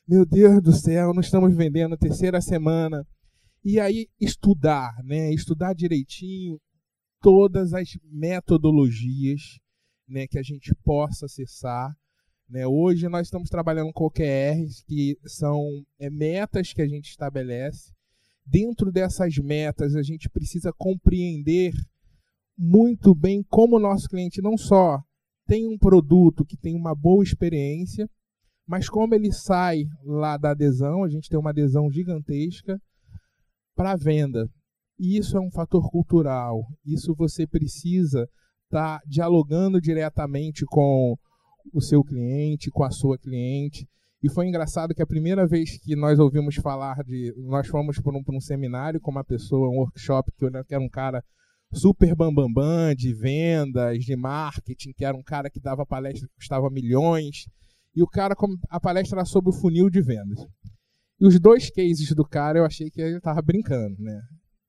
Meu 0.08 0.24
Deus 0.26 0.62
do 0.62 0.72
céu, 0.72 1.12
não 1.12 1.20
estamos 1.20 1.54
vendendo 1.54 1.96
terceira 1.96 2.40
semana. 2.40 3.06
E 3.64 3.78
aí 3.78 4.08
estudar, 4.18 4.90
né? 5.04 5.32
Estudar 5.32 5.74
direitinho 5.74 6.58
todas 7.20 7.74
as 7.74 7.90
metodologias, 8.10 9.40
né, 10.08 10.26
que 10.26 10.38
a 10.38 10.42
gente 10.42 10.74
possa 10.82 11.26
acessar. 11.26 11.94
Né? 12.50 12.66
Hoje 12.66 13.08
nós 13.08 13.28
estamos 13.28 13.48
trabalhando 13.48 13.92
com 13.92 14.06
OKRs, 14.06 14.82
que 14.82 15.16
são 15.24 15.64
é, 16.00 16.10
metas 16.10 16.72
que 16.72 16.82
a 16.82 16.88
gente 16.88 17.10
estabelece. 17.10 17.92
Dentro 18.44 18.90
dessas 18.90 19.36
metas, 19.38 19.94
a 19.94 20.02
gente 20.02 20.28
precisa 20.28 20.72
compreender 20.72 21.72
muito 22.58 23.14
bem 23.14 23.44
como 23.48 23.76
o 23.76 23.80
nosso 23.80 24.08
cliente 24.08 24.42
não 24.42 24.56
só 24.56 25.00
tem 25.46 25.68
um 25.68 25.78
produto 25.78 26.44
que 26.44 26.56
tem 26.56 26.74
uma 26.74 26.94
boa 26.94 27.22
experiência, 27.22 28.10
mas 28.66 28.88
como 28.88 29.14
ele 29.14 29.32
sai 29.32 29.84
lá 30.04 30.36
da 30.36 30.50
adesão, 30.50 31.04
a 31.04 31.08
gente 31.08 31.28
tem 31.28 31.38
uma 31.38 31.50
adesão 31.50 31.90
gigantesca 31.90 32.80
para 33.76 33.92
a 33.92 33.96
venda. 33.96 34.48
E 34.98 35.16
isso 35.16 35.36
é 35.36 35.40
um 35.40 35.50
fator 35.50 35.88
cultural. 35.90 36.66
Isso 36.84 37.14
você 37.14 37.46
precisa 37.46 38.28
estar 38.64 38.98
tá 38.98 39.02
dialogando 39.06 39.80
diretamente 39.80 40.64
com 40.66 41.16
o 41.72 41.80
seu 41.80 42.02
cliente, 42.02 42.70
com 42.70 42.84
a 42.84 42.90
sua 42.90 43.18
cliente. 43.18 43.86
E 44.22 44.28
foi 44.28 44.46
engraçado 44.46 44.94
que 44.94 45.02
a 45.02 45.06
primeira 45.06 45.46
vez 45.46 45.78
que 45.78 45.96
nós 45.96 46.18
ouvimos 46.18 46.56
falar 46.56 47.02
de. 47.04 47.34
Nós 47.38 47.66
fomos 47.66 47.98
para 47.98 48.12
um, 48.12 48.22
um, 48.28 48.40
seminário 48.40 49.00
com 49.00 49.10
uma 49.10 49.24
pessoa, 49.24 49.70
um 49.70 49.78
workshop, 49.78 50.30
que 50.36 50.74
era 50.74 50.82
um 50.82 50.88
cara 50.88 51.24
super 51.72 52.14
bambambam 52.14 52.52
bam, 52.52 52.62
bam, 52.62 52.94
de 52.94 53.14
vendas, 53.14 54.04
de 54.04 54.14
marketing, 54.16 54.92
que 54.92 55.04
era 55.04 55.16
um 55.16 55.22
cara 55.22 55.48
que 55.48 55.60
dava 55.60 55.86
palestra 55.86 56.28
que 56.28 56.34
custava 56.34 56.68
milhões. 56.68 57.46
E 57.94 58.02
o 58.02 58.06
cara, 58.06 58.34
a 58.68 58.78
palestra 58.78 59.20
era 59.20 59.24
sobre 59.24 59.50
o 59.50 59.52
funil 59.52 59.88
de 59.88 60.02
vendas. 60.02 60.38
E 61.20 61.26
os 61.26 61.38
dois 61.40 61.70
cases 61.70 62.14
do 62.14 62.24
cara 62.24 62.58
eu 62.58 62.64
achei 62.64 62.90
que 62.90 63.00
ele 63.00 63.16
estava 63.16 63.40
brincando, 63.42 63.96
né? 64.00 64.20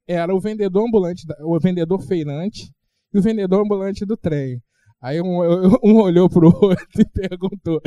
Era 0.07 0.34
o 0.34 0.39
vendedor 0.39 0.88
ambulante, 0.88 1.26
o 1.39 1.59
vendedor 1.59 2.01
feirante 2.01 2.72
e 3.13 3.19
o 3.19 3.22
vendedor 3.22 3.63
ambulante 3.63 4.05
do 4.05 4.18
trem. 4.18 4.61
Aí 5.02 5.19
um, 5.19 5.40
um 5.84 5.99
olhou 5.99 6.30
pro 6.30 6.48
outro 6.48 7.02
e 7.02 7.06
perguntou: 7.06 7.82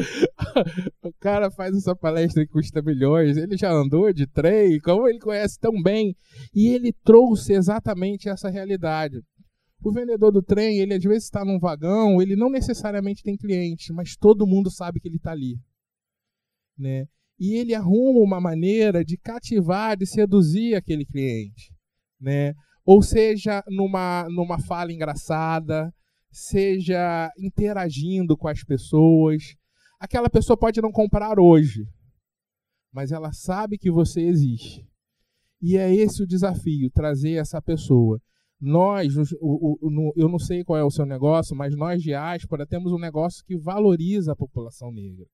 o 1.02 1.12
cara 1.20 1.50
faz 1.50 1.76
essa 1.76 1.94
palestra 1.94 2.44
que 2.44 2.52
custa 2.52 2.82
milhões, 2.82 3.36
ele 3.36 3.56
já 3.56 3.70
andou 3.70 4.12
de 4.12 4.26
trem, 4.26 4.80
como 4.80 5.08
ele 5.08 5.20
conhece 5.20 5.58
tão 5.60 5.80
bem? 5.80 6.16
E 6.52 6.68
ele 6.68 6.92
trouxe 7.04 7.52
exatamente 7.52 8.28
essa 8.28 8.50
realidade. 8.50 9.22
O 9.82 9.92
vendedor 9.92 10.32
do 10.32 10.42
trem, 10.42 10.78
ele 10.78 10.94
às 10.94 11.02
vezes 11.04 11.24
está 11.24 11.44
num 11.44 11.58
vagão, 11.58 12.20
ele 12.20 12.34
não 12.34 12.50
necessariamente 12.50 13.22
tem 13.22 13.36
cliente, 13.36 13.92
mas 13.92 14.16
todo 14.16 14.46
mundo 14.46 14.70
sabe 14.70 14.98
que 14.98 15.06
ele 15.06 15.16
está 15.16 15.32
ali. 15.32 15.56
Né? 16.76 17.06
E 17.38 17.54
ele 17.54 17.74
arruma 17.74 18.20
uma 18.20 18.40
maneira 18.40 19.04
de 19.04 19.18
cativar, 19.18 19.96
de 19.96 20.06
seduzir 20.06 20.74
aquele 20.74 21.04
cliente. 21.04 21.70
Né? 22.18 22.54
Ou 22.84 23.02
seja, 23.02 23.62
numa, 23.68 24.26
numa 24.30 24.58
fala 24.58 24.90
engraçada, 24.90 25.92
seja 26.34 27.32
interagindo 27.38 28.36
com 28.36 28.48
as 28.48 28.64
pessoas. 28.64 29.54
Aquela 30.00 30.28
pessoa 30.28 30.56
pode 30.56 30.82
não 30.82 30.90
comprar 30.90 31.38
hoje, 31.38 31.86
mas 32.92 33.12
ela 33.12 33.32
sabe 33.32 33.78
que 33.78 33.90
você 33.90 34.20
existe. 34.20 34.84
E 35.62 35.76
é 35.76 35.94
esse 35.94 36.22
o 36.22 36.26
desafio, 36.26 36.90
trazer 36.90 37.34
essa 37.34 37.62
pessoa. 37.62 38.20
Nós, 38.60 39.14
o, 39.16 39.78
o, 39.80 40.12
eu 40.16 40.28
não 40.28 40.38
sei 40.38 40.64
qual 40.64 40.78
é 40.78 40.84
o 40.84 40.90
seu 40.90 41.06
negócio, 41.06 41.56
mas 41.56 41.76
nós, 41.76 42.02
diáspora, 42.02 42.66
temos 42.66 42.92
um 42.92 42.98
negócio 42.98 43.44
que 43.44 43.56
valoriza 43.56 44.32
a 44.32 44.36
população 44.36 44.90
negra. 44.90 45.26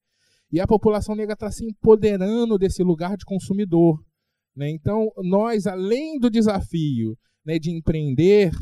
E 0.52 0.60
a 0.60 0.66
população 0.66 1.14
negra 1.14 1.35
está 1.35 1.51
se 1.51 1.64
empoderando 1.64 2.59
desse 2.59 2.82
lugar 2.82 3.16
de 3.16 3.24
consumidor. 3.24 4.05
Né? 4.55 4.68
Então, 4.70 5.10
nós, 5.18 5.66
além 5.66 6.18
do 6.18 6.28
desafio 6.28 7.16
né, 7.44 7.59
de 7.59 7.70
empreender, 7.70 8.52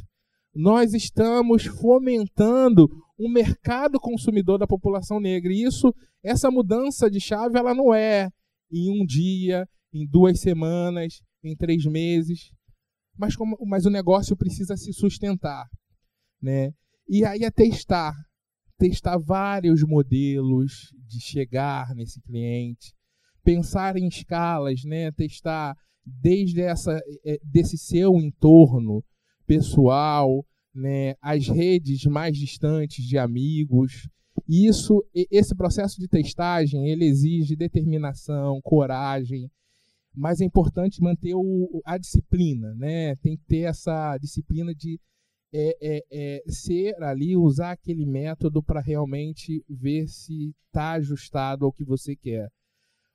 nós 0.60 0.92
estamos 0.92 1.66
fomentando 1.66 2.88
um 3.16 3.30
mercado 3.30 4.00
consumidor 4.00 4.58
da 4.58 4.66
população 4.66 5.20
negra. 5.20 5.52
E 5.52 5.62
isso, 5.62 5.94
essa 6.20 6.50
mudança 6.50 7.08
de 7.08 7.20
chave, 7.20 7.56
ela 7.56 7.72
não 7.72 7.94
é 7.94 8.28
em 8.68 8.90
um 8.90 9.06
dia, 9.06 9.68
em 9.94 10.04
duas 10.04 10.40
semanas, 10.40 11.22
em 11.44 11.54
três 11.54 11.86
meses, 11.86 12.50
mas, 13.16 13.36
como, 13.36 13.56
mas 13.66 13.86
o 13.86 13.90
negócio 13.90 14.36
precisa 14.36 14.76
se 14.76 14.92
sustentar. 14.92 15.64
Né? 16.42 16.72
E 17.08 17.24
aí 17.24 17.44
é 17.44 17.52
testar, 17.52 18.12
testar 18.76 19.16
vários 19.16 19.84
modelos 19.84 20.92
de 21.06 21.20
chegar 21.20 21.94
nesse 21.94 22.20
cliente, 22.20 22.92
pensar 23.44 23.96
em 23.96 24.08
escalas, 24.08 24.82
né? 24.82 25.12
testar 25.12 25.76
desde 26.04 26.62
essa, 26.62 27.00
é, 27.24 27.38
desse 27.44 27.78
seu 27.78 28.16
entorno, 28.16 29.04
pessoal, 29.46 30.44
né, 30.74 31.14
as 31.20 31.48
redes 31.48 32.04
mais 32.04 32.36
distantes 32.36 33.04
de 33.04 33.18
amigos. 33.18 34.08
E 34.48 34.66
isso, 34.66 35.04
esse 35.14 35.54
processo 35.54 36.00
de 36.00 36.08
testagem, 36.08 36.88
ele 36.88 37.04
exige 37.04 37.56
determinação, 37.56 38.60
coragem, 38.62 39.50
mas 40.14 40.40
é 40.40 40.44
importante 40.44 41.02
manter 41.02 41.34
o, 41.34 41.82
a 41.84 41.98
disciplina, 41.98 42.74
né? 42.74 43.14
Tem 43.16 43.36
que 43.36 43.44
ter 43.44 43.60
essa 43.60 44.16
disciplina 44.18 44.74
de 44.74 44.98
é, 45.52 45.76
é, 45.80 46.04
é, 46.10 46.42
ser 46.50 47.02
ali, 47.02 47.36
usar 47.36 47.72
aquele 47.72 48.04
método 48.04 48.62
para 48.62 48.80
realmente 48.80 49.64
ver 49.68 50.06
se 50.08 50.54
está 50.66 50.92
ajustado 50.92 51.64
ao 51.64 51.72
que 51.72 51.84
você 51.84 52.14
quer. 52.14 52.48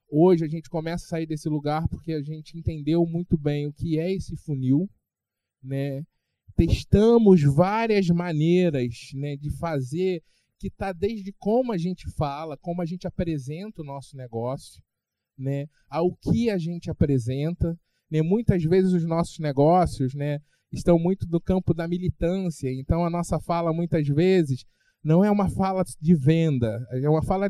Hoje 0.10 0.46
a 0.46 0.48
gente 0.48 0.70
começa 0.70 1.06
a 1.06 1.08
sair 1.08 1.26
desse 1.26 1.50
lugar 1.50 1.88
porque 1.88 2.14
a 2.14 2.22
gente 2.22 2.58
entendeu 2.58 3.06
muito 3.06 3.38
bem 3.38 3.68
o 3.68 3.74
que 3.74 4.00
é 4.00 4.12
esse 4.12 4.36
funil, 4.38 4.90
né? 5.62 6.04
Testamos 6.56 7.42
várias 7.44 8.08
maneiras 8.08 9.12
né, 9.14 9.36
de 9.36 9.50
fazer, 9.58 10.22
que 10.60 10.68
está 10.68 10.94
desde 10.94 11.34
como 11.40 11.74
a 11.74 11.78
gente 11.78 12.10
fala, 12.16 12.58
como 12.58 12.82
a 12.82 12.86
gente 12.86 13.08
apresenta 13.08 13.82
o 13.82 13.86
nosso 13.86 14.16
negócio, 14.16 14.82
né, 15.38 15.66
ao 15.90 16.16
que 16.16 16.50
a 16.50 16.58
gente 16.58 16.90
apresenta. 16.90 17.78
Né, 18.10 18.22
muitas 18.22 18.64
vezes 18.64 18.94
os 18.94 19.06
nossos 19.06 19.40
negócios 19.40 20.14
né, 20.14 20.40
estão 20.72 20.98
muito 20.98 21.28
no 21.30 21.42
campo 21.42 21.74
da 21.74 21.88
militância, 21.88 22.72
então 22.72 23.06
a 23.06 23.10
nossa 23.10 23.40
fala 23.40 23.74
muitas 23.74 24.08
vezes 24.08 24.64
não 25.04 25.24
é 25.24 25.30
uma 25.30 25.50
fala 25.50 25.84
de 26.00 26.16
venda, 26.16 26.80
é 26.92 27.10
uma 27.10 27.24
fala 27.24 27.50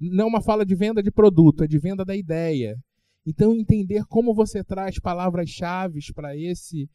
não 0.00 0.24
é 0.24 0.28
uma 0.28 0.40
fala 0.40 0.64
de 0.64 0.74
venda 0.74 1.02
de 1.02 1.10
produto, 1.10 1.62
é 1.62 1.66
de 1.66 1.78
venda 1.78 2.04
da 2.06 2.16
ideia. 2.16 2.74
Então 3.26 3.54
entender 3.54 4.04
como 4.06 4.34
você 4.34 4.64
traz 4.64 4.98
palavras-chave 4.98 6.00
para 6.14 6.34
esse 6.34 6.88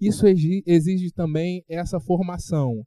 isso 0.00 0.26
exige 0.26 1.12
também 1.12 1.64
essa 1.68 2.00
formação. 2.00 2.86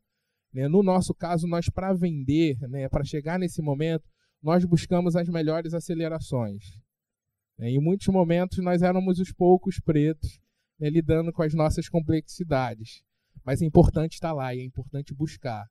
Né? 0.52 0.68
No 0.68 0.81
nosso 0.81 1.14
caso, 1.14 1.48
nós, 1.48 1.69
para 1.69 1.94
vender, 1.94 2.57
né, 2.69 2.90
para 2.90 3.03
chegar 3.03 3.38
nesse 3.38 3.61
momento, 3.61 4.03
nós 4.41 4.65
buscamos 4.65 5.15
as 5.15 5.30
melhores 5.30 5.73
acelerações. 5.73 6.64
Né? 7.57 7.72
Em 7.72 7.80
muitos 7.80 8.07
momentos, 8.07 8.57
nós 8.60 8.81
éramos 8.81 9.19
os 9.19 9.31
poucos 9.31 9.80
pretos 9.80 10.40
né, 10.80 10.90
lidando 10.90 11.31
com 11.31 11.44
as 11.44 11.53
nossas 11.53 11.88
complexidades. 11.88 13.03
Mas 13.45 13.61
é 13.61 13.65
importante 13.65 14.14
estar 14.14 14.34
lá 14.34 14.53
e 14.53 14.60
é 14.60 14.64
importante 14.64 15.14
buscar. 15.14 15.65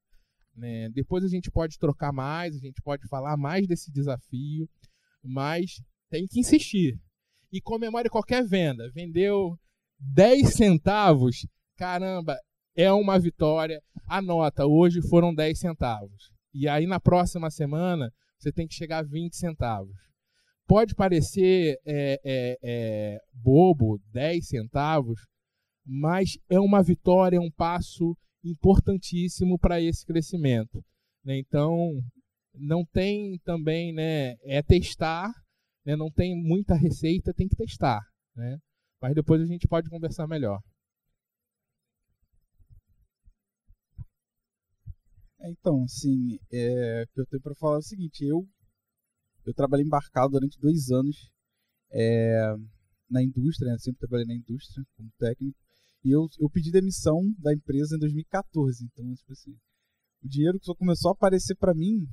Né? 0.54 0.88
Depois 0.90 1.24
a 1.24 1.28
gente 1.28 1.50
pode 1.50 1.78
trocar 1.78 2.12
mais, 2.12 2.54
a 2.54 2.58
gente 2.58 2.80
pode 2.82 3.06
falar 3.08 3.36
mais 3.36 3.66
desse 3.66 3.90
desafio, 3.90 4.68
mas 5.22 5.82
tem 6.10 6.26
que 6.26 6.40
insistir. 6.40 7.00
E 7.52 7.60
comemore 7.60 8.08
qualquer 8.08 8.46
venda. 8.46 8.90
Vendeu 8.92 9.58
10 10.14 10.54
centavos, 10.54 11.46
caramba, 11.76 12.36
é 12.76 12.92
uma 12.92 13.18
vitória. 13.18 13.80
Anota, 14.06 14.66
hoje 14.66 15.00
foram 15.08 15.34
10 15.34 15.58
centavos. 15.58 16.30
E 16.52 16.68
aí 16.68 16.86
na 16.86 17.00
próxima 17.00 17.50
semana 17.50 18.10
você 18.38 18.52
tem 18.52 18.66
que 18.66 18.74
chegar 18.74 18.98
a 18.98 19.02
20 19.02 19.36
centavos. 19.36 19.94
pode 20.66 20.94
parecer 20.94 21.76
é, 21.86 22.18
é, 22.24 22.58
é, 22.62 23.18
bobo, 23.32 24.00
10 24.12 24.48
centavos, 24.48 25.20
mas 25.84 26.38
é 26.48 26.58
uma 26.58 26.82
vitória, 26.82 27.36
é 27.36 27.40
um 27.40 27.50
passo 27.50 28.16
importantíssimo 28.44 29.58
para 29.58 29.80
esse 29.80 30.04
crescimento. 30.04 30.82
Né? 31.24 31.38
Então, 31.38 31.92
não 32.54 32.84
tem 32.84 33.38
também, 33.44 33.92
né, 33.92 34.34
é 34.44 34.62
testar, 34.62 35.30
né, 35.84 35.96
não 35.96 36.10
tem 36.10 36.34
muita 36.34 36.74
receita, 36.74 37.34
tem 37.34 37.48
que 37.48 37.56
testar. 37.56 38.00
Né? 38.34 38.58
Mas 39.02 39.16
depois 39.16 39.42
a 39.42 39.46
gente 39.46 39.66
pode 39.66 39.90
conversar 39.90 40.28
melhor. 40.28 40.62
É, 45.40 45.50
então, 45.50 45.82
assim, 45.82 46.38
é, 46.52 47.02
o 47.02 47.12
que 47.12 47.20
eu 47.20 47.26
tenho 47.26 47.42
para 47.42 47.54
falar 47.56 47.74
é 47.74 47.78
o 47.78 47.82
seguinte: 47.82 48.24
eu, 48.24 48.48
eu 49.44 49.52
trabalhei 49.52 49.84
embarcado 49.84 50.30
durante 50.30 50.56
dois 50.60 50.88
anos 50.90 51.32
é, 51.90 52.54
na 53.10 53.20
indústria, 53.20 53.72
né? 53.72 53.78
sempre 53.78 53.98
trabalhei 53.98 54.26
na 54.26 54.36
indústria 54.36 54.86
como 54.96 55.10
técnico, 55.18 55.58
e 56.04 56.10
eu, 56.10 56.28
eu 56.38 56.48
pedi 56.48 56.70
demissão 56.70 57.34
da 57.38 57.52
empresa 57.52 57.96
em 57.96 57.98
2014. 57.98 58.84
Então, 58.84 59.12
tipo 59.16 59.32
assim, 59.32 59.58
o 60.22 60.28
dinheiro 60.28 60.60
só 60.62 60.76
começou 60.76 61.10
a 61.10 61.12
aparecer 61.12 61.56
para 61.56 61.74
mim 61.74 62.08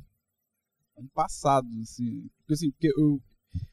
ano 0.98 1.10
passado, 1.14 1.68
assim, 1.82 2.28
porque, 2.40 2.54
assim, 2.54 2.72
porque 2.72 2.88
eu, 2.98 3.22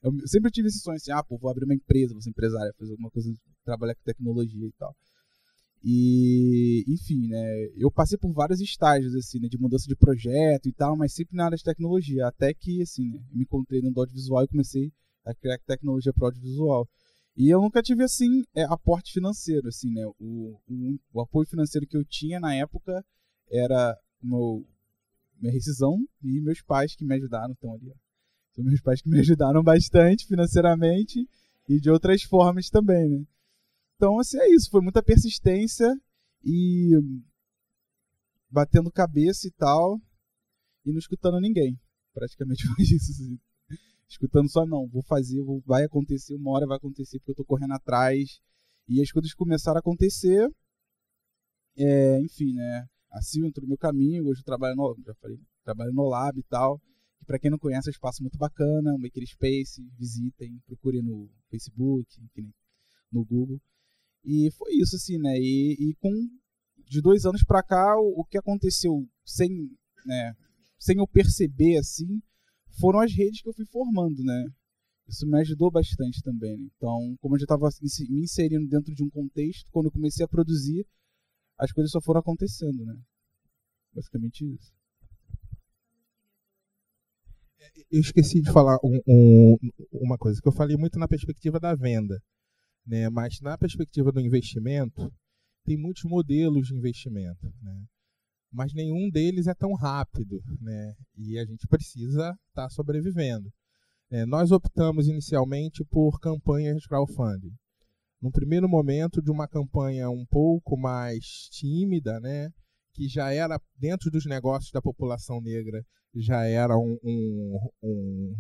eu 0.03 0.13
sempre 0.27 0.51
tive 0.51 0.69
esse 0.69 0.81
sonho 0.81 0.97
assim, 0.97 1.13
ah, 1.13 1.23
pô, 1.23 1.39
vou 1.39 1.51
abrir 1.51 1.65
uma 1.65 1.75
empresa, 1.75 2.13
vou 2.13 2.23
ser 2.23 2.31
empresária, 2.31 2.73
fazer 2.79 2.93
alguma 2.93 3.11
coisa, 3.11 3.33
trabalhar 3.65 3.95
com 3.95 4.03
tecnologia 4.03 4.67
e 4.67 4.73
tal. 4.79 4.95
E, 5.89 6.85
enfim, 6.89 7.29
né, 7.29 7.69
eu 7.77 7.91
passei 7.91 8.19
por 8.19 8.33
vários 8.33 8.61
estágios, 8.61 9.15
assim, 9.15 9.39
né, 9.39 9.49
de 9.49 9.59
mudança 9.59 9.87
de 9.87 9.95
projeto 9.95 10.69
e 10.69 10.73
tal, 10.73 10.97
mas 10.97 11.13
sempre 11.13 11.37
na 11.37 11.45
área 11.45 11.57
de 11.57 11.63
tecnologia, 11.63 12.27
até 12.27 12.53
que, 12.53 12.83
assim, 12.83 13.11
né, 13.11 13.21
me 13.31 13.43
encontrei 13.45 13.81
no 13.81 13.93
audiovisual 13.97 14.43
e 14.45 14.49
comecei 14.49 14.93
a 15.25 15.35
criar 15.35 15.59
tecnologia 15.67 16.13
para 16.13 16.27
audiovisual. 16.27 16.89
E 17.37 17.49
eu 17.49 17.61
nunca 17.61 17.83
tive, 17.83 18.03
assim, 18.03 18.43
é, 18.55 18.65
aporte 18.65 19.13
financeiro, 19.13 19.69
assim, 19.69 19.93
né, 19.93 20.05
o, 20.19 20.59
o, 20.67 20.99
o, 21.13 21.21
apoio 21.21 21.47
financeiro 21.49 21.87
que 21.87 21.97
eu 21.97 22.05
tinha 22.05 22.41
na 22.41 22.55
época 22.55 23.05
era 23.51 23.97
meu, 24.21 24.67
minha 25.41 25.53
rescisão 25.53 25.99
e 26.23 26.41
meus 26.41 26.63
pais 26.63 26.97
que 26.97 27.05
me 27.05 27.15
ajudaram, 27.15 27.53
estão 27.53 27.73
ali, 27.73 27.91
ó. 27.91 28.06
São 28.57 28.65
meus 28.65 28.81
pais 28.81 29.03
que 29.03 29.11
me 29.11 29.21
ajudaram 29.21 29.63
bastante 29.63 30.27
financeiramente 30.27 31.29
e 31.69 31.79
de 31.79 31.91
outras 31.91 32.23
formas 32.23 32.71
também, 32.71 33.09
né. 33.09 33.25
Então, 33.97 34.19
assim, 34.19 34.39
é 34.39 34.49
isso. 34.51 34.71
Foi 34.71 34.81
muita 34.81 35.03
persistência 35.03 35.95
e 36.43 36.91
batendo 38.51 38.91
cabeça 38.91 39.47
e 39.47 39.51
tal 39.51 40.01
e 40.85 40.93
não 40.93 40.99
escutando 40.99 41.41
ninguém. 41.41 41.79
Praticamente 42.15 42.65
foi 42.75 42.85
isso. 42.85 43.13
Assim. 43.13 43.39
Escutando 44.09 44.51
só, 44.51 44.65
não, 44.65 44.87
vou 44.89 45.03
fazer, 45.03 45.43
vou, 45.43 45.61
vai 45.67 45.85
acontecer, 45.85 46.35
uma 46.35 46.53
hora 46.53 46.67
vai 46.67 46.77
acontecer 46.77 47.19
porque 47.19 47.33
eu 47.33 47.37
tô 47.37 47.45
correndo 47.45 47.75
atrás. 47.75 48.41
E 48.89 49.03
as 49.03 49.11
coisas 49.11 49.35
começaram 49.35 49.79
a 49.79 49.81
acontecer. 49.81 50.49
É, 51.77 52.21
enfim, 52.21 52.55
né? 52.55 52.87
A 53.11 53.21
Sil 53.21 53.45
entrou 53.45 53.63
no 53.63 53.69
meu 53.69 53.79
caminho, 53.79 54.27
hoje 54.27 54.41
eu 54.41 54.45
trabalho 54.45 54.77
no, 54.77 54.97
já 55.05 55.15
falei, 55.15 55.39
trabalho 55.65 55.93
no 55.93 56.09
Lab 56.09 56.39
e 56.39 56.43
tal. 56.45 56.81
Para 57.27 57.39
quem 57.39 57.51
não 57.51 57.59
conhece, 57.59 57.89
é 57.89 57.91
um 57.91 57.93
espaço 57.93 58.23
muito 58.23 58.39
bacana, 58.39 58.95
o 58.95 58.99
Makerspace, 58.99 59.83
visitem, 59.99 60.61
procurem 60.67 61.03
no 61.03 61.29
Facebook, 61.51 62.07
enfim, 62.23 62.53
no 63.11 63.25
Google. 63.25 63.61
E 64.25 64.51
foi 64.53 64.75
isso, 64.75 64.97
assim, 64.97 65.19
né? 65.19 65.37
E, 65.37 65.77
e 65.79 65.95
com 65.97 66.11
de 66.89 67.01
dois 67.01 67.25
anos 67.25 67.43
para 67.45 67.63
cá, 67.63 67.99
o, 67.99 68.21
o, 68.21 68.25
que 68.25 68.39
aconteceu 68.39 68.93
sem, 69.25 69.51
né, 70.05 70.35
sem 70.79 70.99
eu 70.99 71.07
perceber, 71.07 71.79
assim, 71.79 72.23
foram 72.79 73.01
as 73.01 73.13
redes 73.13 73.43
que 73.43 73.49
eu 73.49 73.55
fui 73.55 73.67
formando, 73.67 74.23
né? 74.23 74.47
Isso 75.09 75.27
me 75.27 75.41
ajudou 75.41 75.71
bastante 75.71 76.23
também. 76.23 76.57
Né? 76.57 76.69
Então, 76.77 77.17
como 77.21 77.35
eu 77.35 77.41
já 77.41 77.45
estava 77.45 77.69
me 78.11 78.23
inserindo 78.23 78.69
dentro 78.69 78.95
de 78.95 79.03
um 79.03 79.11
contexto, 79.11 79.71
quando 79.71 79.87
eu 79.87 79.93
comecei 79.93 80.25
a 80.25 80.29
produzir, 80.29 80.87
as 81.59 81.73
coisas 81.73 81.91
só 81.91 82.01
foram 82.01 82.21
acontecendo, 82.21 82.85
né? 82.85 82.97
Basicamente 83.95 84.45
isso. 84.45 84.73
Eu 87.91 88.01
esqueci 88.01 88.41
de 88.41 88.53
falar 88.53 88.79
um, 88.85 89.01
um, 89.07 89.57
uma 89.93 90.19
coisa 90.19 90.41
que 90.41 90.49
eu 90.49 90.53
falei 90.53 90.77
muito 90.77 90.99
na 90.99 91.09
perspectiva 91.09 91.59
da 91.59 91.75
venda. 91.75 92.21
Né? 92.87 93.09
Mas 93.11 93.41
na 93.41 93.57
perspectiva 93.59 94.13
do 94.13 94.21
investimento, 94.21 95.13
tem 95.65 95.77
muitos 95.77 96.05
modelos 96.05 96.69
de 96.69 96.77
investimento, 96.77 97.53
né? 97.61 97.85
mas 98.53 98.73
nenhum 98.73 99.11
deles 99.11 99.47
é 99.47 99.55
tão 99.55 99.75
rápido, 99.75 100.41
né? 100.61 100.95
e 101.17 101.39
a 101.39 101.45
gente 101.45 101.67
precisa 101.67 102.31
estar 102.49 102.63
tá 102.63 102.71
sobrevivendo. 102.71 103.51
É, 104.11 104.25
nós 104.25 104.53
optamos 104.53 105.09
inicialmente 105.09 105.85
por 105.85 106.21
campanhas 106.21 106.81
de 106.81 106.89
crowdfunding. 106.89 107.53
No 108.23 108.31
primeiro 108.31 108.69
momento, 108.69 109.21
de 109.21 109.31
uma 109.31 109.49
campanha 109.49 110.09
um 110.09 110.25
pouco 110.27 110.77
mais 110.77 111.49
tímida, 111.51 112.19
né? 112.21 112.49
Que 112.97 113.09
já 113.09 113.31
era, 113.31 113.61
dentro 113.79 114.11
dos 114.11 114.25
negócios 114.25 114.73
da 114.73 114.81
população 114.81 115.39
negra, 115.41 115.85
já 116.15 116.45
era 116.45 116.77
um, 116.79 116.99
um, 117.05 117.59
um, 117.83 118.35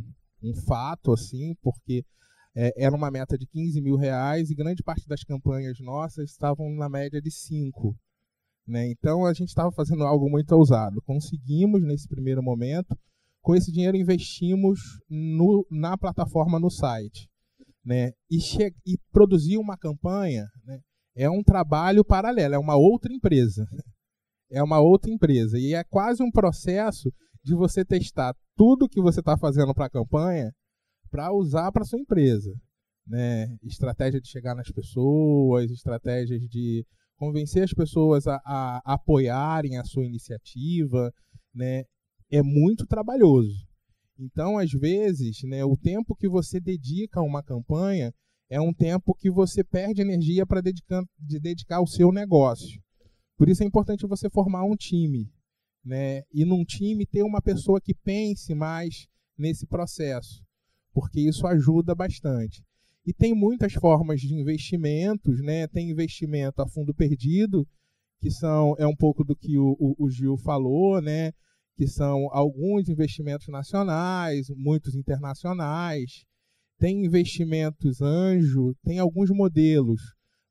um 0.45 0.55
fato, 0.67 1.13
assim, 1.13 1.55
porque 1.63 2.03
é, 2.57 2.73
era 2.85 2.97
uma 2.97 3.11
meta 3.11 3.37
de 3.37 3.47
15 3.47 3.83
mil 3.83 3.97
reais 3.97 4.51
e 4.51 4.55
grande 4.55 4.83
parte 4.83 5.07
das 5.07 5.23
campanhas 5.23 5.79
nossas 5.79 6.31
estavam 6.31 6.75
na 6.75 6.89
média 6.89 7.21
de 7.21 7.31
5. 7.31 7.95
Né? 8.67 8.89
Então 8.91 9.27
a 9.27 9.35
gente 9.35 9.49
estava 9.49 9.71
fazendo 9.71 10.05
algo 10.05 10.31
muito 10.31 10.51
ousado. 10.53 11.03
Conseguimos, 11.03 11.83
nesse 11.83 12.09
primeiro 12.09 12.43
momento, 12.43 12.97
com 13.43 13.55
esse 13.55 13.71
dinheiro 13.71 13.97
investimos 13.97 14.81
no, 15.09 15.67
na 15.71 15.99
plataforma, 15.99 16.59
no 16.59 16.71
site. 16.71 17.29
Né? 17.85 18.13
E, 18.31 18.39
e 18.87 18.99
produzir 19.13 19.59
uma 19.59 19.77
campanha 19.77 20.47
né, 20.65 20.81
é 21.15 21.29
um 21.29 21.43
trabalho 21.43 22.03
paralelo, 22.03 22.55
é 22.55 22.59
uma 22.59 22.75
outra 22.77 23.13
empresa. 23.13 23.67
É 24.51 24.63
uma 24.63 24.81
outra 24.81 25.11
empresa. 25.11 25.59
E 25.59 25.75
é 25.75 25.83
quase 25.85 26.23
um 26.23 26.31
processo 26.31 27.13
de 27.43 27.55
você 27.55 27.85
testar 27.85 28.35
tudo 28.57 28.89
que 28.89 29.01
você 29.01 29.21
está 29.21 29.37
fazendo 29.37 29.75
para 29.75 29.87
a 29.87 29.91
campanha 29.91 30.53
para 31.11 31.33
usar 31.33 31.71
para 31.73 31.85
sua 31.85 32.01
empresa. 32.01 32.53
Né? 33.07 33.57
Estratégia 33.63 34.21
de 34.21 34.29
chegar 34.29 34.55
nas 34.55 34.71
pessoas, 34.71 35.71
estratégias 35.71 36.41
de 36.49 36.85
convencer 37.17 37.63
as 37.63 37.73
pessoas 37.73 38.27
a, 38.27 38.41
a, 38.45 38.83
apoiarem 38.85 39.79
a 39.79 39.85
sua 39.85 40.05
iniciativa, 40.05 41.13
né? 41.55 41.85
É 42.31 42.43
muito 42.43 42.87
trabalhoso. 42.87 43.67
Então, 44.19 44.59
às 44.59 44.73
vezes, 44.73 45.43
né, 45.45 45.65
o 45.65 45.77
tempo 45.77 46.17
que 46.17 46.29
você 46.29 46.61
dedica 46.61 47.21
a 47.21 47.23
uma 47.23 47.43
campanha 47.43 48.13
é 48.51 48.61
um 48.61 48.73
tempo 48.73 49.15
que 49.15 49.31
você 49.31 49.63
perde 49.63 50.01
energia 50.01 50.47
para 50.47 50.61
dedicar, 50.61 51.05
de 51.19 51.39
dedicar 51.39 51.77
ao 51.77 51.87
seu 51.87 52.11
negócio. 52.13 52.81
Por 53.37 53.49
isso 53.49 53.63
é 53.63 53.67
importante 53.67 54.07
você 54.07 54.31
formar 54.31 54.65
um 54.65 54.77
time, 54.77 55.31
né? 55.85 56.23
E 56.33 56.45
num 56.45 56.65
time 56.65 57.07
ter 57.07 57.23
uma 57.23 57.43
pessoa 57.43 57.81
que 57.81 57.95
pense 57.95 58.55
mais 58.55 59.07
nesse 59.39 59.67
processo 59.67 60.47
porque 60.97 61.21
isso 61.21 61.47
ajuda 61.47 61.95
bastante. 61.95 62.65
E 63.07 63.13
tem 63.13 63.35
muitas 63.35 63.75
formas 63.75 64.19
de 64.19 64.33
investimentos, 64.33 65.43
né? 65.43 65.69
Tem 65.69 65.91
investimento 65.91 66.63
a 66.63 66.67
fundo 66.67 66.95
perdido, 66.95 67.69
que 68.19 68.31
são 68.31 68.75
é 68.79 68.87
um 68.87 68.97
pouco 68.97 69.23
do 69.23 69.37
que 69.37 69.59
o, 69.59 69.77
o, 69.79 69.95
o 69.99 70.11
Gil 70.11 70.39
falou, 70.39 71.03
né? 71.03 71.33
Que 71.77 71.87
são 71.87 72.31
alguns 72.33 72.89
investimentos 72.89 73.47
nacionais, 73.49 74.47
muitos 74.57 74.95
internacionais. 74.95 76.25
Tem 76.79 77.05
investimentos 77.05 78.01
anjo, 78.01 78.75
tem 78.83 78.99
alguns 78.99 79.29
modelos, 79.29 80.01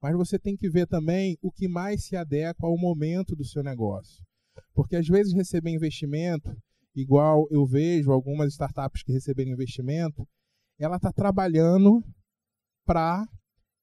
mas 0.01 0.15
você 0.15 0.37
tem 0.37 0.55
que 0.55 0.69
ver 0.69 0.87
também 0.87 1.37
o 1.41 1.51
que 1.51 1.67
mais 1.67 2.05
se 2.05 2.15
adequa 2.15 2.67
ao 2.67 2.77
momento 2.77 3.35
do 3.35 3.43
seu 3.43 3.63
negócio. 3.63 4.23
Porque 4.73 4.95
às 4.95 5.07
vezes 5.07 5.33
receber 5.33 5.71
investimento 5.71 6.55
igual 6.95 7.47
eu 7.51 7.65
vejo 7.65 8.11
algumas 8.11 8.53
startups 8.53 9.03
que 9.03 9.11
receberam 9.11 9.51
investimento, 9.51 10.25
ela 10.79 10.95
está 10.95 11.11
trabalhando 11.11 12.01
para 12.85 13.25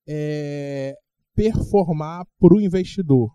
é, 0.08 0.94
performar 1.34 2.26
para 2.38 2.54
o 2.54 2.60
investidor. 2.60 3.30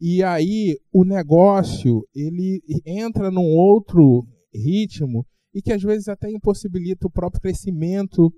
E 0.00 0.22
aí 0.22 0.78
o 0.92 1.04
negócio 1.04 2.06
ele 2.14 2.62
entra 2.86 3.30
num 3.30 3.54
outro 3.56 4.26
ritmo 4.54 5.26
e 5.54 5.60
que 5.60 5.72
às 5.72 5.82
vezes 5.82 6.08
até 6.08 6.30
impossibilita 6.30 7.06
o 7.06 7.10
próprio 7.10 7.40
crescimento 7.40 8.32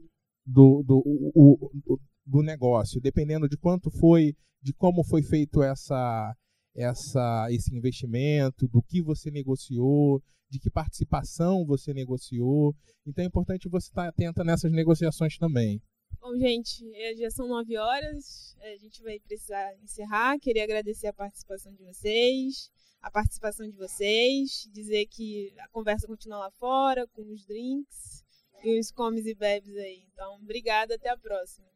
do, 0.44 0.82
do, 0.82 1.02
o, 1.34 1.98
do 2.24 2.42
negócio, 2.42 3.00
dependendo 3.00 3.48
de 3.48 3.56
quanto 3.56 3.90
foi, 3.90 4.34
de 4.60 4.72
como 4.72 5.04
foi 5.04 5.22
feito 5.22 5.62
essa, 5.62 6.34
essa, 6.74 7.48
esse 7.50 7.74
investimento, 7.74 8.68
do 8.68 8.82
que 8.82 9.02
você 9.02 9.30
negociou, 9.30 10.22
de 10.48 10.58
que 10.58 10.70
participação 10.70 11.64
você 11.64 11.92
negociou. 11.94 12.74
Então 13.06 13.24
é 13.24 13.26
importante 13.26 13.68
você 13.68 13.88
estar 13.88 14.08
atenta 14.08 14.44
nessas 14.44 14.70
negociações 14.70 15.36
também. 15.38 15.80
Bom, 16.20 16.36
gente, 16.36 16.88
é, 16.94 17.16
já 17.16 17.30
são 17.30 17.48
nove 17.48 17.76
horas, 17.76 18.56
a 18.60 18.76
gente 18.76 19.02
vai 19.02 19.18
precisar 19.18 19.74
encerrar. 19.82 20.38
Queria 20.38 20.62
agradecer 20.62 21.08
a 21.08 21.12
participação 21.12 21.72
de 21.74 21.82
vocês, 21.82 22.70
a 23.00 23.10
participação 23.10 23.68
de 23.68 23.76
vocês, 23.76 24.68
dizer 24.72 25.06
que 25.06 25.52
a 25.58 25.68
conversa 25.70 26.06
continua 26.06 26.38
lá 26.38 26.50
fora, 26.52 27.08
com 27.08 27.22
os 27.32 27.44
drinks. 27.44 28.22
E 28.62 28.78
os 28.78 28.90
comes 28.90 29.26
e 29.26 29.34
bebes 29.34 29.76
aí. 29.76 30.04
Então, 30.12 30.34
obrigada, 30.34 30.94
até 30.94 31.10
a 31.10 31.16
próxima. 31.16 31.66